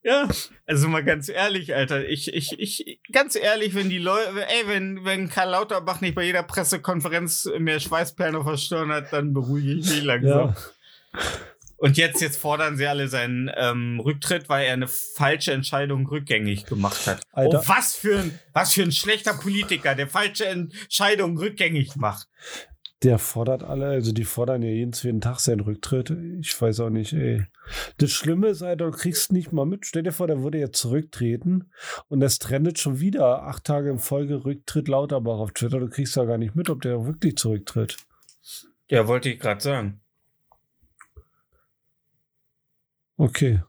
Ja, 0.04 0.26
also 0.66 0.88
mal 0.88 1.04
ganz 1.04 1.28
ehrlich, 1.28 1.76
Alter, 1.76 2.08
ich, 2.08 2.34
ich, 2.34 2.58
ich, 2.58 3.02
ganz 3.12 3.36
ehrlich, 3.36 3.76
wenn 3.76 3.90
die 3.90 3.98
Leute, 3.98 4.48
ey, 4.48 4.66
wenn, 4.66 5.04
wenn 5.04 5.28
Karl 5.28 5.50
Lauterbach 5.50 6.00
nicht 6.00 6.16
bei 6.16 6.24
jeder 6.24 6.44
Pressekonferenz 6.44 7.50
mehr 7.60 7.82
Schweißperlen 7.82 8.38
auf 8.38 8.46
der 8.46 8.56
Stirn 8.56 8.90
hat, 8.90 9.12
dann 9.12 9.34
beruhige 9.34 9.74
ich 9.74 9.90
mich 9.90 10.04
langsam. 10.04 10.56
Ja. 11.14 11.20
Und 11.78 11.98
jetzt, 11.98 12.22
jetzt 12.22 12.38
fordern 12.38 12.76
sie 12.76 12.88
alle 12.88 13.08
seinen 13.08 13.52
ähm, 13.56 14.00
Rücktritt, 14.00 14.50
weil 14.50 14.66
er 14.66 14.74
eine 14.74 14.88
falsche 14.88 15.54
Entscheidung 15.54 16.08
rückgängig 16.08 16.66
gemacht 16.66 17.06
hat. 17.06 17.22
Alter. 17.32 17.62
Oh, 17.64 17.68
was 17.68 17.96
für 17.96 18.18
ein, 18.20 18.40
was 18.54 18.74
für 18.74 18.82
ein 18.82 18.92
schlechter 18.92 19.34
Politiker, 19.34 19.94
der 19.94 20.08
falsche 20.08 20.48
Entscheidung 20.48 21.38
rückgängig 21.38 21.96
macht. 21.96 22.28
Der 23.04 23.20
fordert 23.20 23.64
alle, 23.64 23.86
also 23.86 24.12
die 24.12 24.24
fordern 24.24 24.64
ja 24.64 24.70
jeden 24.70 24.92
zweiten 24.92 25.22
Tag 25.22 25.40
seinen 25.40 25.60
Rücktritt. 25.60 26.10
Ich 26.42 26.60
weiß 26.60 26.80
auch 26.80 26.90
nicht, 26.90 27.14
ey. 27.14 27.46
Das 27.98 28.10
Schlimme 28.10 28.48
ist, 28.48 28.64
Alter, 28.64 28.86
du 28.86 28.98
kriegst 28.98 29.32
nicht 29.32 29.52
mal 29.52 29.68
mit. 29.68 29.86
Stell 29.86 30.02
dir 30.02 30.12
vor, 30.12 30.26
der 30.26 30.42
würde 30.42 30.58
jetzt 30.58 30.80
zurücktreten 30.80 31.72
und 32.08 32.22
das 32.22 32.40
trendet 32.40 32.80
schon 32.80 33.00
wieder 33.00 33.44
acht 33.44 33.66
Tage 33.66 33.92
in 33.92 34.00
Folge 34.00 34.46
Rücktritt 34.46 34.88
Lauterbach 34.88 35.38
auf 35.38 35.52
Twitter. 35.52 35.80
Du 35.80 35.90
kriegst 35.90 36.16
ja 36.16 36.26
gar 36.26 36.40
nicht 36.40 36.56
mit, 36.56 36.72
ob 36.72 36.82
der 36.82 37.06
wirklich 37.06 37.38
zurücktritt. 37.38 37.98
Ja, 38.90 39.08
wollte 39.08 39.30
ich 39.30 39.40
gerade 39.40 39.62
sagen. 39.62 40.02
Okay. 43.18 43.62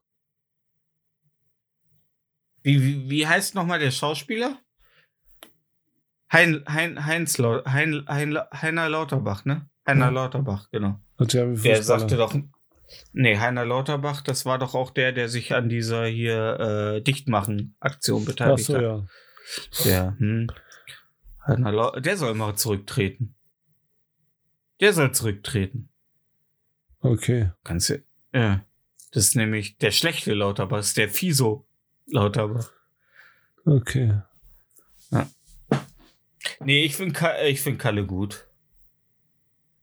Wie, 2.63 2.83
wie, 2.83 3.11
wie 3.11 3.27
heißt 3.27 3.55
nochmal 3.55 3.79
der 3.79 3.91
Schauspieler? 3.91 4.59
Hein, 6.31 6.63
hein, 6.67 7.07
Heinz 7.07 7.39
Lau, 7.39 7.65
hein, 7.65 8.05
hein, 8.07 8.39
Heiner 8.53 8.89
Lauterbach, 8.91 9.47
ne? 9.47 9.69
Heiner 9.87 10.07
Ja. 10.07 10.11
Lauterbach, 10.11 10.69
genau. 10.71 11.01
Der 11.19 11.83
sagte 11.83 12.17
doch. 12.17 12.35
Nee, 13.13 13.39
Heiner 13.39 13.65
Lauterbach, 13.65 14.21
das 14.21 14.45
war 14.45 14.59
doch 14.59 14.75
auch 14.75 14.91
der, 14.91 15.13
der 15.13 15.29
sich 15.29 15.55
an 15.55 15.69
dieser 15.71 16.07
hier 16.07 16.97
äh, 16.97 17.01
Dichtmachen-Aktion 17.03 18.23
Ach 18.23 18.27
beteiligt 18.27 18.65
so, 18.67 18.75
hat. 18.75 18.83
ja. 18.83 19.07
Der, 19.85 20.17
hm. 20.19 20.49
Heiner 21.47 21.73
Lau 21.73 21.93
der 21.93 22.17
soll 22.19 22.35
mal 22.35 22.55
zurücktreten. 22.57 23.35
Der 24.81 24.93
soll 24.93 25.13
zurücktreten. 25.13 25.89
Okay. 27.01 27.53
Kannst 27.65 27.89
du. 27.91 28.03
Ja. 28.35 28.65
Das 29.13 29.25
ist 29.25 29.37
nämlich 29.37 29.79
der 29.79 29.91
schlechte 29.91 30.35
Lauterbach, 30.35 30.79
das 30.79 30.95
der 30.95 31.09
Fiso 31.09 31.67
Lauterbach. 32.07 32.71
Okay. 33.65 34.23
Nee, 36.61 36.85
ich 36.85 36.97
finde 36.97 37.19
ich 37.47 37.61
find 37.61 37.79
Kalle 37.79 38.07
gut. 38.07 38.47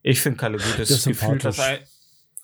Ich 0.02 0.22
finde 0.22 0.38
Kalle 0.38 0.58
gut. 0.58 0.78
Das 0.78 0.88
Der 0.88 0.98
ist 0.98 1.06
gefühlt 1.06 1.44
das 1.44 1.60
ein 1.60 1.80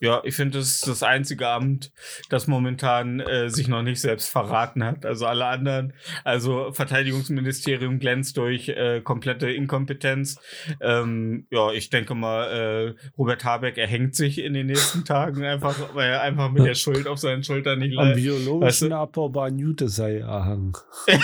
ja, 0.01 0.21
ich 0.25 0.35
finde, 0.35 0.57
das 0.57 0.67
ist 0.75 0.87
das 0.87 1.03
einzige 1.03 1.47
Amt, 1.47 1.91
das 2.29 2.47
momentan 2.47 3.19
äh, 3.21 3.49
sich 3.49 3.67
noch 3.69 3.83
nicht 3.83 4.01
selbst 4.01 4.29
verraten 4.29 4.83
hat. 4.83 5.05
Also 5.05 5.25
alle 5.27 5.45
anderen, 5.45 5.93
also 6.23 6.71
Verteidigungsministerium 6.73 7.99
glänzt 7.99 8.35
durch 8.37 8.67
äh, 8.69 8.99
komplette 9.01 9.49
Inkompetenz. 9.51 10.39
Ähm, 10.81 11.47
ja, 11.51 11.71
ich 11.71 11.89
denke 11.89 12.15
mal, 12.15 12.95
äh, 12.97 13.09
Robert 13.17 13.45
Habeck 13.45 13.77
erhängt 13.77 14.15
sich 14.15 14.39
in 14.39 14.53
den 14.53 14.67
nächsten 14.67 15.05
Tagen 15.05 15.43
einfach, 15.45 15.95
weil 15.95 16.09
er 16.09 16.21
einfach 16.21 16.51
mit 16.51 16.65
der 16.65 16.75
Schuld 16.75 17.07
auf 17.07 17.19
seinen 17.19 17.43
Schultern 17.43 17.79
nicht 17.79 17.97
Am 17.97 18.07
leid. 18.07 18.15
biologischen 18.17 18.61
weißt 18.61 18.81
du- 18.83 18.95
abbaubaren 18.95 19.57
Juteseil 19.57 20.17
erhangen. 20.21 20.73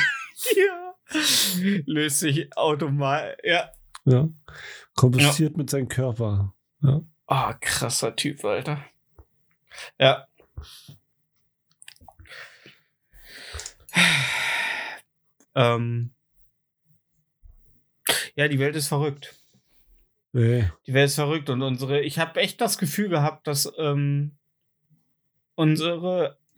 Ja. 0.55 0.93
Löst 1.87 2.19
sich 2.19 2.55
automatisch. 2.55 3.37
Ja. 3.43 3.69
Ja. 4.05 4.29
Kompostiert 4.95 5.57
mit 5.57 5.69
seinem 5.69 5.87
Körper. 5.87 6.53
Ja. 6.83 7.01
Ah, 7.27 7.53
krasser 7.53 8.15
Typ, 8.15 8.43
Alter. 8.45 8.83
Ja. 9.99 10.27
ähm. 15.55 16.13
Ja, 18.35 18.47
die 18.47 18.59
Welt 18.59 18.75
ist 18.75 18.87
verrückt. 18.87 19.35
Nee. 20.31 20.69
Die 20.85 20.93
Welt 20.93 21.07
ist 21.07 21.15
verrückt 21.15 21.49
und 21.49 21.61
unsere, 21.61 22.01
ich 22.01 22.19
habe 22.19 22.39
echt 22.39 22.61
das 22.61 22.77
Gefühl 22.77 23.09
gehabt, 23.09 23.47
dass 23.47 23.71
ähm, 23.77 24.37
unsere 25.55 26.37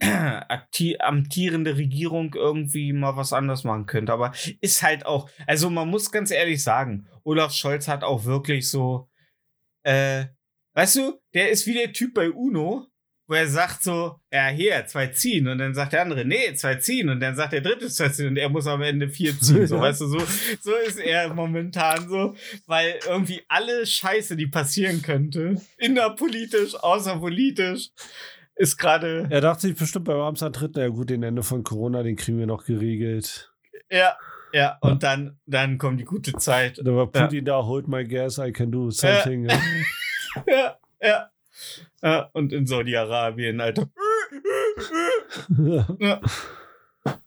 amtierende 1.00 1.76
Regierung 1.76 2.34
irgendwie 2.34 2.92
mal 2.92 3.16
was 3.16 3.32
anders 3.32 3.64
machen 3.64 3.86
könnte. 3.86 4.12
Aber 4.12 4.32
ist 4.60 4.82
halt 4.82 5.04
auch, 5.04 5.28
also 5.46 5.68
man 5.70 5.88
muss 5.88 6.12
ganz 6.12 6.30
ehrlich 6.30 6.62
sagen, 6.62 7.08
Olaf 7.24 7.52
Scholz 7.52 7.88
hat 7.88 8.04
auch 8.04 8.24
wirklich 8.24 8.68
so, 8.68 9.08
äh, 9.82 10.26
weißt 10.80 10.96
du, 10.96 11.20
der 11.34 11.50
ist 11.50 11.66
wie 11.66 11.74
der 11.74 11.92
Typ 11.92 12.14
bei 12.14 12.30
Uno, 12.30 12.86
wo 13.28 13.34
er 13.34 13.46
sagt 13.46 13.82
so, 13.82 14.16
ja, 14.32 14.48
hier, 14.48 14.86
zwei 14.86 15.08
ziehen. 15.08 15.46
Und 15.46 15.58
dann 15.58 15.74
sagt 15.74 15.92
der 15.92 16.02
andere, 16.02 16.24
nee, 16.24 16.54
zwei 16.54 16.76
ziehen. 16.76 17.10
Und 17.10 17.20
dann 17.20 17.36
sagt 17.36 17.52
der 17.52 17.60
dritte 17.60 17.88
zwei 17.88 18.08
ziehen. 18.08 18.28
Und 18.28 18.36
er 18.38 18.48
muss 18.48 18.66
am 18.66 18.80
Ende 18.82 19.08
vier 19.10 19.38
ziehen. 19.38 19.66
So, 19.66 19.74
Ja. 19.76 19.82
weißt 19.82 20.00
du, 20.00 20.06
so, 20.06 20.18
so 20.62 20.74
ist 20.86 20.98
er 20.98 21.32
momentan 21.34 22.08
so. 22.08 22.34
Weil 22.66 22.98
irgendwie 23.06 23.42
alle 23.48 23.84
Scheiße, 23.84 24.36
die 24.36 24.46
passieren 24.46 25.02
könnte, 25.02 25.60
innerpolitisch, 25.76 26.74
außerpolitisch, 26.76 27.90
ist 28.56 28.76
gerade, 28.78 29.26
Er 29.30 29.40
dachte 29.42 29.62
sich 29.68 29.76
bestimmt 29.76 30.06
beim 30.06 30.18
Amtsantritt, 30.20 30.72
na 30.74 30.82
ja 30.82 30.88
gut, 30.88 31.10
den 31.10 31.22
Ende 31.22 31.42
von 31.42 31.62
Corona, 31.62 32.02
den 32.02 32.16
kriegen 32.16 32.38
wir 32.38 32.46
noch 32.46 32.64
geregelt. 32.64 33.52
ja, 33.90 34.16
ja. 34.52 34.76
Und 34.80 35.02
dann, 35.04 35.38
dann 35.46 35.78
kommt 35.78 36.00
die 36.00 36.04
gute 36.04 36.32
Zeit. 36.32 36.80
Da 36.82 36.92
war 36.96 37.06
Putin 37.06 37.44
da, 37.44 37.62
hold 37.64 37.86
my 37.86 38.02
gas, 38.04 38.38
I 38.38 38.50
can 38.50 38.72
do 38.72 38.90
something. 38.90 39.44
Ja, 39.48 39.56
ja. 40.46 41.30
ja 42.02 42.22
und 42.32 42.52
in 42.52 42.66
Saudi-Arabien, 42.66 43.60
Alter. 43.60 43.88
Ja. 45.98 46.20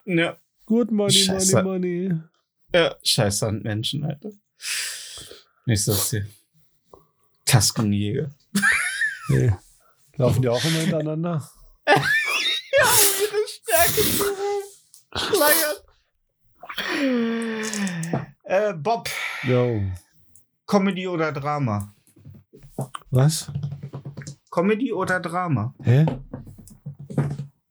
Ja, 0.04 0.36
Good 0.66 0.90
money, 0.90 1.12
Scheiße. 1.12 1.62
money, 1.62 2.08
money. 2.08 2.20
ja. 2.72 2.94
Scheiß 3.02 3.38
Sandmenschen, 3.40 4.04
Alter. 4.04 4.30
Nicht 5.66 5.84
so 5.84 5.94
hier. 5.94 6.26
Taskenjäger. 7.44 8.30
Nee. 9.28 9.52
Laufen 10.16 10.42
die 10.42 10.48
auch 10.48 10.64
immer 10.64 10.78
hintereinander? 10.80 11.48
Ja, 12.76 12.86
um 12.86 12.90
ihre 13.22 13.46
Stärke 13.46 14.02
zu 14.02 14.24
schlagern. 15.16 15.76
Äh, 18.42 18.72
Bob, 18.74 19.08
Jo. 19.44 19.80
Comedy 20.66 21.06
oder 21.06 21.30
Drama? 21.32 21.93
Was? 23.10 23.50
Comedy 24.50 24.92
oder 24.92 25.20
Drama? 25.20 25.74
Hä? 25.82 26.06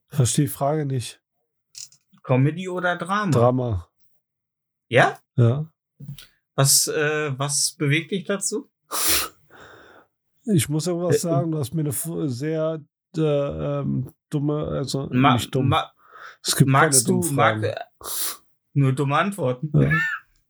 Verstehe 0.09 0.45
die 0.45 0.51
Frage 0.51 0.85
nicht. 0.85 1.21
Comedy 2.23 2.69
oder 2.69 2.97
Drama? 2.97 3.31
Drama. 3.31 3.87
ja? 4.87 5.17
Ja. 5.35 5.65
Was, 6.55 6.87
äh, 6.87 7.37
was 7.37 7.71
bewegt 7.77 8.11
dich 8.11 8.25
dazu? 8.25 8.69
Ich 10.45 10.69
muss 10.69 10.87
irgendwas 10.87 11.15
Äh, 11.15 11.19
sagen, 11.19 11.51
du 11.51 11.57
hast 11.59 11.73
mir 11.73 11.81
eine 11.81 12.29
sehr 12.29 12.81
äh, 13.17 13.21
ähm, 13.21 14.13
dumme, 14.29 14.67
also 14.67 15.07
Ma 15.11 15.33
nicht 15.33 15.53
dumm. 15.55 15.69
ma 15.69 15.91
es 16.45 16.55
gibt 16.55 16.69
magst 16.69 17.07
keine 17.07 17.21
du, 17.21 17.31
mag, 17.31 17.89
nur 18.73 18.91
dumme 18.93 19.17
Antworten. 19.17 19.71
Ja. 19.73 19.91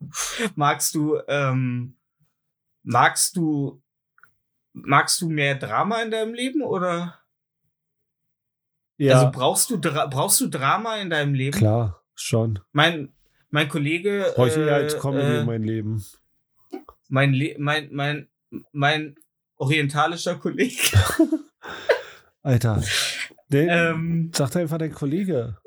Magst 0.56 0.96
du, 0.96 1.18
ähm, 1.28 1.96
magst 2.84 3.38
du, 3.38 3.82
magst 4.74 5.22
du 5.22 5.30
mehr 5.30 5.56
Drama 5.56 6.02
in 6.02 6.12
deinem 6.12 6.34
Leben 6.34 6.62
oder? 6.62 7.20
Ja, 8.98 9.16
Also 9.20 9.32
brauchst 9.32 9.70
du, 9.70 9.78
Dra 9.78 10.06
brauchst 10.08 10.40
du 10.42 10.48
Drama 10.48 10.98
in 10.98 11.10
deinem 11.10 11.34
Leben? 11.34 11.58
klar, 11.58 12.04
schon. 12.16 12.60
Mein, 12.72 13.14
mein 13.50 13.70
Kollege, 13.70 14.32
Brauche 14.36 14.48
ich 14.50 14.58
eher 14.58 14.68
äh, 14.68 14.72
als 14.72 15.00
Comedy 15.00 15.26
äh, 15.28 15.40
in 15.40 15.46
mein 15.46 15.64
Leben. 15.64 16.04
mein, 17.10 17.34
Le 17.34 17.56
mein, 17.58 17.90
mein, 17.92 18.28
mein 18.72 19.16
orientalischer 19.56 20.36
Kollege, 20.36 20.76
Alter. 22.44 22.84
Den, 23.50 23.70
ähm, 23.70 24.32
Sagt 24.34 24.56
einfach 24.58 24.78
dein 24.78 24.94
Kollege. 24.94 25.58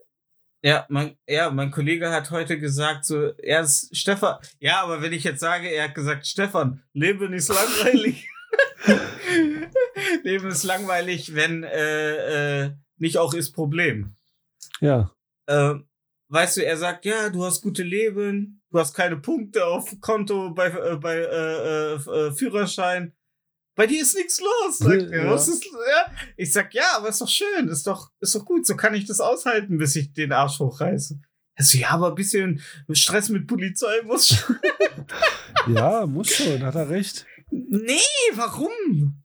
Ja, 0.62 0.84
mein, 0.88 1.16
ja, 1.26 1.50
mein 1.50 1.70
Kollege 1.70 2.10
hat 2.10 2.30
heute 2.30 2.58
gesagt, 2.58 3.04
so, 3.04 3.32
er 3.38 3.60
ist 3.62 3.96
Stefan. 3.96 4.36
Ja, 4.58 4.82
aber 4.82 5.00
wenn 5.00 5.12
ich 5.12 5.22
jetzt 5.24 5.40
sage, 5.40 5.68
er 5.68 5.84
hat 5.84 5.94
gesagt, 5.94 6.26
Stefan, 6.26 6.82
Leben 6.92 7.32
ist 7.32 7.48
langweilig. 7.48 8.28
Leben 10.22 10.48
ist 10.48 10.64
langweilig, 10.64 11.34
wenn 11.34 11.64
äh, 11.64 12.64
äh, 12.64 12.70
nicht 12.98 13.18
auch 13.18 13.34
ist 13.34 13.52
Problem. 13.52 14.14
Ja. 14.80 15.12
Äh, 15.46 15.74
weißt 16.28 16.58
du, 16.58 16.64
er 16.64 16.76
sagt, 16.76 17.04
ja, 17.04 17.30
du 17.30 17.44
hast 17.44 17.62
gute 17.62 17.82
Leben, 17.82 18.62
du 18.70 18.78
hast 18.78 18.94
keine 18.94 19.16
Punkte 19.16 19.66
auf 19.66 19.94
Konto 20.00 20.50
bei, 20.50 20.68
äh, 20.68 20.96
bei 20.96 21.16
äh, 21.16 21.94
äh, 21.94 21.94
äh, 21.94 22.32
Führerschein. 22.32 23.12
Bei 23.74 23.86
dir 23.86 24.00
ist 24.00 24.16
nichts 24.16 24.40
los, 24.40 24.78
sagt 24.78 25.02
er. 25.10 25.24
Ja. 25.24 25.30
Was 25.30 25.48
ist, 25.48 25.64
ja? 25.64 26.12
Ich 26.36 26.52
sag, 26.52 26.72
ja, 26.74 26.96
aber 26.96 27.08
ist 27.08 27.20
doch 27.20 27.28
schön, 27.28 27.68
ist 27.68 27.86
doch, 27.86 28.10
ist 28.20 28.34
doch 28.34 28.44
gut, 28.44 28.66
so 28.66 28.76
kann 28.76 28.94
ich 28.94 29.06
das 29.06 29.20
aushalten, 29.20 29.78
bis 29.78 29.96
ich 29.96 30.12
den 30.12 30.32
Arsch 30.32 30.58
hochreiße. 30.58 31.20
Also, 31.58 31.78
ja, 31.78 31.90
aber 31.90 32.08
ein 32.08 32.14
bisschen 32.14 32.60
Stress 32.92 33.30
mit 33.30 33.46
Polizei 33.46 34.02
muss 34.04 34.28
schon. 34.28 34.56
Ja, 35.68 36.06
muss 36.06 36.30
schon, 36.30 36.62
hat 36.62 36.76
er 36.76 36.88
recht. 36.88 37.26
Nee, 37.50 38.00
warum? 38.34 39.22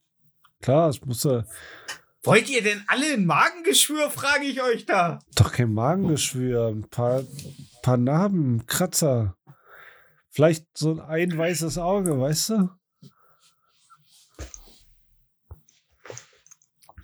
Klar, 0.62 0.90
es 0.90 1.02
muss 1.02 1.26
er. 1.26 1.48
Wollt 2.24 2.50
ihr 2.50 2.62
denn 2.62 2.84
alle 2.88 3.14
ein 3.14 3.26
Magengeschwür, 3.26 4.12
frage 4.12 4.46
ich 4.46 4.62
euch 4.62 4.86
da. 4.86 5.20
Doch 5.36 5.52
kein 5.52 5.74
Magengeschwür, 5.74 6.68
ein 6.68 6.88
paar, 6.88 7.24
paar 7.82 7.98
Narben, 7.98 8.66
Kratzer. 8.68 9.36
Vielleicht 10.30 10.66
so 10.78 11.02
ein 11.02 11.36
weißes 11.36 11.80
Auge, 11.80 12.20
weißt 12.20 12.50
du? 12.52 12.70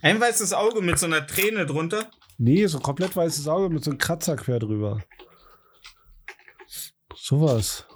Ein 0.00 0.20
weißes 0.20 0.52
Auge 0.52 0.80
mit 0.82 0.98
so 1.00 1.06
einer 1.06 1.26
Träne 1.26 1.66
drunter. 1.66 2.08
Nee, 2.38 2.64
so 2.66 2.78
ein 2.78 2.82
komplett 2.84 3.16
weißes 3.16 3.48
Auge 3.48 3.68
mit 3.68 3.82
so 3.82 3.90
einem 3.90 3.98
Kratzer 3.98 4.36
quer 4.36 4.60
drüber. 4.60 5.02
Sowas. 7.16 7.87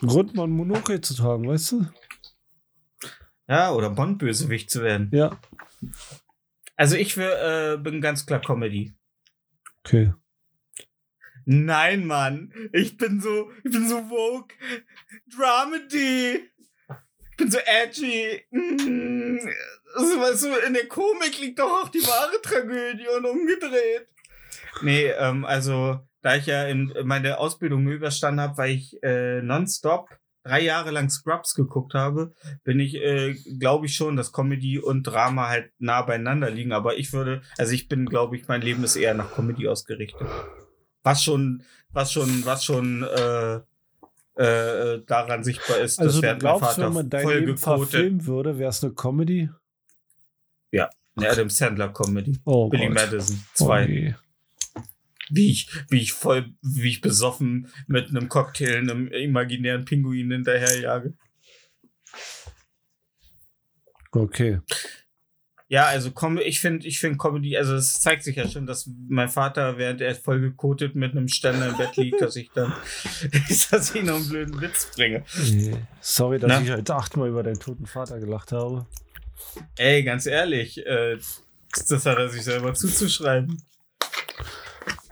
Grund, 0.00 0.34
mal 0.34 0.44
ein 0.44 0.50
Monokel 0.50 1.00
zu 1.00 1.14
tragen, 1.14 1.48
weißt 1.48 1.72
du? 1.72 1.86
Ja, 3.48 3.72
oder 3.72 3.90
Bond-Bösewicht 3.90 4.70
zu 4.70 4.82
werden. 4.82 5.10
Ja. 5.12 5.38
Also 6.76 6.96
ich 6.96 7.16
wär, 7.16 7.74
äh, 7.74 7.76
bin 7.78 8.00
ganz 8.00 8.24
klar 8.24 8.40
Comedy. 8.40 8.94
Okay. 9.84 10.12
Nein, 11.44 12.06
Mann. 12.06 12.52
Ich 12.72 12.96
bin 12.96 13.20
so, 13.20 13.50
ich 13.64 13.72
bin 13.72 13.88
so 13.88 14.08
woke. 14.08 14.54
Dramedy. 15.34 16.48
Ich 17.30 17.36
bin 17.36 17.50
so 17.50 17.58
edgy. 17.58 18.44
Mm. 18.50 19.38
Weißt 19.94 20.44
du, 20.44 20.54
in 20.66 20.74
der 20.74 20.86
Komik 20.86 21.40
liegt 21.40 21.58
doch 21.58 21.82
auch 21.82 21.88
die 21.88 22.06
wahre 22.06 22.40
Tragödie 22.40 23.08
und 23.16 23.24
umgedreht. 23.24 24.06
Nee, 24.82 25.06
ähm, 25.06 25.44
also, 25.44 26.00
da 26.22 26.36
ich 26.36 26.46
ja 26.46 26.64
in 26.66 26.92
meine 27.04 27.38
Ausbildung 27.38 27.86
überstanden 27.88 28.40
habe, 28.40 28.56
weil 28.58 28.70
ich 28.70 29.02
äh, 29.02 29.42
nonstop 29.42 30.08
drei 30.42 30.60
Jahre 30.62 30.90
lang 30.90 31.10
Scrubs 31.10 31.54
geguckt 31.54 31.94
habe, 31.94 32.32
bin 32.64 32.80
ich, 32.80 32.94
äh, 32.96 33.34
glaube 33.58 33.86
ich 33.86 33.94
schon, 33.94 34.16
dass 34.16 34.32
Comedy 34.32 34.78
und 34.78 35.04
Drama 35.04 35.48
halt 35.48 35.70
nah 35.78 36.02
beieinander 36.02 36.50
liegen. 36.50 36.72
Aber 36.72 36.96
ich 36.96 37.12
würde, 37.12 37.42
also 37.58 37.72
ich 37.72 37.88
bin, 37.88 38.06
glaube 38.06 38.36
ich, 38.36 38.48
mein 38.48 38.62
Leben 38.62 38.82
ist 38.84 38.96
eher 38.96 39.14
nach 39.14 39.34
Comedy 39.34 39.68
ausgerichtet. 39.68 40.26
Was 41.02 41.22
schon, 41.24 41.62
was 41.90 42.12
schon, 42.12 42.44
was 42.44 42.64
schon 42.64 43.02
äh, 43.02 43.60
äh, 44.42 45.02
daran 45.06 45.44
sichtbar 45.44 45.78
ist, 45.78 45.98
Also 45.98 46.22
während 46.22 46.42
mein 46.42 46.58
glaubst, 46.58 46.78
wenn 46.78 46.92
man 46.92 47.10
dein 47.10 47.22
voll 47.22 47.38
Leben 47.38 47.56
verfilmen 47.58 48.26
würde, 48.26 48.58
wäre 48.58 48.70
es 48.70 48.82
eine 48.82 48.94
Comedy? 48.94 49.50
eine 51.16 51.30
Adam 51.30 51.50
Sandler 51.50 51.92
Comedy. 51.92 52.38
Oh 52.44 52.68
Billy 52.68 52.86
Gott. 52.86 52.94
Madison 52.94 53.44
Oh 53.60 53.64
2. 53.64 54.16
wie 55.32 55.50
ich, 55.50 55.70
wie 55.88 56.00
ich 56.00 56.12
voll, 56.12 56.52
wie 56.62 56.88
ich 56.88 57.00
besoffen 57.00 57.68
mit 57.86 58.08
einem 58.08 58.28
Cocktail 58.28 58.78
einem 58.78 59.08
imaginären 59.08 59.84
Pinguin 59.84 60.30
hinterherjage. 60.30 61.14
Okay. 64.12 64.60
Ja, 65.68 65.84
also 65.84 66.10
Com 66.10 66.36
ich 66.36 66.58
finde, 66.58 66.84
ich 66.88 66.98
finde 66.98 67.16
Comedy, 67.16 67.56
also 67.56 67.76
es 67.76 68.00
zeigt 68.00 68.24
sich 68.24 68.34
ja 68.34 68.48
schon, 68.48 68.66
dass 68.66 68.90
mein 69.08 69.28
Vater, 69.28 69.78
während 69.78 70.00
er 70.00 70.16
voll 70.16 70.40
gekotet 70.40 70.96
mit 70.96 71.12
einem 71.12 71.28
Ständer 71.28 71.68
im 71.68 71.76
Bett 71.76 71.96
liegt, 71.96 72.20
dass 72.20 72.34
ich 72.34 72.50
dann, 72.52 72.72
dass 73.70 73.94
ich 73.94 74.02
noch 74.02 74.16
einen 74.16 74.28
blöden 74.28 74.60
Witz 74.60 74.90
bringe. 74.96 75.22
Sorry, 76.00 76.40
dass 76.40 76.48
Na? 76.48 76.60
ich 76.60 76.72
heute 76.72 76.92
achtmal 76.96 77.28
über 77.28 77.44
deinen 77.44 77.60
toten 77.60 77.86
Vater 77.86 78.18
gelacht 78.18 78.50
habe. 78.50 78.84
Ey, 79.76 80.02
ganz 80.02 80.26
ehrlich, 80.26 80.84
äh, 80.84 81.18
das 81.88 82.04
hat 82.04 82.18
er 82.18 82.28
sich 82.28 82.42
selber 82.42 82.74
zuzuschreiben. 82.74 83.62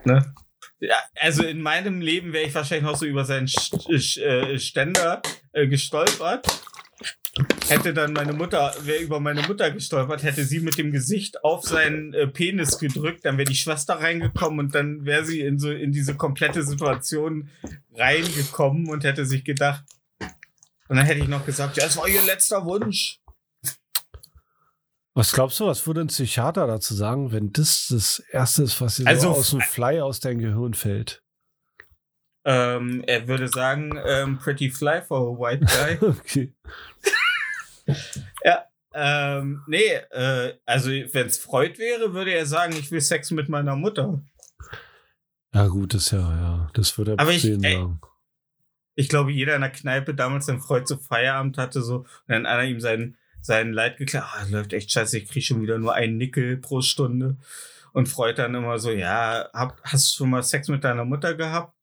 Ne? 0.09 0.35
Ja, 0.81 0.97
also 1.21 1.43
in 1.43 1.61
meinem 1.61 2.01
Leben 2.01 2.33
wäre 2.33 2.47
ich 2.47 2.55
wahrscheinlich 2.55 2.91
noch 2.91 2.97
so 2.97 3.05
über 3.05 3.25
seinen 3.25 3.49
äh, 3.89 4.59
Ständer 4.59 5.23
äh, 5.53 5.67
gestolpert. 5.67 6.47
Hätte 7.69 7.93
dann 7.93 8.15
meine 8.15 8.33
Mutter, 8.33 8.75
wäre 8.83 9.03
über 9.03 9.21
meine 9.21 9.43
Mutter 9.43 9.71
gestolpert, 9.71 10.23
hätte 10.23 10.45
sie 10.45 10.61
mit 10.61 10.79
dem 10.79 10.91
Gesicht 10.91 11.45
auf 11.45 11.65
seinen 11.65 12.15
äh, 12.15 12.27
Penis 12.27 12.79
gedrückt, 12.79 13.25
dann 13.25 13.37
wäre 13.37 13.49
die 13.49 13.55
Schwester 13.55 13.95
reingekommen 13.95 14.59
und 14.59 14.75
dann 14.75 15.05
wäre 15.05 15.25
sie 15.25 15.41
in 15.41 15.59
so 15.59 15.71
in 15.71 15.93
diese 15.93 16.17
komplette 16.17 16.63
Situation 16.65 17.51
reingekommen 17.95 18.89
und 18.89 19.05
hätte 19.05 19.27
sich 19.27 19.45
gedacht. 19.45 19.85
Und 20.89 20.97
dann 20.97 21.05
hätte 21.05 21.21
ich 21.21 21.29
noch 21.29 21.45
gesagt, 21.45 21.77
ja, 21.77 21.85
es 21.85 21.97
war 21.97 22.09
ihr 22.09 22.23
letzter 22.23 22.65
Wunsch. 22.65 23.21
Was 25.15 25.33
glaubst 25.33 25.59
du, 25.59 25.67
was 25.67 25.87
würde 25.87 26.03
ein 26.03 26.07
Psychiater 26.09 26.67
dazu 26.67 26.95
sagen, 26.95 27.33
wenn 27.33 27.53
das 27.53 27.89
das 27.91 28.21
Erste 28.31 28.63
ist, 28.63 28.81
was 28.81 28.97
dir 28.97 29.07
Also, 29.07 29.33
so 29.33 29.39
aus 29.41 29.51
dem 29.51 29.61
Fly 29.61 30.01
aus 30.01 30.21
deinem 30.21 30.39
Gehirn 30.39 30.75
fällt? 30.75 31.23
Ähm, 32.45 33.03
er 33.07 33.27
würde 33.29 33.49
sagen, 33.49 34.01
ähm, 34.07 34.39
pretty 34.39 34.71
fly 34.71 35.03
for 35.03 35.19
a 35.35 35.39
white 35.39 35.67
guy. 35.67 35.99
Okay. 36.21 36.55
Ja, 38.45 38.65
ähm, 38.95 39.63
nee, 39.67 39.85
äh, 40.11 40.55
also 40.65 40.91
wenn 40.91 41.27
es 41.27 41.39
Freud 41.39 41.79
wäre, 41.79 42.15
würde 42.15 42.33
er 42.33 42.47
sagen, 42.47 42.75
ich 42.75 42.91
will 42.91 43.01
Sex 43.01 43.31
mit 43.31 43.49
meiner 43.49 43.77
Mutter. 43.77 44.23
Ja, 45.55 45.67
gut, 45.69 45.95
das 45.95 46.11
ja, 46.11 46.19
ja. 46.19 46.71
Das 46.75 46.97
würde 46.97 47.13
er 47.13 47.21
Aber 47.21 47.33
ich- 47.33 47.45
ey, 47.45 47.59
sagen. 47.61 48.01
Ich 48.95 49.09
glaube, 49.09 49.31
jeder 49.31 49.55
in 49.55 49.61
der 49.61 49.71
Kneipe 49.71 50.15
damals, 50.15 50.49
wenn 50.49 50.61
Freud 50.61 50.87
so 50.87 50.97
Feierabend 50.97 51.57
hatte, 51.59 51.83
so, 51.83 51.99
und 51.99 52.07
dann 52.29 52.47
einer 52.47 52.65
ihm 52.65 52.81
sein, 52.81 53.17
sein 53.41 53.73
Leid 53.73 53.99
geklagt, 53.99 54.27
ah, 54.35 54.45
läuft 54.51 54.73
echt 54.73 54.91
scheiße, 54.91 55.19
ich 55.19 55.29
kriege 55.29 55.45
schon 55.45 55.63
wieder 55.63 55.79
nur 55.79 55.95
einen 55.95 56.17
Nickel 56.17 56.57
pro 56.57 56.81
Stunde. 56.81 57.37
Und 57.93 58.09
Freud 58.09 58.37
dann 58.37 58.55
immer 58.55 58.79
so, 58.79 58.91
ja, 58.91 59.49
hab, 59.53 59.81
hast 59.83 60.13
du 60.13 60.19
schon 60.19 60.31
mal 60.31 60.43
Sex 60.43 60.69
mit 60.69 60.85
deiner 60.85 61.05
Mutter 61.05 61.35
gehabt? 61.35 61.75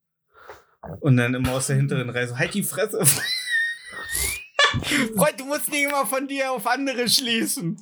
Und 0.99 1.17
dann 1.17 1.33
immer 1.33 1.53
aus 1.53 1.67
der 1.67 1.77
hinteren 1.77 2.09
Reihe 2.09 2.27
so, 2.27 2.37
halt 2.37 2.53
die 2.53 2.63
Fresse. 2.63 3.03
Freud, 5.15 5.33
du 5.37 5.45
musst 5.45 5.71
nicht 5.71 5.85
immer 5.85 6.05
von 6.05 6.27
dir 6.27 6.51
auf 6.51 6.67
andere 6.67 7.09
schließen. 7.09 7.81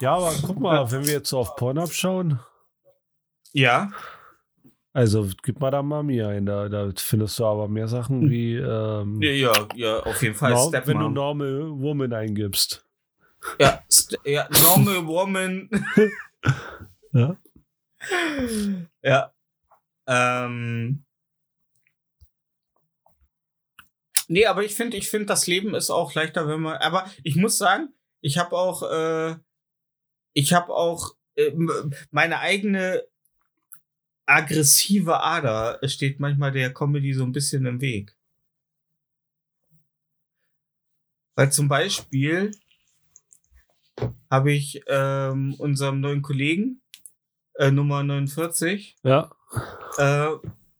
Ja, 0.00 0.14
aber 0.14 0.34
guck 0.42 0.60
mal, 0.60 0.90
wenn 0.90 1.06
wir 1.06 1.14
jetzt 1.14 1.28
so 1.28 1.38
auf 1.38 1.56
Pornhub 1.56 1.92
schauen, 1.92 2.40
Ja, 3.52 3.90
also 4.94 5.28
gib 5.42 5.60
mal 5.60 5.70
da 5.72 5.82
Mami 5.82 6.22
ein, 6.22 6.46
da, 6.46 6.68
da 6.68 6.90
findest 6.96 7.38
du 7.38 7.44
aber 7.44 7.68
mehr 7.68 7.88
Sachen 7.88 8.30
wie 8.30 8.54
ähm, 8.54 9.20
ja, 9.20 9.30
ja, 9.32 9.68
ja 9.74 9.98
auf 10.04 10.22
jeden 10.22 10.36
Fall. 10.36 10.52
Nor- 10.52 10.68
Stepmom. 10.68 10.94
wenn 10.94 11.00
du 11.00 11.08
Normal 11.10 11.70
Woman 11.80 12.12
eingibst. 12.12 12.86
Ja, 13.60 13.84
ja 14.24 14.48
normal 14.62 15.06
woman. 15.06 15.68
Ja? 17.12 17.36
ja. 19.02 19.32
Ähm. 20.08 21.04
Nee, 24.26 24.46
aber 24.46 24.64
ich 24.64 24.74
finde, 24.74 24.96
ich 24.96 25.08
finde, 25.08 25.26
das 25.26 25.46
Leben 25.46 25.74
ist 25.76 25.90
auch 25.90 26.12
leichter, 26.14 26.48
wenn 26.48 26.60
man. 26.60 26.78
Aber 26.78 27.08
ich 27.22 27.36
muss 27.36 27.56
sagen, 27.56 27.94
ich 28.20 28.36
habe 28.36 28.56
auch, 28.56 28.82
äh, 28.90 29.36
ich 30.32 30.52
habe 30.54 30.74
auch 30.74 31.14
äh, 31.36 31.52
meine 32.10 32.40
eigene 32.40 33.04
aggressive 34.26 35.20
Ader 35.22 35.78
steht 35.88 36.20
manchmal 36.20 36.52
der 36.52 36.72
Comedy 36.72 37.12
so 37.12 37.24
ein 37.24 37.32
bisschen 37.32 37.66
im 37.66 37.80
Weg. 37.80 38.16
Weil 41.36 41.50
zum 41.52 41.68
Beispiel 41.68 42.52
habe 44.30 44.52
ich 44.52 44.82
ähm, 44.86 45.54
unserem 45.58 46.00
neuen 46.00 46.22
Kollegen 46.22 46.82
äh, 47.58 47.70
Nummer 47.70 48.02
49 48.02 48.96
Ja. 49.02 49.30
äh, 49.98 50.28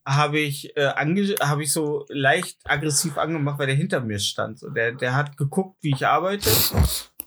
habe 0.07 0.39
ich 0.39 0.77
äh, 0.77 0.89
habe 0.91 1.63
ich 1.63 1.73
so 1.73 2.05
leicht 2.09 2.59
aggressiv 2.65 3.17
angemacht, 3.17 3.59
weil 3.59 3.69
der 3.69 3.77
hinter 3.77 4.01
mir 4.01 4.19
stand. 4.19 4.59
So, 4.59 4.71
der, 4.71 4.93
der 4.93 5.15
hat 5.15 5.37
geguckt, 5.37 5.79
wie 5.83 5.95
ich 5.95 6.07
arbeite 6.07 6.51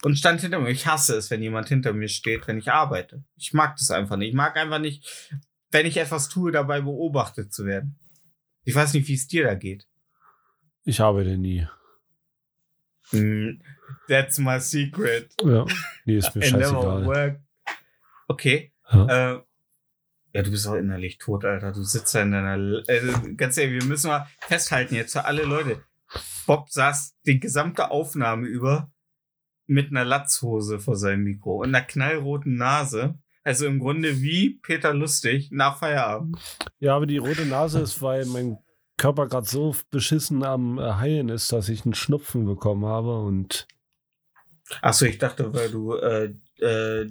und 0.03 0.15
stand 0.18 0.41
hinter 0.41 0.60
mir. 0.60 0.69
Ich 0.69 0.85
hasse 0.85 1.15
es, 1.18 1.31
wenn 1.31 1.41
jemand 1.41 1.69
hinter 1.69 1.94
mir 1.94 2.07
steht, 2.10 2.48
wenn 2.48 2.60
ich 2.60 2.72
arbeite. 2.72 3.23
Ich 3.35 3.53
mag 3.53 3.76
das 3.77 3.89
einfach 3.91 4.15
nicht. 4.18 4.30
Ich 4.30 4.35
mag 4.35 4.56
einfach 4.57 4.80
nicht, 4.80 5.31
wenn 5.72 5.85
ich 5.85 5.98
etwas 5.98 6.30
tue, 6.30 6.52
dabei 6.52 6.81
beobachtet 6.81 7.53
zu 7.53 7.65
werden. 7.65 7.98
Ich 8.64 8.76
weiß 8.76 8.94
nicht, 8.94 9.07
wie 9.07 9.14
es 9.14 9.27
dir 9.27 9.45
da 9.45 9.56
geht. 9.56 9.88
Ich 10.84 11.02
arbeite 11.02 11.38
nie. 11.38 11.68
Mm, 13.11 13.61
That's 14.07 14.39
my 14.39 14.60
secret. 14.60 15.34
Ja. 15.44 15.65
Nee, 16.06 16.18
ist 16.18 16.35
mir 16.35 16.44
scheißegal. 16.44 17.41
Okay. 18.27 18.73
Ja. 18.91 19.35
Äh, 19.35 19.41
ja, 20.34 20.44
du 20.44 20.52
bist 20.52 20.68
auch 20.68 20.76
innerlich 20.76 21.18
tot, 21.18 21.45
Alter. 21.45 21.72
Du 21.72 21.84
sitzt 21.84 22.14
da 22.14 22.22
in 22.22 22.31
deiner. 22.31 22.88
Äh, 22.88 23.34
ganz 23.35 23.57
ehrlich, 23.57 23.81
wir 23.81 23.88
müssen 23.88 24.07
mal 24.07 24.27
festhalten 24.41 24.95
jetzt 24.95 25.14
für 25.14 25.26
alle 25.26 25.44
Leute. 25.44 25.84
Bob 26.45 26.69
saß 26.69 27.18
die 27.26 27.39
gesamte 27.39 27.91
Aufnahme 27.91 28.48
über 28.48 28.91
mit 29.65 29.89
einer 29.89 30.06
Latzhose 30.06 30.80
vor 30.80 30.95
seinem 30.95 31.23
Mikro 31.23 31.61
und 31.61 31.69
einer 31.69 31.85
knallroten 31.85 32.56
Nase. 32.56 33.18
Also 33.48 33.65
im 33.65 33.80
Grunde 33.80 34.22
wie 34.22 34.60
Peter 34.61 34.94
Lustig 34.94 35.52
nach 35.53 35.80
Feierabend. 35.80 36.38
Ja, 36.80 36.98
aber 36.98 37.06
die 37.06 37.18
rote 37.18 37.45
Nase 37.45 37.80
ist, 37.80 38.02
weil 38.02 38.26
mein 38.26 38.57
Körper 38.98 39.26
gerade 39.28 39.48
so 39.48 39.74
beschissen 39.90 40.44
am 40.44 40.78
äh, 40.78 40.95
Heilen 40.95 41.30
ist, 41.30 41.53
dass 41.53 41.69
ich 41.69 41.86
einen 41.86 41.94
Schnupfen 41.94 42.45
bekommen 42.45 42.86
habe 42.86 43.22
und 43.22 43.65
Achso, 44.82 45.06
ich 45.06 45.18
dachte, 45.18 45.53
weil 45.53 45.72
du 45.72 45.94
äh, 45.94 46.34
äh, 46.57 47.10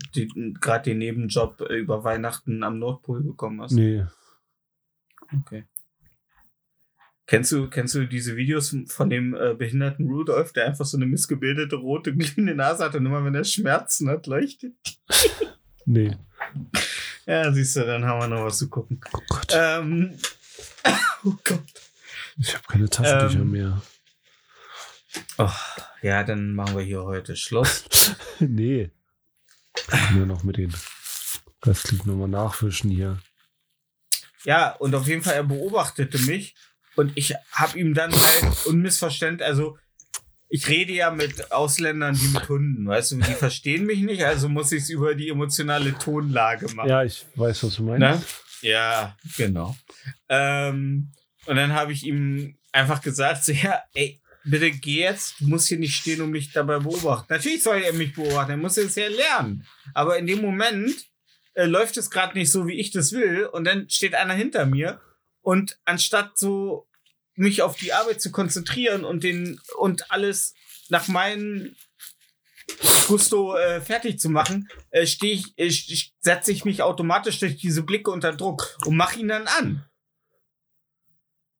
gerade 0.60 0.90
den 0.90 0.98
Nebenjob 0.98 1.62
über 1.70 2.04
Weihnachten 2.04 2.62
am 2.64 2.80
Nordpol 2.80 3.22
bekommen 3.22 3.62
hast. 3.62 3.72
nee. 3.72 4.04
Okay. 5.40 5.64
Kennst 7.26 7.50
du, 7.50 7.70
kennst 7.70 7.94
du 7.94 8.06
diese 8.06 8.36
Videos 8.36 8.76
von 8.88 9.08
dem 9.08 9.34
äh, 9.34 9.54
behinderten 9.54 10.06
Rudolf, 10.06 10.52
der 10.52 10.66
einfach 10.66 10.84
so 10.84 10.98
eine 10.98 11.06
missgebildete 11.06 11.76
rote 11.76 12.14
glühende 12.14 12.54
Nase 12.54 12.84
hat 12.84 12.94
und 12.94 13.06
immer 13.06 13.24
wenn 13.24 13.34
er 13.34 13.44
Schmerzen 13.44 14.10
hat, 14.10 14.26
leuchtet? 14.26 14.74
Nee. 15.86 16.16
Ja, 17.28 17.52
siehst 17.52 17.74
du, 17.74 17.84
dann 17.84 18.04
haben 18.04 18.20
wir 18.20 18.28
noch 18.28 18.44
was 18.44 18.58
zu 18.58 18.70
gucken. 18.70 19.00
Oh 19.12 19.18
Gott. 19.28 19.48
Ähm, 19.52 20.16
oh 21.24 21.32
Gott. 21.42 21.60
Ich 22.38 22.54
habe 22.54 22.62
keine 22.68 22.88
Taschentücher 22.88 23.40
ähm, 23.40 23.50
mehr. 23.50 23.82
Oh, 25.36 25.50
ja, 26.02 26.22
dann 26.22 26.54
machen 26.54 26.76
wir 26.76 26.84
hier 26.84 27.02
heute 27.02 27.34
Schluss. 27.34 27.84
nee. 28.38 28.92
Nur 30.12 30.26
noch 30.26 30.44
mit 30.44 30.56
den 30.56 30.72
restlichen 31.64 32.08
nochmal 32.08 32.28
nachwischen 32.28 32.90
hier. 32.90 33.18
Ja, 34.44 34.70
und 34.76 34.94
auf 34.94 35.08
jeden 35.08 35.22
Fall, 35.22 35.34
er 35.34 35.42
beobachtete 35.42 36.20
mich 36.20 36.54
und 36.94 37.10
ich 37.16 37.34
habe 37.50 37.76
ihm 37.76 37.92
dann 37.92 38.12
halt 38.12 38.66
unmissverständlich, 38.66 39.48
also 39.48 39.78
ich 40.48 40.68
rede 40.68 40.92
ja 40.92 41.10
mit 41.10 41.50
Ausländern, 41.52 42.14
die 42.14 42.28
mit 42.28 42.48
Hunden, 42.48 42.86
weißt 42.86 43.12
du, 43.12 43.16
die 43.16 43.34
verstehen 43.34 43.84
mich 43.84 44.00
nicht, 44.00 44.24
also 44.24 44.48
muss 44.48 44.72
ich 44.72 44.84
es 44.84 44.90
über 44.90 45.14
die 45.14 45.28
emotionale 45.28 45.96
Tonlage 45.98 46.72
machen. 46.74 46.88
Ja, 46.88 47.02
ich 47.02 47.26
weiß, 47.34 47.64
was 47.64 47.76
du 47.76 47.82
meinst. 47.82 48.00
Ne? 48.00 48.22
Ja, 48.62 49.16
genau. 49.36 49.76
Ähm, 50.28 51.12
und 51.46 51.56
dann 51.56 51.72
habe 51.72 51.92
ich 51.92 52.04
ihm 52.04 52.56
einfach 52.72 53.00
gesagt, 53.00 53.44
so, 53.44 53.52
ja, 53.52 53.82
ey, 53.94 54.20
bitte 54.44 54.70
geh 54.70 55.00
jetzt, 55.00 55.40
du 55.40 55.46
musst 55.46 55.68
hier 55.68 55.78
nicht 55.78 55.96
stehen 55.96 56.20
und 56.20 56.30
mich 56.30 56.52
dabei 56.52 56.78
beobachten. 56.78 57.26
Natürlich 57.28 57.62
soll 57.62 57.82
er 57.82 57.92
mich 57.92 58.14
beobachten, 58.14 58.52
er 58.52 58.56
muss 58.56 58.76
es 58.76 58.94
ja 58.94 59.08
lernen. 59.08 59.66
Aber 59.94 60.18
in 60.18 60.26
dem 60.26 60.40
Moment 60.40 60.94
äh, 61.54 61.64
läuft 61.64 61.96
es 61.96 62.10
gerade 62.10 62.38
nicht 62.38 62.50
so, 62.50 62.66
wie 62.66 62.78
ich 62.78 62.92
das 62.92 63.12
will, 63.12 63.46
und 63.46 63.64
dann 63.64 63.88
steht 63.90 64.14
einer 64.14 64.34
hinter 64.34 64.66
mir 64.66 65.00
und 65.42 65.78
anstatt 65.84 66.38
so 66.38 66.85
mich 67.36 67.62
auf 67.62 67.76
die 67.76 67.92
Arbeit 67.92 68.20
zu 68.20 68.30
konzentrieren 68.32 69.04
und 69.04 69.22
den 69.24 69.60
und 69.76 70.10
alles 70.10 70.54
nach 70.88 71.08
meinem 71.08 71.76
Gusto 73.06 73.54
äh, 73.56 73.80
fertig 73.80 74.18
zu 74.18 74.28
machen, 74.28 74.68
äh, 74.90 75.06
stehe 75.06 75.34
ich, 75.34 75.56
äh, 75.56 75.68
st- 75.68 76.12
setze 76.20 76.50
ich 76.50 76.64
mich 76.64 76.82
automatisch 76.82 77.38
durch 77.38 77.56
diese 77.56 77.82
Blicke 77.82 78.10
unter 78.10 78.32
Druck 78.34 78.76
und 78.84 78.96
mache 78.96 79.20
ihn 79.20 79.28
dann 79.28 79.46
an. 79.46 79.84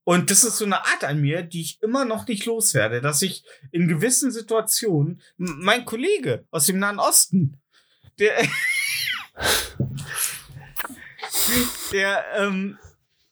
Und 0.03 0.31
das 0.31 0.43
ist 0.43 0.57
so 0.57 0.65
eine 0.65 0.85
Art 0.85 1.03
an 1.03 1.19
mir, 1.21 1.43
die 1.43 1.61
ich 1.61 1.81
immer 1.81 2.05
noch 2.05 2.27
nicht 2.27 2.45
loswerde, 2.45 3.01
dass 3.01 3.21
ich 3.21 3.43
in 3.71 3.87
gewissen 3.89 4.31
Situationen, 4.31 5.21
mein 5.37 5.83
Kollege 5.85 6.45
aus 6.49 6.65
dem 6.65 6.79
Nahen 6.79 6.99
Osten, 6.99 7.61
der, 8.19 8.37
der, 11.91 12.25
ähm, 12.35 12.77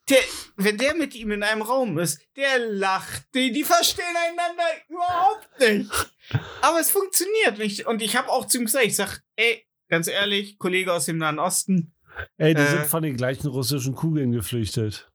der, 0.10 0.19
wenn 0.56 0.77
der 0.77 0.95
mit 0.95 1.15
ihm 1.15 1.32
in 1.32 1.44
einem 1.44 1.61
Raum 1.61 1.98
ist, 1.98 2.22
der 2.36 2.60
lacht, 2.60 3.26
die, 3.34 3.52
die 3.52 3.64
verstehen 3.64 4.06
einander 4.30 4.64
überhaupt 4.88 5.49
nicht. 5.60 5.91
Aber 6.61 6.80
es 6.80 6.91
funktioniert 6.91 7.57
nicht. 7.57 7.86
Und 7.88 8.02
ich 8.02 8.15
habe 8.15 8.30
auch 8.30 8.45
zu 8.45 8.60
ihm 8.60 8.65
gesagt, 8.65 8.86
ich 8.86 8.95
sag, 8.95 9.22
ey, 9.36 9.65
ganz 9.90 10.07
ehrlich, 10.07 10.57
Kollege 10.60 10.94
aus 10.94 11.06
dem 11.06 11.18
Nahen 11.18 11.40
Osten, 11.40 11.91
Ey, 12.38 12.53
die 12.53 12.61
Äh. 12.61 12.68
sind 12.69 12.86
von 12.86 13.03
den 13.03 13.18
gleichen 13.18 13.48
russischen 13.48 13.94
Kugeln 13.94 14.32
geflüchtet. 14.32 15.11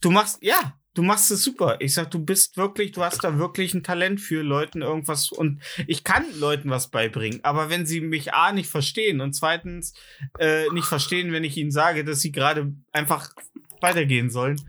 du 0.00 0.10
machst, 0.12 0.38
ja, 0.40 0.78
du 0.94 1.02
machst 1.02 1.30
es 1.32 1.42
super. 1.42 1.76
Ich 1.80 1.94
sag, 1.94 2.10
du 2.12 2.20
bist 2.24 2.56
wirklich, 2.56 2.92
du 2.92 3.02
hast 3.02 3.24
da 3.24 3.38
wirklich 3.38 3.74
ein 3.74 3.82
Talent 3.82 4.20
für 4.20 4.42
Leuten 4.42 4.82
irgendwas 4.82 5.32
und 5.32 5.60
ich 5.88 6.04
kann 6.04 6.24
Leuten 6.38 6.70
was 6.70 6.90
beibringen. 6.90 7.40
Aber 7.44 7.70
wenn 7.70 7.86
sie 7.86 8.00
mich 8.00 8.34
A 8.34 8.52
nicht 8.52 8.70
verstehen 8.70 9.20
und 9.20 9.32
zweitens 9.32 9.94
äh, 10.38 10.68
nicht 10.70 10.86
verstehen, 10.86 11.32
wenn 11.32 11.42
ich 11.44 11.56
ihnen 11.56 11.72
sage, 11.72 12.04
dass 12.04 12.20
sie 12.20 12.30
gerade 12.30 12.72
einfach 12.92 13.34
weitergehen 13.82 14.30
sollen, 14.30 14.60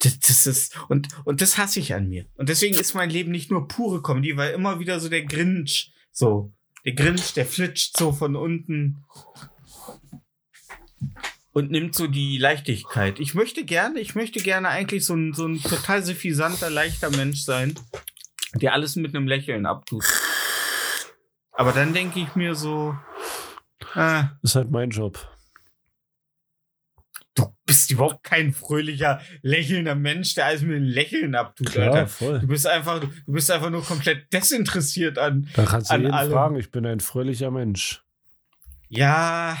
das, 0.00 0.18
das 0.20 0.46
ist, 0.46 0.78
und, 0.88 1.08
und 1.24 1.40
das 1.40 1.58
hasse 1.58 1.80
ich 1.80 1.94
an 1.94 2.08
mir. 2.08 2.26
Und 2.36 2.48
deswegen 2.48 2.78
ist 2.78 2.94
mein 2.94 3.10
Leben 3.10 3.30
nicht 3.30 3.50
nur 3.50 3.66
pure 3.68 4.02
Comedy, 4.02 4.36
weil 4.36 4.52
immer 4.52 4.78
wieder 4.78 5.00
so 5.00 5.08
der 5.08 5.24
Grinch, 5.24 5.92
so, 6.12 6.52
der 6.84 6.94
Grinch, 6.94 7.32
der 7.34 7.46
flitscht 7.46 7.96
so 7.96 8.12
von 8.12 8.36
unten 8.36 9.04
und 11.52 11.70
nimmt 11.70 11.94
so 11.94 12.06
die 12.06 12.36
Leichtigkeit. 12.36 13.18
Ich 13.18 13.34
möchte 13.34 13.64
gerne, 13.64 14.00
ich 14.00 14.14
möchte 14.14 14.40
gerne 14.42 14.68
eigentlich 14.68 15.06
so 15.06 15.14
ein, 15.14 15.32
so 15.32 15.46
ein 15.46 15.62
total 15.62 16.04
suffisanter, 16.04 16.68
leichter 16.68 17.10
Mensch 17.10 17.40
sein, 17.40 17.74
der 18.54 18.74
alles 18.74 18.96
mit 18.96 19.14
einem 19.14 19.26
Lächeln 19.26 19.64
abtut. 19.64 20.04
Aber 21.52 21.72
dann 21.72 21.94
denke 21.94 22.20
ich 22.20 22.34
mir 22.36 22.54
so, 22.54 22.94
äh, 23.94 24.24
Ist 24.42 24.56
halt 24.56 24.70
mein 24.70 24.90
Job. 24.90 25.35
Du 27.36 27.54
bist 27.66 27.90
überhaupt 27.90 28.24
kein 28.24 28.52
fröhlicher, 28.52 29.20
lächelnder 29.42 29.94
Mensch, 29.94 30.34
der 30.34 30.46
alles 30.46 30.62
mit 30.62 30.74
einem 30.76 30.84
Lächeln 30.86 31.34
abtut, 31.34 31.68
Klar, 31.70 31.92
Alter. 31.94 32.06
voll. 32.08 32.40
Du 32.40 32.46
bist 32.48 32.66
einfach, 32.66 32.98
du 33.00 33.08
bist 33.26 33.50
einfach 33.50 33.70
nur 33.70 33.84
komplett 33.84 34.32
desinteressiert 34.32 35.18
an. 35.18 35.48
Da 35.54 35.64
kannst 35.64 35.90
du 35.90 35.94
an 35.94 36.00
jeden 36.02 36.14
allem. 36.14 36.32
fragen, 36.32 36.56
ich 36.56 36.70
bin 36.70 36.84
ein 36.86 37.00
fröhlicher 37.00 37.50
Mensch. 37.50 38.02
Ja, 38.88 39.56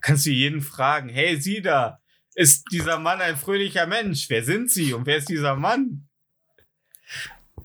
kannst 0.00 0.26
du 0.26 0.30
jeden 0.30 0.60
fragen. 0.62 1.08
Hey, 1.08 1.36
Sie 1.40 1.60
da, 1.60 2.00
ist 2.34 2.64
dieser 2.72 2.98
Mann 2.98 3.20
ein 3.20 3.36
fröhlicher 3.36 3.86
Mensch? 3.86 4.30
Wer 4.30 4.42
sind 4.44 4.70
Sie 4.70 4.92
und 4.94 5.06
wer 5.06 5.16
ist 5.18 5.28
dieser 5.28 5.56
Mann? 5.56 6.08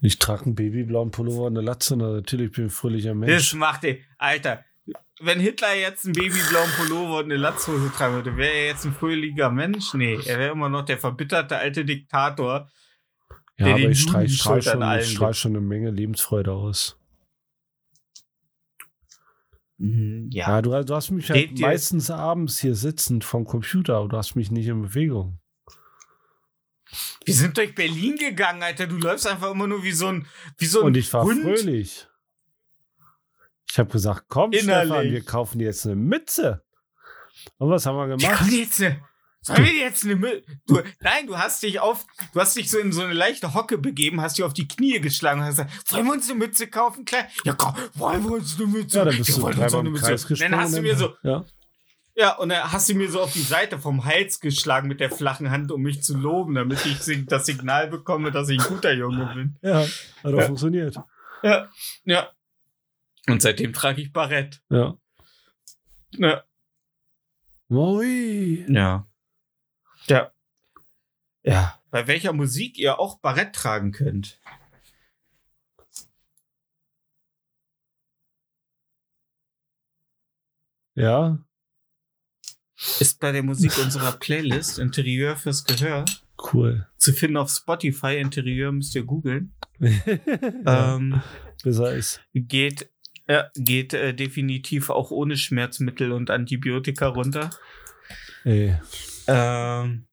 Ich 0.01 0.17
trage 0.19 0.45
einen 0.45 0.55
babyblauen 0.55 1.11
Pullover 1.11 1.43
und 1.43 1.57
eine 1.57 1.65
Latze, 1.65 1.95
na, 1.97 2.11
natürlich 2.11 2.51
bin 2.51 2.65
ich 2.65 2.71
ein 2.71 2.75
fröhlicher 2.75 3.09
Das 3.09 3.17
Mensch. 3.17 3.53
macht 3.55 3.83
er. 3.83 3.97
Alter, 4.17 4.63
wenn 5.21 5.39
Hitler 5.39 5.73
jetzt 5.75 6.05
einen 6.05 6.13
babyblauen 6.13 6.69
Pullover 6.77 7.17
und 7.19 7.25
eine 7.25 7.37
Latzhose 7.37 7.91
tragen 7.91 8.15
würde, 8.15 8.37
wäre 8.37 8.53
er 8.53 8.65
jetzt 8.67 8.85
ein 8.85 8.93
fröhlicher 8.93 9.49
Mensch? 9.51 9.93
Nee, 9.93 10.19
er 10.25 10.39
wäre 10.39 10.51
immer 10.53 10.69
noch 10.69 10.85
der 10.85 10.97
verbitterte 10.97 11.57
alte 11.57 11.85
Diktator. 11.85 12.69
Ja, 13.57 13.65
der 13.65 13.73
aber 13.73 13.81
den 13.81 13.91
ich 13.91 14.01
Schuld 14.01 14.15
an 14.15 14.61
schon, 14.61 14.83
allen 14.83 15.01
ich 15.01 15.11
strahl 15.11 15.29
gibt. 15.31 15.37
schon 15.37 15.51
eine 15.51 15.61
Menge 15.61 15.91
Lebensfreude 15.91 16.51
aus. 16.53 16.97
Mhm, 19.77 20.29
Ja. 20.31 20.47
Ja, 20.49 20.61
du, 20.61 20.83
du 20.83 20.95
hast 20.95 21.11
mich 21.11 21.29
halt 21.29 21.51
ihr- 21.59 21.65
meistens 21.67 22.11
abends 22.11 22.59
hier 22.59 22.75
sitzend 22.75 23.23
vom 23.23 23.45
Computer, 23.45 23.95
aber 23.97 24.09
du 24.09 24.17
hast 24.17 24.35
mich 24.35 24.51
nicht 24.51 24.67
in 24.67 24.81
Bewegung. 24.81 25.39
Wir 27.23 27.33
sind 27.35 27.55
durch 27.57 27.75
Berlin 27.75 28.15
gegangen, 28.17 28.63
Alter. 28.63 28.87
Du 28.87 28.97
läufst 28.97 29.27
einfach 29.27 29.51
immer 29.51 29.67
nur 29.67 29.83
wie 29.83 29.91
so 29.91 30.07
ein, 30.07 30.25
wie 30.57 30.65
so 30.65 30.79
ein 30.81 30.87
Und 30.87 30.97
ich 30.97 31.13
war 31.13 31.23
Hund. 31.23 31.41
fröhlich. 31.43 32.07
Ich 33.79 33.81
habe 33.81 33.91
gesagt, 33.93 34.25
komm, 34.27 34.51
Innerlich. 34.51 34.89
Stefan, 34.91 35.11
wir 35.11 35.23
kaufen 35.23 35.59
dir 35.59 35.65
jetzt 35.67 35.85
eine 35.85 35.95
Mütze. 35.95 36.61
Und 37.59 37.69
was 37.69 37.85
haben 37.85 37.95
wir 37.95 38.17
gemacht? 38.17 38.37
kommen 38.39 38.51
jetzt 38.51 38.81
eine. 38.81 38.99
Sollen 39.41 39.63
wir 39.63 39.71
jetzt 39.73 40.03
eine 40.03 40.17
Mü 40.17 40.41
du, 40.67 40.81
Nein, 40.99 41.27
du 41.27 41.37
hast 41.37 41.63
dich 41.63 41.79
auf, 41.79 42.05
du 42.33 42.41
hast 42.41 42.57
dich 42.57 42.69
so 42.69 42.77
in 42.77 42.91
so 42.91 43.03
eine 43.03 43.13
leichte 43.13 43.53
Hocke 43.53 43.77
begeben, 43.77 44.19
hast 44.19 44.37
dich 44.37 44.43
auf 44.43 44.51
die 44.51 44.67
Knie 44.67 44.99
geschlagen 44.99 45.39
und 45.39 45.45
hast 45.45 45.55
gesagt, 45.55 45.93
wollen 45.93 46.05
wir 46.07 46.11
uns 46.11 46.29
eine 46.29 46.39
Mütze 46.39 46.67
kaufen, 46.67 47.05
klar? 47.05 47.23
Ja, 47.45 47.53
komm, 47.53 47.73
wollen 47.93 48.21
wir 48.25 48.33
uns 48.33 48.57
eine 48.57 48.67
Mütze? 48.67 48.97
Ja, 48.97 49.05
dann 49.05 49.15
bist 49.17 49.29
Ja, 49.29 49.35
du 49.37 49.41
dreimal 49.49 49.79
eine 49.79 49.87
im 49.87 49.95
Kreis 49.95 50.27
gesprungen. 50.27 50.51
Dann 50.51 50.59
hast 50.59 50.75
du 50.75 50.81
mir 50.81 50.97
so, 50.97 51.13
ja. 51.23 51.45
ja, 52.15 52.35
und 52.35 52.49
dann 52.49 52.69
hast 52.69 52.89
du 52.89 52.95
mir 52.95 53.09
so 53.09 53.21
auf 53.21 53.31
die 53.31 53.41
Seite 53.43 53.79
vom 53.79 54.03
Hals 54.03 54.41
geschlagen 54.41 54.89
mit 54.89 54.99
der 54.99 55.09
flachen 55.09 55.49
Hand, 55.51 55.71
um 55.71 55.81
mich 55.83 56.03
zu 56.03 56.17
loben, 56.17 56.55
damit 56.55 56.85
ich 56.85 57.25
das 57.27 57.45
Signal 57.45 57.87
bekomme, 57.87 58.31
dass 58.31 58.49
ich 58.49 58.59
ein 58.59 58.67
guter 58.67 58.91
Junge 58.91 59.25
bin. 59.33 59.55
ja, 59.61 59.83
hat 59.85 60.33
auch 60.33 60.37
Ja. 60.37 60.45
funktioniert. 60.47 60.97
Ja, 61.43 61.69
ja. 62.03 62.29
Und 63.31 63.41
seitdem 63.41 63.73
trage 63.73 64.01
ich 64.01 64.11
Barett. 64.13 64.61
Ja. 64.69 64.97
Ja. 66.11 66.43
Moi. 67.67 68.65
Ja. 68.67 69.07
Ja. 70.07 70.31
Ja. 71.43 71.79
Bei 71.91 72.07
welcher 72.07 72.33
Musik 72.33 72.77
ihr 72.77 72.99
auch 72.99 73.19
Barett 73.19 73.53
tragen 73.55 73.91
könnt. 73.91 74.39
Ja, 80.95 81.39
Ist 82.99 83.19
bei 83.19 83.31
der 83.31 83.43
Musik 83.43 83.77
unserer 83.77 84.13
Playlist 84.13 84.79
Interieur 84.79 85.35
fürs 85.35 85.63
Gehör 85.63 86.05
cool. 86.53 86.87
zu 86.97 87.13
finden 87.13 87.37
auf 87.37 87.49
Spotify. 87.51 88.17
Interieur 88.17 88.71
müsst 88.71 88.95
ihr 88.95 89.03
googeln. 89.03 89.53
ja, 89.79 90.95
Ähm, 90.95 91.21
besser 91.63 91.93
ist. 91.93 92.21
geht 92.33 92.89
ja, 93.29 93.49
geht 93.55 93.93
äh, 93.93 94.13
definitiv 94.13 94.89
auch 94.89 95.11
ohne 95.11 95.37
Schmerzmittel 95.37 96.11
und 96.11 96.31
Antibiotika 96.31 97.07
runter. 97.07 97.51
Ey, 98.43 98.75
Ähm, 99.27 100.07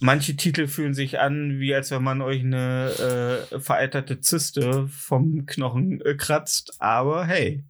manche 0.00 0.36
Titel 0.36 0.66
fühlen 0.66 0.94
sich 0.94 1.18
an, 1.18 1.58
wie 1.60 1.74
als 1.74 1.90
wenn 1.90 2.02
man 2.02 2.22
euch 2.22 2.40
eine 2.40 3.46
äh, 3.52 3.60
vereiterte 3.60 4.20
Zyste 4.20 4.88
vom 4.88 5.44
Knochen 5.44 6.00
äh, 6.00 6.14
kratzt. 6.14 6.76
Aber 6.78 7.26
hey. 7.26 7.64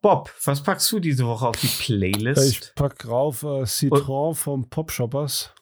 Bob, 0.00 0.32
was 0.44 0.62
packst 0.62 0.90
du 0.92 1.00
diese 1.00 1.26
Woche 1.26 1.48
auf 1.48 1.56
die 1.56 1.66
Playlist? 1.66 2.50
ich 2.50 2.74
pack 2.76 3.04
rauf 3.08 3.42
äh, 3.42 3.66
Citron 3.66 4.34
vom 4.36 4.68
Pop 4.68 4.92
Shoppers. 4.92 5.52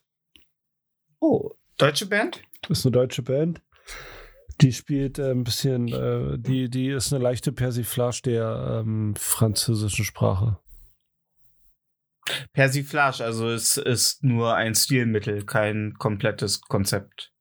oh, 1.20 1.52
deutsche 1.78 2.06
Band? 2.06 2.42
Das 2.62 2.80
ist 2.80 2.86
eine 2.86 2.92
deutsche 2.92 3.22
Band. 3.22 3.62
Die 4.60 4.72
spielt 4.72 5.18
äh, 5.18 5.30
ein 5.30 5.44
bisschen, 5.44 5.88
äh, 5.88 6.38
die, 6.38 6.68
die 6.68 6.88
ist 6.88 7.12
eine 7.12 7.22
leichte 7.22 7.52
Persiflage 7.52 8.20
der 8.24 8.82
ähm, 8.84 9.14
französischen 9.16 10.04
Sprache. 10.04 10.58
Persiflage, 12.52 13.24
also 13.24 13.48
es 13.48 13.76
ist 13.76 14.22
nur 14.22 14.54
ein 14.54 14.74
Stilmittel, 14.74 15.44
kein 15.44 15.94
komplettes 15.98 16.60
Konzept. 16.60 17.32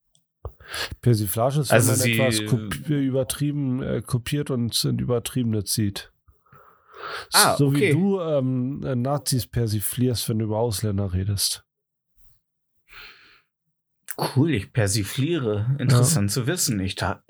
Persiflage 1.01 1.59
ist, 1.61 1.71
Also 1.71 1.91
wenn 2.03 2.17
man 2.17 2.31
sie- 2.31 2.39
etwas 2.39 2.49
kopi 2.49 2.93
übertrieben 3.05 3.83
äh, 3.83 4.01
kopiert 4.01 4.49
und 4.51 4.83
in 4.85 4.99
Übertriebene 4.99 5.63
zieht. 5.63 6.11
Ah, 7.33 7.55
so 7.57 7.67
okay. 7.67 7.89
wie 7.89 7.91
du 7.93 8.19
ähm, 8.19 8.83
äh, 8.83 8.95
Nazis 8.95 9.47
persiflierst, 9.47 10.27
wenn 10.29 10.39
du 10.39 10.45
über 10.45 10.57
Ausländer 10.59 11.13
redest. 11.13 11.65
Cool, 14.35 14.53
ich 14.53 14.73
persifliere. 14.73 15.75
Interessant 15.79 16.31
zu 16.31 16.47
wissen. 16.47 16.79
Ich 16.79 16.95
ta 16.95 17.23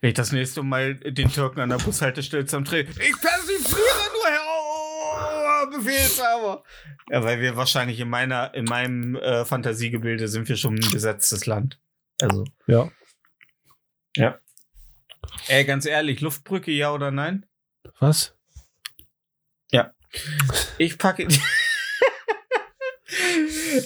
Wenn 0.00 0.10
ich 0.10 0.14
das 0.14 0.32
nächste 0.32 0.62
Mal 0.62 0.96
den 0.96 1.30
Türken 1.30 1.60
an 1.60 1.70
der 1.70 1.78
Bushaltestelle 1.78 2.44
zusammentrete, 2.44 2.90
ich 2.90 3.20
persifliere 3.20 4.10
nur, 4.12 4.26
Herr 4.26 5.70
Befehlshaber. 5.70 6.64
Ja, 7.10 7.22
weil 7.22 7.40
wir 7.40 7.56
wahrscheinlich 7.56 8.00
in 8.00 8.08
meiner, 8.08 8.54
in 8.54 8.64
meinem 8.64 9.16
äh, 9.16 9.44
Fantasiegebilde 9.44 10.28
sind 10.28 10.48
wir 10.48 10.56
schon 10.56 10.74
ein 10.74 10.90
besetztes 10.90 11.46
Land. 11.46 11.80
Also. 12.20 12.44
Ja. 12.66 12.90
Ja. 14.16 14.38
Ey, 15.48 15.64
ganz 15.64 15.86
ehrlich, 15.86 16.20
Luftbrücke, 16.20 16.70
ja 16.70 16.92
oder 16.92 17.10
nein? 17.10 17.46
Was? 17.98 18.34
Ich 20.78 20.98
packe. 20.98 21.28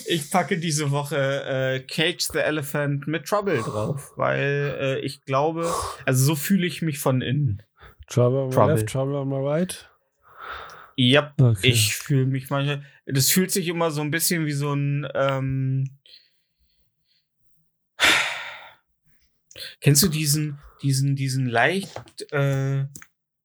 Ich 0.07 0.31
packe 0.31 0.59
diese 0.59 0.91
Woche 0.91 1.17
äh, 1.17 1.81
Cage 1.81 2.29
the 2.33 2.39
Elephant 2.39 3.07
mit 3.07 3.27
Trouble 3.27 3.63
drauf, 3.63 4.13
weil 4.17 4.77
äh, 4.81 4.99
ich 5.01 5.23
glaube, 5.25 5.73
also 6.05 6.25
so 6.25 6.35
fühle 6.35 6.67
ich 6.67 6.83
mich 6.83 6.99
von 6.99 7.21
innen. 7.23 7.63
Trouble 8.09 8.39
on 8.39 8.49
my 8.49 8.55
Trouble. 8.55 8.75
left, 8.75 8.89
trouble 8.89 9.17
on 9.17 9.29
my 9.29 9.37
right? 9.37 9.91
Ja, 10.97 11.33
Okay. 11.41 11.69
ich 11.69 11.95
fühle 11.95 12.27
mich 12.27 12.51
manchmal. 12.51 12.85
Das 13.07 13.31
fühlt 13.31 13.51
sich 13.51 13.69
immer 13.69 13.91
so 13.91 14.01
ein 14.01 14.11
bisschen 14.11 14.47
wie 14.47 14.53
so 14.53 14.73
ein. 14.75 15.07
Ähm, 15.15 15.99
kennst 19.81 20.03
du 20.03 20.09
diesen, 20.09 20.59
diesen, 20.83 21.17
diesen 21.17 21.47
leicht 21.47 22.31
äh, 22.33 22.85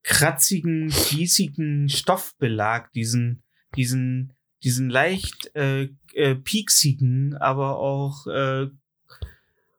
kratzigen, 0.03 0.89
kiesigen 0.89 1.89
Stoffbelag, 1.89 2.91
diesen, 2.93 3.43
diesen, 3.75 4.32
diesen 4.63 4.89
leicht 4.89 5.55
äh, 5.55 5.89
äh, 6.13 6.35
pieksigen, 6.35 7.35
aber 7.37 7.77
auch 7.77 8.27
äh, 8.27 8.67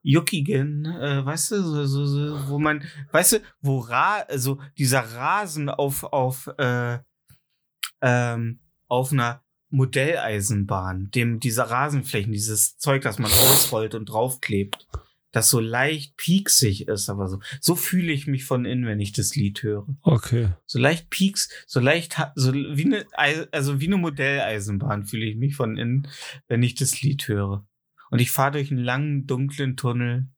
juckigen, 0.02 0.84
äh, 0.84 1.24
weißt 1.24 1.52
du, 1.52 1.62
so, 1.62 1.86
so, 1.86 2.04
so, 2.04 2.48
wo 2.48 2.58
man, 2.58 2.84
weißt 3.10 3.32
du, 3.32 3.40
wo 3.62 3.78
Ra 3.80 4.18
also 4.28 4.60
dieser 4.76 5.00
Rasen 5.00 5.70
auf, 5.70 6.04
auf, 6.04 6.48
äh, 6.58 6.98
ähm, 8.02 8.60
auf 8.86 9.12
einer 9.12 9.42
Modelleisenbahn, 9.70 11.10
dem 11.10 11.40
dieser 11.40 11.64
Rasenflächen, 11.64 12.32
dieses 12.32 12.76
Zeug, 12.76 13.02
das 13.02 13.18
man 13.18 13.30
ausrollt 13.30 13.94
und 13.94 14.06
draufklebt, 14.06 14.86
das 15.34 15.50
so 15.50 15.58
leicht 15.58 16.16
pieksig 16.16 16.86
ist, 16.86 17.08
aber 17.10 17.26
so, 17.28 17.40
so 17.60 17.74
fühle 17.74 18.12
ich 18.12 18.26
mich 18.28 18.44
von 18.44 18.64
innen, 18.64 18.86
wenn 18.86 19.00
ich 19.00 19.12
das 19.12 19.34
Lied 19.34 19.62
höre. 19.64 19.86
Okay. 20.02 20.50
So 20.64 20.78
leicht 20.78 21.10
pieks, 21.10 21.48
so 21.66 21.80
leicht, 21.80 22.16
so 22.36 22.52
wie 22.54 22.84
eine, 22.84 23.04
Ei- 23.16 23.46
also 23.50 23.80
wie 23.80 23.86
eine 23.88 23.96
Modelleisenbahn 23.96 25.04
fühle 25.04 25.26
ich 25.26 25.36
mich 25.36 25.56
von 25.56 25.76
innen, 25.76 26.08
wenn 26.46 26.62
ich 26.62 26.76
das 26.76 27.02
Lied 27.02 27.26
höre. 27.26 27.66
Und 28.10 28.20
ich 28.20 28.30
fahre 28.30 28.52
durch 28.52 28.70
einen 28.70 28.84
langen, 28.84 29.26
dunklen 29.26 29.76
Tunnel. 29.76 30.28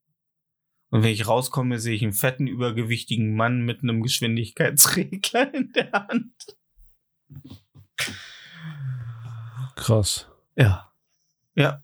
Und 0.89 1.03
wenn 1.03 1.11
ich 1.13 1.27
rauskomme, 1.29 1.79
sehe 1.79 1.95
ich 1.95 2.03
einen 2.03 2.13
fetten, 2.15 2.47
übergewichtigen 2.47 3.37
Mann 3.37 3.61
mit 3.67 3.83
einem 3.83 4.03
Geschwindigkeitsregler 4.03 5.53
in 5.55 5.73
der 5.73 5.93
Hand. 5.93 6.33
Krass. 9.75 10.27
Ja. 10.57 10.91
Ja. 11.55 11.83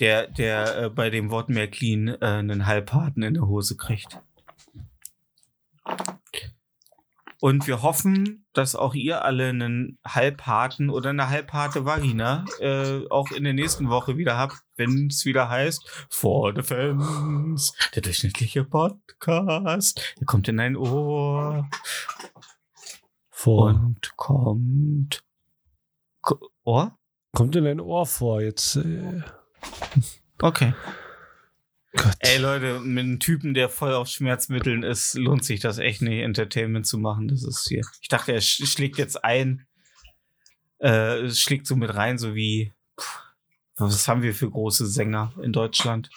Der, 0.00 0.28
der 0.28 0.84
äh, 0.84 0.90
bei 0.90 1.10
dem 1.10 1.30
Wort 1.30 1.48
Märklin 1.48 2.08
äh, 2.08 2.16
einen 2.20 2.66
Halbharten 2.66 3.22
in 3.22 3.34
der 3.34 3.46
Hose 3.48 3.76
kriegt. 3.76 4.20
Und 7.40 7.68
wir 7.68 7.82
hoffen, 7.82 8.46
dass 8.52 8.74
auch 8.74 8.94
ihr 8.94 9.24
alle 9.24 9.48
einen 9.50 9.98
halbharten 10.04 10.90
oder 10.90 11.10
eine 11.10 11.28
halbharte 11.28 11.84
Vagina 11.84 12.44
äh, 12.58 13.06
auch 13.10 13.30
in 13.30 13.44
der 13.44 13.52
nächsten 13.54 13.88
Woche 13.90 14.16
wieder 14.16 14.36
habt, 14.36 14.56
wenn 14.76 15.06
es 15.06 15.24
wieder 15.24 15.48
heißt 15.48 15.88
For 16.10 16.52
the 16.54 16.62
Fans, 16.62 17.74
der 17.94 18.02
durchschnittliche 18.02 18.64
Podcast. 18.64 20.16
Der 20.18 20.26
kommt 20.26 20.48
in 20.48 20.58
ein 20.58 20.76
Ohr 20.76 21.68
Vor. 23.30 23.68
und 23.70 24.16
kommt 24.16 25.22
Ko- 26.22 26.50
Ohr? 26.64 26.98
Kommt 27.32 27.54
in 27.54 27.64
dein 27.64 27.78
Ohr 27.80 28.04
vor 28.04 28.42
jetzt. 28.42 28.74
Äh, 28.76 29.22
Okay. 30.40 30.72
Gott. 31.96 32.14
Ey 32.20 32.38
Leute, 32.38 32.80
mit 32.80 33.04
einem 33.04 33.18
Typen, 33.18 33.54
der 33.54 33.68
voll 33.68 33.92
auf 33.94 34.08
Schmerzmitteln 34.08 34.82
ist, 34.82 35.14
lohnt 35.14 35.44
sich 35.44 35.60
das 35.60 35.78
echt 35.78 36.02
nicht, 36.02 36.22
Entertainment 36.22 36.86
zu 36.86 36.98
machen. 36.98 37.28
Das 37.28 37.42
ist 37.42 37.66
hier. 37.68 37.82
Ich 38.00 38.08
dachte, 38.08 38.32
er 38.32 38.40
sch 38.40 38.64
schlägt 38.70 38.98
jetzt 38.98 39.24
ein, 39.24 39.66
äh, 40.80 41.22
es 41.22 41.40
schlägt 41.40 41.66
so 41.66 41.74
mit 41.76 41.92
rein, 41.94 42.18
so 42.18 42.34
wie, 42.34 42.72
pff, 43.00 43.20
was 43.76 44.06
haben 44.06 44.22
wir 44.22 44.34
für 44.34 44.50
große 44.50 44.86
Sänger 44.86 45.32
in 45.42 45.52
Deutschland? 45.52 46.10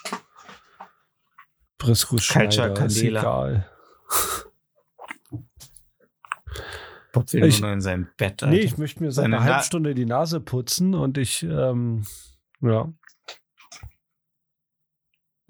Brisco 1.80 2.18
Schneider, 2.20 2.76
egal. 2.88 3.68
Bob 7.12 7.32
will 7.34 7.44
Ich- 7.46 7.60
nur 7.62 7.72
in 7.72 7.82
seinem 7.82 8.08
Bett. 8.18 8.44
Alter. 8.44 8.48
Nee, 8.48 8.60
ich 8.60 8.78
möchte 8.78 9.02
mir 9.04 9.12
seit 9.12 9.24
Seine 9.24 9.38
einer 9.38 9.46
halben 9.46 9.64
Stunde 9.64 9.96
die 9.96 10.06
Nase 10.06 10.40
putzen 10.40 10.94
und 10.94 11.18
ich, 11.18 11.44
ähm, 11.44 12.06
ja, 12.62 12.92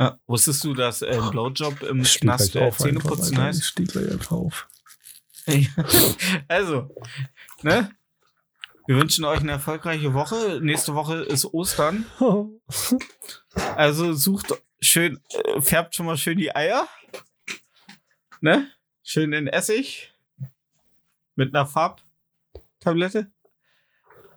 Ja, 0.02 0.18
wusstest 0.26 0.64
du, 0.64 0.74
dass 0.74 1.04
äh, 1.04 1.12
ein 1.12 1.30
Blowjob 1.30 1.84
im 1.84 2.04
steh 2.06 2.22
Knast 2.22 2.56
äh, 2.56 2.72
Zähneputzen 2.72 3.36
Alter. 3.38 3.48
heißt? 3.50 3.60
Ich 3.60 3.66
stehe 3.68 3.88
gleich 3.88 4.12
einfach 4.12 4.32
auf. 4.32 4.68
also, 6.48 6.90
ne? 7.62 7.92
Wir 8.88 8.96
wünschen 8.96 9.26
euch 9.26 9.42
eine 9.42 9.52
erfolgreiche 9.52 10.16
Woche. 10.16 10.60
Nächste 10.60 10.96
Woche 10.96 11.18
ist 11.18 11.46
Ostern. 11.46 12.06
Also 13.76 14.14
sucht 14.14 14.54
schön, 14.80 15.20
äh, 15.30 15.62
färbt 15.62 15.94
schon 15.94 16.06
mal 16.08 16.18
schön 16.18 16.38
die 16.38 16.56
Eier. 16.56 16.88
Ne? 18.40 18.72
Schön 19.04 19.34
in 19.34 19.48
Essig. 19.48 20.14
Mit 21.36 21.54
einer 21.54 21.68
Farbtablette. 21.68 23.30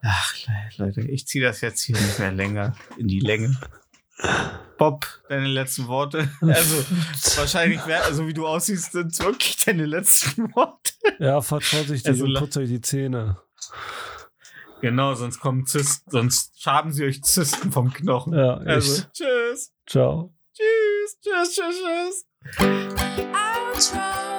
Ach, 0.03 0.35
Le- 0.47 0.71
Leute, 0.85 1.01
ich 1.03 1.27
ziehe 1.27 1.45
das 1.45 1.61
jetzt 1.63 1.81
hier 1.83 1.97
nicht 1.97 2.19
mehr 2.19 2.33
länger 2.33 2.77
in 2.99 3.09
die 3.09 3.21
Länge. 3.21 3.57
Bob, 4.79 5.07
deine 5.29 5.47
letzten 5.49 5.87
Worte. 5.89 6.29
Also, 6.41 6.85
wahrscheinlich, 7.37 7.85
wär, 7.87 8.13
so 8.15 8.27
wie 8.27 8.35
du 8.35 8.47
aussiehst, 8.47 8.93
sind 8.93 9.13
es 9.13 9.19
wirklich 9.21 9.57
deine 9.65 9.87
letzten 9.87 10.55
Worte. 10.55 10.93
Ja, 11.19 11.41
fahrt 11.41 11.65
vorsichtig 11.65 12.07
Also 12.09 12.25
und 12.25 12.35
putzt 12.35 12.57
euch 12.57 12.69
die 12.69 12.81
Zähne. 12.81 13.39
Genau, 14.81 15.15
sonst 15.15 15.41
kommen 15.41 15.67
Zysten, 15.67 16.11
sonst 16.11 16.61
schaben 16.61 16.93
sie 16.93 17.05
euch 17.05 17.23
Zysten 17.23 17.73
vom 17.73 17.93
Knochen. 17.93 18.35
Ja, 18.35 18.55
Also, 18.59 19.03
echt. 19.03 19.13
tschüss. 19.15 19.73
Ciao. 19.87 20.35
Tschüss, 20.53 21.19
tschüss, 21.21 21.55
tschüss, 21.55 22.27
tschüss. 22.59 22.75
Outro. 23.33 24.34